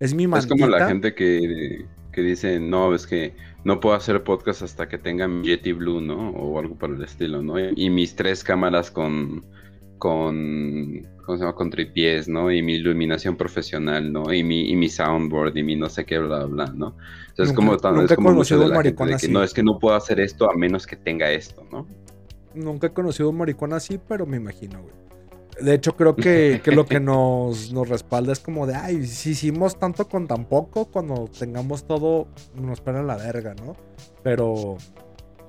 es 0.00 0.14
mi 0.14 0.26
Es 0.32 0.46
mantita. 0.46 0.48
como 0.48 0.68
la 0.68 0.80
gente 0.82 1.14
que, 1.14 1.88
que 2.12 2.22
dice, 2.22 2.60
no, 2.60 2.94
es 2.94 3.06
que 3.06 3.36
no 3.64 3.80
puedo 3.80 3.94
hacer 3.96 4.24
podcast 4.24 4.62
hasta 4.62 4.88
que 4.88 4.98
tenga 4.98 5.28
mi 5.28 5.48
Yeti 5.48 5.72
Blue, 5.72 6.00
¿no? 6.00 6.30
O 6.30 6.58
algo 6.58 6.76
por 6.78 6.90
el 6.94 7.02
estilo, 7.02 7.42
¿no? 7.42 7.58
Y, 7.60 7.72
y 7.76 7.90
mis 7.90 8.16
tres 8.16 8.44
cámaras 8.44 8.90
con, 8.90 9.46
con, 10.02 11.06
¿cómo 11.24 11.38
se 11.38 11.44
llama? 11.44 11.54
Con 11.54 11.70
tripiés, 11.70 12.26
¿no? 12.28 12.50
Y 12.50 12.60
mi 12.60 12.74
iluminación 12.74 13.36
profesional, 13.36 14.12
¿no? 14.12 14.32
Y 14.32 14.42
mi, 14.42 14.68
y 14.68 14.74
mi 14.74 14.88
soundboard 14.88 15.56
y 15.56 15.62
mi 15.62 15.76
no 15.76 15.88
sé 15.88 16.04
qué, 16.04 16.18
bla, 16.18 16.44
bla, 16.46 16.66
¿no? 16.74 16.96
Entonces 17.28 17.54
Nunca- 17.54 17.54
como, 17.54 17.76
tan- 17.76 17.92
nunca 17.94 18.06
es 18.06 18.10
he 18.10 18.16
como 18.16 18.28
conocido 18.30 18.58
de 18.58 18.66
un 18.66 18.72
gente 18.72 18.78
maricón 18.78 19.08
que 19.10 19.14
así. 19.14 19.28
no, 19.30 19.44
es 19.44 19.54
que 19.54 19.62
no 19.62 19.78
puedo 19.78 19.94
hacer 19.94 20.18
esto 20.18 20.50
a 20.50 20.56
menos 20.56 20.88
que 20.88 20.96
tenga 20.96 21.30
esto, 21.30 21.64
¿no? 21.70 21.86
Nunca 22.52 22.88
he 22.88 22.90
conocido 22.92 23.30
un 23.30 23.36
maricón 23.38 23.72
así, 23.74 24.00
pero 24.08 24.26
me 24.26 24.38
imagino, 24.38 24.82
güey. 24.82 24.94
De 25.60 25.72
hecho, 25.74 25.94
creo 25.96 26.16
que, 26.16 26.60
que 26.64 26.72
lo 26.72 26.84
que 26.84 26.98
nos, 27.00 27.72
nos 27.72 27.88
respalda 27.88 28.32
es 28.32 28.40
como 28.40 28.66
de, 28.66 28.74
ay, 28.74 29.06
si 29.06 29.30
hicimos 29.30 29.78
tanto 29.78 30.08
con 30.08 30.26
tan 30.26 30.46
poco, 30.46 30.86
cuando 30.86 31.28
tengamos 31.38 31.84
todo, 31.86 32.26
nos 32.56 32.72
espera 32.72 33.04
la 33.04 33.16
verga, 33.18 33.54
¿no? 33.54 33.76
Pero, 34.24 34.78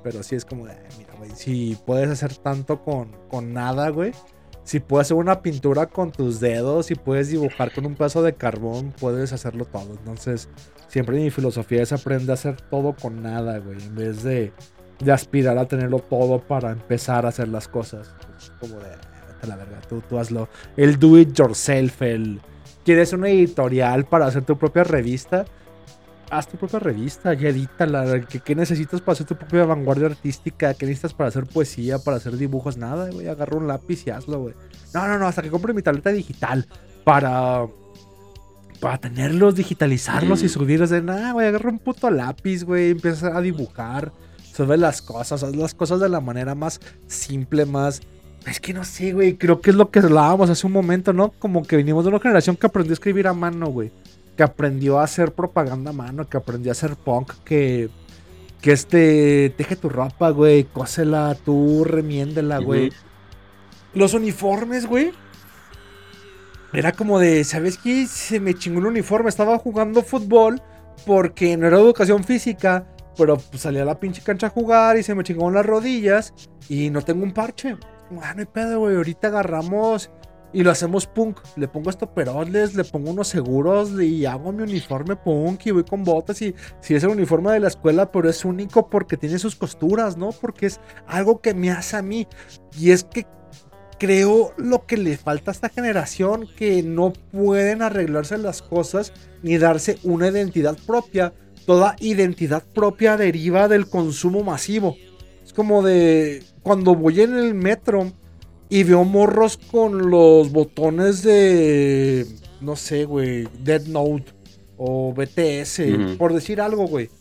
pero 0.04 0.22
sí 0.22 0.36
es 0.36 0.46
como 0.46 0.68
de, 0.68 0.74
ay, 0.74 0.96
mira, 1.00 1.14
güey, 1.18 1.32
si 1.32 1.76
puedes 1.88 2.08
hacer 2.12 2.36
tanto 2.38 2.84
con, 2.84 3.10
con 3.30 3.52
nada, 3.52 3.90
güey. 3.90 4.12
Si 4.64 4.80
puedes 4.80 5.08
hacer 5.08 5.18
una 5.18 5.42
pintura 5.42 5.88
con 5.88 6.12
tus 6.12 6.40
dedos, 6.40 6.86
si 6.86 6.96
puedes 6.96 7.30
dibujar 7.30 7.74
con 7.74 7.86
un 7.86 7.96
pedazo 7.96 8.24
de 8.24 8.34
carbón, 8.34 8.94
puedes 9.00 9.34
hacerlo 9.34 9.66
todo. 9.66 9.92
Entonces, 9.92 10.50
siempre 10.88 11.18
mi 11.18 11.30
filosofía 11.30 11.84
es 11.84 11.92
aprender 11.92 12.32
a 12.32 12.34
hacer 12.36 12.62
todo 12.70 12.96
con 12.96 13.22
nada, 13.22 13.58
güey. 13.60 13.82
En 13.84 13.96
vez 13.96 14.24
de, 14.24 14.54
aspirar 15.12 15.58
a 15.58 15.68
tenerlo 15.68 16.00
todo 16.00 16.40
para 16.40 16.72
empezar 16.72 17.26
a 17.26 17.30
hacer 17.30 17.50
las 17.50 17.68
cosas. 17.68 18.16
Como 18.62 18.76
de, 18.76 18.90
"Ah, 19.42 19.48
la 19.48 19.58
verga, 19.58 19.82
tú, 19.90 20.02
tú 20.08 20.18
hazlo. 20.18 20.48
El 20.78 20.98
do 20.98 21.18
it 21.18 21.34
yourself, 21.34 22.02
el... 22.02 22.40
¿Quieres 22.86 23.12
una 23.12 23.30
editorial 23.30 24.06
para 24.06 24.28
hacer 24.28 24.44
tu 24.44 24.58
propia 24.58 24.84
revista? 24.86 25.46
Haz 26.38 26.48
tu 26.48 26.58
propia 26.58 26.80
revista 26.80 27.34
y 27.34 27.46
edítala. 27.46 28.22
¿Qué, 28.22 28.40
¿Qué 28.40 28.56
necesitas 28.56 29.02
para 29.02 29.14
hacer 29.14 29.28
tu 29.28 29.36
propia 29.36 29.66
vanguardia 29.66 30.08
artística? 30.08 30.74
¿Qué 30.74 30.86
necesitas 30.88 31.14
para 31.14 31.28
hacer 31.30 31.46
poesía, 31.46 32.00
para 32.00 32.18
hacer 32.18 32.38
dibujos? 32.38 32.76
Nada, 32.78 33.10
güey. 33.12 33.28
Agarra 33.28 33.58
un 33.58 33.68
lápiz 33.68 34.08
y 34.08 34.10
hazlo, 34.10 34.40
güey. 34.40 34.56
No, 34.94 35.08
no, 35.08 35.20
no. 35.20 35.28
Hasta 35.28 35.42
que 35.44 35.52
compre 35.52 35.74
mi 35.74 35.82
tableta 35.82 36.10
digital 36.10 36.66
para... 37.04 37.68
Para 38.80 38.98
tenerlos, 38.98 39.56
digitalizarlos 39.56 40.42
y 40.42 40.48
Mm. 40.48 40.50
subirlos 40.50 40.90
de 40.90 41.02
nada, 41.02 41.32
güey. 41.32 41.48
Agarra 41.48 41.70
un 41.70 41.80
puto 41.80 42.10
lápiz, 42.10 42.64
güey. 42.64 42.92
Empieza 42.92 43.38
a 43.38 43.42
dibujar. 43.42 44.12
Sobre 44.54 44.78
las 44.78 45.02
cosas. 45.02 45.42
Haz 45.44 45.56
las 45.56 45.74
cosas 45.74 46.00
de 46.00 46.10
la 46.10 46.20
manera 46.20 46.54
más 46.56 46.80
simple, 47.08 47.66
más. 47.66 48.02
Es 48.46 48.60
que 48.60 48.74
no 48.74 48.84
sé, 48.84 49.14
güey. 49.14 49.36
Creo 49.38 49.62
que 49.62 49.70
es 49.70 49.76
lo 49.76 49.90
que 49.90 50.00
hablábamos 50.00 50.50
hace 50.50 50.68
un 50.68 50.74
momento, 50.74 51.14
¿no? 51.14 51.32
Como 51.32 51.64
que 51.64 51.76
venimos 51.78 52.04
de 52.04 52.10
una 52.10 52.20
generación 52.20 52.56
que 52.56 52.68
aprendió 52.68 52.92
a 52.92 52.96
escribir 52.96 53.28
a 53.28 53.34
mano, 53.34 53.68
güey. 53.68 53.92
Que 54.38 54.44
aprendió 54.44 55.00
a 55.00 55.04
hacer 55.04 55.34
propaganda 55.34 55.92
a 55.92 55.94
mano. 55.94 56.28
Que 56.28 56.38
aprendió 56.38 56.72
a 56.72 56.74
hacer 56.74 56.96
punk. 56.96 57.34
Que. 57.44 57.90
Que 58.62 58.72
este. 58.72 59.54
Teje 59.58 59.76
tu 59.76 59.90
ropa, 59.90 60.30
güey. 60.30 60.64
Cósela, 60.66 61.36
tú 61.44 61.84
remiéndela, 61.84 62.60
güey. 62.60 62.92
Los 63.94 64.14
uniformes, 64.14 64.86
güey. 64.86 65.12
Era 66.74 66.92
como 66.92 67.20
de, 67.20 67.44
¿sabes 67.44 67.78
qué? 67.78 68.08
Se 68.08 68.40
me 68.40 68.56
chingó 68.56 68.80
un 68.80 68.88
uniforme. 68.88 69.30
Estaba 69.30 69.60
jugando 69.60 70.02
fútbol 70.02 70.62
porque 71.06 71.56
no 71.56 71.68
era 71.68 71.78
educación 71.78 72.24
física. 72.24 72.88
Pero 73.16 73.38
pues, 73.38 73.62
salí 73.62 73.78
a 73.78 73.86
la 73.86 74.00
pinche 74.00 74.24
cancha 74.24 74.48
a 74.48 74.50
jugar 74.50 74.98
y 74.98 75.04
se 75.04 75.14
me 75.14 75.24
chingaron 75.24 75.54
las 75.54 75.66
rodillas. 75.66 76.34
Y 76.68 76.90
no 76.90 77.04
tengo 77.04 77.24
un 77.24 77.34
parche. 77.34 77.78
Ah, 78.22 78.34
no 78.34 78.40
hay 78.40 78.46
pedo, 78.46 78.80
güey. 78.80 78.96
Ahorita 78.96 79.28
agarramos 79.28 80.10
y 80.54 80.64
lo 80.64 80.72
hacemos 80.72 81.08
punk. 81.08 81.40
Le 81.56 81.68
pongo 81.68 81.90
estoperoles, 81.90 82.76
le 82.76 82.84
pongo 82.84 83.12
unos 83.12 83.28
seguros 83.28 83.92
y 84.00 84.26
hago 84.26 84.52
mi 84.52 84.64
uniforme 84.64 85.16
punk 85.16 85.66
y 85.66 85.72
voy 85.72 85.84
con 85.84 86.04
botas. 86.04 86.42
Y 86.42 86.56
si 86.80 86.96
es 86.96 87.04
el 87.04 87.10
uniforme 87.10 87.52
de 87.52 87.60
la 87.60 87.68
escuela, 87.68 88.12
pero 88.12 88.30
es 88.30 88.46
único 88.46 88.90
porque 88.90 89.18
tiene 89.18 89.40
sus 89.40 89.56
costuras, 89.56 90.16
¿no? 90.16 90.30
Porque 90.32 90.68
es 90.68 90.80
algo 91.08 91.42
que 91.42 91.54
me 91.54 91.72
hace 91.72 91.98
a 91.98 92.02
mí. 92.02 92.28
Y 92.80 92.92
es 92.92 93.04
que 93.04 93.26
creo 93.98 94.54
lo 94.58 94.86
que 94.86 94.98
le 94.98 95.18
falta 95.18 95.52
a 95.52 95.54
esta 95.54 95.70
generación 95.70 96.48
que 96.56 96.84
no 96.84 97.14
pueden 97.32 97.82
arreglarse 97.82 98.38
las 98.38 98.62
cosas 98.62 99.14
ni 99.42 99.58
darse 99.58 99.98
una 100.04 100.28
identidad 100.28 100.78
propia. 100.86 101.34
Toda 101.66 101.96
identidad 102.00 102.64
propia 102.74 103.18
deriva 103.18 103.68
del 103.68 103.88
consumo 103.88 104.44
masivo. 104.44 104.96
Es 105.44 105.54
como 105.54 105.82
de 105.82 106.44
cuando 106.62 106.96
voy 106.96 107.22
en 107.22 107.38
el 107.38 107.54
metro 107.54 108.12
y 108.74 108.84
veo 108.84 109.04
morros 109.04 109.60
con 109.70 110.10
los 110.10 110.52
botones 110.52 111.22
de 111.22 112.26
no 112.60 112.76
sé, 112.76 113.06
güey, 113.06 113.48
Dead 113.64 113.84
Note 113.86 114.34
o 114.78 115.14
BTS, 115.14 116.18
por 116.18 116.34
decir 116.34 116.60
algo, 116.60 116.88
güey. 116.88 117.12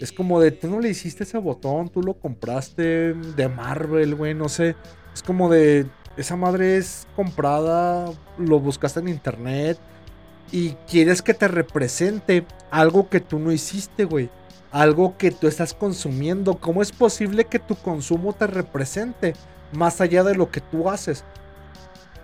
Es 0.00 0.10
como 0.10 0.40
de, 0.40 0.50
tú 0.50 0.66
no 0.66 0.80
le 0.80 0.88
hiciste 0.88 1.22
ese 1.22 1.38
botón, 1.38 1.90
tú 1.90 2.02
lo 2.02 2.14
compraste 2.14 3.14
de 3.14 3.48
Marvel, 3.48 4.16
güey, 4.16 4.34
no 4.34 4.48
sé. 4.48 4.74
Es 5.14 5.22
como 5.22 5.48
de, 5.48 5.86
esa 6.16 6.34
madre 6.34 6.76
es 6.76 7.06
comprada, 7.14 8.12
lo 8.36 8.58
buscaste 8.58 8.98
en 8.98 9.06
internet 9.06 9.78
y 10.50 10.70
quieres 10.90 11.22
que 11.22 11.34
te 11.34 11.46
represente 11.46 12.44
algo 12.72 13.08
que 13.08 13.20
tú 13.20 13.38
no 13.38 13.52
hiciste, 13.52 14.06
güey. 14.06 14.28
Algo 14.72 15.16
que 15.16 15.30
tú 15.30 15.46
estás 15.46 15.72
consumiendo. 15.72 16.56
¿Cómo 16.56 16.82
es 16.82 16.90
posible 16.90 17.44
que 17.44 17.60
tu 17.60 17.76
consumo 17.76 18.32
te 18.32 18.48
represente 18.48 19.34
más 19.72 20.00
allá 20.00 20.22
de 20.24 20.34
lo 20.34 20.50
que 20.50 20.60
tú 20.60 20.88
haces? 20.88 21.24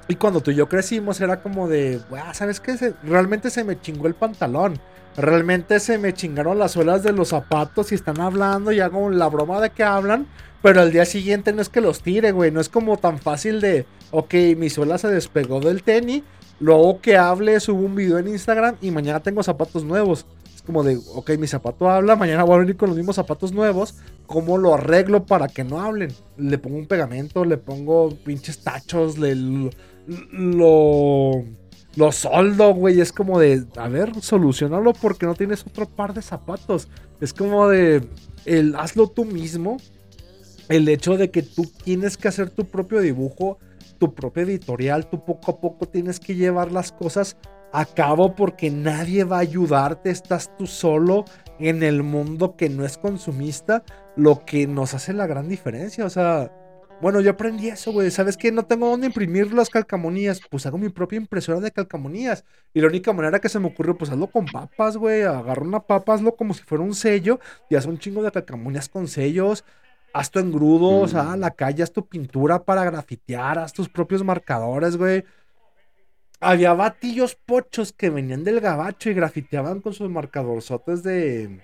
Y 0.08 0.16
cuando 0.16 0.40
tú 0.40 0.50
y 0.50 0.56
yo 0.56 0.68
crecimos 0.68 1.20
era 1.20 1.40
como 1.42 1.68
de, 1.68 2.00
"Buah, 2.10 2.34
¿sabes 2.34 2.60
qué? 2.60 2.94
Realmente 3.02 3.50
se 3.50 3.64
me 3.64 3.80
chingó 3.80 4.08
el 4.08 4.14
pantalón. 4.14 4.78
Realmente 5.16 5.78
se 5.78 5.98
me 5.98 6.14
chingaron 6.14 6.58
las 6.58 6.72
suelas 6.72 7.02
de 7.02 7.12
los 7.12 7.28
zapatos 7.28 7.92
y 7.92 7.94
están 7.94 8.20
hablando 8.20 8.72
y 8.72 8.80
hago 8.80 9.10
la 9.10 9.28
broma 9.28 9.60
de 9.60 9.70
que 9.70 9.84
hablan. 9.84 10.26
Pero 10.62 10.80
al 10.80 10.92
día 10.92 11.04
siguiente 11.04 11.52
no 11.52 11.60
es 11.60 11.68
que 11.68 11.80
los 11.80 12.02
tire, 12.02 12.32
güey. 12.32 12.50
No 12.50 12.60
es 12.60 12.68
como 12.68 12.96
tan 12.96 13.18
fácil 13.18 13.60
de, 13.60 13.86
ok, 14.10 14.34
mi 14.56 14.70
suela 14.70 14.96
se 14.98 15.08
despegó 15.08 15.60
del 15.60 15.82
tenis. 15.82 16.22
Luego 16.60 17.00
que 17.00 17.16
hable, 17.16 17.58
subo 17.60 17.84
un 17.84 17.94
video 17.94 18.18
en 18.18 18.28
Instagram 18.28 18.76
y 18.80 18.90
mañana 18.90 19.20
tengo 19.20 19.42
zapatos 19.42 19.84
nuevos. 19.84 20.24
Como 20.66 20.84
de, 20.84 20.98
ok, 21.14 21.30
mi 21.38 21.48
zapato 21.48 21.90
habla, 21.90 22.14
mañana 22.14 22.44
voy 22.44 22.54
a 22.54 22.58
venir 22.58 22.76
con 22.76 22.88
los 22.88 22.96
mismos 22.96 23.16
zapatos 23.16 23.52
nuevos. 23.52 23.96
¿Cómo 24.26 24.58
lo 24.58 24.74
arreglo 24.74 25.26
para 25.26 25.48
que 25.48 25.64
no 25.64 25.80
hablen? 25.80 26.12
Le 26.36 26.58
pongo 26.58 26.76
un 26.76 26.86
pegamento, 26.86 27.44
le 27.44 27.56
pongo 27.56 28.10
pinches 28.24 28.58
tachos, 28.58 29.18
le 29.18 29.34
lo, 29.34 31.44
lo 31.96 32.12
soldo, 32.12 32.74
güey. 32.74 33.00
Es 33.00 33.12
como 33.12 33.40
de, 33.40 33.64
a 33.76 33.88
ver, 33.88 34.22
solucionalo 34.22 34.92
porque 34.92 35.26
no 35.26 35.34
tienes 35.34 35.66
otro 35.66 35.86
par 35.86 36.14
de 36.14 36.22
zapatos. 36.22 36.88
Es 37.20 37.32
como 37.32 37.68
de, 37.68 38.02
el 38.44 38.76
hazlo 38.76 39.08
tú 39.08 39.24
mismo. 39.24 39.78
El 40.68 40.88
hecho 40.88 41.16
de 41.16 41.30
que 41.30 41.42
tú 41.42 41.66
tienes 41.84 42.16
que 42.16 42.28
hacer 42.28 42.50
tu 42.50 42.66
propio 42.66 43.00
dibujo, 43.00 43.58
tu 43.98 44.14
propia 44.14 44.44
editorial, 44.44 45.10
tú 45.10 45.24
poco 45.24 45.50
a 45.50 45.60
poco 45.60 45.86
tienes 45.86 46.20
que 46.20 46.34
llevar 46.34 46.72
las 46.72 46.92
cosas 46.92 47.36
a 47.72 47.84
cabo 47.84 48.34
porque 48.34 48.70
nadie 48.70 49.24
va 49.24 49.38
a 49.38 49.40
ayudarte, 49.40 50.10
estás 50.10 50.54
tú 50.56 50.66
solo 50.66 51.24
en 51.58 51.82
el 51.82 52.02
mundo 52.02 52.56
que 52.56 52.68
no 52.68 52.84
es 52.84 52.98
consumista, 52.98 53.82
lo 54.16 54.44
que 54.44 54.66
nos 54.66 54.94
hace 54.94 55.12
la 55.12 55.26
gran 55.26 55.48
diferencia, 55.48 56.04
o 56.04 56.10
sea, 56.10 56.52
bueno, 57.00 57.20
yo 57.20 57.32
aprendí 57.32 57.68
eso, 57.68 57.90
güey, 57.90 58.10
¿sabes 58.10 58.36
qué? 58.36 58.52
No 58.52 58.64
tengo 58.64 58.88
dónde 58.88 59.06
imprimir 59.08 59.52
las 59.52 59.70
calcamonías, 59.70 60.40
pues 60.50 60.66
hago 60.66 60.78
mi 60.78 60.88
propia 60.88 61.16
impresora 61.16 61.60
de 61.60 61.72
calcamonías, 61.72 62.44
y 62.74 62.80
la 62.80 62.88
única 62.88 63.12
manera 63.12 63.40
que 63.40 63.48
se 63.48 63.58
me 63.58 63.68
ocurrió, 63.68 63.96
pues 63.96 64.10
hazlo 64.10 64.28
con 64.28 64.46
papas, 64.46 64.96
güey, 64.96 65.22
agarra 65.22 65.62
una 65.62 65.80
papa, 65.80 66.14
hazlo 66.14 66.36
como 66.36 66.54
si 66.54 66.62
fuera 66.62 66.84
un 66.84 66.94
sello, 66.94 67.40
y 67.70 67.76
haz 67.76 67.86
un 67.86 67.98
chingo 67.98 68.22
de 68.22 68.30
calcamonías 68.30 68.88
con 68.88 69.08
sellos, 69.08 69.64
haz 70.12 70.30
tu 70.30 70.38
engrudo, 70.38 71.00
o 71.00 71.08
sea, 71.08 71.32
a 71.32 71.36
la 71.36 71.52
calle, 71.52 71.82
haz 71.82 71.92
tu 71.92 72.06
pintura 72.06 72.64
para 72.64 72.84
grafitear, 72.84 73.58
haz 73.58 73.72
tus 73.72 73.88
propios 73.88 74.22
marcadores, 74.22 74.96
güey. 74.96 75.24
Había 76.42 76.74
batillos 76.74 77.34
pochos 77.36 77.92
que 77.92 78.10
venían 78.10 78.42
del 78.44 78.60
gabacho 78.60 79.08
y 79.10 79.14
grafiteaban 79.14 79.80
con 79.80 79.94
sus 79.94 80.10
marcadorzotes 80.10 81.02
de, 81.02 81.60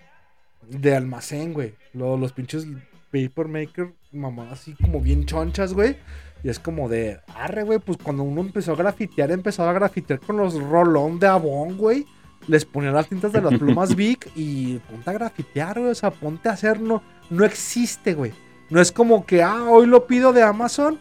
de 0.69 0.95
almacén, 0.97 1.53
güey. 1.53 1.75
Lo- 1.93 2.17
Los, 2.17 2.33
pinches 2.33 2.67
papermaker, 3.11 3.93
mamá, 4.13 4.51
así 4.53 4.75
como 4.75 5.01
bien 5.01 5.25
chonchas, 5.27 5.75
güey. 5.75 5.97
Y 6.45 6.49
es 6.49 6.61
como 6.61 6.89
de, 6.89 7.19
arre, 7.35 7.65
güey, 7.65 7.81
pues 7.81 7.99
cuando 8.01 8.23
uno 8.23 8.41
empezó 8.43 8.73
a 8.73 8.77
grafitear, 8.77 9.33
empezó 9.33 9.69
a 9.69 9.73
grafitear 9.73 10.21
con 10.21 10.37
los 10.37 10.55
rolón 10.55 11.19
de 11.19 11.27
Avon, 11.27 11.77
güey. 11.77 12.07
Les 12.47 12.65
ponían 12.65 12.95
las 12.95 13.09
tintas 13.09 13.33
de 13.33 13.41
las 13.41 13.55
plumas 13.59 13.97
Vic 13.97 14.31
y 14.37 14.79
ponte 14.79 15.11
a 15.11 15.15
grafitear, 15.15 15.81
güey. 15.81 15.91
O 15.91 15.95
sea, 15.97 16.13
ponte 16.13 16.49
a 16.49 16.53
hacer, 16.53 16.81
no, 16.81 17.03
no 17.31 17.45
existe, 17.45 18.15
güey. 18.15 18.33
No 18.71 18.81
es 18.81 18.93
como 18.93 19.27
que, 19.27 19.43
ah, 19.43 19.65
hoy 19.69 19.87
lo 19.87 20.07
pido 20.07 20.33
de 20.33 20.43
Amazon 20.43 21.01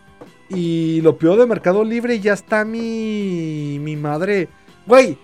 y 0.50 1.02
lo 1.02 1.18
pido 1.18 1.36
de 1.38 1.46
Mercado 1.46 1.84
Libre 1.84 2.16
y 2.16 2.20
ya 2.20 2.34
está 2.34 2.64
mi, 2.66 3.78
mi 3.82 3.96
madre. 3.96 4.48
Güey, 4.86 5.18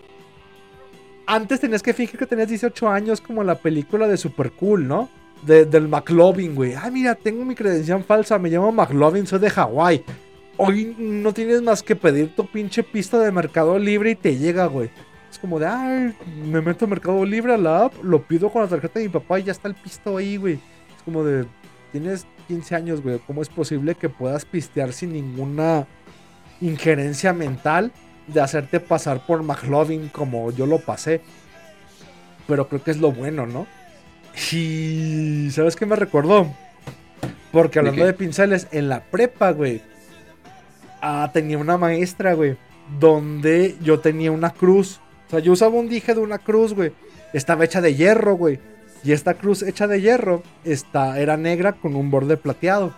antes 1.25 1.59
tenías 1.61 1.81
que 1.83 1.93
fingir 1.93 2.19
que 2.19 2.25
tenías 2.25 2.49
18 2.49 2.89
años 2.89 3.21
como 3.21 3.43
la 3.43 3.55
película 3.55 4.07
de 4.07 4.17
Super 4.17 4.51
Cool, 4.51 4.87
¿no? 4.87 5.09
de- 5.43 5.65
del 5.65 5.89
McLovin, 5.89 6.55
güey. 6.55 6.73
Ah, 6.73 6.89
mira, 6.89 7.15
tengo 7.15 7.43
mi 7.43 7.53
credencial 7.53 8.01
falsa, 8.05 8.39
me 8.39 8.49
llamo 8.49 8.71
McLovin, 8.71 9.27
soy 9.27 9.39
de 9.39 9.49
Hawái. 9.49 10.01
Hoy 10.55 10.95
no 10.97 11.33
tienes 11.33 11.61
más 11.61 11.83
que 11.83 11.97
pedir 11.97 12.33
tu 12.33 12.45
pinche 12.45 12.81
pista 12.81 13.19
de 13.19 13.29
Mercado 13.29 13.77
Libre 13.77 14.11
y 14.11 14.15
te 14.15 14.37
llega, 14.37 14.67
güey. 14.67 14.89
Es 15.29 15.37
como 15.39 15.59
de, 15.59 15.65
ay, 15.65 16.13
me 16.45 16.61
meto 16.61 16.85
a 16.85 16.87
Mercado 16.87 17.25
Libre 17.25 17.53
a 17.55 17.57
la 17.57 17.85
app, 17.85 17.93
lo 18.03 18.21
pido 18.23 18.49
con 18.49 18.61
la 18.61 18.69
tarjeta 18.69 18.99
de 18.99 19.07
mi 19.07 19.11
papá 19.11 19.37
y 19.39 19.43
ya 19.43 19.51
está 19.51 19.67
el 19.67 19.75
pisto 19.75 20.15
ahí, 20.15 20.37
güey. 20.37 20.53
Es 20.53 21.03
como 21.03 21.25
de, 21.25 21.45
tienes 21.91 22.25
15 22.47 22.75
años, 22.75 23.01
güey. 23.01 23.19
¿Cómo 23.25 23.41
es 23.41 23.49
posible 23.49 23.95
que 23.95 24.09
puedas 24.09 24.45
pistear 24.45 24.93
sin 24.93 25.13
ninguna 25.13 25.87
injerencia 26.61 27.33
mental 27.33 27.91
de 28.27 28.41
hacerte 28.41 28.79
pasar 28.79 29.25
por 29.25 29.43
McLovin 29.43 30.09
como 30.09 30.51
yo 30.51 30.65
lo 30.65 30.79
pasé? 30.79 31.21
Pero 32.47 32.67
creo 32.67 32.83
que 32.83 32.91
es 32.91 32.97
lo 32.97 33.11
bueno, 33.11 33.45
¿no? 33.45 33.67
Y 34.51 35.49
¿sabes 35.51 35.75
qué 35.75 35.85
me 35.85 35.95
recordó? 35.95 36.47
Porque 37.51 37.79
hablando 37.79 38.01
qué? 38.01 38.07
de 38.07 38.13
pinceles, 38.13 38.67
en 38.71 38.89
la 38.89 39.03
prepa, 39.03 39.51
güey, 39.51 39.81
ah, 41.01 41.29
tenía 41.33 41.57
una 41.57 41.77
maestra, 41.77 42.33
güey, 42.33 42.57
donde 42.99 43.75
yo 43.81 43.99
tenía 43.99 44.31
una 44.31 44.49
cruz. 44.49 44.99
O 45.27 45.29
sea, 45.29 45.39
yo 45.39 45.51
usaba 45.51 45.75
un 45.75 45.87
dije 45.87 46.13
de 46.15 46.19
una 46.19 46.39
cruz, 46.39 46.73
güey. 46.73 46.91
Estaba 47.31 47.65
hecha 47.65 47.81
de 47.81 47.95
hierro, 47.95 48.35
güey. 48.35 48.59
Y 49.03 49.11
esta 49.11 49.33
cruz 49.33 49.61
hecha 49.63 49.87
de 49.87 50.01
hierro 50.01 50.43
esta, 50.63 51.19
era 51.19 51.37
negra 51.37 51.73
con 51.73 51.95
un 51.95 52.09
borde 52.09 52.37
plateado. 52.37 52.93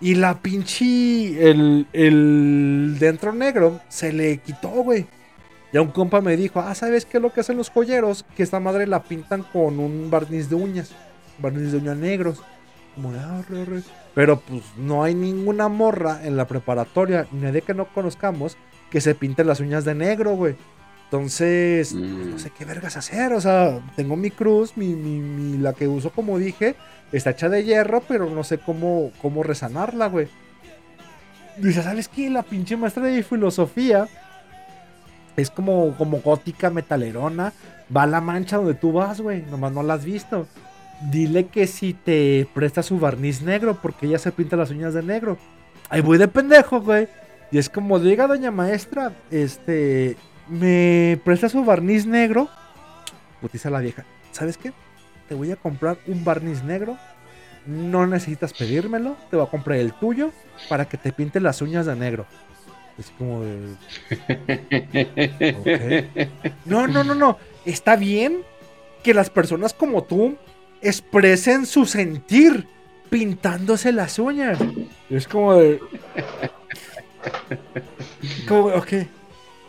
Y 0.00 0.14
la 0.14 0.38
pinche. 0.38 1.50
El, 1.50 1.86
el 1.92 2.96
dentro 2.98 3.32
negro 3.32 3.80
se 3.88 4.12
le 4.12 4.38
quitó, 4.38 4.68
güey. 4.68 5.06
Y 5.72 5.76
a 5.76 5.82
un 5.82 5.90
compa 5.90 6.20
me 6.20 6.36
dijo, 6.36 6.60
ah, 6.60 6.74
¿sabes 6.74 7.04
qué 7.04 7.18
es 7.18 7.22
lo 7.22 7.32
que 7.32 7.40
hacen 7.40 7.56
los 7.56 7.70
joyeros? 7.70 8.24
Que 8.36 8.42
esta 8.42 8.60
madre 8.60 8.86
la 8.86 9.02
pintan 9.02 9.42
con 9.42 9.78
un 9.78 10.10
barniz 10.10 10.48
de 10.48 10.56
uñas. 10.56 10.92
Barniz 11.38 11.72
de 11.72 11.78
uñas 11.78 11.96
negros. 11.96 12.42
Como 12.94 13.12
de, 13.12 13.20
"Ah, 13.20 13.38
arre". 13.38 13.82
Pero 14.14 14.40
pues 14.40 14.62
no 14.76 15.04
hay 15.04 15.14
ninguna 15.14 15.68
morra 15.68 16.20
en 16.24 16.36
la 16.36 16.46
preparatoria, 16.48 17.26
ni 17.30 17.42
nadie 17.42 17.62
que 17.62 17.74
no 17.74 17.86
conozcamos, 17.86 18.56
que 18.90 19.00
se 19.00 19.14
pinte 19.14 19.44
las 19.44 19.60
uñas 19.60 19.84
de 19.84 19.94
negro, 19.94 20.32
güey. 20.34 20.56
Entonces, 21.10 21.92
pues, 21.92 22.04
Mm. 22.08 22.30
no 22.30 22.38
sé 22.38 22.50
qué 22.56 22.64
vergas 22.64 22.96
hacer. 22.96 23.32
O 23.32 23.40
sea, 23.40 23.80
tengo 23.96 24.14
mi 24.16 24.30
cruz, 24.30 24.76
mi, 24.76 24.94
mi- 24.94 25.18
mi- 25.18 25.58
la 25.58 25.72
que 25.72 25.88
uso 25.88 26.10
como 26.10 26.38
dije, 26.38 26.76
está 27.10 27.30
hecha 27.30 27.48
de 27.48 27.64
hierro, 27.64 28.00
pero 28.06 28.30
no 28.30 28.44
sé 28.44 28.58
cómo, 28.58 29.10
cómo 29.20 29.42
resanarla, 29.42 30.06
güey. 30.06 30.28
Dice, 31.58 31.82
¿sabes 31.82 32.06
qué? 32.06 32.30
La 32.30 32.44
pinche 32.44 32.76
maestra 32.76 33.02
de 33.02 33.22
filosofía 33.24 34.06
es 35.36 35.50
como, 35.50 35.96
como 35.96 36.20
gótica 36.20 36.70
metalerona. 36.70 37.52
Va 37.94 38.04
a 38.04 38.06
la 38.06 38.20
mancha 38.20 38.56
donde 38.58 38.74
tú 38.74 38.92
vas, 38.92 39.20
güey. 39.20 39.42
Nomás 39.50 39.72
no 39.72 39.82
la 39.82 39.94
has 39.94 40.04
visto. 40.04 40.46
Dile 41.10 41.46
que 41.46 41.66
si 41.66 41.92
te 41.92 42.46
presta 42.54 42.84
su 42.84 43.00
barniz 43.00 43.42
negro, 43.42 43.76
porque 43.82 44.06
ella 44.06 44.18
se 44.18 44.30
pinta 44.30 44.54
las 44.56 44.70
uñas 44.70 44.94
de 44.94 45.02
negro. 45.02 45.38
Ahí 45.88 46.02
voy 46.02 46.18
de 46.18 46.28
pendejo, 46.28 46.80
güey. 46.82 47.08
Y 47.50 47.58
es 47.58 47.68
como, 47.68 47.98
diga 47.98 48.28
doña 48.28 48.52
maestra, 48.52 49.12
este, 49.32 50.16
me 50.50 51.18
presta 51.24 51.48
su 51.48 51.64
barniz 51.64 52.04
negro. 52.06 52.48
Putiza 53.40 53.70
la 53.70 53.80
vieja. 53.80 54.04
¿Sabes 54.32 54.58
qué? 54.58 54.72
Te 55.28 55.34
voy 55.34 55.50
a 55.52 55.56
comprar 55.56 55.98
un 56.06 56.24
barniz 56.24 56.62
negro. 56.62 56.98
No 57.66 58.06
necesitas 58.06 58.52
pedírmelo. 58.52 59.16
Te 59.30 59.36
voy 59.36 59.46
a 59.46 59.50
comprar 59.50 59.78
el 59.78 59.92
tuyo 59.94 60.32
para 60.68 60.86
que 60.86 60.98
te 60.98 61.12
pinte 61.12 61.40
las 61.40 61.62
uñas 61.62 61.86
de 61.86 61.96
negro. 61.96 62.26
Es 62.98 63.10
como 63.16 63.42
de, 63.42 63.76
No, 66.66 66.86
no, 66.86 67.04
no, 67.04 67.14
no. 67.14 67.38
Está 67.64 67.96
bien 67.96 68.42
que 69.02 69.14
las 69.14 69.30
personas 69.30 69.72
como 69.72 70.04
tú 70.04 70.36
expresen 70.82 71.64
su 71.64 71.86
sentir 71.86 72.66
pintándose 73.08 73.92
las 73.92 74.18
uñas. 74.18 74.58
Es 75.08 75.26
como 75.28 75.54
de. 75.54 75.80
Como, 78.48 78.66
ok. 78.66 78.92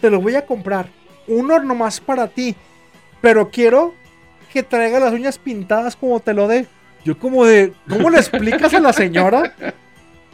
Te 0.02 0.10
lo 0.10 0.20
voy 0.20 0.36
a 0.36 0.46
comprar. 0.46 0.88
Uno 1.28 1.60
nomás 1.60 2.02
para 2.02 2.28
ti. 2.28 2.56
Pero 3.22 3.50
quiero 3.50 3.94
que 4.52 4.64
traiga 4.64 5.00
las 5.00 5.14
uñas 5.14 5.38
pintadas 5.38 5.96
como 5.96 6.20
te 6.20 6.34
lo 6.34 6.48
dé. 6.48 6.66
Yo 7.06 7.18
como 7.18 7.46
de. 7.46 7.74
¿Cómo 7.88 8.10
le 8.10 8.18
explicas 8.18 8.74
a 8.74 8.80
la 8.80 8.94
señora? 8.94 9.54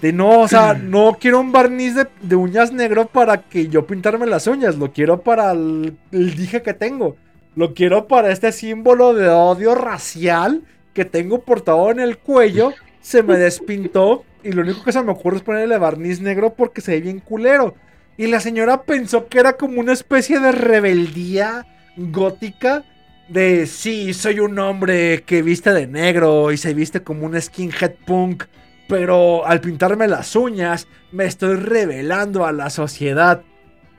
De 0.02 0.14
no, 0.14 0.42
o 0.42 0.48
sea, 0.48 0.74
no 0.74 1.18
quiero 1.20 1.40
un 1.40 1.52
barniz 1.52 1.96
de, 1.96 2.08
de 2.22 2.36
uñas 2.36 2.72
negro 2.72 3.08
para 3.08 3.42
que 3.42 3.68
yo 3.68 3.86
pintarme 3.88 4.26
las 4.26 4.48
uñas. 4.48 4.78
Lo 4.78 4.92
quiero 4.92 5.22
para 5.22 5.52
el, 5.52 5.98
el 6.12 6.36
dije 6.36 6.62
que 6.62 6.74
tengo. 6.74 7.18
Lo 7.56 7.74
quiero 7.74 8.08
para 8.08 8.32
este 8.32 8.52
símbolo 8.52 9.14
de 9.14 9.28
odio 9.30 9.74
racial 9.74 10.62
que 10.94 11.06
tengo 11.06 11.42
portado 11.42 11.90
en 11.90 12.00
el 12.00 12.18
cuello. 12.18 12.74
Se 13.02 13.24
me 13.24 13.38
despintó 13.38 14.24
y 14.44 14.52
lo 14.52 14.62
único 14.62 14.84
que 14.84 14.92
se 14.92 15.02
me 15.02 15.12
ocurre 15.12 15.38
es 15.38 15.44
ponerle 15.44 15.78
barniz 15.78 16.22
negro 16.22 16.54
porque 16.54 16.82
se 16.82 16.92
ve 16.92 17.02
bien 17.02 17.20
culero. 17.20 17.74
Y 18.18 18.28
la 18.28 18.40
señora 18.40 18.84
pensó 18.84 19.28
que 19.28 19.40
era 19.40 19.54
como 19.54 19.80
una 19.80 19.94
especie 19.94 20.40
de 20.40 20.52
rebeldía 20.52 21.68
gótica 21.96 22.84
de 23.28 23.68
sí, 23.68 24.14
soy 24.14 24.40
un 24.40 24.58
hombre 24.58 25.24
que 25.24 25.42
viste 25.42 25.74
de 25.74 25.86
negro 25.86 26.52
y 26.52 26.58
se 26.58 26.74
viste 26.74 27.04
como 27.04 27.26
un 27.26 27.40
skinhead 27.40 27.94
punk, 28.06 28.46
pero 28.88 29.46
al 29.46 29.60
pintarme 29.60 30.08
las 30.08 30.36
uñas 30.36 30.88
me 31.12 31.26
estoy 31.26 31.56
revelando 31.56 32.46
a 32.46 32.52
la 32.52 32.70
sociedad. 32.70 33.44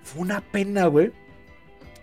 Fue 0.02 0.22
una 0.22 0.40
pena, 0.40 0.86
güey. 0.86 1.12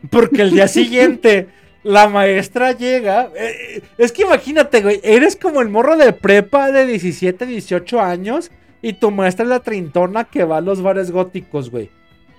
Porque 0.10 0.44
el 0.44 0.52
día 0.52 0.68
siguiente 0.70 1.48
la 1.84 2.08
maestra 2.08 2.72
llega. 2.72 3.30
eh, 3.36 3.82
es 3.98 4.12
que 4.12 4.22
imagínate, 4.22 4.82
güey, 4.82 5.00
eres 5.04 5.36
como 5.36 5.62
el 5.62 5.70
morro 5.70 5.98
de 5.98 6.14
prepa 6.14 6.72
de 6.72 6.86
17, 6.86 7.46
18 7.46 8.00
años 8.00 8.52
y 8.82 8.94
tu 8.94 9.10
maestra 9.12 9.44
es 9.44 9.50
la 9.50 9.62
trintona 9.62 10.26
que 10.26 10.44
va 10.44 10.58
a 10.58 10.62
los 10.62 10.82
bares 10.82 11.12
góticos, 11.12 11.72
güey. 11.72 11.90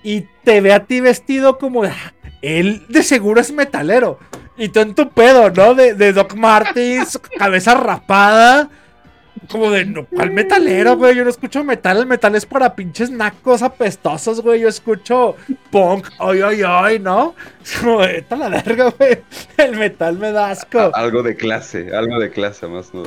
Y 0.07 0.29
te 0.45 0.61
ve 0.61 0.73
a 0.73 0.85
ti 0.85 1.01
vestido 1.01 1.59
como 1.59 1.83
de, 1.83 1.89
"Ah, 1.89 2.13
él 2.41 2.85
de 2.89 3.03
seguro 3.03 3.41
es 3.41 3.51
metalero. 3.51 4.21
Y 4.57 4.69
tú 4.69 4.79
en 4.79 4.95
tu 4.95 5.11
pedo, 5.11 5.51
¿no? 5.51 5.75
De, 5.75 5.95
de 5.95 6.13
Doc 6.13 6.35
Martens, 6.37 7.19
cabeza 7.37 7.75
rapada. 7.75 8.71
Como 9.51 9.73
de, 9.73 9.85
no, 9.85 10.07
¿cuál 10.07 10.31
metalero, 10.31 10.97
güey? 10.97 11.17
Yo 11.17 11.25
no 11.25 11.31
escucho 11.31 11.65
metal. 11.65 11.97
El 11.99 12.07
metal 12.07 12.37
es 12.37 12.47
para 12.47 12.77
pinches 12.77 13.11
nacos 13.11 13.63
apestosos, 13.63 14.41
güey. 14.43 14.61
Yo 14.61 14.69
escucho 14.69 15.35
punk, 15.73 16.07
ay, 16.21 16.41
ay, 16.41 16.63
ay, 16.65 16.99
¿no? 17.01 17.35
Como, 17.81 18.01
de, 18.03 18.13
"Vete 18.13 18.35
a 18.35 18.39
la 18.39 18.49
verga, 18.49 18.95
güey. 18.97 19.19
El 19.57 19.77
metal 19.77 20.19
me 20.19 20.31
da 20.31 20.51
asco. 20.51 20.93
Algo 20.95 21.25
de 21.25 21.35
clase, 21.35 21.91
algo 21.95 22.21
de 22.21 22.31
clase 22.31 22.69
más 22.69 22.95
no. 22.95 23.03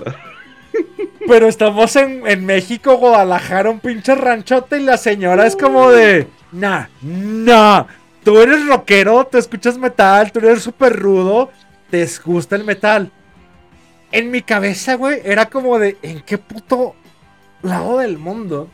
Pero 1.29 1.47
estamos 1.47 1.95
en, 1.95 2.25
en 2.25 2.43
México, 2.43 2.97
Guadalajara, 2.97 3.69
un 3.69 3.79
pinche 3.79 4.15
ranchote 4.15 4.79
y 4.79 4.83
la 4.83 4.97
señora 4.97 5.45
es 5.45 5.55
como 5.55 5.91
de, 5.91 6.27
nah, 6.51 6.87
nah, 7.03 7.83
tú 8.23 8.39
eres 8.39 8.65
rockero, 8.65 9.27
te 9.27 9.37
escuchas 9.37 9.77
metal, 9.77 10.31
tú 10.31 10.39
eres 10.39 10.63
súper 10.63 10.95
rudo, 10.95 11.51
te 11.91 12.09
gusta 12.25 12.55
el 12.55 12.63
metal. 12.63 13.11
En 14.11 14.31
mi 14.31 14.41
cabeza, 14.41 14.95
güey, 14.95 15.21
era 15.23 15.45
como 15.45 15.77
de, 15.77 15.97
¿en 16.01 16.21
qué 16.21 16.39
puto 16.39 16.95
lado 17.61 17.99
del 17.99 18.17
mundo? 18.17 18.67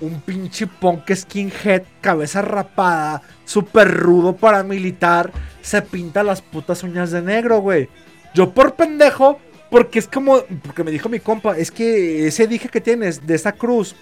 Un 0.00 0.22
pinche 0.22 0.66
punk 0.66 1.14
skinhead, 1.14 1.84
cabeza 2.00 2.42
rapada, 2.42 3.22
súper 3.44 3.88
rudo 3.96 4.34
paramilitar, 4.34 5.30
se 5.60 5.82
pinta 5.82 6.24
las 6.24 6.42
putas 6.42 6.82
uñas 6.82 7.12
de 7.12 7.22
negro, 7.22 7.60
güey. 7.60 7.88
Yo 8.34 8.50
por 8.50 8.74
pendejo, 8.74 9.38
porque 9.72 9.98
es 9.98 10.06
como, 10.06 10.38
porque 10.62 10.84
me 10.84 10.90
dijo 10.92 11.08
mi 11.08 11.18
compa, 11.18 11.56
es 11.58 11.70
que 11.72 12.28
ese 12.28 12.46
dije 12.46 12.68
que 12.68 12.80
tienes 12.80 13.26
de 13.26 13.34
esa 13.34 13.50
cruz 13.52 13.96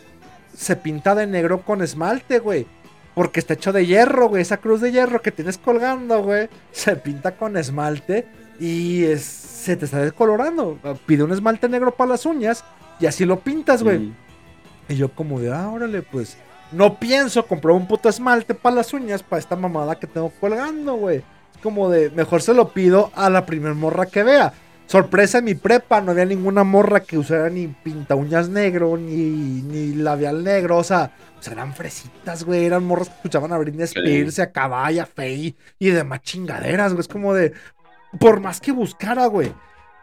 se 0.54 0.76
pinta 0.76 1.14
de 1.14 1.26
negro 1.26 1.62
con 1.62 1.80
esmalte, 1.80 2.38
güey. 2.40 2.66
Porque 3.14 3.40
está 3.40 3.54
hecho 3.54 3.72
de 3.72 3.86
hierro, 3.86 4.28
güey. 4.28 4.42
Esa 4.42 4.58
cruz 4.58 4.80
de 4.80 4.92
hierro 4.92 5.22
que 5.22 5.32
tienes 5.32 5.56
colgando, 5.58 6.22
güey. 6.22 6.48
Se 6.72 6.94
pinta 6.96 7.32
con 7.36 7.56
esmalte 7.56 8.26
y 8.58 9.04
es- 9.04 9.22
se 9.24 9.76
te 9.76 9.84
está 9.86 9.98
descolorando. 9.98 10.78
Pide 11.06 11.22
un 11.24 11.32
esmalte 11.32 11.68
negro 11.68 11.92
para 11.94 12.10
las 12.10 12.26
uñas 12.26 12.64
y 12.98 13.06
así 13.06 13.24
lo 13.24 13.40
pintas, 13.40 13.82
güey. 13.82 14.12
Y 14.88 14.96
yo 14.96 15.08
como 15.14 15.40
de, 15.40 15.52
ah, 15.52 15.68
órale, 15.70 16.02
pues 16.02 16.36
no 16.72 16.98
pienso 16.98 17.46
comprar 17.46 17.74
un 17.76 17.86
puto 17.86 18.08
esmalte 18.08 18.54
para 18.54 18.76
las 18.76 18.92
uñas 18.92 19.22
para 19.22 19.38
esta 19.40 19.56
mamada 19.56 19.98
que 19.98 20.06
tengo 20.06 20.32
colgando, 20.40 20.94
güey. 20.94 21.18
Es 21.18 21.60
como 21.62 21.90
de, 21.90 22.10
mejor 22.10 22.42
se 22.42 22.54
lo 22.54 22.68
pido 22.72 23.10
a 23.14 23.28
la 23.30 23.44
primer 23.46 23.74
morra 23.74 24.06
que 24.06 24.22
vea. 24.22 24.52
Sorpresa 24.90 25.38
en 25.38 25.44
mi 25.44 25.54
prepa, 25.54 26.00
no 26.00 26.10
había 26.10 26.24
ninguna 26.24 26.64
morra 26.64 26.98
que 26.98 27.16
usara 27.16 27.48
ni 27.48 27.68
pinta 27.68 28.16
uñas 28.16 28.48
negro, 28.48 28.96
ni, 28.96 29.62
ni 29.62 29.94
labial 29.94 30.42
negro, 30.42 30.78
o 30.78 30.82
sea, 30.82 31.12
o 31.38 31.40
sea, 31.40 31.52
eran 31.52 31.74
fresitas, 31.74 32.42
güey, 32.42 32.64
eran 32.64 32.82
morras 32.82 33.08
que 33.08 33.14
escuchaban 33.14 33.52
a 33.52 33.58
Britney 33.58 33.84
Spears, 33.84 34.40
a 34.40 34.50
Caballa, 34.50 35.06
Faye 35.06 35.54
y 35.78 35.90
demás 35.90 36.22
chingaderas, 36.22 36.92
güey, 36.92 37.02
es 37.02 37.06
como 37.06 37.34
de, 37.34 37.52
por 38.18 38.40
más 38.40 38.60
que 38.60 38.72
buscara, 38.72 39.26
güey. 39.26 39.52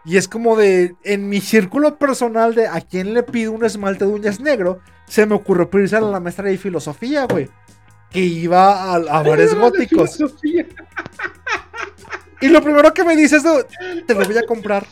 Y 0.06 0.16
es 0.16 0.30
como 0.30 0.56
de, 0.56 0.96
en 1.04 1.28
mi 1.28 1.42
círculo 1.42 1.98
personal 1.98 2.56
de 2.56 2.68
a 2.68 2.80
quién 2.80 3.14
le 3.14 3.24
pido 3.24 3.52
un 3.52 3.66
esmalte 3.66 4.06
de 4.06 4.12
uñas 4.12 4.40
negro, 4.40 4.80
se 5.06 5.26
me 5.26 5.36
ocurrió 5.36 5.70
pedirse 5.70 5.98
a 5.98 6.00
la 6.00 6.22
maestra 6.22 6.46
de 6.48 6.58
filosofía, 6.58 7.26
güey. 7.26 7.50
Que 8.10 8.22
iba 8.22 8.84
a, 8.84 8.96
a 8.96 9.22
bares 9.28 9.54
góticos. 9.54 10.18
Y 12.42 12.50
lo 12.50 12.62
primero 12.62 12.94
que 12.94 13.04
me 13.04 13.16
dice 13.16 13.38
es, 13.38 13.44
de, 13.44 13.66
te 14.06 14.14
lo 14.14 14.26
voy 14.26 14.38
a 14.38 14.46
comprar. 14.46 14.86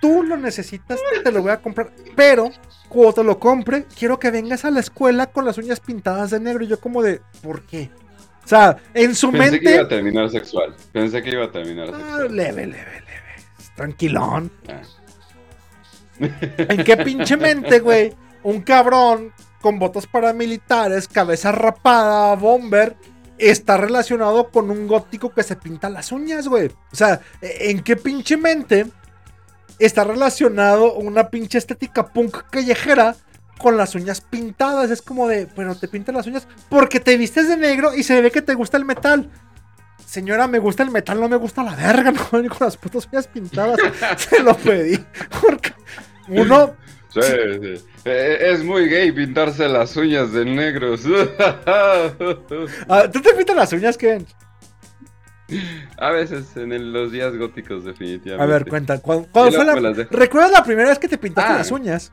tú 0.00 0.22
lo 0.22 0.36
necesitas, 0.36 1.00
te 1.22 1.32
lo 1.32 1.42
voy 1.42 1.50
a 1.52 1.60
comprar. 1.60 1.90
Pero 2.14 2.50
cuando 2.88 3.12
te 3.14 3.24
lo 3.24 3.38
compre, 3.38 3.84
quiero 3.98 4.18
que 4.18 4.30
vengas 4.30 4.64
a 4.64 4.70
la 4.70 4.80
escuela 4.80 5.26
con 5.26 5.44
las 5.44 5.58
uñas 5.58 5.80
pintadas 5.80 6.30
de 6.30 6.40
negro. 6.40 6.64
Y 6.64 6.68
yo 6.68 6.80
como 6.80 7.02
de, 7.02 7.20
¿por 7.42 7.62
qué? 7.66 7.90
O 8.44 8.48
sea, 8.48 8.76
en 8.94 9.14
su 9.14 9.32
Pensé 9.32 9.58
que 9.58 9.64
iba 9.70 9.74
a 9.74 9.78
mente... 9.82 9.94
terminar 9.96 10.30
sexual. 10.30 10.74
Pensé 10.92 11.22
que 11.22 11.30
iba 11.30 11.44
a 11.44 11.50
terminar 11.50 11.88
Ah, 11.92 11.96
sexual. 11.98 12.36
leve, 12.36 12.66
leve, 12.66 13.00
leve. 13.00 13.44
Tranquilón. 13.74 14.50
Ah. 14.68 14.82
¿En 16.18 16.84
qué 16.84 16.96
pinche 16.98 17.36
mente, 17.38 17.80
güey? 17.80 18.14
Un 18.42 18.62
cabrón 18.62 19.32
con 19.60 19.78
botas 19.78 20.06
paramilitares, 20.06 21.08
cabeza 21.08 21.50
rapada, 21.52 22.34
bomber, 22.36 22.94
está 23.38 23.76
relacionado 23.76 24.50
con 24.50 24.70
un 24.70 24.86
gótico 24.86 25.32
que 25.32 25.42
se 25.42 25.56
pinta 25.56 25.90
las 25.90 26.12
uñas, 26.12 26.48
güey. 26.48 26.68
O 26.92 26.96
sea, 26.96 27.20
¿en 27.40 27.82
qué 27.82 27.96
pinche 27.96 28.36
mente 28.36 28.86
está 29.78 30.04
relacionado 30.04 30.94
una 30.94 31.28
pinche 31.28 31.58
estética 31.58 32.06
punk 32.06 32.44
callejera 32.50 33.16
con 33.58 33.76
las 33.76 33.94
uñas 33.94 34.20
pintadas? 34.20 34.90
Es 34.90 35.02
como 35.02 35.28
de, 35.28 35.46
bueno, 35.56 35.74
te 35.74 35.88
pintan 35.88 36.14
las 36.14 36.26
uñas 36.26 36.46
porque 36.68 37.00
te 37.00 37.16
vistes 37.16 37.48
de 37.48 37.56
negro 37.56 37.94
y 37.94 38.02
se 38.02 38.20
ve 38.20 38.30
que 38.30 38.42
te 38.42 38.54
gusta 38.54 38.76
el 38.76 38.84
metal. 38.84 39.30
Señora, 40.06 40.46
me 40.46 40.60
gusta 40.60 40.84
el 40.84 40.90
metal, 40.90 41.20
no 41.20 41.28
me 41.28 41.36
gusta 41.36 41.62
la 41.64 41.74
verga, 41.74 42.10
no 42.12 42.28
con 42.30 42.48
las 42.60 42.76
putas 42.76 43.08
uñas 43.12 43.26
pintadas. 43.26 43.78
Se 44.16 44.42
lo 44.42 44.56
pedí. 44.56 45.04
Porque 45.40 45.74
uno, 46.28 46.74
Sí, 47.22 47.76
sí. 47.76 47.84
Eh, 48.04 48.38
Es 48.52 48.62
muy 48.64 48.88
gay 48.88 49.10
pintarse 49.12 49.68
las 49.68 49.96
uñas 49.96 50.32
de 50.32 50.44
negros. 50.44 51.02
Ah, 52.88 53.10
¿Tú 53.12 53.20
te 53.20 53.34
pintas 53.34 53.56
las 53.56 53.72
uñas, 53.72 53.96
Kevin? 53.96 54.26
A 55.98 56.10
veces 56.10 56.56
en 56.56 56.72
el- 56.72 56.92
los 56.92 57.12
días 57.12 57.36
góticos, 57.36 57.84
definitivamente. 57.84 58.42
A 58.42 58.46
ver, 58.46 58.66
cuenta. 58.68 58.98
¿Cuándo, 58.98 59.28
fue 59.32 59.64
la... 59.64 59.74
¿Recuerdas 60.10 60.50
la 60.50 60.64
primera 60.64 60.88
vez 60.88 60.98
que 60.98 61.08
te 61.08 61.18
pintaste 61.18 61.52
Ah. 61.52 61.58
las 61.58 61.70
uñas? 61.70 62.12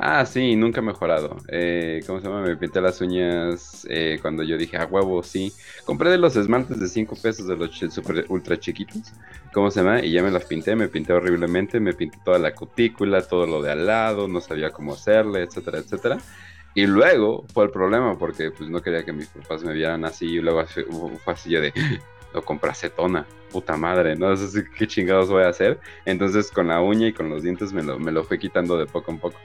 Ah, 0.00 0.24
sí, 0.24 0.54
nunca 0.54 0.78
he 0.78 0.82
mejorado. 0.82 1.36
Eh, 1.48 2.04
¿Cómo 2.06 2.20
se 2.20 2.28
llama? 2.28 2.42
Me 2.42 2.56
pinté 2.56 2.80
las 2.80 3.00
uñas 3.00 3.84
eh, 3.90 4.18
cuando 4.22 4.44
yo 4.44 4.56
dije, 4.56 4.76
a 4.76 4.86
huevo, 4.86 5.24
sí. 5.24 5.52
Compré 5.84 6.10
de 6.10 6.18
los 6.18 6.36
esmaltes 6.36 6.78
de 6.78 6.86
5 6.86 7.16
pesos 7.20 7.48
de 7.48 7.56
los 7.56 7.76
super 7.76 8.24
ultra 8.28 8.56
chiquitos. 8.60 9.12
¿Cómo 9.52 9.72
se 9.72 9.80
llama? 9.80 10.04
Y 10.04 10.12
ya 10.12 10.22
me 10.22 10.30
las 10.30 10.44
pinté, 10.44 10.76
me 10.76 10.86
pinté 10.86 11.12
horriblemente, 11.14 11.80
me 11.80 11.94
pinté 11.94 12.18
toda 12.24 12.38
la 12.38 12.54
cutícula, 12.54 13.22
todo 13.22 13.44
lo 13.46 13.60
de 13.60 13.72
al 13.72 13.86
lado, 13.86 14.28
no 14.28 14.40
sabía 14.40 14.70
cómo 14.70 14.92
hacerle, 14.92 15.42
etcétera, 15.42 15.78
etcétera. 15.78 16.18
Y 16.74 16.86
luego 16.86 17.44
fue 17.52 17.64
el 17.64 17.70
problema 17.70 18.16
porque 18.16 18.52
pues 18.52 18.70
no 18.70 18.80
quería 18.80 19.04
que 19.04 19.12
mis 19.12 19.26
papás 19.26 19.64
me 19.64 19.72
vieran 19.72 20.04
así 20.04 20.26
y 20.26 20.38
luego 20.38 20.64
fue 21.24 21.34
así 21.34 21.50
yo 21.50 21.60
de, 21.60 21.72
lo 22.32 22.44
compré 22.44 22.70
acetona, 22.70 23.26
puta 23.50 23.76
madre, 23.76 24.14
no 24.14 24.36
sé 24.36 24.64
qué 24.76 24.86
chingados 24.86 25.28
voy 25.28 25.42
a 25.42 25.48
hacer. 25.48 25.80
Entonces 26.04 26.52
con 26.52 26.68
la 26.68 26.80
uña 26.80 27.08
y 27.08 27.12
con 27.12 27.28
los 27.30 27.42
dientes 27.42 27.72
me 27.72 27.82
lo, 27.82 27.98
me 27.98 28.12
lo 28.12 28.22
fui 28.22 28.38
quitando 28.38 28.78
de 28.78 28.86
poco 28.86 29.10
en 29.10 29.18
poco. 29.18 29.38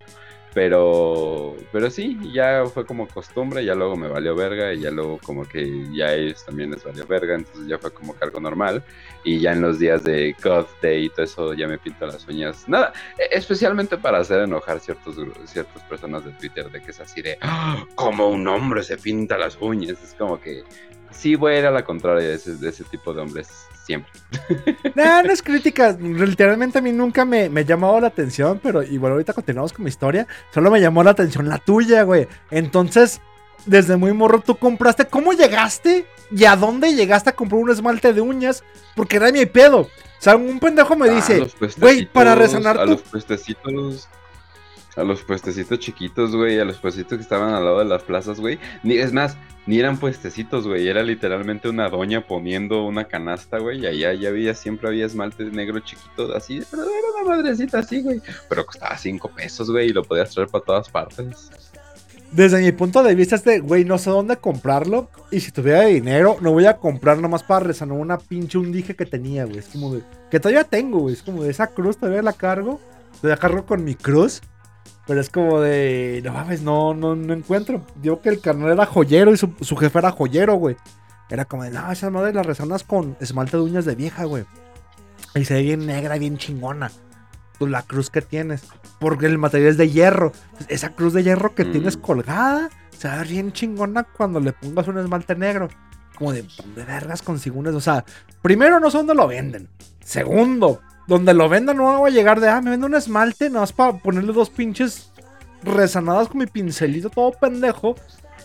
Pero, 0.54 1.56
pero 1.72 1.90
sí, 1.90 2.18
ya 2.32 2.64
fue 2.72 2.86
como 2.86 3.08
costumbre, 3.08 3.66
ya 3.66 3.74
luego 3.74 3.96
me 3.96 4.08
valió 4.08 4.36
verga 4.36 4.72
y 4.74 4.82
ya 4.82 4.92
luego 4.92 5.18
como 5.26 5.46
que 5.46 5.88
ya 5.96 6.14
ellos 6.14 6.46
también 6.46 6.70
les 6.72 6.84
valió 6.84 7.08
verga, 7.08 7.36
entonces 7.36 7.68
ya 7.68 7.80
fue 7.80 7.92
como 7.92 8.14
cargo 8.14 8.40
normal. 8.40 8.84
Y 9.24 9.40
ya 9.40 9.54
en 9.54 9.62
los 9.62 9.80
días 9.80 10.04
de 10.04 10.36
God 10.44 10.66
Day 10.82 11.06
y 11.06 11.10
todo 11.10 11.24
eso 11.24 11.54
ya 11.54 11.68
me 11.68 11.78
pinto 11.80 12.06
las 12.06 12.28
uñas. 12.28 12.68
Nada, 12.70 12.94
e- 13.18 13.36
especialmente 13.38 13.98
para 13.98 14.20
hacer 14.20 14.42
enojar 14.42 14.80
ciertos 14.80 15.16
ciertas 15.46 15.82
personas 15.84 16.24
de 16.24 16.32
Twitter 16.34 16.70
de 16.70 16.82
que 16.82 16.92
es 16.92 17.00
así 17.00 17.22
de, 17.22 17.38
"Ah, 17.42 17.84
como 17.96 18.28
un 18.28 18.48
hombre 18.48 18.84
se 18.84 18.98
pinta 18.98 19.38
las 19.38 19.58
uñas. 19.60 19.98
Es 20.04 20.14
como 20.18 20.40
que 20.40 20.64
sí 21.12 21.36
voy 21.36 21.54
a 21.54 21.60
ir 21.60 21.66
a 21.66 21.72
la 21.72 21.84
contraria 21.84 22.28
de 22.30 22.36
ese, 22.36 22.56
de 22.58 22.70
ese 22.70 22.84
tipo 22.84 23.14
de 23.14 23.22
hombres 23.22 23.50
siempre. 23.86 24.12
No, 24.96 25.24
no 25.24 25.32
es 25.32 25.42
crítica. 25.42 25.96
Literalmente 26.00 26.78
a 26.78 26.82
mí 26.82 26.92
nunca 26.92 27.26
me, 27.26 27.50
me 27.50 27.66
llamaba 27.66 28.00
la 28.02 28.08
atención, 28.08 28.60
pero 28.62 28.84
igual 28.84 29.14
ahorita 29.14 29.34
continuamos 29.34 29.74
con 29.74 29.84
mi 29.86 29.90
historia. 29.90 30.28
Solo 30.54 30.70
me 30.72 30.80
llamó 30.82 31.04
la 31.04 31.12
atención 31.12 31.48
la 31.50 31.58
tuya, 31.58 32.04
güey. 32.04 32.28
Entonces, 32.52 33.22
desde 33.66 33.96
muy 33.98 34.14
morro 34.14 34.40
tú 34.42 34.56
compraste. 34.56 35.06
¿Cómo 35.06 35.34
llegaste? 35.34 36.06
¿Y 36.32 36.46
a 36.46 36.56
dónde 36.56 36.94
llegaste 36.94 37.30
a 37.30 37.36
comprar 37.36 37.62
un 37.62 37.72
esmalte 37.72 38.14
de 38.14 38.22
uñas? 38.22 38.64
Porque 38.96 39.16
era 39.18 39.32
mi 39.32 39.46
pedo. 39.46 39.80
O 39.82 39.90
sea, 40.20 40.36
un 40.36 40.60
pendejo 40.60 40.96
me 40.96 41.10
dice, 41.10 41.46
güey, 41.78 42.06
para 42.06 42.34
resanar 42.36 42.78
A 42.80 42.86
tu- 42.86 42.92
los 42.92 43.02
puestecitos. 43.02 44.08
A 44.96 45.04
los 45.04 45.24
puestecitos 45.24 45.80
chiquitos, 45.80 46.36
güey. 46.36 46.60
A 46.60 46.66
los 46.66 46.78
puestecitos 46.78 47.18
que 47.18 47.24
estaban 47.24 47.54
al 47.54 47.66
lado 47.66 47.80
de 47.80 47.86
las 47.86 48.04
plazas, 48.04 48.40
güey. 48.40 48.60
Ni, 48.84 48.96
es 48.96 49.12
más, 49.12 49.38
ni 49.66 49.80
eran 49.80 49.98
puestecitos, 49.98 50.68
güey. 50.68 50.88
Era 50.88 51.02
literalmente 51.04 51.70
una 51.70 51.90
doña 51.90 52.28
poniendo 52.28 52.86
una 52.86 53.06
canasta, 53.06 53.58
güey. 53.58 53.80
Y 53.80 53.88
allá 53.88 54.14
ya 54.14 54.30
había, 54.30 54.54
siempre 54.54 54.90
había 54.90 55.06
esmalte 55.06 55.46
negro 55.46 55.80
chiquito, 55.80 56.36
así. 56.36 56.62
Pero 56.70 56.84
era 56.84 57.22
una 57.22 57.36
madrecita 57.36 57.80
así, 57.80 58.02
güey. 58.02 58.22
Pero 58.50 58.66
costaba 58.66 58.98
cinco 58.98 59.30
pesos, 59.30 59.72
güey. 59.72 59.90
Y 59.90 59.94
lo 59.94 60.04
podías 60.04 60.30
traer 60.30 60.50
para 60.50 60.64
todas 60.64 60.90
partes. 60.90 61.50
Desde 62.32 62.62
mi 62.62 62.72
punto 62.72 63.04
de 63.04 63.14
vista 63.14 63.36
es 63.36 63.44
de, 63.44 63.60
güey, 63.60 63.86
no 63.86 64.00
sé 64.00 64.10
dónde 64.10 64.38
comprarlo. 64.38 65.10
Y 65.30 65.40
si 65.40 65.52
tuviera 65.52 65.86
dinero, 65.86 66.38
no 66.42 66.52
voy 66.52 66.66
a 66.66 66.78
comprar 66.78 67.20
nomás 67.20 67.44
para 67.44 67.66
resanar 67.66 67.98
una 67.98 68.18
pinche 68.18 68.58
hundije 68.58 68.96
que 68.96 69.06
tenía, 69.06 69.46
güey. 69.46 69.60
Es 69.60 69.68
como 69.68 69.94
de, 69.94 70.02
que 70.32 70.40
todavía 70.40 70.64
tengo, 70.64 71.00
güey. 71.00 71.14
Es 71.14 71.22
como 71.22 71.44
de 71.44 71.52
esa 71.52 71.68
cruz, 71.68 71.98
todavía 71.98 72.24
la 72.24 72.34
cargo. 72.34 72.80
Todavía 73.22 73.40
cargo 73.40 73.66
con 73.66 73.84
mi 73.84 73.94
cruz. 73.94 74.42
Pero 75.06 75.20
es 75.20 75.30
como 75.30 75.60
de, 75.60 76.22
no 76.24 76.32
mames, 76.34 76.62
no, 76.62 76.94
no, 76.94 77.16
no 77.16 77.34
encuentro. 77.34 77.82
Digo 78.02 78.22
que 78.22 78.30
el 78.30 78.40
carnal 78.40 78.72
era 78.72 78.86
joyero 78.86 79.34
y 79.34 79.38
su, 79.38 79.54
su 79.62 79.76
jefe 79.76 80.00
era 80.00 80.12
joyero, 80.12 80.56
güey. 80.56 80.78
Era 81.30 81.46
como 81.46 81.64
de, 81.64 81.72
no, 81.72 81.92
esas 81.92 82.12
madres 82.12 82.34
las 82.36 82.46
resanas 82.46 82.84
con 82.84 83.18
esmalte 83.20 83.58
de 83.58 83.64
uñas 83.64 83.86
de 83.86 83.96
vieja, 83.96 84.24
güey. 84.26 84.46
Y 85.36 85.46
se 85.46 85.56
ve 85.56 85.64
bien 85.64 85.86
negra, 85.86 86.18
bien 86.18 86.38
chingona. 86.38 86.92
Tú 87.60 87.68
la 87.68 87.82
cruz 87.82 88.10
que 88.10 88.22
tienes. 88.22 88.64
Porque 89.00 89.26
el 89.26 89.38
material 89.38 89.72
es 89.72 89.78
de 89.78 89.90
hierro. 89.90 90.32
Esa 90.70 90.90
cruz 90.92 91.14
de 91.14 91.24
hierro 91.24 91.54
que 91.54 91.66
Mm. 91.66 91.72
tienes 91.72 91.98
colgada 91.98 92.70
se 92.98 93.08
va 93.10 93.16
a 93.16 93.18
ver 93.18 93.28
bien 93.28 93.52
chingona 93.52 94.04
cuando 94.04 94.40
le 94.40 94.54
pongas 94.54 94.88
un 94.88 95.00
esmalte 95.00 95.36
negro. 95.36 95.68
Como 96.18 96.32
de, 96.32 96.46
¿dónde 96.58 96.86
vergas 96.86 97.22
consigo 97.22 97.60
un 97.60 97.68
es-?" 97.68 97.76
O 97.76 97.82
sea, 97.82 98.06
primero 98.42 98.80
no 98.80 98.90
sé 98.90 98.98
dónde 99.00 99.16
lo 99.16 99.28
venden. 99.28 99.68
Segundo, 100.04 100.80
donde 101.08 101.34
lo 101.34 101.50
vendan 101.50 101.78
no 101.78 102.00
voy 102.00 102.12
a 102.12 102.14
llegar 102.14 102.40
de, 102.40 102.50
ah, 102.50 102.62
me 102.62 102.72
vende 102.72 102.86
un 102.86 102.96
esmalte, 102.96 103.50
nada 103.50 103.62
más 103.62 103.74
para 103.74 103.98
ponerle 103.98 104.34
dos 104.34 104.50
pinches 104.50 105.12
resanadas 105.64 106.28
con 106.28 106.40
mi 106.40 106.48
pincelito 106.48 107.10
todo 107.10 107.32
pendejo. 107.32 107.96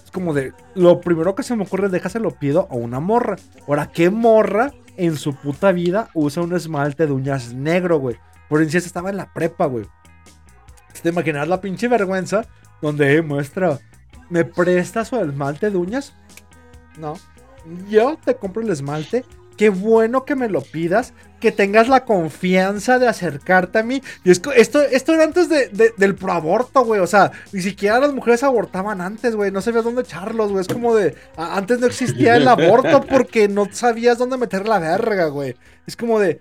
Es 0.04 0.10
como 0.10 0.32
de, 0.32 0.52
lo 0.74 1.00
primero 1.00 1.34
que 1.34 1.42
se 1.42 1.54
me 1.54 1.64
ocurre 1.64 1.86
es 1.86 1.92
déjaselo 1.92 2.30
pido 2.30 2.68
a 2.70 2.74
una 2.74 3.00
morra. 3.00 3.36
Ahora, 3.66 3.90
¿qué 3.92 4.10
morra 4.10 4.72
en 4.96 5.16
su 5.16 5.34
puta 5.34 5.72
vida 5.72 6.08
usa 6.14 6.42
un 6.42 6.54
esmalte 6.54 7.06
de 7.06 7.12
uñas 7.12 7.52
negro, 7.52 7.98
güey? 7.98 8.16
Por 8.48 8.68
si 8.68 8.78
estaba 8.78 9.10
en 9.10 9.18
la 9.18 9.32
prepa, 9.32 9.66
güey. 9.66 9.86
¿Te 11.02 11.10
imaginas 11.10 11.46
la 11.46 11.60
pinche 11.60 11.86
vergüenza 11.86 12.46
donde 12.80 13.22
muestra, 13.22 13.78
¿me 14.30 14.44
prestas 14.44 15.08
su 15.08 15.16
esmalte 15.16 15.70
de 15.70 15.76
uñas? 15.76 16.14
No. 16.96 17.14
Yo 17.88 18.18
te 18.24 18.34
compro 18.34 18.62
el 18.62 18.70
esmalte. 18.70 19.24
Qué 19.58 19.68
bueno 19.68 20.24
que 20.24 20.34
me 20.36 20.48
lo 20.48 20.62
pidas. 20.62 21.12
Que 21.40 21.52
tengas 21.52 21.88
la 21.88 22.04
confianza 22.04 22.98
de 22.98 23.06
acercarte 23.06 23.78
a 23.78 23.82
mí. 23.82 24.02
Y 24.24 24.30
es, 24.30 24.40
esto, 24.56 24.80
esto 24.82 25.14
era 25.14 25.22
antes 25.24 25.48
de, 25.48 25.68
de- 25.68 25.92
del 25.96 26.14
proaborto, 26.16 26.84
güey. 26.84 27.00
O 27.00 27.06
sea, 27.06 27.30
ni 27.52 27.60
siquiera 27.60 28.00
las 28.00 28.12
mujeres 28.14 28.42
abortaban 28.42 29.00
antes, 29.00 29.36
güey. 29.36 29.52
No 29.52 29.60
sabías 29.60 29.84
dónde 29.84 30.02
echarlos, 30.02 30.50
güey. 30.50 30.62
Es 30.62 30.68
como 30.68 30.94
de. 30.96 31.14
antes 31.36 31.78
no 31.80 31.86
existía 31.86 32.36
el 32.36 32.48
aborto 32.48 33.02
porque 33.02 33.46
no 33.48 33.66
sabías 33.70 34.16
dónde 34.18 34.36
meter 34.38 34.66
la 34.66 34.78
verga, 34.78 35.26
güey. 35.26 35.54
Es 35.86 35.96
como 35.96 36.18
de. 36.18 36.40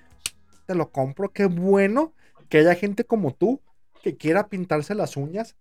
Te 0.65 0.73
lo 0.73 0.89
compro. 0.91 1.29
Qué 1.31 1.45
bueno 1.45 2.13
que 2.49 2.59
haya 2.59 2.73
gente 2.75 3.03
como 3.03 3.33
tú 3.33 3.61
que 4.03 4.15
quiera 4.15 4.47
pintarse 4.47 4.95
las 4.95 5.17
uñas 5.17 5.55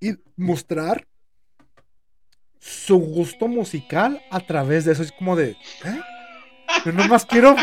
y 0.00 0.14
mostrar 0.36 1.06
su 2.58 2.98
gusto 2.98 3.48
musical 3.48 4.20
a 4.30 4.40
través 4.40 4.84
de 4.84 4.92
eso. 4.92 5.02
Es 5.02 5.12
como 5.12 5.36
de. 5.36 5.50
¿eh? 5.84 6.00
Yo 6.84 6.92
nomás 6.92 7.26
quiero. 7.26 7.56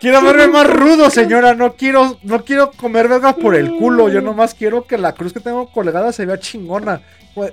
Quiero 0.00 0.22
verme 0.22 0.46
más 0.46 0.66
rudo, 0.66 1.10
señora. 1.10 1.54
No 1.54 1.74
quiero, 1.74 2.18
no 2.22 2.44
quiero 2.44 2.70
comer 2.72 3.08
vergas 3.08 3.34
por 3.34 3.54
el 3.54 3.74
culo. 3.76 4.08
Yo 4.08 4.20
nomás 4.20 4.54
quiero 4.54 4.84
que 4.84 4.96
la 4.96 5.14
cruz 5.14 5.32
que 5.32 5.40
tengo 5.40 5.70
colgada 5.72 6.12
se 6.12 6.24
vea 6.24 6.38
chingona. 6.38 7.02
Pues, 7.34 7.52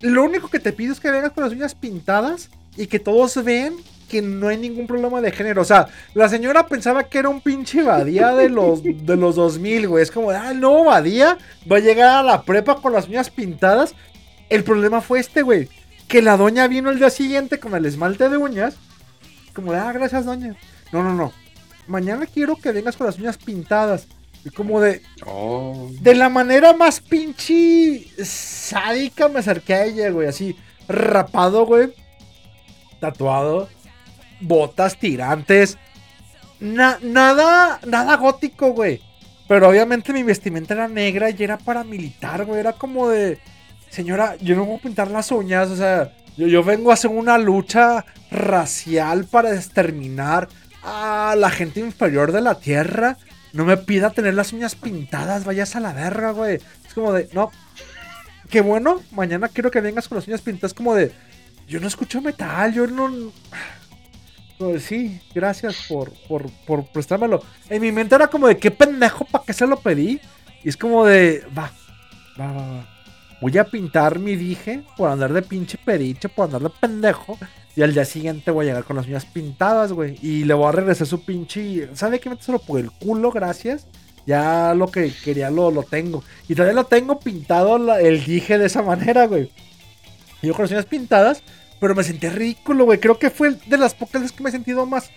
lo 0.00 0.24
único 0.24 0.48
que 0.48 0.58
te 0.58 0.72
pido 0.72 0.92
es 0.92 1.00
que 1.00 1.10
vengas 1.10 1.32
con 1.32 1.44
las 1.44 1.52
uñas 1.52 1.74
pintadas 1.74 2.50
y 2.76 2.88
que 2.88 2.98
todos 2.98 3.42
vean 3.44 3.74
que 4.08 4.22
no 4.22 4.48
hay 4.48 4.56
ningún 4.56 4.86
problema 4.86 5.20
de 5.20 5.32
género. 5.32 5.62
O 5.62 5.64
sea, 5.64 5.88
la 6.14 6.28
señora 6.28 6.66
pensaba 6.66 7.04
que 7.04 7.18
era 7.18 7.28
un 7.28 7.40
pinche 7.40 7.82
Badía 7.82 8.34
de 8.34 8.48
los, 8.48 8.82
de 8.82 9.16
los 9.16 9.36
2000, 9.36 9.88
güey. 9.88 10.02
Es 10.02 10.10
como, 10.10 10.30
ah, 10.30 10.52
no, 10.54 10.84
Badía 10.84 11.38
va 11.70 11.76
a 11.76 11.80
llegar 11.80 12.16
a 12.16 12.22
la 12.22 12.42
prepa 12.42 12.80
con 12.80 12.92
las 12.92 13.08
uñas 13.08 13.30
pintadas. 13.30 13.94
El 14.48 14.64
problema 14.64 15.00
fue 15.00 15.20
este, 15.20 15.42
güey. 15.42 15.68
Que 16.08 16.22
la 16.22 16.36
doña 16.36 16.68
vino 16.68 16.90
el 16.90 16.98
día 16.98 17.10
siguiente 17.10 17.58
con 17.58 17.74
el 17.74 17.86
esmalte 17.86 18.28
de 18.28 18.36
uñas. 18.36 18.76
Como, 19.56 19.72
de, 19.72 19.78
ah, 19.80 19.90
gracias, 19.92 20.24
doña. 20.24 20.54
No, 20.92 21.02
no, 21.02 21.12
no. 21.14 21.32
Mañana 21.88 22.26
quiero 22.26 22.54
que 22.56 22.70
vengas 22.72 22.96
con 22.96 23.06
las 23.08 23.18
uñas 23.18 23.36
pintadas. 23.38 24.06
Y 24.44 24.50
como 24.50 24.80
de, 24.80 25.02
Oh. 25.26 25.88
de 26.00 26.14
la 26.14 26.28
manera 26.28 26.72
más 26.72 27.00
pinche 27.00 28.06
sádica 28.24 29.28
me 29.28 29.40
acerqué 29.40 29.74
a 29.74 29.84
ella, 29.86 30.10
güey. 30.10 30.28
Así, 30.28 30.54
rapado, 30.86 31.66
güey. 31.66 31.92
Tatuado. 33.00 33.68
Botas 34.40 34.98
tirantes. 34.98 35.78
na- 36.60 36.98
nada, 37.02 37.80
nada 37.86 38.16
gótico, 38.16 38.70
güey. 38.72 39.00
Pero 39.48 39.68
obviamente 39.68 40.12
mi 40.12 40.22
vestimenta 40.22 40.74
era 40.74 40.88
negra 40.88 41.30
y 41.30 41.36
era 41.42 41.58
paramilitar, 41.58 42.44
güey. 42.44 42.60
Era 42.60 42.72
como 42.72 43.08
de, 43.08 43.38
señora, 43.90 44.36
yo 44.40 44.56
no 44.56 44.64
voy 44.64 44.76
a 44.76 44.82
pintar 44.82 45.10
las 45.10 45.30
uñas, 45.32 45.68
o 45.70 45.76
sea, 45.76 46.12
yo, 46.36 46.46
yo 46.46 46.62
vengo 46.62 46.90
a 46.90 46.94
hacer 46.94 47.10
una 47.10 47.38
lucha 47.38 48.04
racial 48.30 49.24
para 49.24 49.54
exterminar 49.54 50.48
a 50.82 51.34
la 51.36 51.50
gente 51.50 51.80
inferior 51.80 52.32
de 52.32 52.40
la 52.40 52.56
tierra. 52.58 53.16
No 53.52 53.64
me 53.64 53.76
pida 53.76 54.10
tener 54.10 54.34
las 54.34 54.52
uñas 54.52 54.74
pintadas, 54.74 55.44
vayas 55.44 55.76
a 55.76 55.80
la 55.80 55.92
verga, 55.92 56.30
güey. 56.30 56.56
Es 56.86 56.94
como 56.94 57.12
de, 57.12 57.28
no. 57.32 57.50
Qué 58.50 58.60
bueno, 58.60 59.02
mañana 59.10 59.48
quiero 59.48 59.70
que 59.70 59.80
vengas 59.80 60.08
con 60.08 60.16
las 60.16 60.28
uñas 60.28 60.42
pintadas. 60.42 60.74
Como 60.74 60.94
de, 60.94 61.12
yo 61.66 61.80
no 61.80 61.88
escucho 61.88 62.20
metal, 62.20 62.72
yo 62.72 62.86
no. 62.86 63.32
Sí, 64.80 65.20
gracias 65.34 65.86
por, 65.88 66.12
por, 66.28 66.50
por 66.66 66.86
prestármelo. 66.86 67.42
En 67.68 67.82
mi 67.82 67.92
mente 67.92 68.14
era 68.14 68.28
como 68.28 68.46
de, 68.46 68.56
qué 68.56 68.70
pendejo, 68.70 69.24
¿para 69.24 69.44
qué 69.44 69.52
se 69.52 69.66
lo 69.66 69.78
pedí? 69.80 70.20
Y 70.64 70.68
es 70.68 70.76
como 70.76 71.04
de, 71.04 71.44
va, 71.56 71.70
va, 72.38 72.52
va, 72.52 72.68
va. 72.68 72.95
Voy 73.40 73.56
a 73.58 73.64
pintar 73.64 74.18
mi 74.18 74.34
dije 74.34 74.82
por 74.96 75.10
andar 75.10 75.32
de 75.32 75.42
pinche 75.42 75.78
pediche, 75.78 76.28
por 76.28 76.46
andar 76.46 76.62
de 76.62 76.70
pendejo. 76.70 77.38
Y 77.74 77.82
al 77.82 77.92
día 77.92 78.06
siguiente 78.06 78.50
voy 78.50 78.64
a 78.64 78.68
llegar 78.68 78.84
con 78.84 78.96
las 78.96 79.06
uñas 79.06 79.26
pintadas, 79.26 79.92
güey. 79.92 80.18
Y 80.22 80.44
le 80.44 80.54
voy 80.54 80.68
a 80.68 80.72
regresar 80.72 81.06
su 81.06 81.22
pinche. 81.22 81.90
¿Sabe 81.94 82.18
qué? 82.18 82.30
Méteselo 82.30 82.58
por 82.58 82.80
el 82.80 82.90
culo, 82.90 83.30
gracias. 83.30 83.86
Ya 84.26 84.74
lo 84.74 84.90
que 84.90 85.12
quería 85.22 85.50
lo, 85.50 85.70
lo 85.70 85.82
tengo. 85.82 86.24
Y 86.48 86.54
todavía 86.54 86.74
lo 86.74 86.84
tengo 86.84 87.20
pintado 87.20 87.76
el 87.96 88.24
dije 88.24 88.58
de 88.58 88.66
esa 88.66 88.82
manera, 88.82 89.26
güey. 89.26 89.50
Y 90.40 90.46
yo 90.48 90.54
con 90.54 90.62
las 90.62 90.72
uñas 90.72 90.86
pintadas, 90.86 91.42
pero 91.78 91.94
me 91.94 92.02
sentí 92.02 92.28
ridículo, 92.28 92.86
güey. 92.86 92.98
Creo 92.98 93.18
que 93.18 93.30
fue 93.30 93.56
de 93.66 93.78
las 93.78 93.94
pocas 93.94 94.22
veces 94.22 94.36
que 94.36 94.42
me 94.42 94.48
he 94.48 94.52
sentido 94.52 94.86
más, 94.86 95.10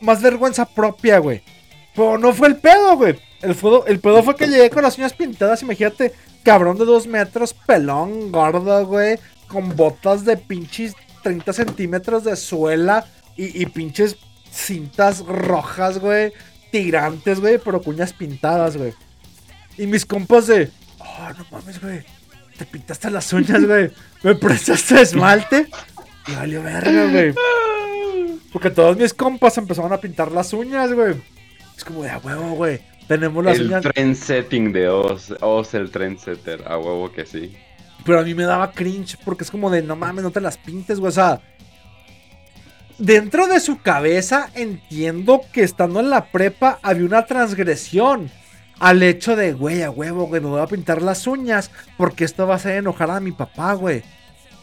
más 0.00 0.20
vergüenza 0.20 0.66
propia, 0.66 1.18
güey. 1.18 1.42
Pero 1.94 2.18
no 2.18 2.34
fue 2.34 2.48
el 2.48 2.56
pedo, 2.56 2.96
güey. 2.96 3.16
El, 3.40 3.56
el 3.86 4.00
pedo 4.00 4.22
fue 4.22 4.36
que 4.36 4.46
llegué 4.46 4.68
con 4.70 4.82
las 4.82 4.98
uñas 4.98 5.14
pintadas. 5.14 5.62
Imagínate, 5.62 6.12
cabrón 6.44 6.78
de 6.78 6.84
dos 6.84 7.06
metros, 7.06 7.54
pelón, 7.54 8.30
gordo, 8.30 8.86
güey. 8.86 9.18
Con 9.48 9.74
botas 9.74 10.24
de 10.24 10.36
pinches 10.36 10.94
30 11.22 11.52
centímetros 11.52 12.24
de 12.24 12.36
suela 12.36 13.06
y, 13.36 13.60
y 13.60 13.66
pinches 13.66 14.16
cintas 14.50 15.20
rojas, 15.20 15.98
güey. 15.98 16.32
Tirantes, 16.70 17.40
güey, 17.40 17.58
pero 17.58 17.82
cuñas 17.82 18.12
pintadas, 18.12 18.76
güey. 18.76 18.94
Y 19.76 19.86
mis 19.86 20.06
compas 20.06 20.46
de, 20.46 20.70
oh, 20.98 21.30
no 21.36 21.46
mames, 21.50 21.80
güey. 21.80 22.04
Te 22.56 22.64
pintaste 22.64 23.10
las 23.10 23.32
uñas, 23.32 23.64
güey. 23.66 23.90
Me 24.22 24.34
prestaste 24.34 25.00
esmalte. 25.00 25.68
Y 26.26 26.34
valió 26.34 26.62
verga, 26.62 27.10
güey. 27.10 27.34
Porque 28.52 28.70
todos 28.70 28.96
mis 28.96 29.12
compas 29.12 29.58
empezaron 29.58 29.92
a 29.92 29.98
pintar 29.98 30.30
las 30.30 30.52
uñas, 30.52 30.92
güey. 30.92 31.14
Es 31.76 31.84
como 31.84 32.02
de 32.02 32.10
a 32.10 32.18
huevo, 32.18 32.52
güey. 32.52 32.80
Tenemos 33.08 33.44
las 33.44 33.58
El 33.58 33.66
uñas. 33.66 33.82
trend 33.82 34.14
setting 34.16 34.72
de 34.72 34.88
Oz. 34.88 35.34
Oz 35.40 35.74
el 35.74 35.90
trendsetter. 35.90 36.64
A 36.66 36.78
huevo 36.78 37.12
que 37.12 37.26
sí. 37.26 37.54
Pero 38.04 38.20
a 38.20 38.22
mí 38.22 38.34
me 38.34 38.44
daba 38.44 38.72
cringe 38.72 39.16
porque 39.24 39.44
es 39.44 39.50
como 39.50 39.70
de 39.70 39.82
no 39.82 39.96
mames, 39.96 40.24
no 40.24 40.30
te 40.30 40.40
las 40.40 40.58
pintes, 40.58 41.00
güey. 41.00 41.08
O 41.08 41.12
sea, 41.12 41.40
dentro 42.98 43.46
de 43.46 43.60
su 43.60 43.80
cabeza 43.80 44.50
entiendo 44.54 45.40
que 45.52 45.62
estando 45.62 46.00
en 46.00 46.10
la 46.10 46.26
prepa 46.26 46.78
había 46.82 47.06
una 47.06 47.26
transgresión 47.26 48.30
al 48.80 49.02
hecho 49.02 49.36
de, 49.36 49.52
güey, 49.52 49.82
a 49.82 49.90
huevo, 49.90 50.26
güey, 50.26 50.40
me 50.42 50.48
voy 50.48 50.60
a 50.60 50.66
pintar 50.66 51.00
las 51.00 51.26
uñas 51.26 51.70
porque 51.96 52.24
esto 52.24 52.46
va 52.46 52.54
a 52.54 52.56
hacer 52.56 52.76
enojar 52.76 53.10
a 53.10 53.20
mi 53.20 53.32
papá, 53.32 53.72
güey. 53.74 54.02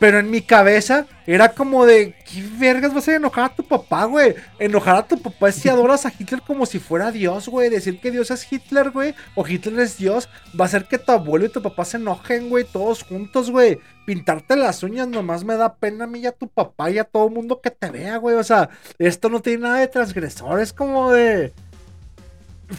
Pero 0.02 0.18
en 0.18 0.32
mi 0.32 0.42
cabeza 0.42 1.06
era 1.28 1.50
como 1.50 1.86
de, 1.86 2.16
¿qué 2.26 2.44
vergas 2.58 2.92
vas 2.92 3.08
a 3.08 3.18
enojar 3.18 3.44
a 3.44 3.56
tu 3.56 3.62
papá, 3.62 4.06
güey? 4.06 4.34
Enojar 4.58 4.96
a 4.96 5.08
tu 5.08 5.22
papá 5.22 5.50
es 5.50 5.56
si 5.58 5.70
adoras 5.70 6.08
a 6.08 6.12
Hitler 6.18 6.42
como 6.42 6.66
si 6.66 6.80
fuera 6.80 7.12
Dios, 7.12 7.48
güey. 7.48 7.70
Decir 7.70 8.00
que 8.00 8.10
Dios 8.10 8.32
es 8.32 8.52
Hitler, 8.52 8.90
güey, 8.90 9.14
o 9.36 9.48
Hitler 9.48 9.80
es 9.80 10.00
Dios, 10.00 10.28
va 10.60 10.66
a 10.66 10.70
hacer 10.70 10.86
que 10.86 10.98
tu 10.98 11.12
abuelo 11.12 11.46
y 11.46 11.50
tu 11.50 11.62
papá 11.62 11.86
se 11.86 11.98
enojen, 11.98 12.50
güey, 12.50 12.64
todos 12.64 13.04
juntos, 13.04 13.52
güey. 13.52 13.78
Pintarte 14.08 14.56
las 14.56 14.82
uñas 14.82 15.08
nomás 15.08 15.44
me 15.44 15.56
da 15.56 15.76
pena 15.76 16.06
a 16.06 16.08
mí 16.08 16.22
y 16.22 16.26
a 16.26 16.32
tu 16.32 16.48
papá 16.48 16.90
y 16.90 16.98
a 16.98 17.04
todo 17.04 17.28
el 17.28 17.34
mundo 17.36 17.62
que 17.62 17.70
te 17.70 17.92
vea, 17.92 18.18
güey. 18.18 18.38
O 18.38 18.44
sea, 18.44 18.72
esto 18.98 19.30
no 19.30 19.40
tiene 19.40 19.66
nada 19.66 19.82
de 19.82 19.88
transgresor, 19.88 20.62
es 20.62 20.74
como 20.74 21.12
de... 21.12 21.54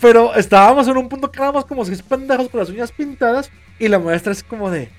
Pero 0.00 0.34
estábamos 0.34 0.88
en 0.88 0.96
un 0.96 1.08
punto 1.08 1.30
que 1.30 1.38
éramos 1.38 1.66
como 1.66 1.84
seis 1.84 2.02
pendejos 2.02 2.48
con 2.48 2.58
las 2.58 2.68
uñas 2.68 2.90
pintadas 2.90 3.48
y 3.78 3.86
la 3.86 4.00
maestra 4.00 4.32
es 4.32 4.42
como 4.42 4.72
de... 4.72 4.90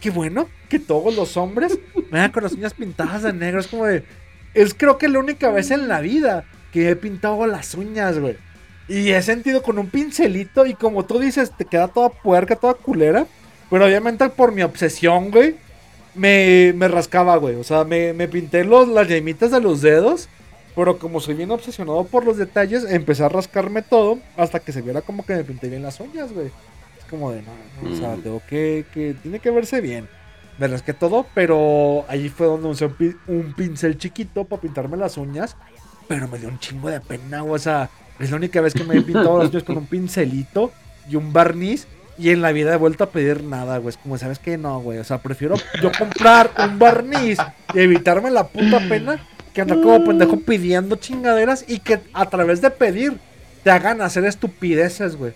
"Ah, 0.00 0.02
Qué 0.02 0.10
bueno 0.10 0.48
que 0.68 0.78
todos 0.78 1.14
los 1.14 1.36
hombres 1.36 1.78
vengan 2.10 2.32
con 2.32 2.42
las 2.42 2.52
uñas 2.52 2.74
pintadas 2.74 3.22
de 3.22 3.32
negro. 3.32 3.60
Es 3.60 3.66
como 3.66 3.84
de... 3.86 4.04
Es 4.54 4.74
creo 4.74 4.98
que 4.98 5.08
la 5.08 5.18
única 5.18 5.50
vez 5.50 5.70
en 5.70 5.88
la 5.88 6.00
vida 6.00 6.44
que 6.72 6.88
he 6.88 6.96
pintado 6.96 7.46
las 7.46 7.74
uñas, 7.74 8.18
güey. 8.18 8.36
Y 8.88 9.10
he 9.10 9.22
sentido 9.22 9.62
con 9.62 9.78
un 9.78 9.88
pincelito 9.88 10.66
y 10.66 10.74
como 10.74 11.04
tú 11.04 11.18
dices, 11.20 11.52
te 11.56 11.64
queda 11.64 11.88
toda 11.88 12.08
puerca, 12.08 12.56
toda 12.56 12.74
culera. 12.74 13.26
Pero 13.68 13.84
obviamente 13.84 14.28
por 14.30 14.52
mi 14.52 14.62
obsesión, 14.62 15.30
güey, 15.30 15.56
me, 16.14 16.72
me 16.74 16.88
rascaba, 16.88 17.36
güey. 17.36 17.54
O 17.56 17.64
sea, 17.64 17.84
me, 17.84 18.12
me 18.12 18.26
pinté 18.26 18.64
los, 18.64 18.88
las 18.88 19.06
yemitas 19.06 19.50
de 19.52 19.60
los 19.60 19.82
dedos. 19.82 20.28
Pero 20.74 20.98
como 20.98 21.20
soy 21.20 21.34
bien 21.34 21.50
obsesionado 21.50 22.04
por 22.04 22.24
los 22.24 22.36
detalles, 22.36 22.84
empecé 22.88 23.24
a 23.24 23.28
rascarme 23.28 23.82
todo 23.82 24.18
hasta 24.36 24.60
que 24.60 24.72
se 24.72 24.82
viera 24.82 25.02
como 25.02 25.24
que 25.26 25.34
me 25.34 25.44
pinté 25.44 25.68
bien 25.68 25.82
las 25.82 26.00
uñas, 26.00 26.32
güey. 26.32 26.50
Como 27.10 27.32
de, 27.32 27.42
no, 27.42 27.50
no, 27.82 27.92
o 27.92 27.96
sea, 27.98 28.16
Mm. 28.16 28.22
tengo 28.22 28.42
que, 28.48 28.84
que, 28.94 29.14
tiene 29.20 29.40
que 29.40 29.50
verse 29.50 29.80
bien. 29.80 30.08
Me 30.58 30.68
rasqué 30.68 30.92
todo, 30.94 31.26
pero 31.34 32.04
ahí 32.08 32.28
fue 32.28 32.46
donde 32.46 32.68
usé 32.68 32.84
un, 32.86 33.16
un 33.26 33.52
pincel 33.54 33.98
chiquito 33.98 34.44
para 34.44 34.62
pintarme 34.62 34.96
las 34.96 35.16
uñas. 35.16 35.56
Pero 36.06 36.28
me 36.28 36.38
dio 36.38 36.48
un 36.48 36.58
chingo 36.58 36.88
de 36.90 37.00
pena, 37.00 37.40
güey. 37.40 37.54
O 37.54 37.58
sea, 37.58 37.88
es 38.18 38.30
la 38.30 38.36
única 38.36 38.60
vez 38.60 38.74
que 38.74 38.84
me 38.84 38.96
he 38.96 39.02
pintado 39.02 39.38
las 39.38 39.48
uñas 39.50 39.62
con 39.64 39.76
un 39.78 39.86
pincelito 39.86 40.70
y 41.08 41.16
un 41.16 41.32
barniz. 41.32 41.86
Y 42.18 42.30
en 42.30 42.42
la 42.42 42.52
vida 42.52 42.74
he 42.74 42.76
vuelto 42.76 43.04
a 43.04 43.10
pedir 43.10 43.42
nada, 43.42 43.78
güey. 43.78 43.90
Es 43.90 43.96
como, 43.96 44.18
¿sabes 44.18 44.38
qué? 44.38 44.58
No, 44.58 44.80
güey. 44.80 44.98
O 44.98 45.04
sea, 45.04 45.18
prefiero 45.22 45.54
yo 45.80 45.90
comprar 45.98 46.50
un 46.58 46.78
barniz 46.78 47.38
y 47.72 47.78
evitarme 47.80 48.30
la 48.30 48.46
puta 48.48 48.78
pena 48.88 49.26
que 49.54 49.62
andar 49.62 49.80
como 49.80 50.04
pendejo 50.04 50.38
pidiendo 50.40 50.96
chingaderas 50.96 51.64
y 51.66 51.78
que 51.78 52.00
a 52.12 52.26
través 52.28 52.60
de 52.60 52.70
pedir 52.70 53.14
te 53.64 53.70
hagan 53.70 54.02
hacer 54.02 54.24
estupideces, 54.26 55.16
güey. 55.16 55.32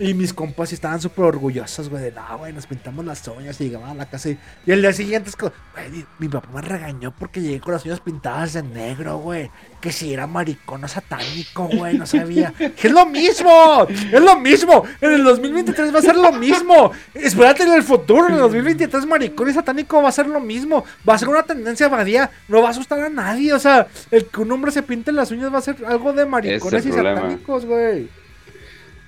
Y 0.00 0.14
mis 0.14 0.32
compas 0.32 0.72
estaban 0.72 0.98
súper 0.98 1.26
orgullosos, 1.26 1.90
güey, 1.90 2.04
de 2.04 2.12
no, 2.12 2.38
güey, 2.38 2.54
nos 2.54 2.66
pintamos 2.66 3.04
las 3.04 3.28
uñas 3.28 3.60
y 3.60 3.64
llegaban 3.64 3.90
a 3.90 3.94
la 3.94 4.06
casa 4.08 4.30
y, 4.30 4.38
y 4.64 4.72
el 4.72 4.80
día 4.80 4.94
siguiente 4.94 5.28
es 5.28 5.36
como, 5.36 5.52
güey, 5.74 5.90
mi, 5.90 6.04
mi 6.18 6.28
papá 6.28 6.48
me 6.54 6.62
regañó 6.62 7.12
porque 7.12 7.42
llegué 7.42 7.60
con 7.60 7.74
las 7.74 7.84
uñas 7.84 8.00
pintadas 8.00 8.54
de 8.54 8.62
negro, 8.62 9.18
güey. 9.18 9.50
Que 9.78 9.92
si 9.92 10.12
era 10.12 10.26
maricón 10.26 10.84
o 10.84 10.88
satánico, 10.88 11.68
güey, 11.68 11.98
no 11.98 12.06
sabía. 12.06 12.54
Que 12.56 12.88
es 12.88 12.92
lo 12.92 13.04
mismo, 13.04 13.86
es 13.88 14.22
lo 14.22 14.38
mismo. 14.40 14.84
En 15.02 15.12
el 15.12 15.22
2023 15.22 15.94
va 15.94 15.98
a 15.98 16.02
ser 16.02 16.16
lo 16.16 16.32
mismo. 16.32 16.92
Espérate 17.12 17.64
en 17.64 17.72
el 17.74 17.82
futuro, 17.82 18.28
en 18.28 18.34
el 18.34 18.40
2023 18.40 19.04
maricón 19.04 19.50
y 19.50 19.52
satánico 19.52 20.02
va 20.02 20.08
a 20.08 20.12
ser 20.12 20.26
lo 20.26 20.40
mismo. 20.40 20.82
Va 21.06 21.14
a 21.14 21.18
ser 21.18 21.28
una 21.28 21.42
tendencia 21.42 21.88
vadía, 21.88 22.30
no 22.48 22.62
va 22.62 22.68
a 22.68 22.70
asustar 22.70 23.00
a 23.00 23.10
nadie. 23.10 23.52
O 23.52 23.58
sea, 23.58 23.86
el 24.10 24.26
que 24.26 24.40
un 24.40 24.50
hombre 24.50 24.70
se 24.70 24.82
pinte 24.82 25.12
las 25.12 25.30
uñas 25.30 25.52
va 25.52 25.58
a 25.58 25.62
ser 25.62 25.76
algo 25.86 26.14
de 26.14 26.24
maricones 26.24 26.86
y 26.86 26.92
satánicos, 26.92 27.66
güey. 27.66 28.19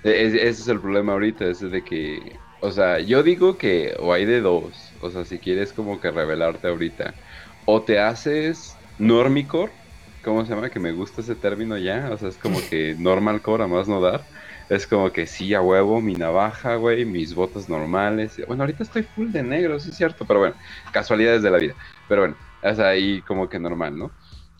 E- 0.03 0.27
es- 0.27 0.35
ese 0.35 0.49
es 0.63 0.69
el 0.69 0.81
problema 0.81 1.13
ahorita, 1.13 1.47
ese 1.49 1.69
de 1.69 1.85
que, 1.85 2.43
o 2.61 2.71
sea, 2.73 2.99
yo 3.01 3.23
digo 3.23 3.57
que 3.59 3.95
o 3.99 4.13
hay 4.13 4.25
de 4.25 4.41
dos, 4.41 4.97
o 5.01 5.11
sea, 5.11 5.25
si 5.25 5.41
quieres 5.41 5.73
como 5.73 6.01
que 6.01 6.11
revelarte 6.11 6.69
ahorita, 6.69 7.19
o 7.65 7.85
te 7.85 7.99
haces 8.01 8.83
normicor, 8.97 9.79
¿cómo 10.23 10.45
se 10.45 10.55
llama? 10.55 10.71
Que 10.71 10.81
me 10.81 10.93
gusta 10.93 11.21
ese 11.21 11.37
término 11.37 11.79
ya, 11.79 12.11
o 12.13 12.19
sea, 12.19 12.29
es 12.29 12.39
como 12.39 12.65
que 12.65 12.97
normalcore 12.99 13.65
a 13.65 13.67
más 13.69 13.89
no 13.89 14.01
dar, 14.01 14.29
es 14.69 14.87
como 14.87 15.13
que 15.13 15.27
sí, 15.27 15.55
a 15.55 15.61
huevo, 15.63 16.01
mi 16.01 16.17
navaja, 16.17 16.77
güey, 16.77 17.05
mis 17.05 17.35
botas 17.35 17.69
normales, 17.69 18.41
bueno, 18.47 18.63
ahorita 18.65 18.83
estoy 18.83 19.03
full 19.05 19.31
de 19.31 19.43
negro, 19.43 19.79
sí 19.79 19.91
es 19.91 19.97
cierto, 19.97 20.27
pero 20.27 20.41
bueno, 20.41 20.57
casualidades 20.93 21.43
de 21.43 21.51
la 21.51 21.59
vida, 21.59 21.75
pero 22.07 22.23
bueno, 22.23 22.39
sea, 22.75 22.89
ahí 22.91 23.23
como 23.25 23.49
que 23.49 23.59
normal, 23.59 23.97
¿no? 23.99 24.15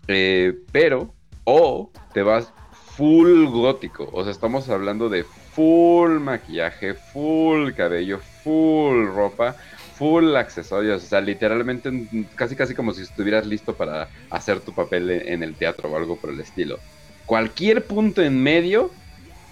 Eh, 0.07 0.55
pero, 0.73 1.17
o 1.45 1.95
te 2.13 2.23
vas 2.23 2.55
full 3.03 3.47
gótico. 3.47 4.09
O 4.13 4.23
sea, 4.23 4.31
estamos 4.31 4.69
hablando 4.69 5.09
de 5.09 5.25
full 5.25 6.21
maquillaje, 6.21 6.95
full 6.95 7.73
cabello, 7.73 8.21
full 8.45 9.07
ropa, 9.07 9.57
full 9.99 10.37
accesorios. 10.37 11.03
O 11.03 11.07
sea, 11.09 11.21
literalmente 11.21 11.91
casi 12.37 12.55
casi 12.55 12.77
como 12.77 12.93
si 12.95 13.03
estuvieras 13.03 13.45
listo 13.45 13.75
para 13.75 14.09
hacer 14.31 14.61
tu 14.61 14.73
papel 14.73 15.11
en 15.11 15.33
en 15.33 15.43
el 15.43 15.57
teatro 15.57 15.91
o 15.91 15.97
algo 15.97 16.15
por 16.15 16.31
el 16.31 16.39
estilo. 16.39 16.79
Cualquier 17.27 17.85
punto 17.85 18.23
en 18.23 18.41
medio, 18.41 18.93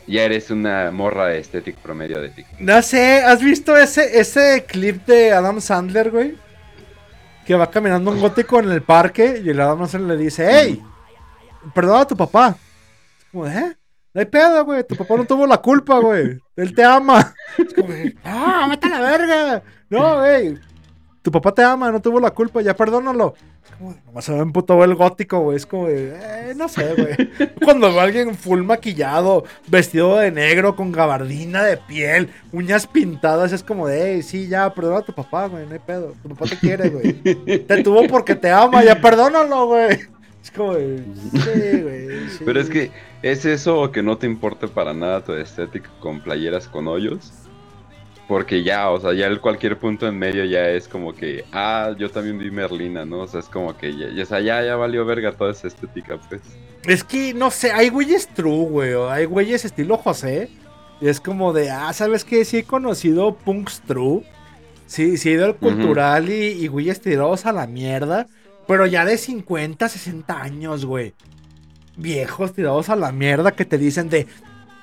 ya 0.06 0.22
eres 0.22 0.52
una 0.52 0.92
morra 0.92 1.26
de 1.26 1.40
estética 1.40 1.80
promedio 1.82 2.20
de 2.20 2.28
TikTok. 2.28 2.60
No 2.60 2.80
sé, 2.82 3.20
¿has 3.24 3.42
visto 3.42 3.76
ese, 3.76 4.20
ese 4.20 4.64
clip 4.64 5.04
de 5.06 5.32
Adam 5.32 5.60
Sandler, 5.60 6.12
güey? 6.12 6.36
Que 7.44 7.56
va 7.56 7.68
caminando 7.68 8.12
un 8.12 8.20
gótico 8.20 8.60
en 8.60 8.70
el 8.70 8.82
parque 8.82 9.42
y 9.44 9.48
el 9.50 9.60
Adam 9.60 9.88
Sandler 9.88 10.18
le 10.18 10.24
dice, 10.24 10.48
hey, 10.48 10.80
perdona 11.74 12.02
a 12.02 12.06
tu 12.06 12.16
papá. 12.16 12.56
Es 13.30 13.32
como, 13.32 13.46
¿eh? 13.46 13.76
No 14.12 14.18
hay 14.18 14.26
pedo, 14.26 14.64
güey. 14.64 14.82
Tu 14.82 14.96
papá 14.96 15.16
no 15.16 15.24
tuvo 15.24 15.46
la 15.46 15.58
culpa, 15.58 16.00
güey. 16.00 16.36
Él 16.56 16.74
te 16.74 16.82
ama. 16.82 17.32
Es 17.58 17.72
como, 17.72 17.88
no, 17.88 18.68
vete 18.68 18.86
a 18.88 18.90
la 18.90 19.00
verga. 19.00 19.62
No, 19.88 20.18
güey. 20.18 20.58
tu 21.22 21.30
papá 21.30 21.52
te 21.52 21.62
ama, 21.62 21.92
no 21.92 22.02
tuvo 22.02 22.18
la 22.18 22.32
culpa, 22.32 22.60
ya 22.60 22.74
perdónalo. 22.74 23.34
Como, 23.78 23.94
nomás 24.06 24.24
se 24.24 24.32
me 24.32 24.40
emputó 24.40 24.82
el 24.82 24.96
gótico, 24.96 25.38
güey. 25.42 25.58
Es 25.58 25.64
como 25.64 25.86
eh, 25.88 26.54
no 26.56 26.68
sé, 26.68 26.92
güey. 26.94 27.50
Cuando 27.64 27.88
veo 27.90 28.00
a 28.00 28.02
alguien 28.02 28.34
full 28.34 28.62
maquillado, 28.62 29.44
vestido 29.68 30.16
de 30.16 30.32
negro, 30.32 30.74
con 30.74 30.90
gabardina 30.90 31.62
de 31.62 31.76
piel, 31.76 32.30
uñas 32.50 32.88
pintadas, 32.88 33.52
es 33.52 33.62
como 33.62 33.86
de, 33.86 34.14
hey, 34.14 34.22
sí, 34.24 34.48
ya, 34.48 34.74
perdona 34.74 34.98
a 34.98 35.02
tu 35.02 35.12
papá, 35.12 35.46
güey, 35.46 35.66
no 35.66 35.72
hay 35.74 35.78
pedo. 35.78 36.14
Tu 36.20 36.28
papá 36.30 36.46
te 36.46 36.58
quiere, 36.58 36.88
güey. 36.88 37.12
Te 37.22 37.82
tuvo 37.84 38.08
porque 38.08 38.34
te 38.34 38.50
ama, 38.50 38.82
ya 38.82 39.00
perdónalo, 39.00 39.68
güey. 39.68 40.00
Es 40.42 40.50
como 40.50 40.74
de, 40.74 40.98
sí, 40.98 41.82
güey. 41.82 42.28
sí. 42.38 42.42
Pero 42.44 42.60
es 42.60 42.70
que 42.70 42.90
es 43.22 43.44
eso 43.44 43.80
o 43.80 43.92
que 43.92 44.02
no 44.02 44.16
te 44.16 44.26
importe 44.26 44.68
para 44.68 44.94
nada 44.94 45.24
tu 45.24 45.32
estética 45.34 45.90
con 46.00 46.20
playeras 46.20 46.66
con 46.68 46.88
hoyos. 46.88 47.32
Porque 48.26 48.62
ya, 48.62 48.90
o 48.90 49.00
sea, 49.00 49.12
ya 49.12 49.26
el 49.26 49.40
cualquier 49.40 49.76
punto 49.76 50.06
en 50.06 50.16
medio 50.16 50.44
ya 50.44 50.68
es 50.68 50.86
como 50.86 51.12
que, 51.12 51.44
ah, 51.50 51.92
yo 51.98 52.10
también 52.10 52.38
vi 52.38 52.48
Merlina, 52.52 53.04
¿no? 53.04 53.22
O 53.22 53.26
sea, 53.26 53.40
es 53.40 53.46
como 53.46 53.76
que 53.76 53.92
ya, 53.96 54.08
ya, 54.10 54.40
ya, 54.40 54.64
ya 54.64 54.76
valió 54.76 55.04
verga 55.04 55.32
toda 55.32 55.50
esa 55.50 55.66
estética, 55.66 56.16
pues. 56.28 56.40
Es 56.86 57.02
que, 57.02 57.34
no 57.34 57.50
sé, 57.50 57.72
hay 57.72 57.88
güeyes 57.88 58.28
true, 58.28 58.66
güey. 58.66 58.94
Hay 59.10 59.24
güeyes 59.24 59.64
estilo 59.64 59.96
José. 59.96 60.48
Y 61.00 61.08
es 61.08 61.20
como 61.20 61.52
de, 61.52 61.70
ah, 61.70 61.92
¿sabes 61.92 62.24
qué? 62.24 62.44
Sí 62.44 62.58
he 62.58 62.64
conocido 62.64 63.34
punks 63.34 63.80
true. 63.80 64.22
Sí, 64.86 65.16
sí 65.16 65.30
he 65.30 65.32
ido 65.32 65.46
al 65.46 65.56
cultural 65.56 66.30
y, 66.30 66.52
y 66.52 66.68
güeyes 66.68 67.00
tirados 67.00 67.46
a 67.46 67.52
la 67.52 67.66
mierda. 67.66 68.28
Pero 68.70 68.86
ya 68.86 69.04
de 69.04 69.18
50, 69.18 69.88
60 69.88 70.40
años, 70.40 70.84
güey. 70.84 71.12
Viejos 71.96 72.52
tirados 72.52 72.88
a 72.88 72.94
la 72.94 73.10
mierda 73.10 73.50
que 73.50 73.64
te 73.64 73.78
dicen 73.78 74.08
de, 74.08 74.28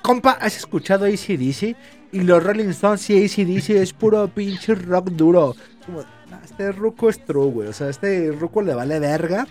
compa, 0.02 0.32
¿has 0.32 0.58
escuchado 0.58 1.06
ACDC? 1.06 1.74
Y 2.12 2.20
los 2.20 2.44
Rolling 2.44 2.68
Stones 2.68 3.08
y 3.08 3.24
ACDC 3.24 3.70
es 3.70 3.94
puro 3.94 4.28
pinche 4.28 4.74
rock 4.74 5.08
duro. 5.12 5.54
Como, 5.86 6.02
"Nah, 6.30 6.44
este 6.44 6.70
ruco 6.70 7.08
es 7.08 7.24
true, 7.24 7.50
güey. 7.50 7.68
O 7.68 7.72
sea, 7.72 7.88
este 7.88 8.30
ruco 8.30 8.60
le 8.60 8.74
vale 8.74 8.98
verga. 8.98 9.46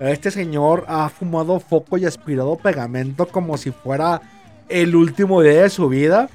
Este 0.00 0.30
señor 0.30 0.86
ha 0.88 1.10
fumado 1.10 1.60
foco 1.60 1.98
y 1.98 2.06
aspirado 2.06 2.56
pegamento 2.56 3.26
como 3.26 3.58
si 3.58 3.72
fuera 3.72 4.22
el 4.70 4.96
último 4.96 5.42
día 5.42 5.64
de 5.64 5.68
su 5.68 5.90
vida. 5.90 6.30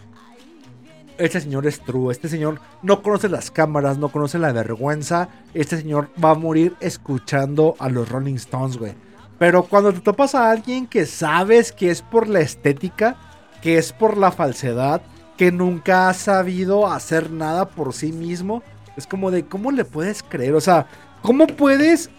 Este 1.17 1.41
señor 1.41 1.65
es 1.65 1.79
true. 1.81 2.11
Este 2.11 2.29
señor 2.29 2.59
no 2.83 3.01
conoce 3.01 3.29
las 3.29 3.49
cámaras, 3.51 3.97
no 3.97 4.09
conoce 4.09 4.37
la 4.37 4.51
vergüenza. 4.51 5.29
Este 5.53 5.77
señor 5.77 6.09
va 6.23 6.31
a 6.31 6.35
morir 6.35 6.75
escuchando 6.79 7.75
a 7.79 7.89
los 7.89 8.09
Rolling 8.09 8.35
Stones, 8.35 8.77
güey. 8.77 8.93
Pero 9.39 9.63
cuando 9.63 9.93
te 9.93 9.99
topas 9.99 10.35
a 10.35 10.49
alguien 10.49 10.87
que 10.87 11.05
sabes 11.05 11.71
que 11.71 11.91
es 11.91 12.01
por 12.01 12.27
la 12.27 12.39
estética, 12.39 13.15
que 13.61 13.77
es 13.77 13.93
por 13.93 14.17
la 14.17 14.31
falsedad, 14.31 15.01
que 15.37 15.51
nunca 15.51 16.09
ha 16.09 16.13
sabido 16.13 16.87
hacer 16.87 17.31
nada 17.31 17.67
por 17.69 17.93
sí 17.93 18.11
mismo, 18.11 18.63
es 18.95 19.05
como 19.05 19.29
de, 19.29 19.45
¿cómo 19.45 19.71
le 19.71 19.85
puedes 19.85 20.23
creer? 20.23 20.55
O 20.55 20.61
sea, 20.61 20.87
¿cómo 21.21 21.45
puedes 21.45 22.09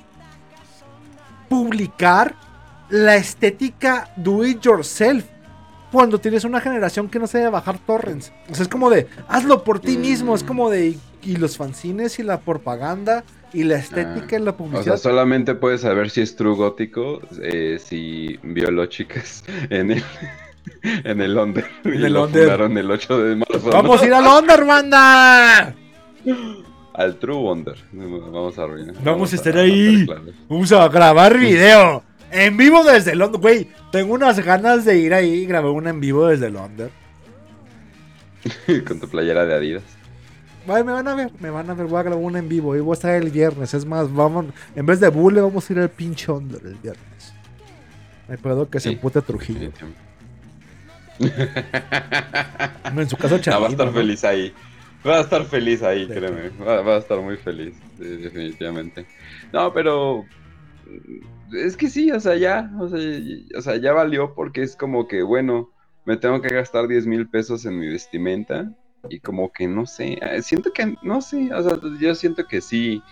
publicar 1.49 2.35
la 2.89 3.17
estética 3.17 4.11
do 4.17 4.45
it 4.45 4.61
yourself 4.61 5.25
cuando 5.93 6.19
tienes 6.21 6.45
una 6.45 6.61
generación 6.61 7.09
que 7.09 7.19
no 7.19 7.27
sabe 7.27 7.49
bajar 7.51 7.79
torrents? 7.79 8.33
O 8.51 8.55
sea, 8.55 8.63
es 8.63 8.69
como 8.69 8.91
de, 8.91 9.07
hazlo 9.29 9.65
por 9.65 9.81
ti 9.81 9.97
mismo, 9.97 10.35
es 10.35 10.43
como 10.45 10.71
de, 10.71 10.97
y 11.23 11.37
los 11.37 11.57
fanzines 11.57 12.19
y 12.19 12.23
la 12.23 12.41
propaganda 12.41 13.25
y 13.53 13.65
la 13.65 13.77
estética 13.77 14.37
y 14.37 14.43
la 14.43 14.51
Ah, 14.51 14.55
O 14.55 14.57
publicidad. 14.57 14.83
sea, 14.85 14.97
solamente 14.99 15.55
puedes 15.55 15.81
saber 15.81 16.11
si 16.11 16.21
es 16.21 16.37
true 16.37 16.55
gótico 16.55 17.21
eh, 17.43 17.79
si 17.83 18.39
violó 18.43 18.87
chicas 18.87 19.43
en 19.71 19.93
el, 19.93 20.03
en 20.83 21.21
el 21.21 21.37
Under. 21.39 21.67
En 21.85 21.95
y 22.01 22.05
el 22.05 22.13
lo 22.13 22.25
Under. 22.25 22.43
fundaron 22.43 22.77
el 22.79 22.91
8 22.91 23.19
de 23.23 23.37
marzo. 23.37 23.61
¿no? 23.67 23.71
Vamos 23.73 24.03
a 24.03 24.07
ir 24.07 24.13
al 24.15 24.27
Under, 24.27 24.65
banda. 24.65 25.75
Al 26.95 27.17
True 27.21 27.37
Wonder. 27.37 27.77
Vamos 27.93 28.59
a 28.59 28.65
arruinar. 28.65 28.95
Vamos 29.05 29.33
a 29.33 29.37
estar 29.37 29.57
ahí. 29.57 30.05
Vamos 30.49 30.73
a 30.73 30.89
grabar 30.89 31.39
video. 31.39 32.03
En 32.31 32.57
vivo 32.57 32.85
desde 32.85 33.15
Londres. 33.15 33.41
Güey, 33.41 33.69
tengo 33.93 34.15
unas 34.15 34.39
ganas 34.45 34.85
de 34.85 34.99
ir 34.99 35.15
ahí 35.15 35.31
y 35.31 35.47
grabar 35.47 35.71
un 35.73 35.87
en 35.89 36.01
vivo 36.01 36.27
desde 36.27 36.51
Londres. 36.51 36.91
Con 38.87 39.01
tu 39.01 39.09
playera 39.09 39.45
de 39.47 39.55
Adidas. 39.55 39.83
Ay, 40.67 40.85
me 40.85 40.93
van 40.93 41.09
a 41.09 41.15
ver, 41.15 41.31
me 41.41 41.49
van 41.51 41.71
a 41.71 41.75
ver. 41.75 41.87
Voy 41.87 41.99
a 41.99 42.03
grabar 42.03 42.23
un 42.23 42.37
en 42.37 42.49
vivo. 42.49 42.77
Y 42.77 42.81
voy 42.81 42.93
a 42.93 42.95
estar 42.95 43.15
el 43.15 43.31
viernes. 43.31 43.73
Es 43.73 43.85
más, 43.87 44.13
vamos. 44.13 44.47
En 44.77 44.85
vez 44.85 45.01
de 45.01 45.09
Bule, 45.09 45.41
vamos 45.41 45.69
a 45.69 45.73
ir 45.73 45.79
al 45.79 45.89
pinche 45.89 46.31
Under 46.31 46.61
el 46.65 46.75
viernes. 46.75 47.33
Me 48.29 48.37
puedo 48.37 48.69
que 48.69 48.79
se 48.79 48.91
Sí. 48.91 48.95
empute 48.95 49.23
Trujillo. 49.23 49.71
En 52.85 53.09
su 53.09 53.17
caso, 53.17 53.35
Ah, 53.37 53.39
va 53.39 53.39
a 53.39 53.41
Chavino, 53.41 53.69
estar 53.69 53.87
¿no? 53.87 53.93
feliz 53.95 54.25
ahí. 54.25 54.53
Va 55.07 55.19
a 55.19 55.21
estar 55.23 55.45
feliz 55.47 55.83
ahí, 55.83 56.07
Sí, 56.07 56.13
créeme. 56.13 56.51
Va, 56.61 56.83
va 56.83 56.97
a 56.97 56.99
estar 56.99 57.19
muy 57.21 57.37
feliz, 57.39 57.75
sí, 57.97 58.05
definitivamente. 58.05 59.07
No, 59.53 59.73
pero 59.73 60.25
es 61.53 61.77
que 61.77 61.89
sí, 61.89 62.11
o 62.11 62.21
sea, 62.21 62.37
ya, 62.37 62.71
o 62.81 62.89
sea, 62.89 62.99
y- 63.01 63.49
o 63.57 63.61
sea, 63.63 63.77
ya 63.77 63.93
valió 63.93 64.35
porque 64.35 64.63
es 64.63 64.77
como 64.77 65.07
que, 65.09 65.23
bueno, 65.23 65.73
me 66.05 66.17
tengo 66.17 66.41
que 66.41 66.49
gastar 66.55 66.89
10 66.89 67.07
mil 67.07 67.29
pesos 67.29 67.65
en 67.67 67.79
mi 67.79 67.89
vestimenta 67.89 68.73
y 69.09 69.21
como 69.21 69.53
que 69.53 69.69
no 69.69 69.87
sé, 69.87 70.19
eh, 70.21 70.43
siento 70.43 70.73
que, 70.73 70.97
no 71.03 71.21
sé, 71.23 71.53
o 71.55 71.63
sea, 71.63 71.79
yo 72.01 72.15
siento 72.15 72.47
que 72.47 72.61
sí, 72.61 73.05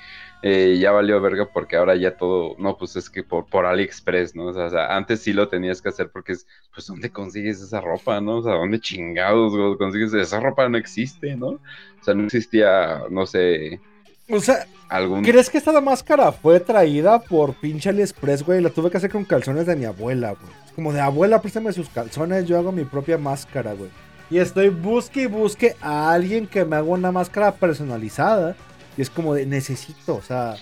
eh, 0.42 0.78
ya 0.80 0.92
valió 0.92 1.20
verga 1.20 1.50
porque 1.52 1.76
ahora 1.76 1.96
ya 1.96 2.16
todo, 2.16 2.54
no, 2.58 2.76
pues 2.76 2.96
es 2.96 3.08
que 3.10 3.22
por, 3.24 3.48
por 3.48 3.66
AliExpress, 3.66 4.34
¿no? 4.36 4.46
O 4.48 4.52
sea, 4.54 4.66
o 4.66 4.70
sea, 4.70 4.96
antes 4.96 5.22
sí 5.22 5.32
lo 5.32 5.48
tenías 5.48 5.80
que 5.82 5.88
hacer 5.88 6.10
porque 6.12 6.32
es, 6.32 6.46
pues, 6.74 6.86
¿dónde 6.86 7.10
consigues 7.12 7.60
esa 7.62 7.80
ropa, 7.80 8.20
no? 8.20 8.38
O 8.38 8.42
sea, 8.42 8.54
¿dónde 8.54 8.80
chingados 8.80 9.52
consigues 9.78 10.12
esa 10.14 10.40
ropa? 10.40 10.68
No 10.68 10.76
existe, 10.78 11.36
¿no? 11.36 11.46
O 11.48 11.60
sea, 12.00 12.14
no 12.14 12.24
existía, 12.24 13.02
no 13.10 13.26
sé, 13.26 13.82
O 14.28 14.40
sea, 14.40 14.66
algún... 14.88 15.22
¿crees 15.22 15.50
que 15.50 15.58
esta 15.58 15.80
máscara 15.80 16.32
fue 16.32 16.58
traída 16.60 17.20
por 17.20 17.54
pinche 17.54 17.90
AliExpress, 17.90 18.44
güey? 18.44 18.60
La 18.60 18.70
tuve 18.70 18.90
que 18.90 18.96
hacer 18.96 19.10
con 19.10 19.24
calzones 19.24 19.66
de 19.66 19.76
mi 19.76 19.84
abuela, 19.84 20.32
güey. 20.32 20.52
Es 20.66 20.72
Como 20.72 20.92
de 20.92 21.00
abuela, 21.00 21.40
préstame 21.40 21.72
sus 21.72 21.88
calzones, 21.88 22.46
yo 22.46 22.58
hago 22.58 22.72
mi 22.72 22.84
propia 22.84 23.18
máscara, 23.18 23.72
güey. 23.74 23.90
Y 24.30 24.38
estoy 24.38 24.70
busque 24.70 25.22
y 25.22 25.26
busque 25.26 25.76
a 25.80 26.10
alguien 26.10 26.46
que 26.46 26.64
me 26.64 26.76
haga 26.76 26.88
una 26.88 27.12
máscara 27.12 27.52
personalizada. 27.52 28.56
Y 28.96 29.02
es 29.02 29.10
como 29.10 29.34
de 29.34 29.46
necesito, 29.46 30.16
o 30.16 30.22
sea. 30.22 30.56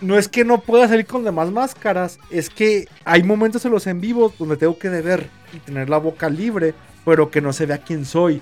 No 0.00 0.16
es 0.16 0.28
que 0.28 0.44
no 0.44 0.60
pueda 0.60 0.86
salir 0.86 1.06
con 1.06 1.24
demás 1.24 1.50
máscaras, 1.50 2.20
es 2.30 2.50
que 2.50 2.86
hay 3.04 3.24
momentos 3.24 3.64
en 3.64 3.72
los 3.72 3.86
en 3.88 4.00
vivos 4.00 4.32
donde 4.38 4.56
tengo 4.56 4.78
que 4.78 4.90
deber 4.90 5.28
y 5.52 5.58
tener 5.58 5.90
la 5.90 5.98
boca 5.98 6.28
libre, 6.28 6.72
pero 7.04 7.30
que 7.30 7.40
no 7.40 7.52
se 7.52 7.66
vea 7.66 7.78
quién 7.78 8.04
soy. 8.04 8.40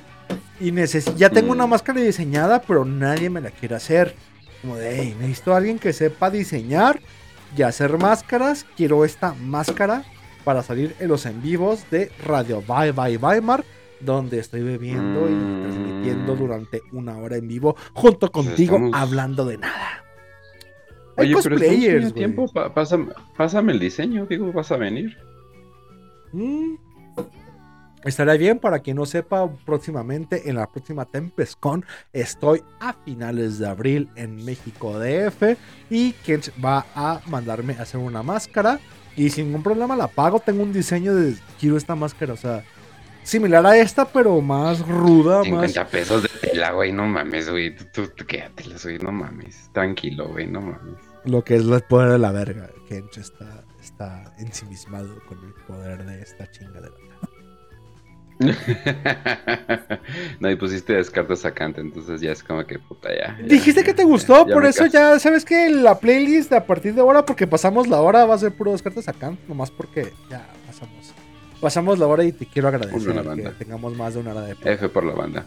Y 0.61 0.73
ya 1.17 1.31
tengo 1.31 1.49
Mm. 1.49 1.57
una 1.57 1.67
máscara 1.67 2.01
diseñada, 2.01 2.63
pero 2.63 2.85
nadie 2.85 3.29
me 3.31 3.41
la 3.41 3.51
quiere 3.51 3.75
hacer. 3.75 4.15
Como 4.63 4.77
de, 4.77 5.01
hey, 5.01 5.17
necesito 5.21 5.53
a 5.55 5.59
alguien 5.59 5.79
que 5.79 5.93
sepa 5.93 6.31
diseñar 6.31 7.01
y 7.57 7.63
hacer 7.63 7.99
máscaras. 7.99 8.65
Quiero 8.77 9.05
esta 9.05 9.35
máscara 9.35 10.05
para 10.45 10.63
salir 10.63 10.95
en 10.99 11.09
los 11.09 11.27
en 11.27 11.43
vivos 11.43 11.85
de 11.91 12.11
Radio 12.25 12.63
Bye 12.67 12.93
Bye 12.93 13.19
Weimar, 13.19 13.65
donde 14.01 14.39
estoy 14.39 14.63
bebiendo 14.63 15.29
y 15.29 15.33
Mm. 15.33 15.63
transmitiendo 15.63 16.37
durante 16.37 16.81
una 16.93 17.17
hora 17.19 17.37
en 17.37 17.49
vivo 17.49 17.77
junto 17.93 18.31
Pues 18.31 18.47
contigo 18.47 18.77
estamos- 18.77 18.95
hablando 18.95 19.45
de 19.45 19.59
nada. 19.59 20.05
Hay 21.19 21.33
Oye, 21.33 21.43
pero 21.43 21.57
güey. 22.05 22.13
tiempo, 22.13 22.47
pásame, 22.75 23.13
pásame 23.37 23.73
el 23.73 23.79
diseño, 23.79 24.27
digo, 24.27 24.53
vas 24.53 24.71
a 24.71 24.77
venir. 24.77 25.17
Mm. 26.33 26.75
Estaría 28.07 28.35
bien 28.35 28.61
para 28.61 28.79
quien 28.79 28.97
no 28.97 29.05
sepa, 29.05 29.51
próximamente 29.65 30.49
en 30.49 30.55
la 30.55 30.69
próxima 30.69 31.07
TempestCon 31.07 31.85
estoy 32.13 32.63
a 32.79 32.93
finales 32.93 33.59
de 33.59 33.67
abril 33.67 34.09
en 34.15 34.45
México 34.45 34.97
DF 34.97 35.59
y 35.91 36.13
Kench 36.13 36.53
va 36.65 36.87
a 36.95 37.21
mandarme 37.27 37.75
a 37.75 37.83
hacer 37.83 37.99
una 37.99 38.23
máscara 38.23 38.79
y 39.17 39.29
sin 39.31 39.47
ningún 39.47 39.65
problema 39.65 39.97
la 39.97 40.07
pago. 40.07 40.39
Tengo 40.39 40.63
un 40.63 40.73
diseño 40.73 41.17
de 41.17 41.35
quiero 41.59 41.77
esta 41.77 41.97
máscara, 41.97 42.35
o 42.35 42.37
sea, 42.37 42.63
similar 43.25 43.67
a 43.67 43.77
esta 43.77 44.05
pero 44.05 44.41
más 44.41 44.87
ruda, 44.87 45.39
más 45.39 45.73
50 45.73 45.87
pesos 45.89 46.23
de 46.23 46.29
tela, 46.29 46.71
güey, 46.71 46.93
no 46.93 47.07
mames, 47.07 47.51
güey. 47.51 47.75
Tú, 47.75 47.87
tú, 47.93 48.07
tú 48.15 48.25
quédatelas, 48.25 48.85
güey, 48.85 48.99
no 48.99 49.11
mames. 49.11 49.69
Tranquilo, 49.73 50.29
güey, 50.29 50.47
no 50.47 50.61
mames. 50.61 50.97
lo 51.25 51.43
que 51.43 51.57
es 51.57 51.65
el 51.65 51.83
poder 51.83 52.11
de 52.11 52.19
la 52.21 52.31
verga. 52.31 52.71
Kench 52.89 53.19
está, 53.19 53.65
está 53.83 54.33
ensimismado 54.39 55.19
con 55.27 55.39
el 55.45 55.53
poder 55.67 56.07
de 56.07 56.23
esta 56.23 56.49
chingadera. 56.49 56.95
no, 60.41 60.51
y 60.51 60.57
pusiste 60.57 60.93
descartes 60.93 61.41
sacante, 61.41 61.81
entonces 61.81 62.21
ya 62.21 62.33
es 62.33 62.43
como 62.43 62.67
que 62.67 62.79
puta 62.79 63.09
ya. 63.09 63.39
ya, 63.39 63.47
Dijiste 63.47 63.83
que 63.83 63.95
te 63.95 64.05
gustó, 64.05 64.47
ya 64.47 64.53
por 64.53 64.67
eso 64.67 64.87
ya 64.87 65.19
sabes 65.19 65.45
que 65.45 65.71
la 65.71 65.99
playlist 65.99 66.53
a 66.53 66.67
partir 66.67 66.95
de 66.95 67.01
ahora, 67.01 67.25
porque 67.25 67.47
pasamos 67.47 67.89
la 67.89 68.01
hora, 68.01 68.27
va 68.27 68.35
a 68.35 68.39
ser 68.39 68.53
puro 68.53 68.73
descartes 68.73 69.09
acá, 69.09 69.35
nomás 69.49 69.71
porque 69.71 70.13
ya 70.31 70.47
pasamos. 70.67 71.15
Pasamos 71.61 71.99
la 71.99 72.07
hora 72.07 72.25
y 72.25 72.33
te 72.33 72.45
quiero 72.45 72.69
agradecer 72.69 73.25
que 73.35 73.65
tengamos 73.65 73.97
más 73.97 74.15
de 74.15 74.21
una 74.21 74.33
hora 74.33 74.43
de 74.43 74.57
F 74.65 74.89
por 74.91 75.05
la 75.05 75.15
banda. 75.15 75.47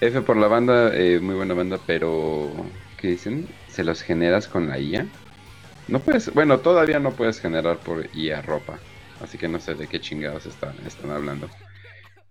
F 0.00 0.22
por 0.22 0.38
la 0.38 0.48
banda, 0.48 0.90
eh, 0.94 1.20
muy 1.20 1.34
buena 1.34 1.52
banda, 1.52 1.78
pero 1.86 2.50
¿qué 2.96 3.08
dicen? 3.08 3.46
¿Se 3.68 3.84
los 3.84 4.00
generas 4.00 4.48
con 4.48 4.68
la 4.68 4.78
IA? 4.78 5.06
No 5.88 6.00
puedes, 6.00 6.32
bueno, 6.32 6.60
todavía 6.60 7.00
no 7.00 7.12
puedes 7.12 7.40
generar 7.40 7.76
por 7.78 8.06
IA 8.14 8.40
ropa, 8.40 8.78
así 9.22 9.36
que 9.36 9.48
no 9.48 9.60
sé 9.60 9.74
de 9.74 9.86
qué 9.86 10.00
chingados 10.00 10.46
están, 10.46 10.74
están 10.86 11.10
hablando. 11.10 11.48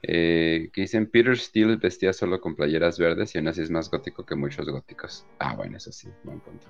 Eh, 0.03 0.69
que 0.73 0.81
dicen 0.81 1.07
Peter 1.07 1.35
Steele 1.37 1.77
vestía 1.77 2.13
solo 2.13 2.39
con 2.39 2.55
playeras 2.55 2.99
verdes 2.99 3.33
y 3.33 3.39
aún 3.39 3.47
así 3.47 3.61
es 3.61 3.71
más 3.71 3.89
gótico 3.89 4.25
que 4.25 4.35
muchos 4.35 4.67
góticos. 4.69 5.25
Ah, 5.39 5.55
bueno, 5.55 5.77
eso 5.77 5.91
sí, 5.91 6.07
buen 6.23 6.39
punto. 6.39 6.67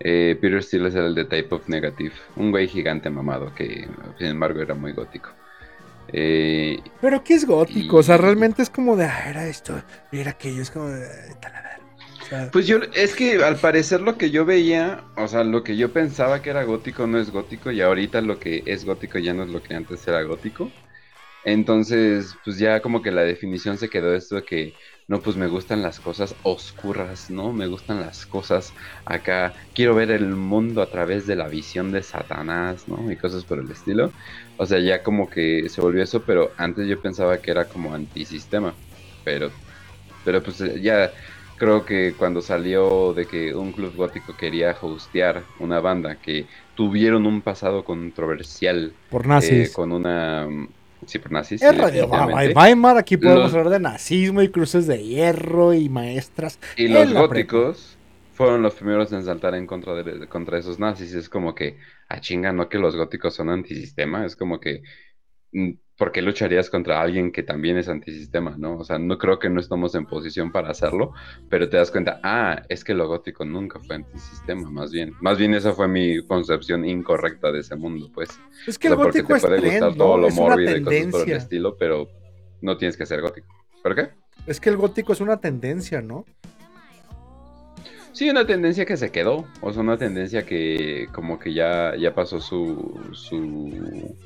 Eh, 0.00 0.36
Peter 0.40 0.62
Steele 0.62 0.88
es 0.88 0.94
el 0.94 1.14
de 1.14 1.24
Type 1.24 1.54
of 1.54 1.68
Negative, 1.68 2.12
un 2.36 2.50
güey 2.50 2.68
gigante 2.68 3.08
mamado 3.08 3.54
que 3.54 3.88
sin 4.18 4.26
embargo 4.26 4.60
era 4.60 4.74
muy 4.74 4.92
gótico. 4.92 5.30
Eh, 6.12 6.78
Pero 7.00 7.24
¿qué 7.24 7.34
es 7.34 7.46
gótico? 7.46 7.96
O 7.96 8.02
sea, 8.02 8.18
realmente 8.18 8.62
es 8.62 8.68
como 8.70 8.94
de, 8.96 9.06
ah, 9.06 9.30
era 9.30 9.46
esto, 9.46 9.82
era 10.12 10.32
aquello, 10.32 10.60
es 10.60 10.70
como 10.70 10.88
de, 10.88 11.02
"Ay, 11.06 11.34
tal, 11.40 11.54
a 11.56 11.62
ver". 11.62 11.80
O 12.22 12.26
sea, 12.26 12.50
Pues 12.52 12.66
yo, 12.66 12.78
es 12.94 13.14
que 13.14 13.42
al 13.42 13.56
parecer 13.56 14.00
lo 14.02 14.16
que 14.18 14.30
yo 14.30 14.44
veía, 14.44 15.02
o 15.16 15.26
sea, 15.28 15.44
lo 15.44 15.62
que 15.64 15.76
yo 15.76 15.92
pensaba 15.92 16.42
que 16.42 16.50
era 16.50 16.64
gótico 16.64 17.06
no 17.06 17.18
es 17.18 17.30
gótico 17.30 17.70
y 17.70 17.80
ahorita 17.80 18.20
lo 18.20 18.38
que 18.38 18.62
es 18.66 18.84
gótico 18.84 19.18
ya 19.18 19.32
no 19.32 19.44
es 19.44 19.48
lo 19.50 19.62
que 19.62 19.74
antes 19.74 20.06
era 20.06 20.22
gótico. 20.22 20.70
Entonces, 21.46 22.40
pues 22.42 22.58
ya 22.58 22.80
como 22.80 23.02
que 23.02 23.10
la 23.12 23.22
definición 23.22 23.76
se 23.78 23.90
quedó 23.90 24.14
esto 24.14 24.36
de 24.36 24.44
que, 24.44 24.76
no, 25.08 25.20
pues 25.22 25.36
me 25.36 25.46
gustan 25.48 25.82
las 25.82 26.00
cosas 26.00 26.38
oscuras, 26.42 27.28
¿no? 27.28 27.52
Me 27.52 27.66
gustan 27.66 28.00
las 28.00 28.24
cosas 28.26 28.74
acá, 29.04 29.54
quiero 29.74 29.94
ver 29.94 30.10
el 30.10 30.34
mundo 30.36 30.80
a 30.82 30.90
través 30.90 31.26
de 31.26 31.36
la 31.36 31.48
visión 31.48 31.92
de 31.92 32.02
Satanás, 32.02 32.88
¿no? 32.88 33.10
Y 33.10 33.18
cosas 33.18 33.44
por 33.44 33.58
el 33.60 33.70
estilo. 33.70 34.14
O 34.56 34.64
sea, 34.66 34.78
ya 34.80 35.02
como 35.02 35.28
que 35.28 35.68
se 35.68 35.80
volvió 35.82 36.02
eso, 36.02 36.24
pero 36.24 36.54
antes 36.56 36.88
yo 36.88 37.00
pensaba 37.00 37.40
que 37.42 37.50
era 37.50 37.68
como 37.68 37.94
antisistema. 37.94 38.78
Pero, 39.22 39.54
pero 40.22 40.42
pues 40.42 40.60
eh, 40.60 40.80
ya 40.82 41.12
creo 41.56 41.84
que 41.84 42.16
cuando 42.16 42.40
salió 42.42 43.14
de 43.14 43.26
que 43.26 43.54
un 43.54 43.72
club 43.72 43.94
gótico 43.94 44.36
quería 44.36 44.76
hostear 44.80 45.48
una 45.58 45.80
banda 45.80 46.20
que 46.20 46.48
tuvieron 46.74 47.26
un 47.26 47.42
pasado 47.42 47.84
controversial 47.84 48.98
por 49.08 49.26
eh, 49.36 49.70
nazis. 49.70 49.72
con 49.72 49.92
una... 49.92 50.48
mm, 51.04 51.08
Sí, 51.08 51.18
por 51.18 51.32
nazis. 51.32 51.62
es 51.62 51.70
sí, 51.70 51.76
Radio 51.76 52.02
definitivamente. 52.06 52.54
Weimar, 52.58 52.96
aquí 52.98 53.16
podemos 53.16 53.44
Los- 53.44 53.54
hablar 53.54 53.70
de 53.70 53.80
nazismo 53.80 54.42
y 54.42 54.48
cruces 54.48 54.86
de 54.86 55.02
hierro 55.02 55.72
y 55.74 55.88
maestras. 55.88 56.58
Y 56.76 56.88
los 56.88 57.12
góticos 57.12 57.96
fueron 58.32 58.62
los 58.62 58.74
primeros 58.74 59.12
en 59.12 59.24
saltar 59.24 59.54
en 59.54 59.66
contra 59.66 59.94
de 59.94 60.26
contra 60.28 60.58
esos 60.58 60.78
nazis. 60.78 61.14
Es 61.14 61.28
como 61.28 61.54
que, 61.54 61.78
a 62.08 62.20
chinga, 62.20 62.52
no 62.52 62.68
que 62.68 62.78
los 62.78 62.96
góticos 62.96 63.34
son 63.34 63.48
antisistema. 63.50 64.24
Es 64.26 64.34
como 64.36 64.58
que, 64.60 64.82
¿por 65.96 66.10
qué 66.12 66.22
lucharías 66.22 66.70
contra 66.70 67.00
alguien 67.00 67.30
que 67.30 67.42
también 67.42 67.76
es 67.76 67.88
antisistema, 67.88 68.56
no? 68.58 68.78
O 68.78 68.84
sea, 68.84 68.98
no 68.98 69.16
creo 69.18 69.38
que 69.38 69.48
no 69.48 69.60
estamos 69.60 69.94
en 69.94 70.06
posición 70.06 70.50
para 70.50 70.70
hacerlo, 70.70 71.12
pero 71.48 71.68
te 71.68 71.76
das 71.76 71.90
cuenta, 71.90 72.20
ah, 72.22 72.62
es 72.68 72.82
que 72.84 72.94
lo 72.94 73.06
gótico 73.06 73.44
nunca 73.44 73.78
fue 73.80 73.96
antisistema, 73.96 74.70
más 74.70 74.90
bien. 74.90 75.12
Más 75.20 75.38
bien 75.38 75.54
esa 75.54 75.72
fue 75.72 75.86
mi 75.88 76.24
concepción 76.26 76.84
incorrecta 76.84 77.52
de 77.52 77.60
ese 77.60 77.76
mundo, 77.76 78.10
pues. 78.12 78.30
Es 78.66 78.78
que 78.78 78.88
O 78.88 78.92
el 78.92 78.96
sea, 78.96 79.04
porque 79.04 79.20
gótico 79.20 79.28
te 79.28 79.38
es 79.38 79.42
puede 79.46 79.60
trend, 79.60 79.72
gustar 79.72 79.94
todo 79.96 80.16
¿no? 80.16 80.22
lo 80.22 80.30
mórbido 80.30 80.76
y 80.76 80.82
cosas 80.82 81.06
por 81.06 81.28
el 81.28 81.36
estilo, 81.36 81.76
pero 81.76 82.08
no 82.60 82.76
tienes 82.76 82.96
que 82.96 83.06
ser 83.06 83.20
gótico. 83.20 83.46
¿Por 83.82 83.94
qué? 83.94 84.08
Es 84.46 84.60
que 84.60 84.70
el 84.70 84.76
gótico 84.76 85.12
es 85.12 85.20
una 85.20 85.40
tendencia, 85.40 86.00
¿no? 86.02 86.24
Sí, 88.12 88.30
una 88.30 88.46
tendencia 88.46 88.84
que 88.84 88.96
se 88.96 89.10
quedó, 89.10 89.44
o 89.60 89.72
sea, 89.72 89.82
una 89.82 89.96
tendencia 89.98 90.46
que 90.46 91.08
como 91.12 91.38
que 91.40 91.52
ya, 91.52 91.96
ya 91.96 92.14
pasó 92.14 92.40
su, 92.40 93.00
su, 93.12 94.16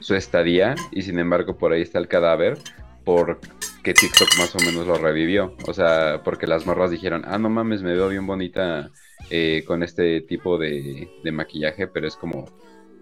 su 0.00 0.14
estadía 0.14 0.74
y 0.92 1.02
sin 1.02 1.18
embargo 1.18 1.56
por 1.56 1.72
ahí 1.72 1.82
está 1.82 1.98
el 1.98 2.08
cadáver 2.08 2.58
porque 3.04 3.94
TikTok 3.94 4.28
más 4.38 4.54
o 4.56 4.58
menos 4.58 4.86
lo 4.86 4.96
revivió, 4.96 5.54
o 5.66 5.72
sea, 5.72 6.22
porque 6.24 6.48
las 6.48 6.66
morras 6.66 6.90
dijeron, 6.90 7.22
ah, 7.24 7.38
no 7.38 7.48
mames, 7.48 7.82
me 7.82 7.94
veo 7.94 8.08
bien 8.08 8.26
bonita 8.26 8.90
eh, 9.30 9.62
con 9.64 9.84
este 9.84 10.22
tipo 10.22 10.58
de, 10.58 11.08
de 11.22 11.32
maquillaje, 11.32 11.86
pero 11.86 12.08
es 12.08 12.16
como, 12.16 12.46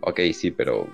ok, 0.03 0.21
sí, 0.35 0.51
pero 0.51 0.87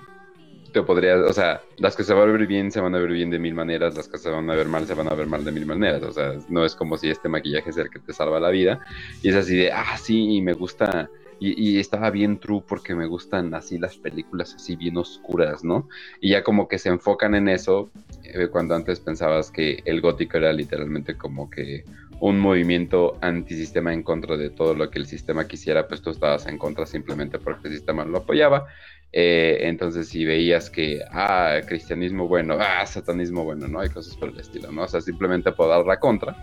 te 0.71 0.81
podrías, 0.83 1.19
o 1.19 1.33
sea, 1.33 1.61
las 1.77 1.95
que 1.95 2.03
se 2.03 2.13
van 2.13 2.29
a 2.29 2.31
ver 2.31 2.47
bien 2.47 2.71
se 2.71 2.79
van 2.79 2.95
a 2.95 2.99
ver 2.99 3.11
bien 3.11 3.29
de 3.29 3.39
mil 3.39 3.53
maneras, 3.53 3.95
las 3.95 4.07
que 4.07 4.17
se 4.17 4.29
van 4.29 4.49
a 4.49 4.55
ver 4.55 4.67
mal 4.67 4.85
se 4.87 4.93
van 4.93 5.09
a 5.09 5.13
ver 5.13 5.27
mal 5.27 5.43
de 5.43 5.51
mil 5.51 5.65
maneras, 5.65 6.03
o 6.03 6.11
sea, 6.13 6.33
no 6.47 6.63
es 6.63 6.75
como 6.75 6.97
si 6.97 7.09
este 7.09 7.27
maquillaje 7.27 7.69
es 7.69 7.77
el 7.77 7.89
que 7.89 7.99
te 7.99 8.13
salva 8.13 8.39
la 8.39 8.49
vida, 8.49 8.79
y 9.21 9.29
es 9.29 9.35
así 9.35 9.57
de, 9.57 9.71
ah, 9.71 9.97
sí, 9.97 10.41
me 10.41 10.53
gusta, 10.53 11.09
y, 11.43 11.79
estaba 11.79 12.11
bien 12.11 12.39
true 12.39 12.61
porque 12.67 12.93
me 12.93 13.07
gustan 13.07 13.53
así 13.55 13.79
las 13.79 13.97
películas 13.97 14.53
así 14.53 14.75
bien 14.75 14.97
oscuras, 14.97 15.63
¿no? 15.63 15.89
Y 16.19 16.29
ya 16.31 16.43
como 16.43 16.67
que 16.67 16.77
se 16.77 16.89
enfocan 16.89 17.33
en 17.33 17.49
eso, 17.49 17.89
eh, 18.23 18.47
cuando 18.47 18.75
antes 18.75 18.99
pensabas 18.99 19.49
que 19.49 19.81
el 19.85 20.01
gótico 20.01 20.37
era 20.37 20.53
literalmente 20.53 21.17
como 21.17 21.49
que 21.49 21.83
un 22.19 22.39
movimiento 22.39 23.17
antisistema 23.21 23.91
en 23.91 24.03
contra 24.03 24.37
de 24.37 24.51
todo 24.51 24.75
lo 24.75 24.91
que 24.91 24.99
el 24.99 25.07
sistema 25.07 25.47
quisiera, 25.47 25.87
pues 25.87 26.03
tú 26.03 26.11
estabas 26.11 26.45
en 26.45 26.59
contra 26.59 26.85
simplemente 26.85 27.39
porque 27.39 27.69
el 27.69 27.73
sistema 27.73 28.05
lo 28.05 28.19
apoyaba. 28.19 28.67
Eh, 29.11 29.61
entonces, 29.61 30.09
si 30.09 30.23
veías 30.23 30.69
que, 30.69 31.01
ah, 31.11 31.59
cristianismo 31.67 32.27
bueno, 32.27 32.57
ah, 32.59 32.85
satanismo 32.85 33.43
bueno, 33.43 33.67
¿no? 33.67 33.79
Hay 33.79 33.89
cosas 33.89 34.15
por 34.15 34.29
el 34.29 34.39
estilo, 34.39 34.71
¿no? 34.71 34.83
O 34.83 34.87
sea, 34.87 35.01
simplemente 35.01 35.51
por 35.51 35.69
dar 35.69 35.83
la 35.87 35.99
contra, 35.99 36.35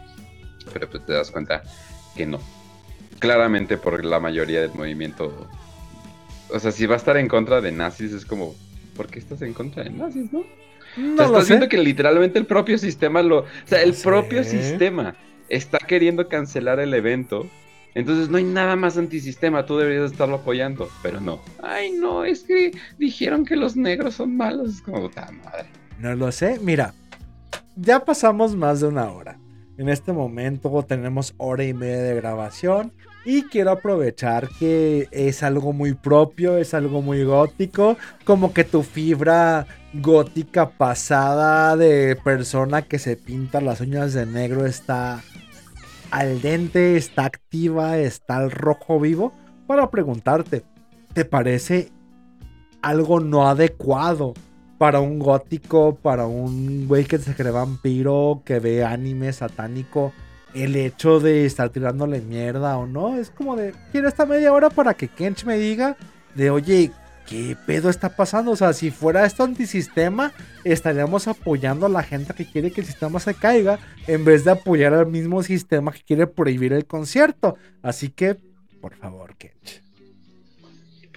pero 0.73 0.91
pues 0.91 1.07
te 1.07 1.13
das 1.13 1.31
cuenta 1.31 1.63
que 2.17 2.27
no. 2.27 2.41
Claramente 3.19 3.77
por 3.77 4.05
la 4.05 4.21
mayoría 4.21 4.61
del 4.61 4.75
movimiento. 4.75 5.47
O 6.51 6.59
sea, 6.59 6.73
si 6.73 6.87
va 6.87 6.95
a 6.95 6.99
estar 6.99 7.17
en 7.17 7.29
contra 7.29 7.61
de 7.61 7.73
nazis, 7.73 8.13
es 8.13 8.25
como, 8.25 8.55
¿por 8.97 9.09
qué 9.09 9.19
estás 9.19 9.43
en 9.43 9.53
contra 9.53 9.85
de 9.85 9.91
nazis, 9.91 10.33
no? 10.33 10.45
No 10.97 11.15
o 11.15 11.17
sea, 11.17 11.27
estás 11.27 11.49
viendo 11.49 11.69
que 11.69 11.79
literalmente 11.79 12.39
el 12.39 12.47
propio 12.47 12.79
sistema 12.79 13.23
lo. 13.23 13.41
O 13.41 13.47
sea, 13.67 13.83
el 13.83 13.91
No 13.91 13.97
propio 14.03 14.43
sé. 14.45 14.63
sistema 14.63 15.15
está 15.49 15.79
queriendo 15.79 16.29
cancelar 16.29 16.81
el 16.81 16.95
evento. 16.95 17.47
Entonces 17.95 18.29
no 18.29 18.37
hay 18.39 18.45
nada 18.45 18.77
más 18.77 18.97
antisistema, 18.97 19.67
tú 19.67 19.77
deberías 19.79 20.13
estarlo 20.13 20.37
apoyando, 20.37 20.89
pero 21.03 21.21
no. 21.21 21.41
Ay, 21.63 21.91
no, 21.93 22.25
es 22.25 22.43
que 22.43 22.73
dijeron 22.99 23.45
que 23.45 23.57
los 23.57 23.77
negros 23.77 24.15
son 24.15 24.37
malos. 24.37 24.75
Es 24.77 24.83
como, 24.83 25.01
puta 25.03 25.31
madre. 25.45 25.67
No 25.99 26.15
lo 26.15 26.31
sé. 26.31 26.59
Mira, 26.63 26.95
ya 27.77 28.05
pasamos 28.05 28.55
más 28.55 28.81
de 28.81 28.87
una 28.89 29.11
hora. 29.11 29.39
En 29.79 29.89
este 29.89 30.13
momento 30.13 30.85
tenemos 30.87 31.35
hora 31.37 31.63
y 31.63 31.73
media 31.73 32.03
de 32.03 32.17
grabación. 32.17 32.93
Y 33.25 33.45
quiero 33.45 33.71
aprovechar 33.71 34.49
que 34.59 35.07
es 35.13 35.45
algo 35.45 35.73
muy 35.73 35.95
propio, 35.95 36.59
es 36.59 36.75
algo 36.75 37.01
muy 37.01 37.23
gótico. 37.23 37.97
Como 38.25 38.53
que 38.53 38.65
tu 38.65 38.83
fibra 38.83 39.69
gótica 39.95 40.71
pasada 40.71 41.77
de 41.77 42.19
persona 42.25 42.83
que 42.83 42.99
se 42.99 43.17
pinta 43.17 43.61
las 43.61 43.81
uñas 43.81 44.15
de 44.15 44.27
negro 44.27 44.67
está 44.67 45.23
al 46.11 46.43
dente, 46.43 46.97
está 46.97 47.27
activa, 47.27 47.99
está 47.99 48.39
al 48.39 48.51
rojo 48.51 48.99
vivo. 48.99 49.33
Para 49.69 49.91
preguntarte, 49.91 50.65
¿te 51.13 51.25
parece 51.25 51.93
algo 52.83 53.21
no 53.21 53.47
adecuado 53.47 54.35
para 54.79 55.01
un 55.01 55.19
gótico, 55.19 55.97
para 55.97 56.27
un 56.27 56.87
güey 56.87 57.05
que 57.05 57.19
se 57.19 57.35
cree 57.35 57.51
vampiro, 57.51 58.43
que 58.45 58.61
ve 58.61 58.85
anime 58.85 59.33
satánico, 59.33 60.13
el 60.55 60.77
hecho 60.77 61.21
de 61.21 61.45
estar 61.45 61.71
tirándole 61.71 62.21
mierda 62.21 62.79
o 62.79 62.87
no? 62.87 63.19
Es 63.19 63.31
como 63.31 63.57
de, 63.57 63.75
quiero 63.93 64.09
esta 64.09 64.25
media 64.25 64.53
hora 64.53 64.71
para 64.71 64.95
que 64.95 65.09
Kench 65.09 65.45
me 65.45 65.59
diga 65.59 65.97
de, 66.35 66.51
oye, 66.51 66.93
¿qué 67.27 67.57
pedo 67.67 67.91
está 67.91 68.17
pasando? 68.17 68.53
O 68.53 68.57
sea, 68.57 68.73
si 68.73 68.91
fuera 68.91 69.27
esto 69.27 69.43
antisistema, 69.43 70.33
estaríamos 70.65 71.27
apoyando 71.27 71.87
a 71.87 71.91
la 71.91 72.05
gente 72.05 72.33
que 72.33 72.47
quiere 72.51 72.71
que 72.71 72.81
el 72.81 72.87
sistema 72.87 73.19
se 73.19 73.35
caiga, 73.35 73.81
en 74.07 74.25
vez 74.25 74.45
de 74.45 74.53
apoyar 74.53 74.95
al 74.95 75.07
mismo 75.07 75.43
sistema 75.43 75.93
que 75.93 76.03
quiere 76.03 76.27
prohibir 76.29 76.73
el 76.73 76.87
concierto. 76.87 77.57
Así 77.83 78.11
que, 78.11 78.37
por 78.81 78.95
favor, 78.95 79.37
Kench. 79.37 79.88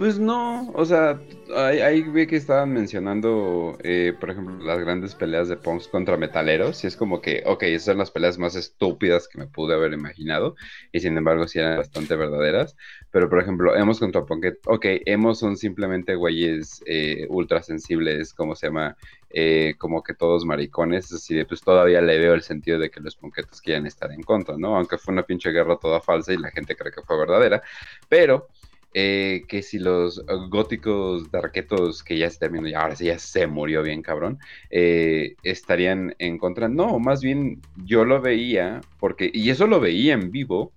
Pues 0.02 0.18
no, 0.18 0.72
o 0.72 0.84
sea, 0.84 1.22
ahí, 1.56 1.80
ahí 1.80 2.02
vi 2.02 2.26
que 2.26 2.36
estaban 2.36 2.74
mencionando, 2.74 3.78
eh, 3.84 4.16
por 4.20 4.32
ejemplo, 4.32 4.58
las 4.58 4.80
grandes 4.80 5.14
peleas 5.14 5.48
de 5.48 5.58
punks 5.58 5.88
contra 5.90 6.18
metaleros, 6.18 6.84
y 6.84 6.88
es 6.88 6.98
como 6.98 7.22
que, 7.22 7.44
ok, 7.46 7.62
esas 7.66 7.86
son 7.86 8.00
las 8.00 8.10
peleas 8.10 8.40
más 8.40 8.56
estúpidas 8.56 9.28
que 9.28 9.38
me 9.38 9.46
pude 9.46 9.76
haber 9.76 9.94
imaginado, 9.94 10.56
y 10.92 11.02
sin 11.02 11.16
embargo 11.18 11.48
sí 11.48 11.60
eran 11.60 11.78
bastante 11.78 12.16
verdaderas, 12.16 12.76
pero 13.12 13.30
por 13.30 13.42
ejemplo, 13.42 13.76
hemos 13.76 14.00
contra 14.00 14.26
punket, 14.26 14.58
ok, 14.66 14.86
hemos 15.06 15.38
son 15.38 15.56
simplemente 15.56 16.16
güeyes 16.16 16.82
eh, 16.88 17.28
ultra 17.30 17.62
sensibles, 17.62 18.34
como 18.34 18.56
se 18.56 18.68
llama, 18.70 18.98
eh, 19.30 19.76
como 19.78 20.02
que 20.02 20.16
todos 20.16 20.46
maricones, 20.46 21.14
así 21.14 21.36
de, 21.36 21.46
pues 21.46 21.64
todavía 21.64 22.02
le 22.02 22.18
veo 22.18 22.34
el 22.34 22.42
sentido 22.42 22.80
de 22.80 22.90
que 22.90 23.02
los 23.02 23.16
punketos 23.16 23.62
quieran 23.62 23.86
estar 23.86 24.12
en 24.12 24.24
contra, 24.24 24.58
¿no? 24.58 24.76
Aunque 24.76 24.98
fue 24.98 25.14
una 25.14 25.28
pinche 25.28 25.52
guerra 25.52 25.78
toda 25.78 26.02
falsa 26.02 26.34
y 26.34 26.38
la 26.38 26.50
gente 26.50 26.76
cree 26.76 26.92
que 26.92 27.04
fue 27.04 27.20
verdadera, 27.20 27.62
pero 28.10 28.48
eh, 28.94 29.44
que 29.48 29.62
si 29.62 29.80
los 29.80 30.20
eh, 30.20 30.24
góticos 30.50 31.32
darquetos 31.32 32.04
que 32.04 32.18
ya 32.18 32.30
se 32.30 32.40
terminó, 32.40 32.68
y 32.68 32.74
ahora 32.74 32.96
sí 32.96 33.06
ya 33.06 33.20
se 33.20 33.48
murió 33.48 33.84
bien 33.84 34.02
cabrón, 34.02 34.40
eh, 34.70 35.36
estarían 35.44 36.16
en 36.20 36.38
contra. 36.38 36.68
No, 36.68 37.00
más 37.00 37.22
bien 37.22 37.62
yo 37.86 38.06
lo 38.06 38.22
veía, 38.22 38.82
porque, 39.00 39.32
y 39.34 39.50
eso 39.50 39.68
lo 39.68 39.80
veía 39.80 40.14
en 40.14 40.32
vivo, 40.32 40.74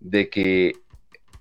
de 0.00 0.28
que 0.28 0.74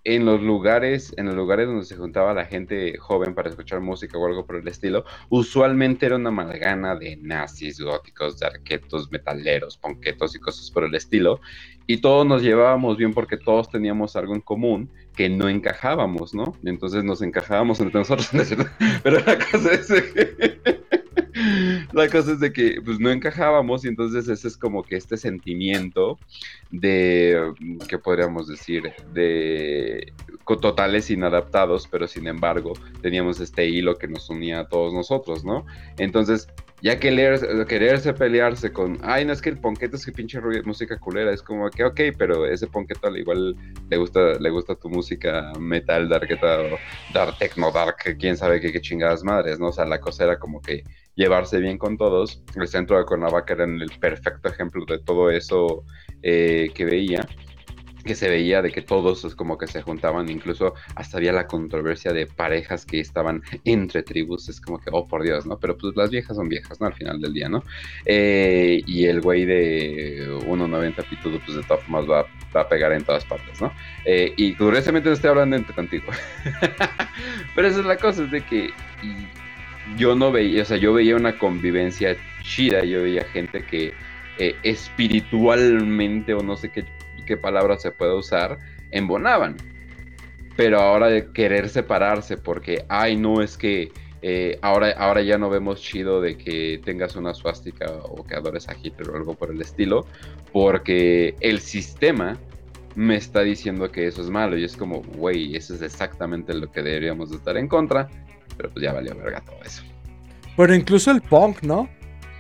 en 0.05 0.23
los 0.23 0.41
lugares, 0.41 1.13
en 1.17 1.25
los 1.25 1.35
lugares 1.35 1.65
donde 1.65 1.83
se 1.83 1.97
juntaba 1.97 2.33
la 2.33 2.45
gente 2.45 2.95
joven 2.97 3.33
para 3.33 3.49
escuchar 3.49 3.81
música 3.81 4.17
o 4.19 4.25
algo 4.27 4.45
por 4.45 4.57
el 4.57 4.67
estilo, 4.67 5.03
usualmente 5.29 6.05
era 6.05 6.15
una 6.15 6.29
amalgana 6.29 6.95
de 6.95 7.17
nazis, 7.17 7.79
góticos, 7.79 8.39
darquetos, 8.39 9.11
metaleros, 9.11 9.77
ponquetos 9.77 10.35
y 10.35 10.39
cosas 10.39 10.69
por 10.69 10.83
el 10.83 10.93
estilo, 10.93 11.41
y 11.87 11.97
todos 11.97 12.25
nos 12.25 12.41
llevábamos 12.41 12.97
bien 12.97 13.13
porque 13.13 13.37
todos 13.37 13.69
teníamos 13.69 14.15
algo 14.15 14.33
en 14.33 14.41
común 14.41 14.89
que 15.15 15.29
no 15.29 15.47
encajábamos, 15.47 16.33
¿no? 16.33 16.55
Entonces 16.63 17.03
nos 17.03 17.21
encajábamos 17.21 17.79
entre 17.79 17.99
nosotros, 17.99 18.29
pero 19.03 19.19
la 19.19 19.37
cosa 19.37 19.71
es 19.73 19.87
que 19.87 20.59
la 21.93 22.09
cosa 22.09 22.33
es 22.33 22.39
de 22.39 22.51
que 22.51 22.81
pues 22.83 22.99
no 22.99 23.11
encajábamos 23.11 23.85
y 23.85 23.89
entonces 23.89 24.27
ese 24.27 24.47
es 24.47 24.57
como 24.57 24.83
que 24.83 24.95
este 24.95 25.17
sentimiento 25.17 26.19
de, 26.71 27.53
¿qué 27.87 27.97
podríamos 27.97 28.47
decir? 28.47 28.93
De 29.13 30.13
totales 30.61 31.09
inadaptados, 31.09 31.87
pero 31.87 32.07
sin 32.07 32.27
embargo 32.27 32.73
teníamos 33.01 33.39
este 33.39 33.67
hilo 33.67 33.97
que 33.97 34.07
nos 34.07 34.29
unía 34.29 34.61
a 34.61 34.67
todos 34.67 34.93
nosotros, 34.93 35.43
¿no? 35.43 35.65
Entonces, 35.97 36.47
ya 36.81 36.99
que 36.99 37.11
leer- 37.11 37.65
quererse 37.65 38.13
pelearse 38.13 38.71
con, 38.71 38.99
ay, 39.01 39.25
no 39.25 39.33
es 39.33 39.41
que 39.41 39.49
el 39.49 39.59
ponqueto 39.59 39.95
es 39.95 40.05
que 40.05 40.11
pinche 40.11 40.39
música 40.63 40.99
culera, 40.99 41.33
es 41.33 41.41
como 41.41 41.69
que, 41.69 41.83
ok, 41.83 41.99
pero 42.17 42.45
ese 42.45 42.67
ponqueto 42.67 43.07
al 43.07 43.17
igual 43.17 43.55
le 43.89 43.97
gusta, 43.97 44.33
le 44.39 44.49
gusta 44.49 44.75
tu 44.75 44.89
música 44.89 45.51
metal, 45.59 46.09
dark, 46.09 46.27
dark, 47.13 47.37
techno, 47.39 47.71
dark, 47.71 47.95
quién 48.19 48.37
sabe 48.37 48.59
qué, 48.59 48.71
qué 48.71 48.81
chingadas 48.81 49.23
madres, 49.23 49.59
¿no? 49.59 49.69
O 49.69 49.71
sea, 49.71 49.85
la 49.85 49.99
cosa 49.99 50.25
era 50.25 50.37
como 50.37 50.61
que 50.61 50.83
llevarse 51.15 51.59
bien 51.59 51.77
con 51.77 51.97
todos. 51.97 52.41
El 52.55 52.67
centro 52.67 52.97
de 52.97 53.05
Cuernavaca 53.05 53.53
era 53.53 53.65
el 53.65 53.91
perfecto 53.99 54.49
ejemplo 54.49 54.85
de 54.85 54.99
todo 54.99 55.29
eso 55.29 55.83
eh, 56.21 56.71
que 56.73 56.85
veía 56.85 57.27
que 58.05 58.15
se 58.15 58.29
veía 58.29 58.61
de 58.61 58.71
que 58.71 58.81
todos 58.81 59.25
es 59.25 59.35
como 59.35 59.57
que 59.57 59.67
se 59.67 59.81
juntaban, 59.81 60.29
incluso 60.29 60.75
hasta 60.95 61.17
había 61.17 61.33
la 61.33 61.47
controversia 61.47 62.13
de 62.13 62.27
parejas 62.27 62.85
que 62.85 62.99
estaban 62.99 63.41
entre 63.63 64.03
tribus, 64.03 64.47
es 64.47 64.61
como 64.61 64.79
que, 64.79 64.91
oh 64.93 65.07
por 65.07 65.23
Dios, 65.23 65.45
¿no? 65.45 65.57
Pero 65.59 65.75
pues 65.77 65.95
las 65.95 66.11
viejas 66.11 66.37
son 66.37 66.47
viejas, 66.47 66.79
¿no? 66.79 66.87
Al 66.87 66.93
final 66.93 67.19
del 67.19 67.33
día, 67.33 67.49
¿no? 67.49 67.63
Eh, 68.05 68.81
y 68.85 69.05
el 69.05 69.21
güey 69.21 69.45
de 69.45 70.27
1.90 70.45 71.09
pitudo, 71.09 71.39
pues 71.43 71.57
de 71.57 71.63
todas 71.63 71.83
formas 71.83 72.05
va, 72.07 72.25
a 72.53 72.69
pegar 72.69 72.93
en 72.93 73.03
todas 73.03 73.25
partes, 73.25 73.59
¿no? 73.59 73.73
Eh, 74.05 74.33
y 74.37 74.53
curiosamente 74.53 75.09
no 75.09 75.15
estoy 75.15 75.31
hablando 75.31 75.55
entre 75.55 75.73
contigo. 75.73 76.05
Pero 77.55 77.67
esa 77.67 77.79
es 77.79 77.85
la 77.85 77.97
cosa, 77.97 78.23
es 78.23 78.31
de 78.31 78.41
que 78.41 78.69
yo 79.97 80.15
no 80.15 80.31
veía, 80.31 80.63
o 80.63 80.65
sea, 80.65 80.77
yo 80.77 80.93
veía 80.93 81.15
una 81.15 81.37
convivencia 81.37 82.15
chida, 82.41 82.83
yo 82.83 83.03
veía 83.03 83.23
gente 83.25 83.63
que 83.63 83.93
eh, 84.37 84.55
espiritualmente, 84.63 86.33
o 86.33 86.41
no 86.41 86.57
sé 86.57 86.69
qué, 86.69 86.85
qué 87.25 87.37
palabra 87.37 87.77
se 87.77 87.91
puede 87.91 88.15
usar, 88.15 88.57
embonaban. 88.91 89.55
Pero 90.55 90.79
ahora 90.79 91.07
de 91.07 91.31
querer 91.31 91.69
separarse 91.69 92.37
porque, 92.37 92.85
ay, 92.87 93.17
no, 93.17 93.41
es 93.41 93.57
que 93.57 93.91
eh, 94.21 94.57
ahora, 94.61 94.91
ahora 94.97 95.21
ya 95.21 95.37
no 95.37 95.49
vemos 95.49 95.81
chido 95.81 96.19
de 96.19 96.37
que 96.37 96.81
tengas 96.83 97.15
una 97.15 97.33
suástica 97.33 97.85
o 98.03 98.25
que 98.25 98.35
adores 98.35 98.67
a 98.69 98.75
Hitler 98.75 99.09
o 99.09 99.17
algo 99.17 99.35
por 99.35 99.51
el 99.51 99.61
estilo, 99.61 100.07
porque 100.51 101.35
el 101.41 101.59
sistema 101.59 102.37
me 102.95 103.17
está 103.17 103.41
diciendo 103.41 103.91
que 103.91 104.07
eso 104.07 104.21
es 104.21 104.29
malo 104.29 104.57
y 104.57 104.63
es 104.63 104.75
como, 104.77 105.01
güey, 105.01 105.55
eso 105.55 105.75
es 105.75 105.81
exactamente 105.81 106.53
lo 106.53 106.71
que 106.71 106.81
deberíamos 106.81 107.29
de 107.29 107.37
estar 107.37 107.57
en 107.57 107.67
contra, 107.67 108.09
pero 108.57 108.69
pues 108.69 108.83
ya 108.83 108.93
valió 108.93 109.15
verga 109.15 109.41
todo 109.41 109.57
eso. 109.63 109.83
Pero 110.55 110.73
incluso 110.73 111.11
el 111.11 111.21
punk, 111.21 111.63
¿no? 111.63 111.89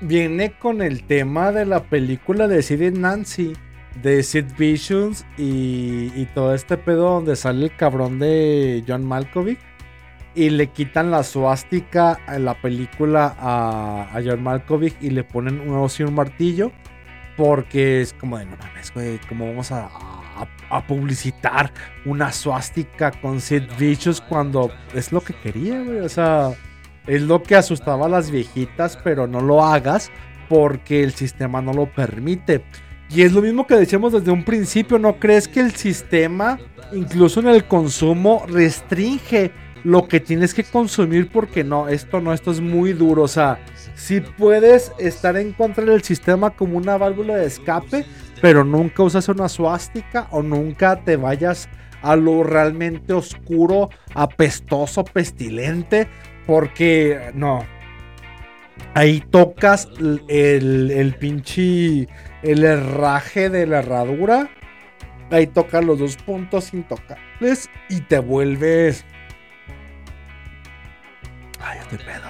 Viene 0.01 0.57
con 0.57 0.81
el 0.81 1.03
tema 1.03 1.51
de 1.51 1.65
la 1.65 1.83
película 1.83 2.47
de 2.47 2.61
Sid 2.61 2.93
Nancy, 2.93 3.53
de 4.01 4.23
Sid 4.23 4.45
Visions 4.57 5.25
y, 5.37 6.11
y 6.15 6.27
todo 6.33 6.53
este 6.53 6.77
pedo 6.77 7.11
donde 7.11 7.35
sale 7.35 7.65
el 7.65 7.75
cabrón 7.75 8.19
de 8.19 8.83
John 8.87 9.05
Malkovich 9.05 9.59
y 10.35 10.49
le 10.49 10.67
quitan 10.67 11.11
la 11.11 11.23
suástica 11.23 12.19
en 12.27 12.45
la 12.45 12.55
película 12.61 13.35
a, 13.39 14.09
a 14.13 14.21
John 14.23 14.43
Malkovich 14.43 14.95
y 15.01 15.09
le 15.09 15.23
ponen 15.23 15.61
un 15.61 15.75
oso 15.77 16.03
y 16.03 16.05
un 16.05 16.15
martillo 16.15 16.71
porque 17.37 18.01
es 18.01 18.13
como 18.13 18.37
de 18.37 18.45
no 18.45 18.57
mames, 18.57 18.93
güey, 18.93 19.19
¿cómo 19.29 19.47
vamos 19.47 19.71
a, 19.71 19.89
a- 20.77 20.87
publicitar 20.87 21.71
una 22.05 22.31
suástica 22.31 23.11
con 23.11 23.41
Sid 23.41 23.63
Vicious 23.79 24.21
cuando 24.21 24.71
es 24.93 25.11
lo 25.11 25.21
que 25.21 25.33
quería, 25.33 25.81
güey? 25.81 25.99
O 25.99 26.09
sea, 26.09 26.51
es 27.07 27.21
lo 27.21 27.41
que 27.43 27.55
asustaba 27.55 28.05
a 28.05 28.09
las 28.09 28.31
viejitas, 28.31 28.97
pero 29.03 29.27
no 29.27 29.41
lo 29.41 29.63
hagas 29.63 30.11
porque 30.49 31.03
el 31.03 31.13
sistema 31.13 31.61
no 31.61 31.73
lo 31.73 31.85
permite. 31.87 32.63
Y 33.09 33.21
es 33.21 33.33
lo 33.33 33.41
mismo 33.41 33.67
que 33.67 33.75
decíamos 33.75 34.13
desde 34.13 34.31
un 34.31 34.43
principio, 34.43 34.97
¿no 34.97 35.19
crees 35.19 35.47
que 35.47 35.59
el 35.59 35.75
sistema, 35.75 36.59
incluso 36.93 37.39
en 37.39 37.47
el 37.47 37.65
consumo, 37.65 38.43
restringe 38.47 39.51
lo 39.83 40.07
que 40.07 40.19
tienes 40.19 40.55
que 40.55 40.63
consumir 40.63 41.29
porque 41.29 41.63
no, 41.63 41.87
esto 41.87 42.19
no, 42.19 42.33
esto 42.33 42.49
es 42.51 42.59
muy 42.59 42.93
duro, 42.93 43.21
o 43.21 43.27
sea, 43.27 43.59
si 43.93 44.19
puedes 44.19 44.91
estar 44.97 45.37
en 45.37 45.53
contra 45.53 45.85
del 45.85 46.01
sistema 46.01 46.49
como 46.49 46.77
una 46.77 46.97
válvula 46.97 47.35
de 47.37 47.45
escape, 47.45 48.03
pero 48.41 48.63
nunca 48.63 49.03
usas 49.03 49.27
una 49.29 49.49
suástica 49.49 50.27
o 50.31 50.41
nunca 50.41 51.03
te 51.03 51.15
vayas 51.15 51.69
a 52.01 52.15
lo 52.15 52.43
realmente 52.43 53.13
oscuro, 53.13 53.89
apestoso, 54.13 55.03
pestilente, 55.03 56.07
porque 56.45 57.31
no. 57.33 57.65
Ahí 58.93 59.21
tocas 59.31 59.89
el, 59.99 60.91
el 60.91 61.15
pinche, 61.15 62.07
el 62.43 62.63
herraje 62.63 63.49
de 63.49 63.65
la 63.65 63.79
herradura. 63.79 64.49
Ahí 65.31 65.47
tocas 65.47 65.83
los 65.83 65.99
dos 65.99 66.17
puntos 66.17 66.73
intocables 66.73 67.69
y 67.89 68.01
te 68.01 68.19
vuelves... 68.19 69.03
Ay, 71.59 71.79
estoy 71.79 71.97
pedo. 71.97 72.29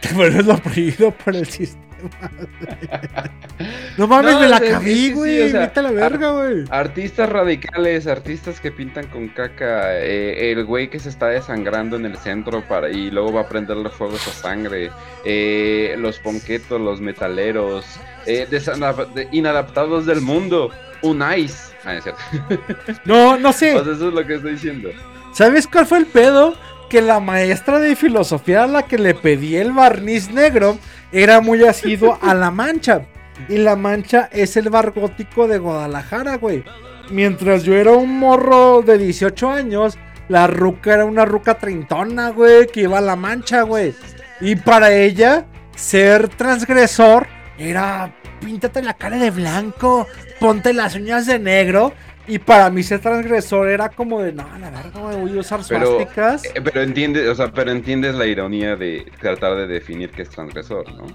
Te 0.00 0.14
vuelves 0.14 0.46
lo 0.46 0.54
oprimido 0.54 1.10
por 1.10 1.36
el 1.36 1.46
sistema. 1.46 1.89
no 3.98 4.06
mames, 4.06 4.32
No, 4.34 4.40
me 4.40 4.48
la 4.48 4.60
cabí, 4.60 4.94
sí, 5.08 5.12
güey. 5.12 5.42
o 5.42 5.48
sea, 5.50 5.60
Vete 5.60 5.80
a 5.80 5.82
la 5.84 5.90
verga, 5.90 6.30
güey. 6.30 6.64
Artistas 6.70 7.28
radicales, 7.28 8.06
artistas 8.06 8.60
que 8.60 8.70
pintan 8.72 9.06
con 9.08 9.28
caca, 9.28 9.96
eh, 9.98 10.52
el 10.52 10.64
güey 10.64 10.88
que 10.90 10.98
se 10.98 11.08
está 11.08 11.26
desangrando 11.28 11.96
en 11.96 12.06
el 12.06 12.16
centro 12.16 12.62
para 12.66 12.88
y 12.90 13.10
luego 13.10 13.32
va 13.32 13.42
a 13.42 13.48
prenderle 13.48 13.90
fuego 13.90 14.14
a 14.14 14.16
esa 14.16 14.32
sangre, 14.32 14.90
eh, 15.24 15.94
los 15.98 16.18
ponquetos, 16.18 16.80
los 16.80 17.00
metaleros, 17.00 17.84
eh, 18.26 18.46
de- 18.50 19.28
inadaptados 19.32 20.06
del 20.06 20.20
mundo, 20.20 20.70
un 21.02 21.22
ice. 21.36 21.74
Ah, 21.84 21.94
es 21.94 22.04
cierto. 22.04 22.20
No, 23.04 23.38
no 23.38 23.52
sé. 23.52 23.72
Sea, 23.72 23.80
eso 23.82 23.92
es 23.92 24.14
lo 24.14 24.26
que 24.26 24.34
estoy 24.34 24.52
diciendo. 24.52 24.90
¿Sabes 25.32 25.66
cuál 25.66 25.86
fue 25.86 25.98
el 25.98 26.06
pedo? 26.06 26.54
Que 26.90 27.00
la 27.00 27.20
maestra 27.20 27.78
de 27.78 27.94
filosofía 27.94 28.64
a 28.64 28.66
la 28.66 28.82
que 28.82 28.98
le 28.98 29.14
pedí 29.14 29.54
el 29.56 29.72
barniz 29.72 30.28
negro 30.30 30.76
era 31.12 31.40
muy 31.40 31.64
asiduo 31.64 32.18
a 32.20 32.34
la 32.34 32.50
mancha. 32.50 33.06
Y 33.48 33.58
la 33.58 33.76
mancha 33.76 34.28
es 34.32 34.56
el 34.56 34.68
bar 34.70 34.92
gótico 34.92 35.48
de 35.48 35.58
Guadalajara, 35.58 36.36
güey. 36.36 36.64
Mientras 37.10 37.64
yo 37.64 37.74
era 37.74 37.92
un 37.92 38.18
morro 38.18 38.82
de 38.82 38.98
18 38.98 39.50
años, 39.50 39.98
la 40.28 40.46
ruca 40.46 40.94
era 40.94 41.04
una 41.04 41.24
ruca 41.24 41.54
treintona, 41.54 42.30
güey, 42.30 42.66
que 42.66 42.82
iba 42.82 42.98
a 42.98 43.02
la 43.02 43.16
mancha, 43.16 43.62
güey. 43.62 43.94
Y 44.40 44.56
para 44.56 44.92
ella, 44.92 45.46
ser 45.74 46.28
transgresor 46.28 47.26
era 47.58 48.14
píntate 48.40 48.82
la 48.82 48.94
cara 48.94 49.18
de 49.18 49.30
blanco, 49.30 50.06
ponte 50.38 50.72
las 50.72 50.94
uñas 50.94 51.26
de 51.26 51.38
negro. 51.38 51.92
Y 52.30 52.38
para 52.38 52.70
mí 52.70 52.84
ser 52.84 53.00
transgresor 53.00 53.68
era 53.68 53.88
como 53.88 54.22
de, 54.22 54.32
no, 54.32 54.46
la 54.60 54.70
verga, 54.70 55.00
voy 55.00 55.36
a 55.36 55.40
usar 55.40 55.60
Pero, 55.68 55.98
suásticas. 55.98 56.44
eh, 56.44 56.60
pero 56.62 56.82
entiendes, 56.82 57.28
o 57.28 57.34
sea, 57.34 57.50
pero 57.50 57.72
entiendes 57.72 58.14
la 58.14 58.24
ironía 58.24 58.76
de 58.76 59.10
tratar 59.20 59.56
de 59.56 59.66
definir 59.66 60.10
qué 60.10 60.22
es 60.22 60.30
transgresor, 60.30 60.88
¿no? 60.94 61.06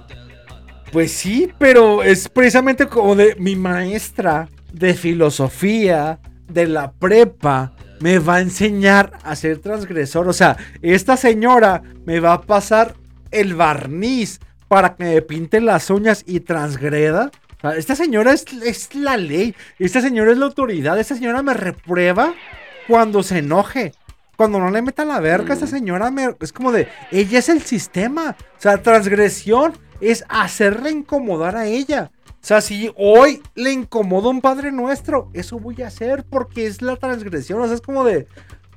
Pues 0.91 1.13
sí, 1.13 1.49
pero 1.57 2.03
es 2.03 2.27
precisamente 2.27 2.87
como 2.87 3.15
de 3.15 3.33
mi 3.39 3.55
maestra 3.55 4.49
de 4.73 4.93
filosofía 4.93 6.19
de 6.49 6.67
la 6.67 6.91
prepa 6.91 7.71
me 8.01 8.19
va 8.19 8.35
a 8.35 8.41
enseñar 8.41 9.13
a 9.23 9.37
ser 9.37 9.59
transgresor. 9.59 10.27
O 10.27 10.33
sea, 10.33 10.57
esta 10.81 11.15
señora 11.15 11.81
me 12.05 12.19
va 12.19 12.33
a 12.33 12.41
pasar 12.41 12.93
el 13.31 13.55
barniz 13.55 14.41
para 14.67 14.95
que 14.95 15.05
me 15.05 15.21
pinte 15.21 15.61
las 15.61 15.89
uñas 15.89 16.25
y 16.27 16.41
transgreda. 16.41 17.31
Sea, 17.61 17.75
esta 17.75 17.95
señora 17.95 18.33
es, 18.33 18.45
es 18.63 18.95
la 18.95 19.17
ley. 19.17 19.55
Esta 19.79 20.01
señora 20.01 20.31
es 20.31 20.37
la 20.37 20.45
autoridad. 20.45 20.99
Esta 20.99 21.15
señora 21.15 21.41
me 21.41 21.53
reprueba 21.53 22.33
cuando 22.87 23.23
se 23.23 23.39
enoje. 23.39 23.93
Cuando 24.35 24.59
no 24.59 24.69
le 24.69 24.81
meta 24.81 25.05
la 25.05 25.21
verga, 25.21 25.53
esta 25.53 25.67
señora 25.67 26.11
me, 26.11 26.35
es 26.41 26.51
como 26.51 26.73
de, 26.73 26.89
ella 27.11 27.39
es 27.39 27.47
el 27.47 27.61
sistema. 27.61 28.35
O 28.57 28.61
sea, 28.61 28.81
transgresión 28.81 29.73
es 30.01 30.25
hacerle 30.27 30.91
incomodar 30.91 31.55
a 31.55 31.67
ella. 31.67 32.11
O 32.45 32.47
sea, 32.47 32.61
si 32.61 32.91
hoy 32.97 33.41
le 33.55 33.71
incomoda 33.71 34.29
un 34.29 34.41
Padre 34.41 34.71
Nuestro, 34.71 35.31
eso 35.33 35.57
voy 35.57 35.81
a 35.81 35.87
hacer 35.87 36.25
porque 36.29 36.67
es 36.67 36.81
la 36.81 36.95
transgresión. 36.97 37.61
O 37.61 37.65
sea, 37.65 37.75
es 37.75 37.81
como 37.81 38.03
de, 38.03 38.27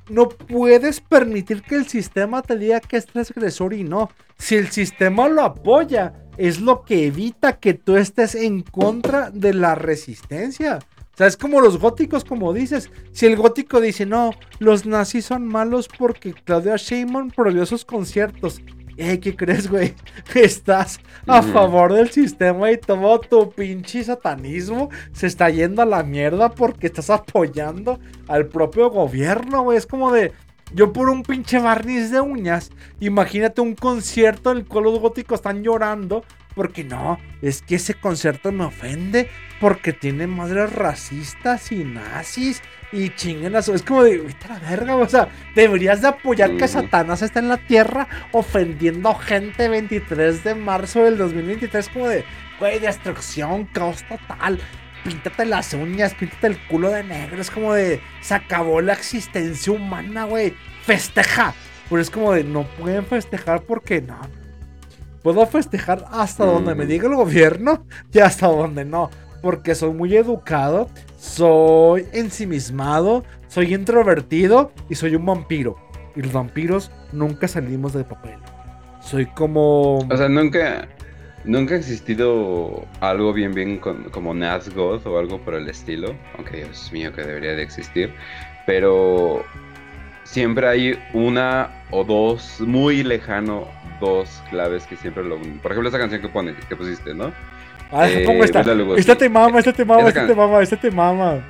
no 0.09 0.27
puedes 0.29 1.01
permitir 1.01 1.61
que 1.61 1.75
el 1.75 1.87
sistema 1.87 2.41
te 2.41 2.57
diga 2.57 2.79
que 2.79 2.97
es 2.97 3.05
transgresor 3.05 3.73
y 3.73 3.83
no. 3.83 4.09
Si 4.37 4.55
el 4.55 4.71
sistema 4.71 5.27
lo 5.27 5.43
apoya, 5.43 6.13
es 6.39 6.61
lo 6.61 6.83
que 6.83 7.07
evita 7.07 7.59
que 7.59 7.73
tú 7.73 7.97
estés 7.97 8.33
en 8.33 8.61
contra 8.61 9.29
de 9.29 9.53
la 9.53 9.75
resistencia. 9.75 10.79
O 11.13 11.17
sea, 11.17 11.27
es 11.27 11.35
como 11.35 11.59
los 11.59 11.77
góticos, 11.77 12.23
como 12.23 12.53
dices. 12.53 12.89
Si 13.11 13.25
el 13.25 13.35
gótico 13.35 13.81
dice, 13.81 14.05
no, 14.05 14.31
los 14.59 14.85
nazis 14.85 15.25
son 15.25 15.45
malos 15.45 15.89
porque 15.99 16.33
Claudia 16.33 16.77
Sheinbaum 16.77 17.29
prohibió 17.31 17.65
sus 17.65 17.83
conciertos. 17.83 18.61
Ey, 18.95 19.17
¿qué 19.17 19.35
crees, 19.35 19.69
güey? 19.69 19.93
Estás 20.33 21.01
a 21.27 21.41
favor 21.41 21.91
del 21.91 22.09
sistema 22.09 22.71
y 22.71 22.77
todo 22.77 23.19
tu 23.19 23.51
pinche 23.51 24.01
satanismo 24.05 24.89
se 25.11 25.27
está 25.27 25.49
yendo 25.49 25.81
a 25.81 25.85
la 25.85 26.03
mierda 26.03 26.49
porque 26.49 26.87
estás 26.87 27.09
apoyando 27.09 27.99
al 28.27 28.47
propio 28.47 28.89
gobierno, 28.89 29.63
güey. 29.63 29.77
Es 29.77 29.85
como 29.85 30.11
de, 30.13 30.31
yo 30.73 30.93
por 30.93 31.09
un 31.09 31.23
pinche 31.23 31.59
barniz 31.59 32.11
de 32.11 32.21
uñas, 32.21 32.71
imagínate 32.99 33.61
un 33.61 33.75
concierto 33.75 34.51
en 34.51 34.59
el 34.59 34.65
cual 34.65 34.85
los 34.85 34.99
góticos 34.99 35.39
están 35.39 35.63
llorando 35.63 36.23
porque 36.55 36.83
no, 36.83 37.19
es 37.41 37.61
que 37.61 37.75
ese 37.75 37.93
concierto 37.93 38.51
me 38.51 38.65
ofende 38.65 39.29
porque 39.59 39.93
tiene 39.93 40.27
madres 40.27 40.73
racistas 40.73 41.71
y 41.71 41.83
nazis 41.83 42.61
y 42.91 43.11
chinguen 43.11 43.55
a 43.55 43.61
su... 43.61 43.73
Es 43.73 43.83
como 43.83 44.03
de, 44.03 44.17
vete 44.17 44.45
a 44.47 44.59
la 44.59 44.69
verga, 44.69 44.95
o 44.95 45.07
sea, 45.07 45.29
deberías 45.55 46.01
de 46.01 46.09
apoyar 46.09 46.57
que. 46.57 46.67
Satanás 46.67 47.21
está 47.21 47.39
en 47.39 47.49
la 47.49 47.57
tierra 47.57 48.07
ofendiendo 48.31 49.13
gente 49.15 49.69
23 49.69 50.43
de 50.43 50.55
marzo 50.55 51.03
del 51.03 51.17
2023, 51.17 51.89
como 51.89 52.07
de, 52.07 52.25
güey, 52.59 52.79
destrucción, 52.79 53.65
caos 53.65 54.03
total. 54.07 54.59
Píntate 55.03 55.45
las 55.45 55.73
uñas, 55.73 56.13
píntate 56.13 56.47
el 56.47 56.67
culo 56.67 56.89
de 56.89 57.03
negro. 57.03 57.41
Es 57.41 57.51
como 57.51 57.73
de, 57.73 58.01
se 58.21 58.33
acabó 58.33 58.81
la 58.81 58.93
existencia 58.93 59.71
humana, 59.71 60.25
güey. 60.25 60.53
Festeja. 60.83 61.53
Pero 61.89 62.01
es 62.01 62.09
como 62.09 62.33
de, 62.33 62.43
no 62.43 62.63
pueden 62.77 63.05
festejar 63.05 63.61
porque 63.61 64.01
no. 64.01 64.19
Puedo 65.23 65.45
festejar 65.47 66.05
hasta 66.11 66.45
donde 66.45 66.75
me 66.75 66.85
diga 66.85 67.07
el 67.07 67.15
gobierno 67.15 67.85
y 68.11 68.19
hasta 68.19 68.47
donde 68.47 68.85
no. 68.85 69.09
Porque 69.41 69.75
soy 69.75 69.91
muy 69.91 70.15
educado, 70.15 70.89
soy 71.17 72.05
ensimismado, 72.13 73.23
soy 73.47 73.73
introvertido 73.73 74.71
y 74.89 74.95
soy 74.95 75.15
un 75.15 75.25
vampiro. 75.25 75.77
Y 76.15 76.21
los 76.21 76.31
vampiros 76.31 76.91
nunca 77.11 77.47
salimos 77.47 77.93
de 77.93 78.03
papel. 78.03 78.37
Soy 79.01 79.25
como... 79.25 79.99
O 79.99 80.17
sea, 80.17 80.29
nunca, 80.29 80.87
nunca 81.45 81.75
ha 81.75 81.77
existido 81.77 82.85
algo 82.99 83.33
bien, 83.33 83.53
bien 83.53 83.77
con- 83.79 84.03
como 84.05 84.33
Nazgûl 84.33 85.01
o 85.05 85.17
algo 85.19 85.39
por 85.39 85.53
el 85.55 85.67
estilo. 85.69 86.15
Aunque 86.37 86.57
Dios 86.57 86.91
mío 86.91 87.11
que 87.13 87.21
debería 87.23 87.51
de 87.53 87.63
existir. 87.63 88.13
Pero 88.65 89.43
siempre 90.23 90.67
hay 90.67 90.99
una 91.13 91.69
o 91.91 92.03
dos, 92.03 92.59
muy 92.61 93.03
lejano, 93.03 93.67
dos 93.99 94.41
claves 94.49 94.85
que 94.85 94.95
siempre 94.95 95.23
lo. 95.23 95.37
Por 95.37 95.71
ejemplo, 95.71 95.89
esa 95.89 95.97
canción 95.97 96.21
que, 96.21 96.29
pone, 96.29 96.53
que 96.67 96.75
pusiste, 96.75 97.13
¿no? 97.13 97.31
Ah, 97.91 98.07
eh, 98.07 98.23
pongo 98.25 98.43
esta. 98.43 98.63
Te 98.63 98.75
mama, 98.75 99.59
esta 99.59 99.73
te 99.73 99.83
mama, 99.85 100.01
Esa 100.01 100.09
esta 100.09 100.27
te 100.27 100.35
mama, 100.35 100.61
esta 100.61 100.77
te 100.77 100.91
mama. 100.91 101.43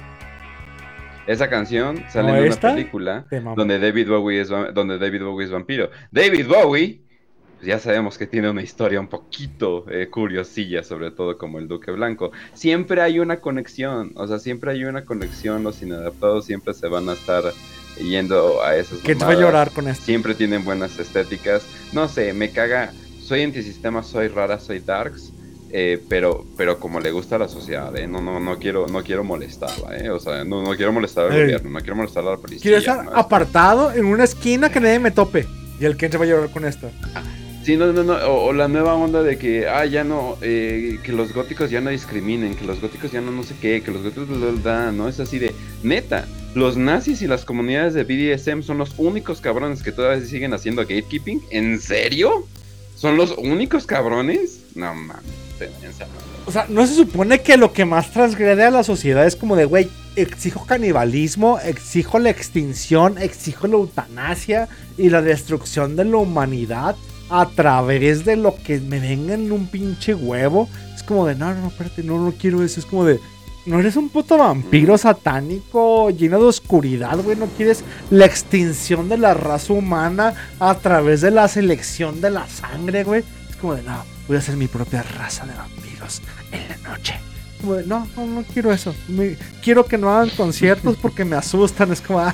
Esa 1.28 1.48
canción 1.50 2.04
sale 2.10 2.30
¿No 2.32 2.38
en 2.38 2.52
una 2.52 2.56
película 2.60 3.26
donde 3.56 3.78
David 3.78 4.08
Bowie 4.08 4.42
es 4.42 4.50
donde 4.50 4.98
David 4.98 5.22
Bowie 5.24 5.46
es 5.46 5.52
vampiro. 5.52 5.92
David 6.12 6.48
Bowie, 6.48 7.04
pues 7.60 7.68
ya 7.68 7.78
sabemos 7.80 8.18
que 8.18 8.26
tiene 8.26 8.50
una 8.50 8.62
historia 8.62 9.02
un 9.02 9.08
poquito 9.10 9.84
eh, 9.92 10.08
curiosilla, 10.10 10.82
sobre 10.82 11.12
todo 11.12 11.38
como 11.38 11.60
el 11.60 11.68
Duque 11.68 11.92
Blanco. 11.92 12.32
Siempre 12.54 13.02
hay 13.02 13.20
una 13.20 13.42
conexión, 13.42 14.14
o 14.16 14.26
sea, 14.28 14.40
siempre 14.40 14.72
hay 14.72 14.86
una 14.86 15.04
conexión. 15.04 15.64
Los 15.64 15.82
inadaptados 15.82 16.46
siempre 16.46 16.74
se 16.74 16.88
van 16.88 17.10
a 17.10 17.14
estar 17.14 17.44
yendo 17.98 18.64
a 18.64 18.78
esas. 18.78 19.00
¿Quién 19.00 19.18
te 19.18 19.26
va 19.26 19.32
a 19.32 19.36
llorar 19.36 19.72
con 19.72 19.90
esto? 19.90 20.06
Siempre 20.06 20.36
tienen 20.36 20.64
buenas 20.64 20.98
estéticas. 21.00 21.64
No 21.92 22.08
sé, 22.08 22.32
me 22.32 22.50
caga. 22.52 22.94
Soy 23.22 23.44
antisistema, 23.44 24.04
soy 24.04 24.30
rara, 24.30 24.58
soy 24.58 24.80
darks. 24.80 25.34
eh, 25.72 26.02
pero, 26.10 26.46
pero 26.58 26.80
como 26.80 27.00
le 27.00 27.12
gusta 27.12 27.36
a 27.36 27.40
la 27.40 27.48
sociedad, 27.48 27.96
¿eh? 27.96 28.08
no, 28.08 28.22
no, 28.22 28.40
no 28.40 28.58
quiero, 28.58 28.88
no 28.88 29.04
quiero 29.04 29.24
molestarla, 29.24 29.98
¿eh? 29.98 30.10
o 30.10 30.20
sea, 30.20 30.44
no, 30.44 30.64
no 30.64 30.76
quiero 30.76 30.92
molestar 30.92 31.26
al 31.26 31.40
gobierno, 31.42 31.70
no 31.70 31.80
quiero 31.80 31.96
molestar 31.96 32.24
a 32.26 32.32
la 32.32 32.38
policía. 32.38 32.62
Quiero 32.62 32.78
estar 32.78 33.06
¿no? 33.06 33.12
apartado 33.16 33.94
en 33.94 34.06
una 34.06 34.24
esquina 34.24 34.72
que 34.72 34.80
nadie 34.80 35.00
me 35.00 35.12
tope. 35.12 35.46
Y 35.80 35.86
el 35.86 35.96
que 35.96 36.10
se 36.10 36.18
va 36.18 36.26
a 36.26 36.28
llorar 36.28 36.50
con 36.50 36.66
esto. 36.66 36.92
Sí, 37.70 37.78
no, 37.78 37.94
no, 37.94 38.04
no, 38.04 38.16
o, 38.16 38.52
la 38.52 38.68
nueva 38.68 38.96
onda 38.96 39.22
de 39.22 39.38
que, 39.38 39.68
ah, 39.68 39.86
ya 39.86 40.04
no, 40.04 40.40
eh, 40.42 40.98
que 41.04 41.12
los 41.12 41.34
góticos 41.34 41.70
ya 41.70 41.82
no 41.82 41.92
discriminen, 41.92 42.56
que 42.56 42.66
los 42.66 42.82
góticos 42.82 43.12
ya 43.12 43.22
no 43.22 43.30
no 43.32 43.44
sé 43.44 43.54
qué, 43.62 43.84
que 43.84 43.92
los 43.92 44.02
góticos 44.02 44.64
bla, 44.64 44.92
no 44.92 45.08
es 45.08 45.20
así 45.20 45.38
de, 45.38 45.54
neta, 45.84 46.28
los 46.56 46.78
nazis 46.78 47.22
y 47.22 47.28
las 47.28 47.46
comunidades 47.46 47.94
de 47.94 48.06
BDSM 48.06 48.64
son 48.64 48.80
los 48.80 48.96
únicos 48.98 49.40
cabrones 49.40 49.84
que 49.84 49.92
todavía 49.92 50.26
siguen 50.26 50.56
haciendo 50.56 50.82
gatekeeping, 50.82 51.44
¿en 51.52 51.80
serio? 51.80 52.48
¿Son 52.96 53.18
los 53.18 53.38
únicos 53.38 53.86
cabrones? 53.86 54.62
No 54.74 54.96
mames. 54.96 55.26
O 56.48 56.52
sea, 56.52 56.66
no 56.70 56.88
se 56.88 56.96
supone 56.96 57.44
que 57.44 57.56
lo 57.56 57.72
que 57.72 57.86
más 57.86 58.10
transgrede 58.10 58.64
a 58.64 58.72
la 58.72 58.82
sociedad 58.82 59.28
es 59.28 59.36
como 59.36 59.56
de, 59.56 59.66
güey, 59.66 59.92
exijo 60.16 60.66
canibalismo, 60.66 61.60
exijo 61.60 62.18
la 62.18 62.32
extinción, 62.32 63.20
exijo 63.20 63.68
la 63.68 63.76
eutanasia 63.76 64.70
y 64.98 65.12
la 65.12 65.22
destrucción 65.22 65.96
de 65.96 66.06
la 66.06 66.18
humanidad 66.18 66.96
a 67.30 67.48
través 67.48 68.26
de 68.26 68.36
lo 68.36 68.56
que 68.56 68.80
me 68.80 69.00
venga 69.00 69.34
en 69.34 69.52
un 69.52 69.68
pinche 69.68 70.14
huevo. 70.14 70.70
Es 70.96 71.04
como 71.04 71.26
de, 71.26 71.36
no, 71.36 71.54
no, 71.54 71.62
no, 71.62 71.68
espérate, 71.68 72.04
no, 72.04 72.20
no 72.24 72.32
quiero 72.32 72.64
eso. 72.64 72.80
Es 72.80 72.86
como 72.86 73.06
de, 73.06 73.20
no 73.66 73.80
eres 73.80 73.96
un 73.96 74.10
puto 74.10 74.38
vampiro 74.38 74.98
satánico 74.98 76.10
lleno 76.10 76.40
de 76.40 76.46
oscuridad, 76.46 77.18
güey. 77.20 77.38
No 77.38 77.48
quieres 77.48 77.84
la 78.10 78.26
extinción 78.26 79.10
de 79.10 79.18
la 79.18 79.34
raza 79.34 79.74
humana 79.74 80.34
a 80.60 80.76
través 80.76 81.22
de 81.22 81.32
la 81.32 81.48
selección 81.48 82.22
de 82.22 82.32
la 82.32 82.48
sangre, 82.48 83.04
güey. 83.04 83.24
Es 83.50 83.56
como 83.58 83.76
de, 83.76 83.84
no, 83.84 84.04
voy 84.28 84.38
a 84.38 84.40
hacer 84.40 84.58
mi 84.58 84.68
propia 84.68 85.04
raza 85.04 85.46
de 85.46 85.54
vampiros 85.54 86.22
en 86.52 86.68
la 86.68 86.90
noche. 86.90 87.29
No, 87.64 88.08
no, 88.16 88.26
no 88.26 88.44
quiero 88.54 88.72
eso. 88.72 88.96
Me- 89.08 89.36
quiero 89.62 89.86
que 89.86 89.98
no 89.98 90.10
hagan 90.12 90.30
conciertos 90.30 90.96
porque 91.02 91.26
me 91.26 91.36
asustan. 91.36 91.92
Es 91.92 92.02
como, 92.02 92.20
"Ah, 92.20 92.34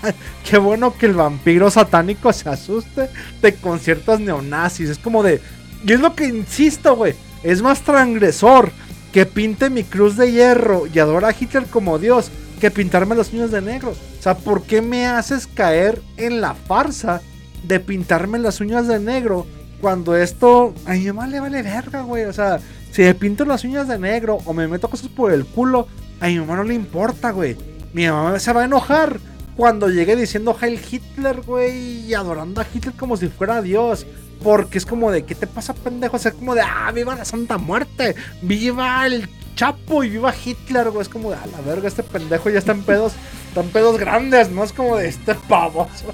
qué 0.49 0.57
bueno 0.57 0.95
que 0.97 1.07
el 1.07 1.13
vampiro 1.13 1.69
satánico 1.71 2.31
se 2.31 2.47
asuste 2.49 3.09
de 3.41 3.55
conciertos 3.55 4.19
neonazis. 4.19 4.89
Es 4.89 4.97
como 4.99 5.23
de, 5.23 5.41
y 5.85 5.93
es 5.93 5.99
lo 5.99 6.15
que 6.15 6.25
insisto, 6.27 6.95
güey. 6.95 7.15
Es 7.43 7.61
más 7.61 7.81
transgresor 7.81 8.71
que 9.11 9.25
pinte 9.25 9.69
mi 9.69 9.83
cruz 9.83 10.17
de 10.17 10.31
hierro 10.31 10.85
y 10.91 10.99
adora 10.99 11.29
a 11.29 11.35
Hitler 11.39 11.65
como 11.65 11.97
Dios 11.99 12.29
que 12.59 12.71
pintarme 12.71 13.15
las 13.15 13.31
uñas 13.33 13.51
de 13.51 13.61
negro. 13.61 13.91
O 13.91 14.21
sea, 14.21 14.35
¿por 14.37 14.63
qué 14.63 14.81
me 14.81 15.05
haces 15.07 15.47
caer 15.47 16.01
en 16.17 16.41
la 16.41 16.53
farsa 16.53 17.21
de 17.63 17.79
pintarme 17.79 18.39
las 18.39 18.59
uñas 18.61 18.87
de 18.87 18.99
negro 18.99 19.45
cuando 19.81 20.15
esto 20.15 20.73
a 20.85 20.93
mi 20.93 21.05
mamá 21.05 21.27
le 21.27 21.39
vale 21.39 21.61
verga, 21.61 22.01
güey? 22.01 22.23
O 22.25 22.33
sea, 22.33 22.59
si 22.95 23.01
me 23.01 23.13
pinto 23.13 23.43
las 23.43 23.65
uñas 23.65 23.89
de 23.89 23.99
negro 23.99 24.37
o 24.45 24.53
me 24.53 24.69
meto 24.69 24.89
cosas 24.89 25.09
por 25.09 25.33
el 25.33 25.45
culo, 25.45 25.85
a 26.21 26.27
mi 26.27 26.39
mamá 26.39 26.55
no 26.55 26.63
le 26.63 26.75
importa, 26.75 27.31
güey. 27.31 27.57
Mi 27.91 28.07
mamá 28.07 28.39
se 28.39 28.53
va 28.53 28.61
a 28.61 28.65
enojar 28.65 29.19
cuando 29.57 29.89
llegue 29.89 30.15
diciendo 30.15 30.55
Heil 30.57 30.79
Hitler, 30.89 31.41
güey, 31.41 32.05
y 32.05 32.13
adorando 32.13 32.61
a 32.61 32.65
Hitler 32.73 32.95
como 32.95 33.17
si 33.17 33.27
fuera 33.27 33.61
Dios. 33.61 34.07
Porque 34.41 34.77
es 34.77 34.85
como 34.85 35.11
de, 35.11 35.25
¿qué 35.25 35.35
te 35.35 35.45
pasa, 35.45 35.73
pendejo? 35.73 36.15
O 36.15 36.19
sea, 36.19 36.31
como 36.31 36.55
de, 36.55 36.61
ah, 36.61 36.89
viva 36.95 37.15
la 37.15 37.25
Santa 37.25 37.57
Muerte, 37.57 38.15
viva 38.41 39.05
el 39.05 39.27
Chapo 39.57 40.05
y 40.05 40.11
viva 40.11 40.33
Hitler, 40.33 40.89
güey. 40.89 41.01
Es 41.01 41.09
como 41.09 41.31
de, 41.31 41.35
a 41.35 41.45
la 41.47 41.59
verga, 41.65 41.89
este 41.89 42.01
pendejo 42.01 42.49
ya 42.49 42.59
está 42.59 42.71
en 42.71 42.83
pedos, 42.83 43.11
en 43.57 43.69
pedos 43.71 43.99
grandes, 43.99 44.49
¿no? 44.51 44.63
Es 44.63 44.71
como 44.71 44.95
de, 44.95 45.09
este 45.09 45.35
pavoso. 45.35 46.13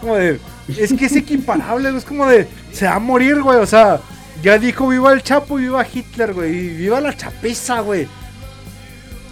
Como 0.00 0.16
de, 0.16 0.40
es 0.76 0.92
que 0.92 1.06
es 1.06 1.14
equiparable, 1.14 1.96
es 1.96 2.04
como 2.04 2.26
de, 2.26 2.48
se 2.72 2.86
va 2.86 2.96
a 2.96 2.98
morir, 2.98 3.40
güey. 3.42 3.60
O 3.60 3.66
sea, 3.66 4.00
ya 4.46 4.58
dijo, 4.58 4.86
viva 4.86 5.12
el 5.12 5.24
Chapo 5.24 5.58
y 5.58 5.62
viva 5.62 5.84
Hitler, 5.92 6.32
güey. 6.32 6.54
Y 6.54 6.68
viva 6.68 7.00
la 7.00 7.16
chapiza, 7.16 7.80
güey. 7.80 8.06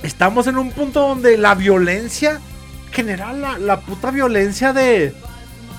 Estamos 0.03 0.49
en 0.49 0.59
un 0.59 0.73
punto 0.73 1.07
donde 1.07 1.39
la 1.39 1.55
violencia, 1.55 2.41
general, 2.91 3.41
la, 3.41 3.59
la 3.59 3.79
puta 3.79 4.11
violencia 4.11 4.73
de... 4.73 5.15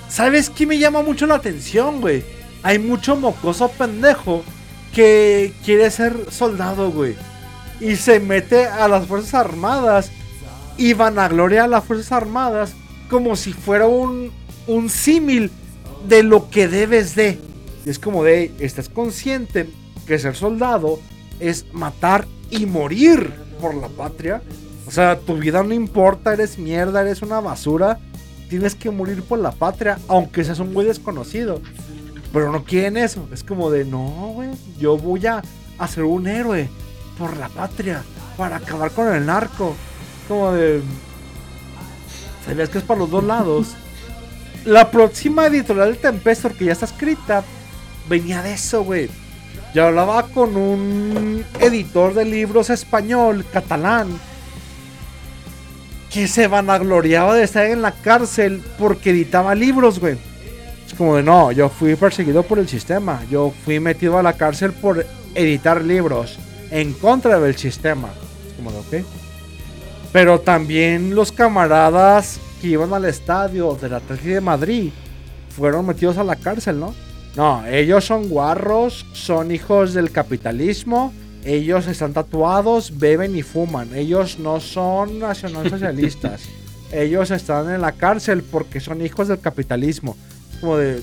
¿Sabes 0.08 0.50
qué 0.50 0.66
me 0.66 0.78
llama 0.78 1.02
mucho 1.02 1.26
la 1.26 1.36
atención, 1.36 2.00
güey? 2.00 2.24
Hay 2.64 2.80
mucho 2.80 3.18
mocoso 3.18 3.68
pendejo 3.68 4.42
que 4.94 5.54
quiere 5.66 5.92
ser 5.92 6.32
soldado, 6.32 6.90
güey. 6.92 7.18
Y 7.82 7.98
se 7.98 8.22
mete 8.22 8.68
a 8.68 8.88
las 8.88 9.06
Fuerzas 9.06 9.34
Armadas 9.34 10.12
y 10.78 10.94
vanagloria 10.94 11.66
a 11.66 11.68
las 11.68 11.84
Fuerzas 11.84 12.14
Armadas 12.14 12.74
como 13.10 13.36
si 13.36 13.52
fuera 13.52 13.86
un, 13.86 14.32
un 14.66 14.90
símil 14.90 15.52
de 16.08 16.24
lo 16.24 16.50
que 16.50 16.70
debes 16.70 17.16
de. 17.16 17.38
Y 17.86 17.90
es 17.90 18.00
como 18.00 18.24
de, 18.24 18.52
estás 18.60 18.90
consciente 18.90 19.70
que 20.08 20.20
ser 20.20 20.36
soldado 20.36 21.00
es 21.40 21.66
matar 21.72 22.28
y 22.50 22.66
morir 22.66 23.32
por 23.62 23.76
la 23.76 23.88
patria. 23.88 24.42
O 24.88 24.92
sea, 24.92 25.20
tu 25.20 25.38
vida 25.38 25.64
no 25.64 25.74
importa, 25.74 26.34
eres 26.34 26.58
mierda, 26.58 27.02
eres 27.02 27.22
una 27.22 27.40
basura. 27.40 28.00
Tienes 28.50 28.76
que 28.76 28.92
morir 28.92 29.24
por 29.24 29.40
la 29.40 29.52
patria, 29.52 30.00
aunque 30.08 30.44
seas 30.44 30.60
un 30.60 30.74
güey 30.74 30.88
desconocido. 30.88 31.62
Pero 32.34 32.52
no 32.52 32.64
quieren 32.64 32.98
eso. 32.98 33.28
Es 33.32 33.44
como 33.44 33.72
de, 33.72 33.86
no, 33.86 34.32
güey, 34.34 34.50
yo 34.80 34.98
voy 34.98 35.26
a, 35.26 35.42
a 35.78 35.88
ser 35.88 36.04
un 36.04 36.28
héroe 36.28 36.70
por 37.18 37.38
la 37.38 37.50
patria, 37.50 38.04
para 38.38 38.58
acabar 38.58 38.92
con 38.92 39.14
el 39.14 39.26
narco. 39.26 39.76
Como 40.28 40.52
de... 40.52 40.82
¿Sabías 42.46 42.70
que 42.70 42.78
es 42.78 42.84
para 42.84 43.00
los 43.00 43.10
dos 43.10 43.24
lados? 43.24 43.76
La 44.66 44.92
próxima 44.92 45.48
editorial 45.48 45.94
de 45.94 46.00
Tempestor, 46.00 46.54
que 46.54 46.66
ya 46.66 46.74
está 46.74 46.86
escrita, 46.86 47.44
venía 48.08 48.42
de 48.42 48.54
eso, 48.54 48.84
güey. 48.84 49.10
Yo 49.74 49.88
hablaba 49.88 50.28
con 50.28 50.56
un 50.56 51.44
editor 51.60 52.14
de 52.14 52.26
libros 52.26 52.70
español, 52.70 53.46
catalán, 53.52 54.08
que 56.10 56.28
se 56.30 56.48
vanagloriaba 56.48 57.36
de 57.36 57.44
estar 57.44 57.66
en 57.66 57.82
la 57.82 57.92
cárcel 57.92 58.64
porque 58.80 59.10
editaba 59.10 59.54
libros, 59.54 60.00
güey. 60.00 60.18
Es 60.88 60.94
como 60.94 61.18
de, 61.18 61.24
no, 61.24 61.52
yo 61.52 61.68
fui 61.68 61.96
perseguido 61.96 62.44
por 62.44 62.58
el 62.60 62.70
sistema. 62.70 63.22
Yo 63.30 63.54
fui 63.66 63.82
metido 63.82 64.18
a 64.18 64.24
la 64.24 64.34
cárcel 64.34 64.72
por 64.72 65.06
editar 65.34 65.82
libros 65.82 66.38
en 66.72 66.94
contra 66.94 67.40
del 67.40 67.58
sistema. 67.58 68.10
Es 68.48 68.54
como 68.54 68.72
de, 68.72 68.80
ok. 68.80 69.06
Pero 70.14 70.40
también 70.40 71.16
los 71.16 71.34
camaradas 71.34 72.40
que 72.62 72.68
iban 72.68 72.94
al 72.94 73.04
estadio 73.04 73.76
del 73.76 73.96
Atlético 73.96 74.36
de 74.36 74.42
Madrid 74.42 74.92
fueron 75.50 75.86
metidos 75.86 76.18
a 76.18 76.24
la 76.24 76.38
cárcel, 76.38 76.80
¿no? 76.80 76.96
No, 77.36 77.66
ellos 77.66 78.06
son 78.06 78.30
guarros, 78.30 79.06
son 79.14 79.52
hijos 79.52 79.94
del 79.94 80.12
capitalismo, 80.12 81.14
ellos 81.46 81.86
están 81.88 82.14
tatuados, 82.14 82.98
beben 82.98 83.36
y 83.36 83.44
fuman. 83.44 83.94
Ellos 83.94 84.40
no 84.40 84.60
son 84.60 85.20
nacionalsocialistas. 85.20 86.44
ellos 86.92 87.30
están 87.30 87.72
en 87.72 87.82
la 87.82 87.92
cárcel 87.92 88.42
porque 88.42 88.80
son 88.80 89.06
hijos 89.06 89.28
del 89.28 89.40
capitalismo. 89.40 90.18
Como 90.60 90.78
de... 90.78 91.02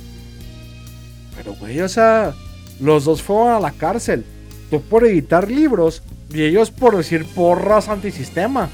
Pero, 1.36 1.54
güey, 1.54 1.80
o 1.80 1.88
sea, 1.88 2.34
los 2.80 3.04
dos 3.04 3.22
fueron 3.22 3.52
a 3.52 3.60
la 3.60 3.70
cárcel. 3.70 4.24
Tú 4.68 4.82
por 4.82 5.06
editar 5.06 5.50
libros 5.50 6.02
y 6.32 6.42
ellos 6.42 6.70
por 6.70 6.96
decir 6.96 7.24
porras 7.24 7.88
antisistema. 7.88 8.68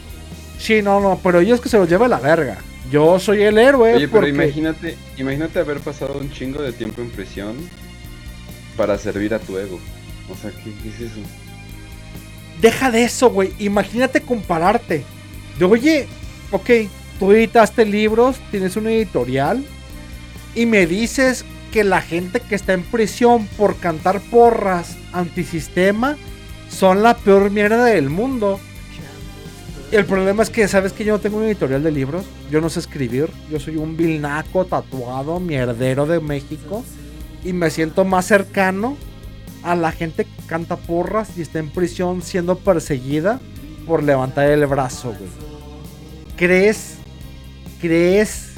Sí, 0.59 0.81
no, 0.81 1.01
no, 1.01 1.21
pero 1.23 1.41
ellos 1.41 1.61
que 1.61 1.69
se 1.69 1.79
los 1.79 1.89
lleve 1.89 2.09
la 2.09 2.19
verga. 2.19 2.59
Yo 2.91 3.19
soy 3.19 3.43
el 3.43 3.59
héroe. 3.59 3.95
Oye, 3.95 4.09
pero 4.09 4.21
porque- 4.21 4.31
imagínate, 4.31 4.97
imagínate 5.17 5.59
haber 5.59 5.81
pasado 5.81 6.19
un 6.19 6.31
chingo 6.33 6.63
de 6.63 6.73
tiempo 6.73 7.03
en 7.03 7.11
prisión 7.11 7.57
para 8.77 8.97
servir 8.99 9.35
a 9.35 9.39
tu 9.39 9.59
ego. 9.59 9.79
O 10.31 10.37
sea, 10.37 10.51
¿qué, 10.51 10.73
qué 10.83 10.89
es 10.89 11.01
eso? 11.13 11.21
Deja 12.61 12.91
de 12.91 13.05
eso, 13.05 13.31
güey. 13.31 13.53
Imagínate 13.59 14.21
compararte. 14.21 15.05
De, 15.59 15.65
oye, 15.65 16.07
ok, 16.51 16.71
tú 17.19 17.33
editaste 17.33 17.85
libros, 17.85 18.37
tienes 18.51 18.77
una 18.77 18.91
editorial 18.91 19.65
y 20.55 20.67
me 20.67 20.87
dices 20.87 21.45
que 21.73 21.85
la 21.85 22.01
gente 22.01 22.41
que 22.41 22.55
está 22.55 22.73
en 22.73 22.83
prisión 22.83 23.47
por 23.59 23.77
cantar 23.77 24.21
porras 24.21 24.97
antisistema 25.13 26.17
son 26.71 27.03
la 27.03 27.17
peor 27.17 27.51
mierda 27.51 27.85
del 27.85 28.09
mundo. 28.11 28.61
El 29.91 30.05
problema 30.05 30.43
es 30.43 30.51
que, 30.51 30.69
¿sabes 30.69 30.93
que 30.93 31.03
yo 31.03 31.15
no 31.15 31.19
tengo 31.19 31.39
una 31.39 31.47
editorial 31.47 31.83
de 31.83 31.91
libros? 31.91 32.27
Yo 32.51 32.61
no 32.61 32.69
sé 32.69 32.81
escribir. 32.81 33.31
Yo 33.51 33.59
soy 33.59 33.77
un 33.77 33.97
vilnaco 33.97 34.67
tatuado, 34.67 35.41
mierdero 35.41 36.05
de 36.05 36.21
México. 36.21 36.85
Y 37.43 37.55
me 37.55 37.71
siento 37.71 38.05
más 38.05 38.27
cercano 38.27 38.99
a 39.63 39.75
la 39.75 39.91
gente 39.91 40.25
que 40.25 40.47
canta 40.47 40.77
porras 40.77 41.31
y 41.39 41.43
está 41.43 41.59
en 41.59 41.71
prisión 41.71 42.21
siendo 42.21 42.59
perseguida 42.59 43.41
por 43.87 44.03
levantar 44.03 44.51
el 44.51 44.67
brazo, 44.67 45.15
güey. 45.19 45.31
¿Crees? 46.37 46.99
¿Crees 47.81 48.53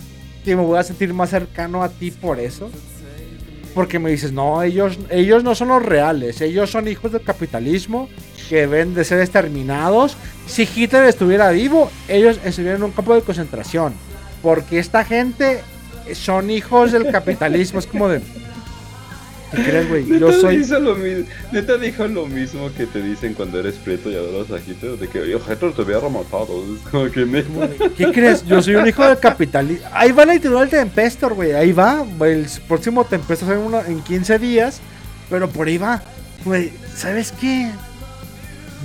que 0.45 0.57
me 0.57 0.63
voy 0.63 0.79
a 0.79 0.83
sentir 0.83 1.15
más 1.15 1.31
cercano 1.31 1.85
a 1.85 1.89
ti 1.91 2.11
por 2.11 2.41
eso? 2.41 2.71
Porque 3.73 4.01
me 4.01 4.11
dices, 4.11 4.33
no, 4.33 4.63
ellos, 4.65 4.99
ellos 5.11 5.45
no 5.45 5.55
son 5.55 5.69
los 5.69 5.83
reales, 5.85 6.41
ellos 6.41 6.71
son 6.71 6.89
hijos 6.89 7.13
del 7.13 7.23
capitalismo 7.23 8.09
que 8.51 8.57
deben 8.67 8.93
de 8.95 9.05
ser 9.05 9.21
exterminados. 9.21 10.17
Si 10.47 10.69
Hitler 10.77 11.05
estuviera 11.05 11.51
vivo, 11.51 11.89
ellos 12.09 12.39
estuvieran 12.45 12.79
en 12.81 12.83
un 12.85 12.91
campo 12.91 13.15
de 13.15 13.23
concentración. 13.23 13.95
Porque 14.43 14.79
esta 14.81 15.05
gente 15.05 15.61
son 16.15 16.51
hijos 16.51 16.91
del 16.93 17.11
capitalismo. 17.13 17.79
Es 17.79 17.87
como 17.87 18.09
de... 18.09 18.21
¿Qué 19.53 19.63
crees, 19.65 19.89
güey? 19.89 20.19
Yo 20.21 20.33
soy... 20.33 20.59
dijo 20.59 20.79
lo 20.79 20.95
mismo, 20.95 21.25
neta 21.51 21.77
dijo 21.77 22.07
lo 22.07 22.27
mismo 22.27 22.71
que 22.77 22.87
te 22.87 23.03
dicen 23.03 23.35
cuando 23.35 23.59
eres 23.59 23.75
prieto 23.75 24.09
y 24.11 24.15
adoras 24.15 24.51
a 24.53 24.59
Hitler, 24.65 24.97
de 24.97 25.09
que 25.09 25.29
yo 25.29 25.39
Hitler 25.39 25.73
te 25.73 25.83
hubiera 25.83 26.09
matado. 26.09 26.65
Es 26.75 26.89
como 26.91 27.11
que 27.11 27.25
neta. 27.27 27.69
¿Qué 27.97 28.13
crees? 28.13 28.45
Yo 28.47 28.63
soy 28.63 28.77
un 28.77 28.87
hijo 28.87 29.05
del 29.05 29.19
capitalismo. 29.19 29.87
Ahí 29.93 30.13
va 30.13 30.25
la 30.25 30.35
editorial 30.35 30.69
Tempestor, 30.69 31.35
güey. 31.35 31.53
Ahí 31.53 31.73
va. 31.73 32.05
El 32.21 32.47
próximo 32.69 33.05
Tempestor 33.05 33.53
en, 33.55 33.59
una- 33.59 33.87
en 33.87 34.01
15 34.03 34.39
días. 34.39 34.81
Pero 35.29 35.49
por 35.49 35.67
ahí 35.69 35.79
va. 35.79 36.01
Güey, 36.45 36.73
¿sabes 36.97 37.33
qué? 37.41 37.71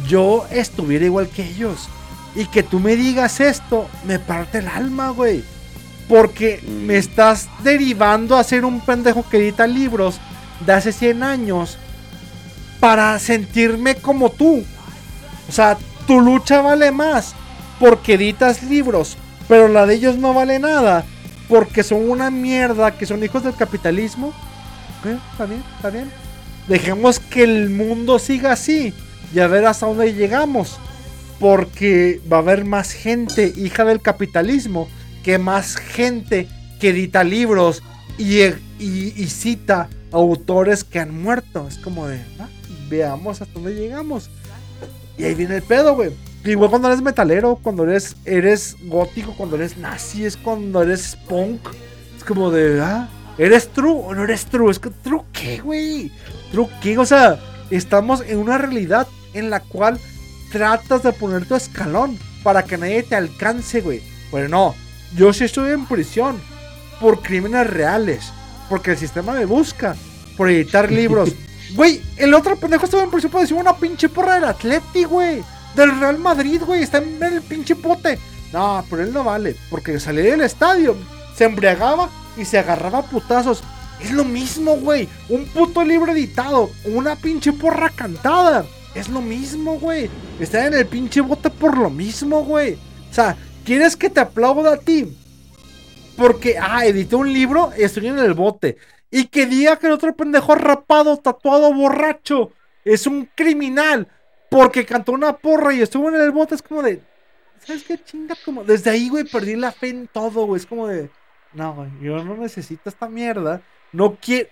Yo 0.08 0.46
estuviera 0.52 1.06
igual 1.06 1.28
que 1.30 1.44
ellos. 1.50 1.88
Y 2.36 2.46
que 2.48 2.64
tú 2.64 2.80
me 2.80 2.96
digas 2.96 3.40
esto, 3.40 3.88
me 4.06 4.20
parte 4.20 4.58
el 4.60 4.68
alma, 4.68 5.10
güey. 5.12 5.44
Porque 6.10 6.62
Mm. 6.66 6.86
me 6.86 6.98
estás 6.98 7.48
derivando 7.64 8.38
a 8.38 8.44
ser 8.44 8.66
un 8.66 8.82
pendejo 8.82 9.28
que 9.30 9.38
edita 9.38 9.66
libros 9.68 10.20
de 10.66 10.74
hace 10.74 10.92
100 10.92 11.24
años 11.24 11.78
para 12.80 13.18
sentirme 13.20 13.96
como 13.96 14.30
tú. 14.32 14.64
O 15.48 15.52
sea, 15.52 15.78
tu 16.06 16.20
lucha 16.20 16.62
vale 16.62 16.92
más 16.92 17.34
porque 17.80 18.14
editas 18.16 18.64
libros, 18.64 19.18
pero 19.48 19.68
la 19.68 19.86
de 19.86 19.96
ellos 19.96 20.18
no 20.18 20.34
vale 20.34 20.60
nada 20.60 21.06
porque 21.48 21.84
son 21.84 22.10
una 22.10 22.30
mierda, 22.32 22.92
que 22.98 23.06
son 23.06 23.24
hijos 23.24 23.44
del 23.44 23.56
capitalismo. 23.56 24.34
Está 25.32 25.46
bien, 25.46 25.64
está 25.76 25.90
bien. 25.90 26.12
Dejemos 26.68 27.20
que 27.20 27.44
el 27.44 27.70
mundo 27.70 28.18
siga 28.20 28.52
así 28.54 28.94
y 29.36 29.40
a 29.41 29.48
ver 29.48 29.66
hasta 29.66 29.86
dónde 29.86 30.14
llegamos. 30.14 30.78
Porque 31.40 32.22
va 32.32 32.38
a 32.38 32.40
haber 32.40 32.64
más 32.64 32.91
gente 32.94 33.53
hija 33.57 33.84
del 33.84 34.02
capitalismo 34.02 34.88
que 35.24 35.38
más 35.38 35.76
gente 35.76 36.48
que 36.80 36.90
edita 36.90 37.24
libros 37.26 37.84
y, 38.18 38.41
y- 38.80 39.28
cita 39.28 39.90
autores 40.12 40.86
que 40.86 40.99
han 40.99 41.22
muerto. 41.22 41.68
Es 41.68 41.78
como 41.78 42.07
de, 42.07 42.22
ah, 42.40 42.48
veamos 42.90 43.41
hasta 43.41 43.53
dónde 43.53 43.76
llegamos. 43.76 44.30
Y 45.18 45.26
ahí 45.26 45.36
viene 45.36 45.57
el 45.57 45.64
pedo, 45.64 45.95
güey. 45.95 46.12
Igual 46.45 46.70
cuando 46.70 46.88
eres 46.88 47.02
metalero, 47.02 47.60
cuando 47.62 47.84
eres, 47.84 48.16
eres 48.24 48.78
gótico, 48.84 49.34
cuando 49.36 49.56
eres 49.57 49.78
nazi, 49.78 50.26
es 50.26 50.38
cuando 50.38 50.84
eres 50.84 51.18
punk. 51.28 51.60
Es 52.18 52.24
como 52.24 52.49
de, 52.52 52.80
ah, 52.82 53.10
¿eres 53.38 53.68
true 53.70 53.91
o 54.06 54.14
no 54.14 54.24
eres 54.24 54.45
true? 54.45 54.72
Es 54.72 54.80
que, 54.80 54.90
¿true 54.90 55.24
qué, 55.34 55.60
güey? 55.60 56.12
¿True 56.52 56.70
qué? 56.82 56.98
O 56.98 57.06
sea, 57.06 57.40
estamos 57.72 58.22
en 58.26 58.38
una 58.38 58.57
realidad 58.57 59.07
en 59.36 59.49
la 59.49 59.60
cual 59.60 59.99
tratas 60.52 61.03
de 61.03 61.14
poner 61.14 61.45
tu 61.45 61.56
escalón 61.56 62.18
para 62.44 62.64
que 62.64 62.78
nadie 62.78 63.03
te 63.03 63.16
alcance, 63.16 63.82
güey. 63.82 64.02
Pero 64.32 64.49
no, 64.49 64.76
yo 65.16 65.32
sí 65.34 65.44
estoy 65.44 65.72
en 65.72 65.86
prisión 65.86 66.41
por 66.99 67.22
crímenes 67.22 67.68
reales, 67.68 68.32
porque 68.70 68.91
el 68.91 68.98
sistema 68.98 69.34
me 69.34 69.45
busca 69.45 69.95
por 70.36 70.49
editar 70.49 70.91
libros. 70.91 71.34
Güey, 71.74 71.99
el 72.18 72.32
otro 72.36 72.56
pendejo 72.57 72.86
estaba 72.86 73.03
en 73.03 73.10
prisión 73.10 73.32
por 73.32 73.41
decir 73.41 73.57
una 73.57 73.76
pinche 73.76 74.07
porra 74.07 74.36
del 74.36 74.44
Atleti, 74.44 75.03
güey. 75.03 75.44
Del 75.76 75.99
Real 75.99 76.20
Madrid, 76.20 76.62
güey. 76.64 76.84
Está 76.84 76.99
en 76.99 77.22
el 77.22 77.41
pinche 77.41 77.76
pote. 77.76 78.20
No, 78.53 78.86
pero 78.88 79.02
él 79.02 79.12
no 79.12 79.24
vale. 79.24 79.56
Porque 79.72 79.99
salía 79.99 80.24
del 80.24 80.41
estadio, 80.41 80.95
se 81.36 81.45
embriagaba 81.45 82.10
y 82.38 82.45
se 82.45 82.60
agarraba 82.60 82.99
a 82.99 83.06
putazos. 83.06 83.64
Es 83.99 84.12
lo 84.12 84.24
mismo, 84.24 84.76
güey. 84.78 85.10
Un 85.28 85.45
puto 85.48 85.84
libro 85.84 86.12
editado. 86.12 86.70
Una 86.86 87.16
pinche 87.16 87.52
porra 87.52 87.90
cantada. 87.90 88.66
Es 88.96 89.10
lo 89.10 89.22
mismo, 89.22 89.78
güey. 89.78 90.10
Está 90.40 90.66
en 90.66 90.74
el 90.74 90.88
pinche 90.88 91.20
bote 91.20 91.50
por 91.50 91.78
lo 91.78 91.90
mismo, 91.90 92.44
güey. 92.44 92.76
O 93.12 93.14
sea, 93.14 93.36
¿quieres 93.66 93.98
que 93.98 94.10
te 94.10 94.22
aplauda 94.22 94.74
a 94.74 94.78
ti? 94.78 95.16
Porque, 96.18 96.58
ah, 96.58 96.86
edité 96.86 97.18
un 97.18 97.32
libro, 97.32 97.74
estoy 97.78 98.08
en 98.08 98.20
el 98.20 98.34
bote. 98.34 98.78
Y 99.12 99.28
que 99.28 99.46
diga 99.46 99.78
que 99.78 99.88
el 99.88 99.94
otro 99.94 100.16
pendejo 100.16 100.56
rapado, 100.56 101.18
tatuado, 101.18 101.74
borracho, 101.74 102.52
es 102.86 103.06
un 103.06 103.30
criminal. 103.36 104.08
Porque 104.50 104.86
cantó 104.86 105.12
una 105.12 105.34
porra 105.36 105.74
y 105.74 105.82
estuvo 105.82 106.10
en 106.10 106.16
el 106.16 106.32
bote. 106.32 106.56
Es 106.56 106.62
como 106.62 106.82
de. 106.82 107.02
¿Sabes 107.66 107.84
qué 107.84 107.98
chinga? 108.02 108.36
Como, 108.46 108.64
desde 108.64 108.92
ahí, 108.92 109.10
güey, 109.10 109.26
perdí 109.26 109.56
la 109.56 109.74
fe 109.74 109.90
en 109.90 110.08
todo, 110.08 110.46
güey. 110.46 110.62
Es 110.62 110.66
como 110.66 110.88
de. 110.88 111.10
No, 111.54 111.74
güey, 111.74 111.90
yo 112.02 112.24
no 112.24 112.38
necesito 112.38 112.90
esta 112.90 113.10
mierda. 113.10 113.62
No 113.92 114.18
quiero. 114.22 114.50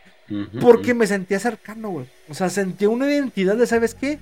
Porque 0.60 0.94
me 0.94 1.07
sentía 1.07 1.40
cercano, 1.40 1.90
güey. 1.90 2.07
O 2.30 2.34
sea, 2.34 2.50
sentía 2.50 2.90
una 2.90 3.08
identidad 3.08 3.56
de, 3.56 3.68
¿sabes 3.68 3.94
qué? 3.94 4.20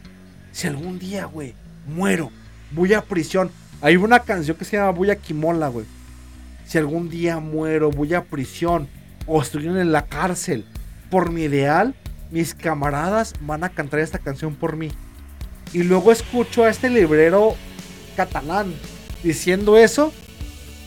Si 0.52 0.68
algún 0.68 0.99
día, 0.99 1.26
güey, 1.26 1.53
muero, 1.88 2.32
voy 2.72 2.94
a 2.94 3.02
prisión. 3.02 3.52
Hay 3.82 3.95
una 3.95 4.19
canción 4.19 4.57
que 4.57 4.65
se 4.65 4.78
llama 4.78 4.91
Voy 4.91 5.11
a 5.11 5.15
Kimola, 5.15 5.68
güey. 5.68 5.86
Si 6.65 6.78
algún 6.78 7.10
día 7.10 7.40
muero, 7.40 7.91
voy 7.91 8.14
a 8.14 8.23
prisión 8.23 8.88
o 9.28 9.41
estoy 9.41 9.68
en 9.68 9.91
la 9.91 10.06
cárcel 10.06 10.65
por 11.10 11.32
mi 11.32 11.44
ideal, 11.44 11.94
mis 12.32 12.53
camaradas 12.53 13.34
van 13.41 13.64
a 13.64 13.69
cantar 13.69 13.99
esta 13.99 14.19
canción 14.19 14.56
por 14.56 14.78
mí. 14.78 14.91
Y 15.73 15.84
luego 15.84 16.11
escucho 16.11 16.64
a 16.64 16.69
este 16.69 16.90
librero 16.90 17.56
catalán 18.15 18.73
diciendo 19.23 19.78
eso. 19.78 20.14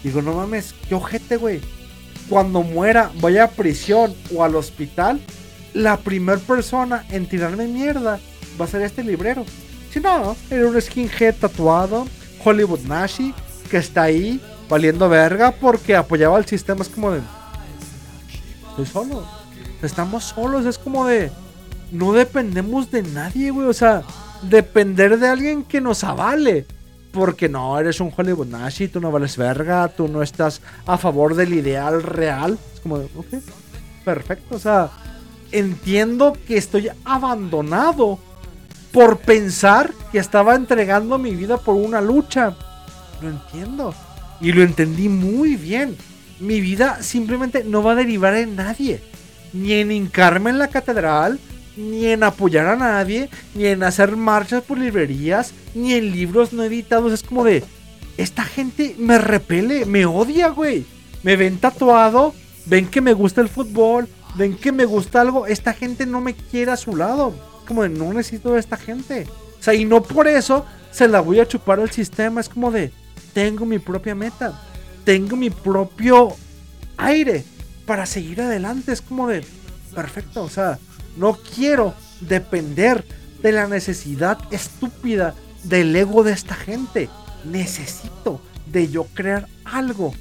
Digo, 0.03 0.21
no 0.21 0.35
mames, 0.35 0.75
qué 0.89 0.95
ojete, 0.95 1.37
güey 1.37 1.61
cuando 2.29 2.63
muera, 2.63 3.11
vaya 3.21 3.45
a 3.45 3.51
prisión 3.51 4.15
o 4.35 4.45
al 4.45 4.57
hospital, 4.57 5.21
la 5.75 5.99
primer 5.99 6.39
persona 6.39 7.05
en 7.11 7.29
tirarme 7.29 7.67
mierda 7.67 8.19
va 8.59 8.65
a 8.65 8.69
ser 8.69 8.83
este 8.83 9.05
librero. 9.05 9.45
Si 9.93 10.01
no, 10.01 10.37
era 10.51 10.67
un 10.67 10.81
skinhead 10.81 11.35
tatuado, 11.35 12.07
Hollywood 12.43 12.81
Nashi, 12.81 13.35
que 13.71 13.77
está 13.79 14.05
ahí 14.05 14.41
valiendo 14.69 15.09
verga 15.09 15.53
porque 15.53 15.97
apoyaba 15.97 16.37
al 16.37 16.47
sistema. 16.47 16.83
Es 16.83 16.89
como 16.89 17.11
de. 17.11 17.21
Estoy 18.71 18.87
solo. 18.87 19.27
Estamos 19.83 20.25
solos. 20.25 20.65
Es 20.67 20.79
como 20.79 21.07
de. 21.07 21.31
No 21.91 22.13
dependemos 22.13 22.91
de 22.91 23.03
nadie, 23.03 23.51
güey. 23.51 23.69
O 23.69 23.73
sea, 23.73 24.03
depender 24.43 25.19
de 25.19 25.29
alguien 25.29 25.63
que 25.65 25.81
nos 25.81 26.05
avale. 26.05 26.67
Porque 27.13 27.49
no, 27.49 27.79
eres 27.79 28.01
un 28.01 28.13
Hollywood 28.15 28.49
Nashi, 28.49 28.89
tú 28.89 29.01
no 29.01 29.13
vales 29.13 29.37
verga, 29.37 29.87
tú 29.87 30.09
no 30.09 30.21
estás 30.21 30.61
a 30.85 30.99
favor 30.99 31.37
del 31.37 31.55
ideal 31.55 32.03
real. 32.03 32.59
Es 32.75 32.81
como, 32.81 32.99
de, 32.99 33.05
ok, 33.05 33.27
perfecto. 34.05 34.57
O 34.57 34.59
sea, 34.59 34.91
entiendo 35.53 36.37
que 36.47 36.57
estoy 36.57 36.91
abandonado 37.05 38.19
por 38.93 39.19
pensar 39.19 39.93
que 40.13 40.19
estaba 40.19 40.55
entregando 40.55 41.19
mi 41.19 41.35
vida 41.35 41.57
por 41.59 41.75
una 41.75 42.01
lucha. 42.01 42.57
Lo 43.21 43.29
entiendo. 43.29 43.95
Y 44.41 44.53
lo 44.53 44.63
entendí 44.63 45.09
muy 45.09 45.57
bien. 45.57 45.97
Mi 46.41 46.61
vida 46.61 47.03
simplemente 47.03 47.65
no 47.65 47.83
va 47.83 47.93
a 47.93 47.97
derivar 47.97 48.35
en 48.35 48.57
nadie. 48.57 49.03
ni 49.53 49.73
en 49.75 49.93
hincarme 49.93 50.51
en 50.51 50.59
la 50.59 50.67
catedral, 50.67 51.39
ni 51.77 52.07
en 52.07 52.25
apoyar 52.25 52.67
a 52.67 52.77
nadie, 52.77 53.31
ni 53.55 53.67
en 53.67 53.85
hacer 53.85 54.17
marchas 54.17 54.63
por 54.65 54.79
librerías, 54.79 55.53
ni 55.75 55.95
en 55.95 56.11
libros 56.11 56.53
no 56.53 56.65
editados. 56.65 57.13
Es 57.13 57.23
como 57.23 57.45
de, 57.45 57.63
esta 58.17 58.45
gente 58.45 58.97
me 58.99 59.19
repele, 59.19 59.87
me 59.87 60.07
odia, 60.07 60.49
güey. 60.49 60.85
Me 61.23 61.37
ven 61.37 61.59
tatuado, 61.59 62.35
ven 62.67 62.87
que 62.87 63.01
me 63.01 63.13
gusta 63.13 63.41
el 63.41 63.49
fútbol, 63.49 64.09
ven 64.35 64.57
que 64.57 64.73
me 64.73 64.85
gusta 64.85 65.21
algo. 65.21 65.47
Esta 65.47 65.73
gente 65.73 66.07
no 66.07 66.21
me 66.21 66.35
quiere 66.35 66.73
a 66.73 66.77
su 66.77 66.97
lado. 66.97 67.35
Como 67.67 67.83
de, 67.83 67.89
no 67.89 68.13
necesito 68.13 68.53
de 68.53 68.61
esta 68.61 68.77
gente. 68.77 69.27
O 69.59 69.63
sea, 69.63 69.75
y 69.75 69.85
no 69.85 70.03
por 70.03 70.29
eso 70.29 70.67
se 70.91 71.09
la 71.09 71.21
voy 71.21 71.41
a 71.41 71.49
chupar 71.49 71.81
al 71.81 71.91
sistema. 71.91 72.41
Es 72.41 72.49
como 72.49 72.71
de, 72.71 72.93
tengo 73.33 73.65
mi 73.65 73.79
propia 73.79 74.15
meta. 74.15 74.61
Tengo 75.05 75.37
mi 75.37 75.51
propio 75.51 76.35
aire 76.97 77.45
para 77.87 78.07
seguir 78.07 78.43
adelante. 78.43 78.93
Es 78.93 79.01
como 79.01 79.29
de, 79.29 79.45
perfecto. 79.95 80.43
O 80.43 80.51
sea, 80.51 80.79
no 81.17 81.39
quiero 81.55 81.95
depender 82.21 83.05
de 83.43 83.53
la 83.53 83.67
necesidad 83.67 84.39
estúpida 84.51 85.35
del 85.65 85.95
ego 85.95 86.23
de 86.23 86.33
esta 86.33 86.55
gente. 86.55 87.09
Necesito 87.45 88.41
de 88.67 88.89
yo 88.89 89.05
crear 89.15 89.49
algo 89.65 90.15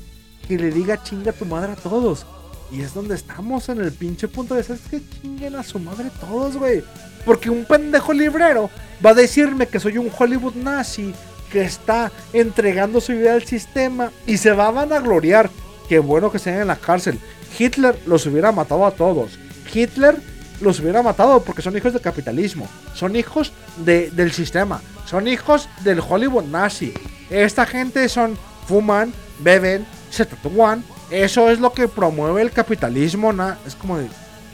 que 0.48 0.58
le 0.58 0.72
diga 0.72 1.04
chinga 1.04 1.32
tu 1.32 1.46
madre 1.46 1.74
a 1.74 1.76
todos. 1.76 2.26
Y 2.74 2.82
es 2.82 2.94
donde 2.94 3.14
estamos 3.16 3.70
en 3.70 3.80
el 3.82 3.92
pinche 3.92 4.28
punto 4.28 4.56
de 4.56 4.64
ser 4.64 4.78
que 4.90 5.00
chinguen 5.22 5.56
a 5.56 5.64
su 5.64 5.78
madre 5.80 6.10
todos, 6.20 6.58
güey. 6.58 6.84
Porque 7.24 7.50
un 7.50 7.66
pendejo 7.66 8.12
librero 8.14 8.70
va 9.06 9.12
a 9.12 9.14
decirme 9.14 9.68
que 9.68 9.80
soy 9.80 9.98
un 10.00 10.12
Hollywood 10.18 10.56
nazi 10.56 11.14
que 11.52 11.62
está 11.62 12.12
entregando 12.34 13.00
su 13.00 13.12
vida 13.14 13.34
al 13.34 13.44
sistema 13.46 14.12
y 14.26 14.38
se 14.38 14.52
va 14.54 14.68
a 14.68 14.72
vanagloriar. 14.72 15.52
Qué 15.88 16.00
bueno 16.00 16.32
que 16.32 16.38
estén 16.38 16.56
en 16.60 16.68
la 16.68 16.76
cárcel. 16.76 17.20
Hitler 17.60 18.00
los 18.08 18.26
hubiera 18.26 18.52
matado 18.52 18.86
a 18.88 18.92
todos. 18.92 19.38
Hitler 19.72 20.18
los 20.60 20.80
hubiera 20.80 21.04
matado 21.04 21.44
porque 21.44 21.62
son 21.62 21.78
hijos 21.78 21.94
del 21.94 22.02
capitalismo. 22.02 22.68
Son 22.96 23.16
hijos 23.16 23.54
de- 23.86 24.10
del 24.10 24.32
sistema. 24.32 24.82
Son 25.06 25.28
hijos 25.28 25.70
del 25.84 26.00
Hollywood 26.00 26.46
nazi. 26.46 26.92
Esta 27.30 27.68
gente 27.68 28.10
son 28.10 28.36
fuman, 28.68 29.14
beben, 29.40 29.86
se 30.10 30.26
tatúan. 30.26 30.84
Eso 31.10 31.50
es 31.50 31.60
lo 31.60 31.74
que 31.74 31.88
promueve 31.88 32.42
el 32.42 32.52
capitalismo. 32.52 33.32
na- 33.34 33.58
Es 33.66 33.76
como 33.76 33.98
de, 33.98 34.08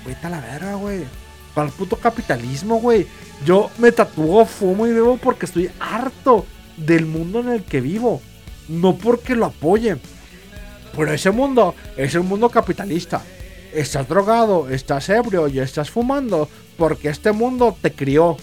vete 0.05 0.27
a 0.27 0.29
la 0.29 0.41
verga, 0.41 0.75
güey. 0.75 1.03
Para 1.53 1.67
el 1.67 1.73
puto 1.73 1.95
capitalismo, 1.95 2.79
güey. 2.79 3.07
Yo 3.45 3.69
me 3.77 3.91
tatúo, 3.91 4.45
fumo 4.45 4.85
y 4.87 4.91
bebo 4.93 5.17
porque 5.17 5.45
estoy 5.45 5.69
harto 5.79 6.45
del 6.77 7.05
mundo 7.05 7.39
en 7.39 7.49
el 7.49 7.63
que 7.63 7.81
vivo. 7.81 8.21
No 8.67 8.95
porque 8.97 9.35
lo 9.35 9.45
apoye. 9.45 9.97
Pero 10.95 11.13
ese 11.13 11.31
mundo 11.31 11.75
es 11.97 12.13
el 12.15 12.21
mundo 12.23 12.49
capitalista. 12.49 13.21
Estás 13.73 14.07
drogado, 14.07 14.69
estás 14.69 15.07
ebrio 15.09 15.47
y 15.47 15.59
estás 15.59 15.89
fumando 15.89 16.49
porque 16.77 17.09
este 17.09 17.31
mundo 17.31 17.75
te 17.81 17.93
crió. 17.93 18.35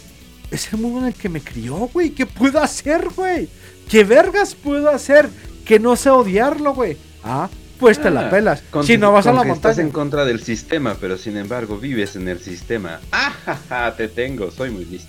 Es 0.50 0.72
el 0.72 0.78
mundo 0.80 1.00
en 1.00 1.06
el 1.06 1.14
que 1.14 1.28
me 1.28 1.40
crió, 1.40 1.74
güey. 1.92 2.10
¿Qué 2.10 2.24
puedo 2.24 2.60
hacer, 2.60 3.08
güey? 3.14 3.48
¿Qué 3.88 4.04
vergas 4.04 4.54
puedo 4.54 4.88
hacer 4.90 5.28
que 5.64 5.78
no 5.80 5.96
sé 5.96 6.10
odiarlo, 6.10 6.74
güey? 6.74 6.96
Ah, 7.24 7.48
pues 7.78 8.00
te 8.00 8.10
la 8.10 8.26
Ah, 8.26 8.30
pelas. 8.30 8.62
Si 8.84 8.98
no 8.98 9.12
vas 9.12 9.26
a 9.26 9.32
la 9.32 9.42
que 9.42 9.50
Estás 9.50 9.76
montaña. 9.76 9.86
en 9.86 9.92
contra 9.92 10.24
del 10.24 10.42
sistema, 10.42 10.96
pero 11.00 11.16
sin 11.18 11.36
embargo 11.36 11.78
vives 11.78 12.16
en 12.16 12.28
el 12.28 12.40
sistema. 12.40 13.00
¡Ah, 13.12 13.32
ja, 13.44 13.58
ja! 13.68 13.96
Te 13.96 14.08
tengo, 14.08 14.50
soy 14.50 14.70
muy 14.70 14.84
ujú. 14.84 15.00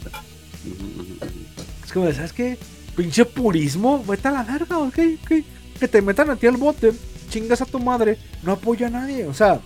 Es 1.85 1.91
como, 1.93 2.05
de, 2.05 2.13
¿sabes 2.13 2.33
qué? 2.33 2.57
Pinche 2.95 3.25
purismo, 3.25 4.03
vete 4.07 4.27
a 4.27 4.31
la 4.31 4.43
verga, 4.43 4.77
ok, 4.79 4.99
ok. 5.23 5.31
Que 5.79 5.87
te 5.87 6.01
metan 6.01 6.29
a 6.29 6.35
ti 6.35 6.47
al 6.47 6.57
bote, 6.57 6.91
chingas 7.29 7.61
a 7.61 7.65
tu 7.65 7.79
madre, 7.79 8.17
no 8.43 8.53
apoyo 8.53 8.87
a 8.87 8.89
nadie. 8.89 9.25
O 9.25 9.33
sea, 9.33 9.59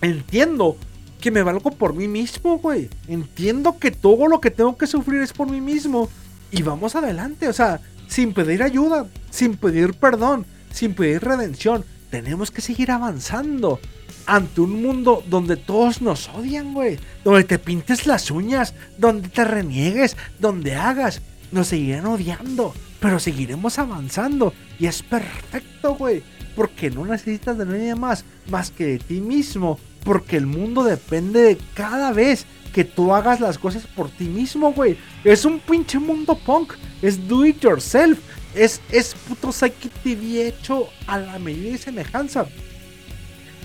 entiendo 0.00 0.76
que 1.20 1.30
me 1.30 1.42
valgo 1.42 1.70
por 1.70 1.94
mí 1.94 2.06
mismo, 2.06 2.58
güey. 2.58 2.88
Entiendo 3.08 3.78
que 3.78 3.90
todo 3.90 4.28
lo 4.28 4.40
que 4.40 4.50
tengo 4.50 4.76
que 4.76 4.86
sufrir 4.86 5.22
es 5.22 5.32
por 5.32 5.50
mí 5.50 5.60
mismo. 5.60 6.08
Y 6.50 6.62
vamos 6.62 6.94
adelante, 6.94 7.48
o 7.48 7.52
sea, 7.52 7.80
sin 8.06 8.32
pedir 8.32 8.62
ayuda, 8.62 9.06
sin 9.30 9.56
pedir 9.56 9.94
perdón, 9.94 10.46
sin 10.70 10.94
pedir 10.94 11.22
redención. 11.22 11.84
Tenemos 12.10 12.50
que 12.50 12.62
seguir 12.62 12.90
avanzando 12.90 13.80
ante 14.28 14.60
un 14.60 14.82
mundo 14.82 15.24
donde 15.28 15.56
todos 15.56 16.02
nos 16.02 16.28
odian, 16.28 16.74
güey. 16.74 16.98
Donde 17.24 17.44
te 17.44 17.58
pintes 17.58 18.06
las 18.06 18.30
uñas, 18.30 18.74
donde 18.98 19.28
te 19.28 19.44
reniegues, 19.44 20.16
donde 20.38 20.74
hagas. 20.74 21.22
Nos 21.50 21.68
seguirán 21.68 22.06
odiando, 22.06 22.74
pero 23.00 23.18
seguiremos 23.18 23.78
avanzando. 23.78 24.52
Y 24.78 24.86
es 24.86 25.02
perfecto, 25.02 25.94
güey. 25.94 26.22
Porque 26.54 26.90
no 26.90 27.06
necesitas 27.06 27.56
de 27.56 27.64
nadie 27.64 27.94
más, 27.94 28.24
más 28.50 28.70
que 28.70 28.84
de 28.84 28.98
ti 28.98 29.20
mismo. 29.20 29.78
Porque 30.04 30.36
el 30.36 30.46
mundo 30.46 30.84
depende 30.84 31.40
de 31.40 31.58
cada 31.74 32.12
vez 32.12 32.44
que 32.72 32.84
tú 32.84 33.14
hagas 33.14 33.40
las 33.40 33.58
cosas 33.58 33.86
por 33.86 34.10
ti 34.10 34.24
mismo, 34.24 34.72
güey. 34.72 34.98
Es 35.24 35.46
un 35.46 35.58
pinche 35.58 35.98
mundo 35.98 36.38
punk. 36.38 36.74
Es 37.00 37.26
do 37.26 37.46
it 37.46 37.60
yourself. 37.60 38.18
Es, 38.54 38.80
es 38.90 39.14
puto 39.14 39.52
Psychic 39.52 39.92
TV 40.02 40.48
hecho 40.48 40.88
a 41.06 41.18
la 41.18 41.38
medida 41.38 41.74
y 41.74 41.78
semejanza. 41.78 42.46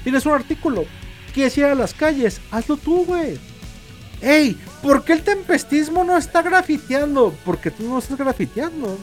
Tienes 0.04 0.26
un 0.26 0.34
artículo. 0.34 0.86
¿Quieres 1.34 1.58
ir 1.58 1.66
a 1.66 1.76
las 1.76 1.94
calles? 1.94 2.42
Hazlo 2.52 2.78
tú, 2.78 3.06
güey. 3.06 3.40
Ey, 4.22 4.58
¿por 4.82 5.04
qué 5.04 5.14
el 5.14 5.24
tempestismo 5.24 6.04
no 6.04 6.18
está 6.18 6.42
grafiteando? 6.42 7.36
Porque 7.44 7.72
tú 7.72 7.90
no 7.90 8.00
estás 8.00 8.18
grafiteando. 8.18 8.98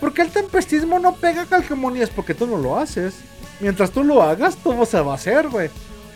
¿Por 0.00 0.12
qué 0.12 0.22
el 0.22 0.30
tempestismo 0.30 0.98
no 0.98 1.14
pega 1.14 1.46
calcamonías? 1.46 2.10
Porque 2.10 2.34
tú 2.34 2.46
no 2.46 2.58
lo 2.58 2.78
haces. 2.78 3.14
Mientras 3.60 3.90
tú 3.92 4.04
lo 4.04 4.22
hagas, 4.22 4.56
todo 4.56 4.84
se 4.84 5.00
va 5.00 5.12
a 5.12 5.14
hacer, 5.16 5.48
güey. 5.48 5.70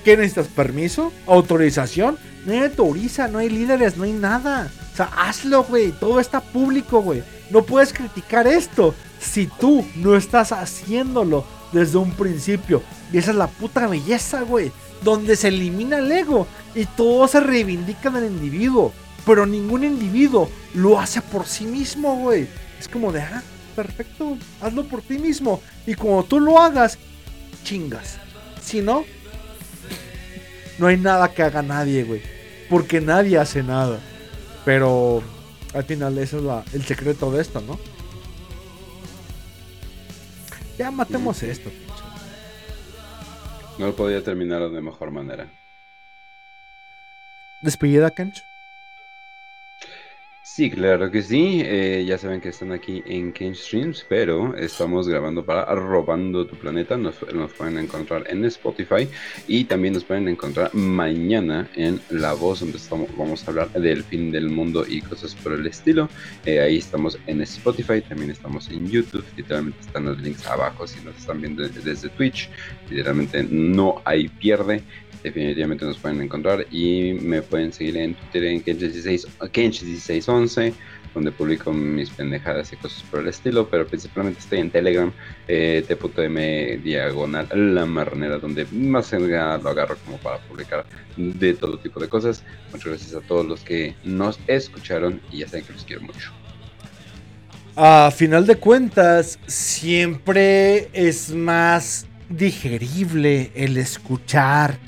¿Qué 0.04 0.16
necesitas? 0.16 0.48
¿Permiso? 0.48 1.12
¿Autorización? 1.26 2.18
Nadie 2.44 2.66
autoriza, 2.66 3.28
no 3.28 3.38
hay 3.38 3.48
líderes, 3.48 3.96
no 3.96 4.04
hay 4.04 4.12
nada. 4.12 4.70
O 4.92 4.96
sea, 4.96 5.06
hazlo, 5.16 5.64
güey. 5.64 5.92
Todo 5.92 6.20
está 6.20 6.40
público, 6.40 7.00
güey. 7.00 7.22
No 7.51 7.62
puedes 7.62 7.93
criticar 7.93 8.47
esto 8.47 8.94
si 9.20 9.47
tú 9.47 9.86
no 9.97 10.16
estás 10.16 10.52
haciéndolo 10.52 11.44
desde 11.73 11.98
un 11.98 12.12
principio. 12.12 12.82
Y 13.12 13.18
esa 13.18 13.31
es 13.31 13.36
la 13.36 13.47
puta 13.47 13.86
belleza, 13.86 14.43
güey. 14.43 14.73
Donde 15.02 15.36
se 15.36 15.48
elimina 15.48 15.98
el 15.98 16.10
ego 16.10 16.47
y 16.74 16.86
todo 16.86 17.28
se 17.28 17.40
reivindica 17.40 18.10
del 18.10 18.27
individuo. 18.27 18.93
Pero 19.24 19.47
ningún 19.47 19.85
individuo 19.85 20.51
lo 20.74 20.98
hace 20.98 21.20
por 21.20 21.47
sí 21.47 21.64
mismo, 21.64 22.16
güey. 22.16 22.48
Es 22.78 22.89
como 22.89 23.12
de, 23.12 23.20
ah, 23.20 23.43
perfecto, 23.74 24.39
hazlo 24.60 24.85
por 24.85 25.02
ti 25.02 25.18
mismo. 25.18 25.60
Y 25.86 25.94
cuando 25.94 26.24
tú 26.24 26.40
lo 26.40 26.60
hagas, 26.60 26.98
chingas. 27.64 28.18
Si 28.62 28.81
no, 28.81 29.05
no 30.78 30.86
hay 30.86 30.97
nada 30.97 31.32
que 31.32 31.43
haga 31.43 31.62
nadie, 31.62 32.05
güey. 32.05 32.23
Porque 32.68 33.01
nadie 33.01 33.39
hace 33.39 33.62
nada. 33.62 34.01
Pero 34.64 35.23
al 35.77 35.85
final 35.85 36.16
ese 36.19 36.39
es 36.39 36.43
la- 36.43 36.65
el 36.73 36.85
secreto 36.85 37.31
de 37.31 37.43
esto, 37.43 37.61
¿no? 37.61 37.78
Ya 40.78 40.90
matemos 40.90 41.43
esto. 41.43 41.70
pinche. 41.70 41.86
No 43.78 43.86
lo 43.86 43.97
podía 43.97 44.23
terminar 44.23 44.69
de 44.70 44.81
mejor 44.81 45.11
manera. 45.11 45.51
Despedida, 47.62 48.11
Kench. 48.11 48.43
Sí, 50.56 50.70
claro 50.70 51.10
que 51.10 51.20
sí. 51.20 51.60
Eh, 51.62 52.02
ya 52.08 52.16
saben 52.16 52.40
que 52.40 52.48
están 52.48 52.72
aquí 52.72 53.02
en 53.04 53.30
Ken 53.30 53.54
Streams, 53.54 54.06
pero 54.08 54.56
estamos 54.56 55.06
grabando 55.06 55.44
para 55.44 55.66
Robando 55.74 56.46
tu 56.46 56.56
Planeta. 56.56 56.96
Nos, 56.96 57.16
nos 57.34 57.52
pueden 57.52 57.76
encontrar 57.76 58.24
en 58.30 58.42
Spotify 58.46 59.06
y 59.46 59.64
también 59.64 59.92
nos 59.92 60.04
pueden 60.04 60.28
encontrar 60.28 60.74
mañana 60.74 61.68
en 61.74 62.00
La 62.08 62.32
Voz, 62.32 62.60
donde 62.60 62.78
estamos, 62.78 63.14
vamos 63.18 63.46
a 63.46 63.50
hablar 63.50 63.70
del 63.72 64.02
fin 64.02 64.30
del 64.30 64.48
mundo 64.48 64.86
y 64.88 65.02
cosas 65.02 65.34
por 65.34 65.52
el 65.52 65.66
estilo. 65.66 66.08
Eh, 66.46 66.58
ahí 66.58 66.78
estamos 66.78 67.18
en 67.26 67.42
Spotify, 67.42 68.00
también 68.00 68.30
estamos 68.30 68.70
en 68.70 68.88
YouTube. 68.88 69.26
Literalmente 69.36 69.80
están 69.82 70.06
los 70.06 70.18
links 70.22 70.46
abajo 70.46 70.86
si 70.86 71.04
nos 71.04 71.18
están 71.18 71.38
viendo 71.38 71.68
desde 71.68 72.08
Twitch. 72.08 72.48
Literalmente 72.88 73.42
no 73.42 74.00
hay 74.06 74.28
pierde 74.28 74.82
definitivamente 75.22 75.84
nos 75.84 75.98
pueden 75.98 76.20
encontrar 76.22 76.66
y 76.70 77.14
me 77.14 77.43
pueden 77.43 77.72
seguir 77.72 77.97
en 77.97 78.14
Twitter 78.14 78.44
en 78.44 78.64
Kench16 78.64 79.26
Kench1611 79.40 80.74
donde 81.16 81.32
publico 81.32 81.72
mis 81.72 82.10
pendejadas 82.10 82.74
y 82.74 82.76
cosas 82.76 83.02
por 83.05 83.20
el 83.20 83.28
estilo, 83.28 83.66
pero 83.70 83.86
principalmente 83.86 84.38
estoy 84.40 84.59
en 84.60 84.70
Telegram, 84.70 85.10
eh, 85.48 85.82
t.m 85.88 86.76
diagonal 86.84 87.48
la 87.74 87.86
marranera, 87.86 88.36
donde 88.36 88.66
más 88.66 89.10
lo 89.14 89.70
agarro 89.70 89.97
como 90.05 90.18
para 90.18 90.38
publicar 90.40 90.84
de 91.16 91.55
todo 91.55 91.78
tipo 91.78 92.01
de 92.01 92.09
cosas. 92.09 92.44
Muchas 92.70 92.88
gracias 92.88 93.14
a 93.14 93.26
todos 93.26 93.47
los 93.47 93.62
que 93.62 93.94
nos 94.05 94.38
escucharon 94.47 95.22
y 95.32 95.38
ya 95.38 95.48
saben 95.48 95.64
que 95.64 95.72
los 95.72 95.84
quiero 95.84 96.02
mucho. 96.02 96.32
A 97.76 98.10
final 98.10 98.47
de 98.47 98.56
cuentas, 98.56 99.38
siempre 99.47 100.90
es 100.93 101.30
más 101.30 102.06
digerible 102.28 103.52
el 103.55 103.78
escuchar 103.78 104.78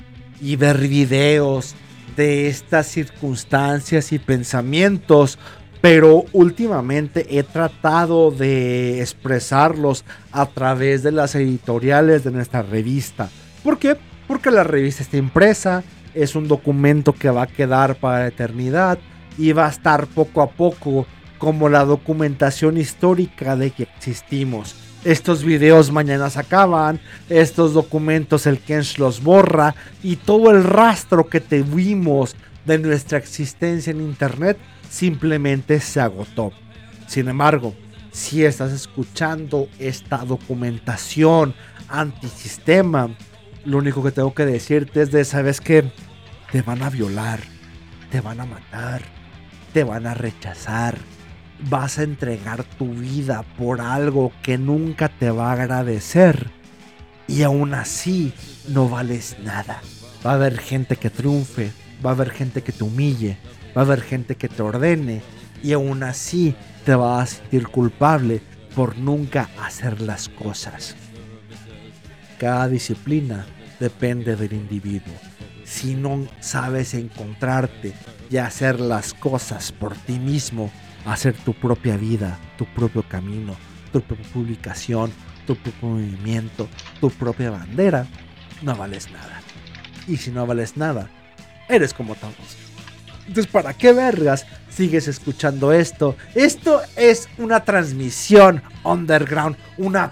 y 0.41 0.55
ver 0.55 0.77
videos 0.77 1.75
de 2.15 2.47
estas 2.47 2.87
circunstancias 2.87 4.11
y 4.11 4.19
pensamientos, 4.19 5.39
pero 5.81 6.25
últimamente 6.33 7.37
he 7.37 7.43
tratado 7.43 8.31
de 8.31 9.01
expresarlos 9.01 10.03
a 10.31 10.45
través 10.45 11.03
de 11.03 11.11
las 11.11 11.35
editoriales 11.35 12.23
de 12.23 12.31
nuestra 12.31 12.61
revista. 12.61 13.29
¿Por 13.63 13.77
qué? 13.77 13.95
Porque 14.27 14.51
la 14.51 14.63
revista 14.63 15.03
está 15.03 15.17
impresa, 15.17 15.83
es 16.13 16.35
un 16.35 16.47
documento 16.47 17.13
que 17.13 17.29
va 17.29 17.43
a 17.43 17.47
quedar 17.47 17.95
para 17.95 18.19
la 18.19 18.27
eternidad 18.27 18.99
y 19.37 19.53
va 19.53 19.67
a 19.67 19.69
estar 19.69 20.07
poco 20.07 20.41
a 20.41 20.49
poco 20.49 21.05
como 21.37 21.69
la 21.69 21.85
documentación 21.85 22.77
histórica 22.77 23.55
de 23.55 23.71
que 23.71 23.83
existimos. 23.83 24.75
Estos 25.05 25.45
videos 25.45 25.91
mañana 25.91 26.29
se 26.29 26.39
acaban, 26.39 26.99
estos 27.29 27.73
documentos 27.73 28.45
el 28.45 28.59
Kensh 28.59 28.97
los 28.97 29.23
borra 29.23 29.73
y 30.03 30.17
todo 30.17 30.51
el 30.51 30.63
rastro 30.63 31.29
que 31.29 31.39
tuvimos 31.39 32.35
de 32.65 32.79
nuestra 32.79 33.17
existencia 33.17 33.91
en 33.91 34.01
internet 34.01 34.57
simplemente 34.89 35.79
se 35.79 36.01
agotó. 36.01 36.51
Sin 37.07 37.29
embargo, 37.29 37.73
si 38.11 38.43
estás 38.43 38.73
escuchando 38.73 39.69
esta 39.79 40.17
documentación 40.17 41.53
antisistema, 41.87 43.09
lo 43.63 43.77
único 43.77 44.03
que 44.03 44.11
tengo 44.11 44.33
que 44.33 44.45
decirte 44.45 45.03
es 45.03 45.11
de, 45.11 45.23
sabes 45.23 45.61
que 45.61 45.91
te 46.51 46.61
van 46.61 46.83
a 46.83 46.89
violar, 46.89 47.39
te 48.11 48.19
van 48.19 48.41
a 48.41 48.45
matar, 48.45 49.01
te 49.71 49.85
van 49.85 50.07
a 50.07 50.13
rechazar, 50.13 50.97
vas 51.69 51.99
a 51.99 52.03
entregar 52.03 52.63
tu 52.63 52.93
vida 52.93 53.43
por 53.57 53.81
algo 53.81 54.31
que 54.41 54.57
nunca 54.57 55.09
te 55.09 55.29
va 55.31 55.49
a 55.49 55.53
agradecer 55.53 56.49
y 57.27 57.43
aún 57.43 57.73
así 57.73 58.33
no 58.67 58.89
vales 58.89 59.37
nada. 59.43 59.81
Va 60.25 60.31
a 60.31 60.35
haber 60.35 60.57
gente 60.59 60.95
que 60.95 61.09
triunfe, 61.09 61.71
va 62.05 62.11
a 62.11 62.13
haber 62.13 62.31
gente 62.31 62.61
que 62.61 62.71
te 62.71 62.83
humille, 62.83 63.37
va 63.75 63.81
a 63.81 63.85
haber 63.85 64.01
gente 64.01 64.35
que 64.35 64.49
te 64.49 64.61
ordene 64.61 65.21
y 65.61 65.73
aún 65.73 66.03
así 66.03 66.55
te 66.85 66.95
vas 66.95 67.21
a 67.21 67.35
sentir 67.35 67.67
culpable 67.67 68.41
por 68.75 68.97
nunca 68.97 69.49
hacer 69.61 70.01
las 70.01 70.29
cosas. 70.29 70.95
Cada 72.37 72.67
disciplina 72.67 73.45
depende 73.79 74.35
del 74.35 74.53
individuo. 74.53 75.13
Si 75.65 75.93
no 75.93 76.27
sabes 76.39 76.93
encontrarte 76.93 77.93
y 78.29 78.37
hacer 78.37 78.79
las 78.79 79.13
cosas 79.13 79.71
por 79.71 79.95
ti 79.95 80.19
mismo, 80.19 80.71
hacer 81.05 81.33
tu 81.33 81.53
propia 81.53 81.97
vida, 81.97 82.37
tu 82.57 82.65
propio 82.65 83.03
camino, 83.03 83.55
tu 83.91 84.01
propia 84.01 84.25
publicación, 84.31 85.11
tu 85.45 85.55
propio 85.55 85.89
movimiento, 85.89 86.67
tu 86.99 87.09
propia 87.09 87.51
bandera, 87.51 88.07
no 88.61 88.75
vales 88.75 89.11
nada. 89.11 89.41
Y 90.07 90.17
si 90.17 90.31
no 90.31 90.45
vales 90.45 90.77
nada, 90.77 91.09
eres 91.67 91.93
como 91.93 92.15
todos. 92.15 92.57
Entonces, 93.27 93.51
¿para 93.51 93.73
qué 93.73 93.93
vergas 93.93 94.47
sigues 94.69 95.07
escuchando 95.07 95.71
esto? 95.71 96.15
Esto 96.33 96.81
es 96.95 97.29
una 97.37 97.63
transmisión 97.63 98.63
underground, 98.83 99.55
una 99.77 100.11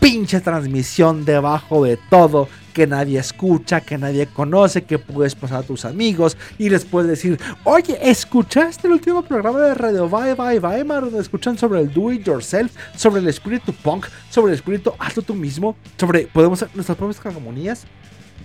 pinche 0.00 0.40
transmisión 0.40 1.24
debajo 1.24 1.84
de 1.84 1.98
todo 1.98 2.48
que 2.72 2.86
nadie 2.86 3.18
escucha, 3.18 3.80
que 3.82 3.98
nadie 3.98 4.26
conoce, 4.26 4.82
que 4.82 4.98
puedes 4.98 5.34
pasar 5.34 5.58
a 5.58 5.62
tus 5.62 5.84
amigos 5.84 6.36
y 6.58 6.70
les 6.70 6.84
puedes 6.84 7.10
decir, 7.10 7.38
oye, 7.64 7.98
¿escuchaste 8.00 8.86
el 8.86 8.94
último 8.94 9.22
programa 9.22 9.60
de 9.60 9.74
Radio 9.74 10.08
Bye 10.08 10.34
Bye 10.34 10.58
Weimar 10.58 11.04
donde 11.04 11.20
escuchan 11.20 11.58
sobre 11.58 11.80
el 11.80 11.92
do 11.92 12.12
it 12.12 12.26
yourself, 12.26 12.72
sobre 12.96 13.20
el 13.20 13.28
espíritu 13.28 13.72
punk, 13.72 14.06
sobre 14.30 14.52
el 14.52 14.58
espíritu 14.58 14.94
hazlo 14.98 15.22
tú 15.22 15.34
mismo, 15.34 15.76
sobre 15.98 16.26
podemos 16.28 16.62
hacer 16.62 16.74
nuestras 16.74 16.96
propias 16.96 17.26
armonías, 17.26 17.84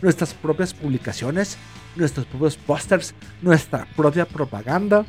nuestras 0.01 0.33
propias 0.33 0.73
publicaciones, 0.73 1.57
nuestros 1.95 2.25
propios 2.25 2.57
pósters, 2.57 3.13
nuestra 3.41 3.87
propia 3.95 4.25
propaganda? 4.25 5.05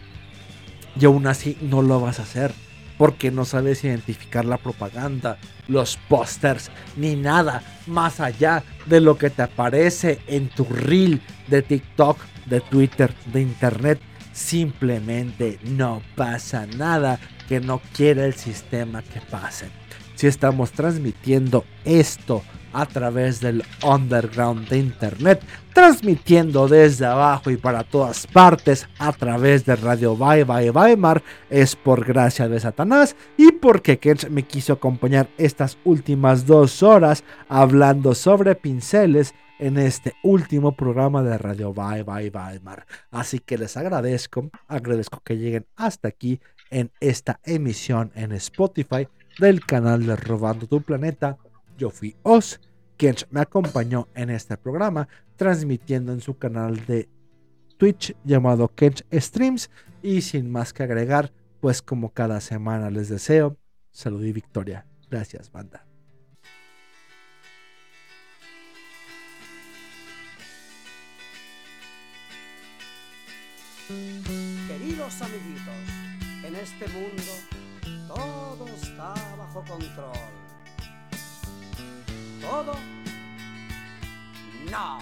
Y 0.99 1.05
aún 1.05 1.27
así 1.27 1.59
no 1.61 1.83
lo 1.83 2.01
vas 2.01 2.21
a 2.21 2.23
hacer 2.23 2.66
porque 2.99 3.31
no 3.31 3.45
sabes 3.45 3.85
identificar 3.85 4.45
la 4.45 4.59
propaganda, 4.59 5.39
los 5.69 5.99
pósters, 6.09 6.71
ni 6.97 7.17
nada 7.17 7.63
más 7.87 8.21
allá 8.21 8.63
de 8.87 9.01
lo 9.01 9.19
que 9.19 9.31
te 9.31 9.43
aparece 9.43 10.21
en 10.27 10.49
tu 10.49 10.65
reel 10.65 11.21
de 11.49 11.63
TikTok, 11.63 12.19
de 12.47 12.61
Twitter, 12.61 13.15
de 13.33 13.43
Internet. 13.43 14.01
Simplemente 14.33 15.59
no 15.65 16.03
pasa 16.15 16.67
nada 16.67 17.19
que 17.49 17.61
no 17.61 17.81
quiera 17.95 18.25
el 18.25 18.35
sistema 18.35 19.03
que 19.03 19.21
pase. 19.21 19.69
Si 20.15 20.27
estamos 20.27 20.73
transmitiendo 20.73 21.65
esto 21.85 22.43
a 22.73 22.87
través 22.87 23.41
del 23.41 23.65
underground 23.83 24.69
de 24.69 24.79
internet, 24.79 25.43
transmitiendo 25.73 26.69
desde 26.69 27.07
abajo 27.07 27.51
y 27.51 27.57
para 27.57 27.85
todas 27.85 28.27
partes 28.27 28.89
a 28.99 29.13
través 29.13 29.65
de 29.65 29.77
Radio 29.77 30.17
Bye 30.17 30.45
Bye 30.45 30.71
Weimar, 30.71 31.23
es 31.51 31.77
por 31.77 32.05
gracia 32.05 32.49
de 32.49 32.61
Satanás 32.61 33.17
y 33.37 33.53
porque 33.53 33.99
Kench 33.99 34.29
me 34.29 34.43
quiso 34.43 34.75
acompañar 34.75 35.29
estas 35.39 35.79
últimas 35.85 36.47
dos 36.47 36.83
horas 36.83 37.25
hablando 37.49 38.15
sobre 38.15 38.55
pinceles 38.55 39.35
en 39.59 39.79
este 39.79 40.15
último 40.23 40.73
programa 40.73 41.23
de 41.23 41.39
Radio 41.39 41.73
Bye 41.73 42.03
Bye 42.03 42.31
Weimar. 42.31 42.87
Así 43.11 43.39
que 43.39 43.59
les 43.59 43.77
agradezco, 43.77 44.51
agradezco 44.69 45.21
que 45.25 45.37
lleguen 45.37 45.67
hasta 45.77 46.09
aquí 46.09 46.41
en 46.71 46.91
esta 47.01 47.41
emisión 47.45 48.13
en 48.15 48.33
Spotify 48.33 49.09
del 49.39 49.65
canal 49.65 50.07
de 50.07 50.17
Robando 50.17 50.67
tu 50.67 50.83
Planeta. 50.83 51.39
Yo 51.77 51.91
fui 51.91 52.17
Oz, 52.23 52.61
quien 52.97 53.15
me 53.31 53.41
acompañó 53.41 54.09
en 54.15 54.31
este 54.31 54.57
programa, 54.57 55.09
transmitiendo 55.37 56.13
en 56.13 56.21
su 56.21 56.39
canal 56.39 56.85
de 56.87 57.09
Twitch 57.77 58.15
llamado 58.25 58.69
Kench 58.75 59.05
Streams. 59.13 59.71
Y 60.03 60.23
sin 60.23 60.51
más 60.51 60.73
que 60.73 60.83
agregar, 60.83 61.33
pues 61.61 61.83
como 61.83 62.11
cada 62.13 62.41
semana 62.41 62.91
les 62.91 63.09
deseo 63.09 63.57
salud 63.91 64.23
y 64.25 64.33
victoria. 64.33 64.87
Gracias, 65.11 65.51
banda. 65.51 65.87
Queridos 74.69 75.23
amiguitos, 75.23 75.75
en 76.45 76.57
este 76.57 76.89
mundo 76.89 77.33
todo 78.09 78.67
está 78.69 79.15
bajo 79.39 79.65
control. 79.65 80.46
¿Todo? 82.49 82.75
No. 84.71 84.99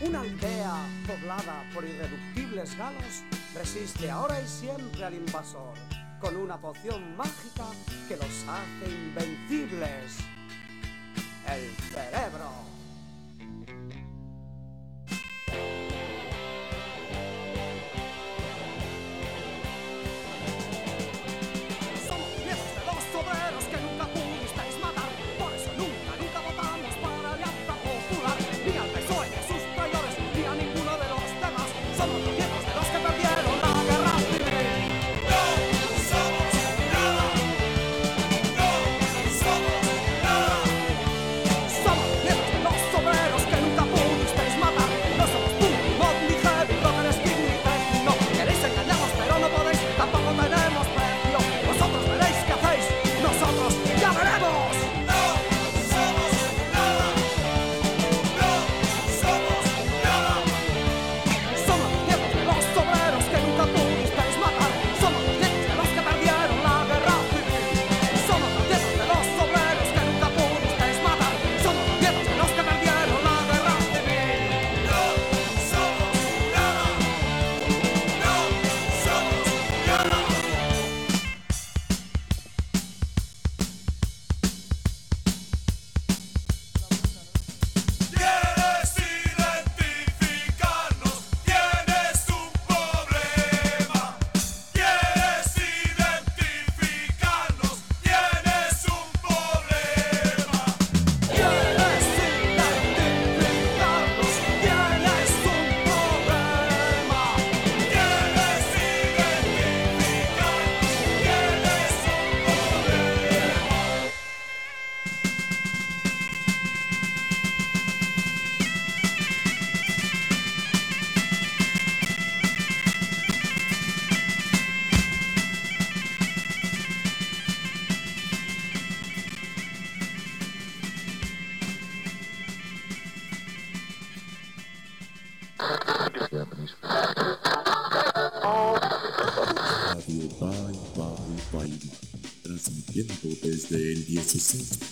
Una 0.00 0.20
aldea 0.20 0.74
poblada 1.04 1.64
por 1.74 1.84
irreductibles 1.84 2.76
galos 2.76 3.24
resiste 3.54 4.10
ahora 4.10 4.40
y 4.40 4.46
siempre 4.46 5.04
al 5.04 5.14
invasor 5.14 5.74
con 6.20 6.36
una 6.36 6.56
poción 6.56 7.16
mágica 7.16 7.66
que 8.06 8.16
los 8.16 8.44
hace 8.48 8.90
invencibles. 8.90 10.18
El 11.48 11.76
cerebro. 11.92 12.73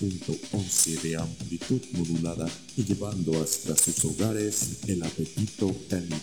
16.11 0.03 1.01
de 1.03 1.16
amplitud 1.16 1.81
modulada 1.93 2.49
y 2.77 2.85
llevando 2.85 3.41
hasta 3.41 3.77
sus 3.77 4.05
hogares 4.05 4.81
el 4.89 5.03
apetito 5.03 5.70
caníbal. 5.89 6.19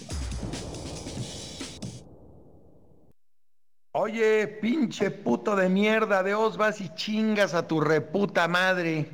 Oye, 3.94 4.48
pinche 4.48 5.12
puto 5.12 5.56
de 5.56 5.70
mierda, 5.70 6.24
de 6.24 6.34
os 6.34 6.58
vas 6.58 6.82
y 6.82 6.94
chingas 6.94 7.54
a 7.54 7.68
tu 7.68 7.80
reputa 7.80 8.48
madre. 8.48 9.10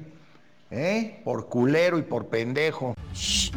¿Eh? 0.71 1.21
Por 1.23 1.47
culero 1.47 1.99
y 1.99 2.01
por 2.01 2.27
pendejo. 2.27 2.95
Shh. 3.13 3.51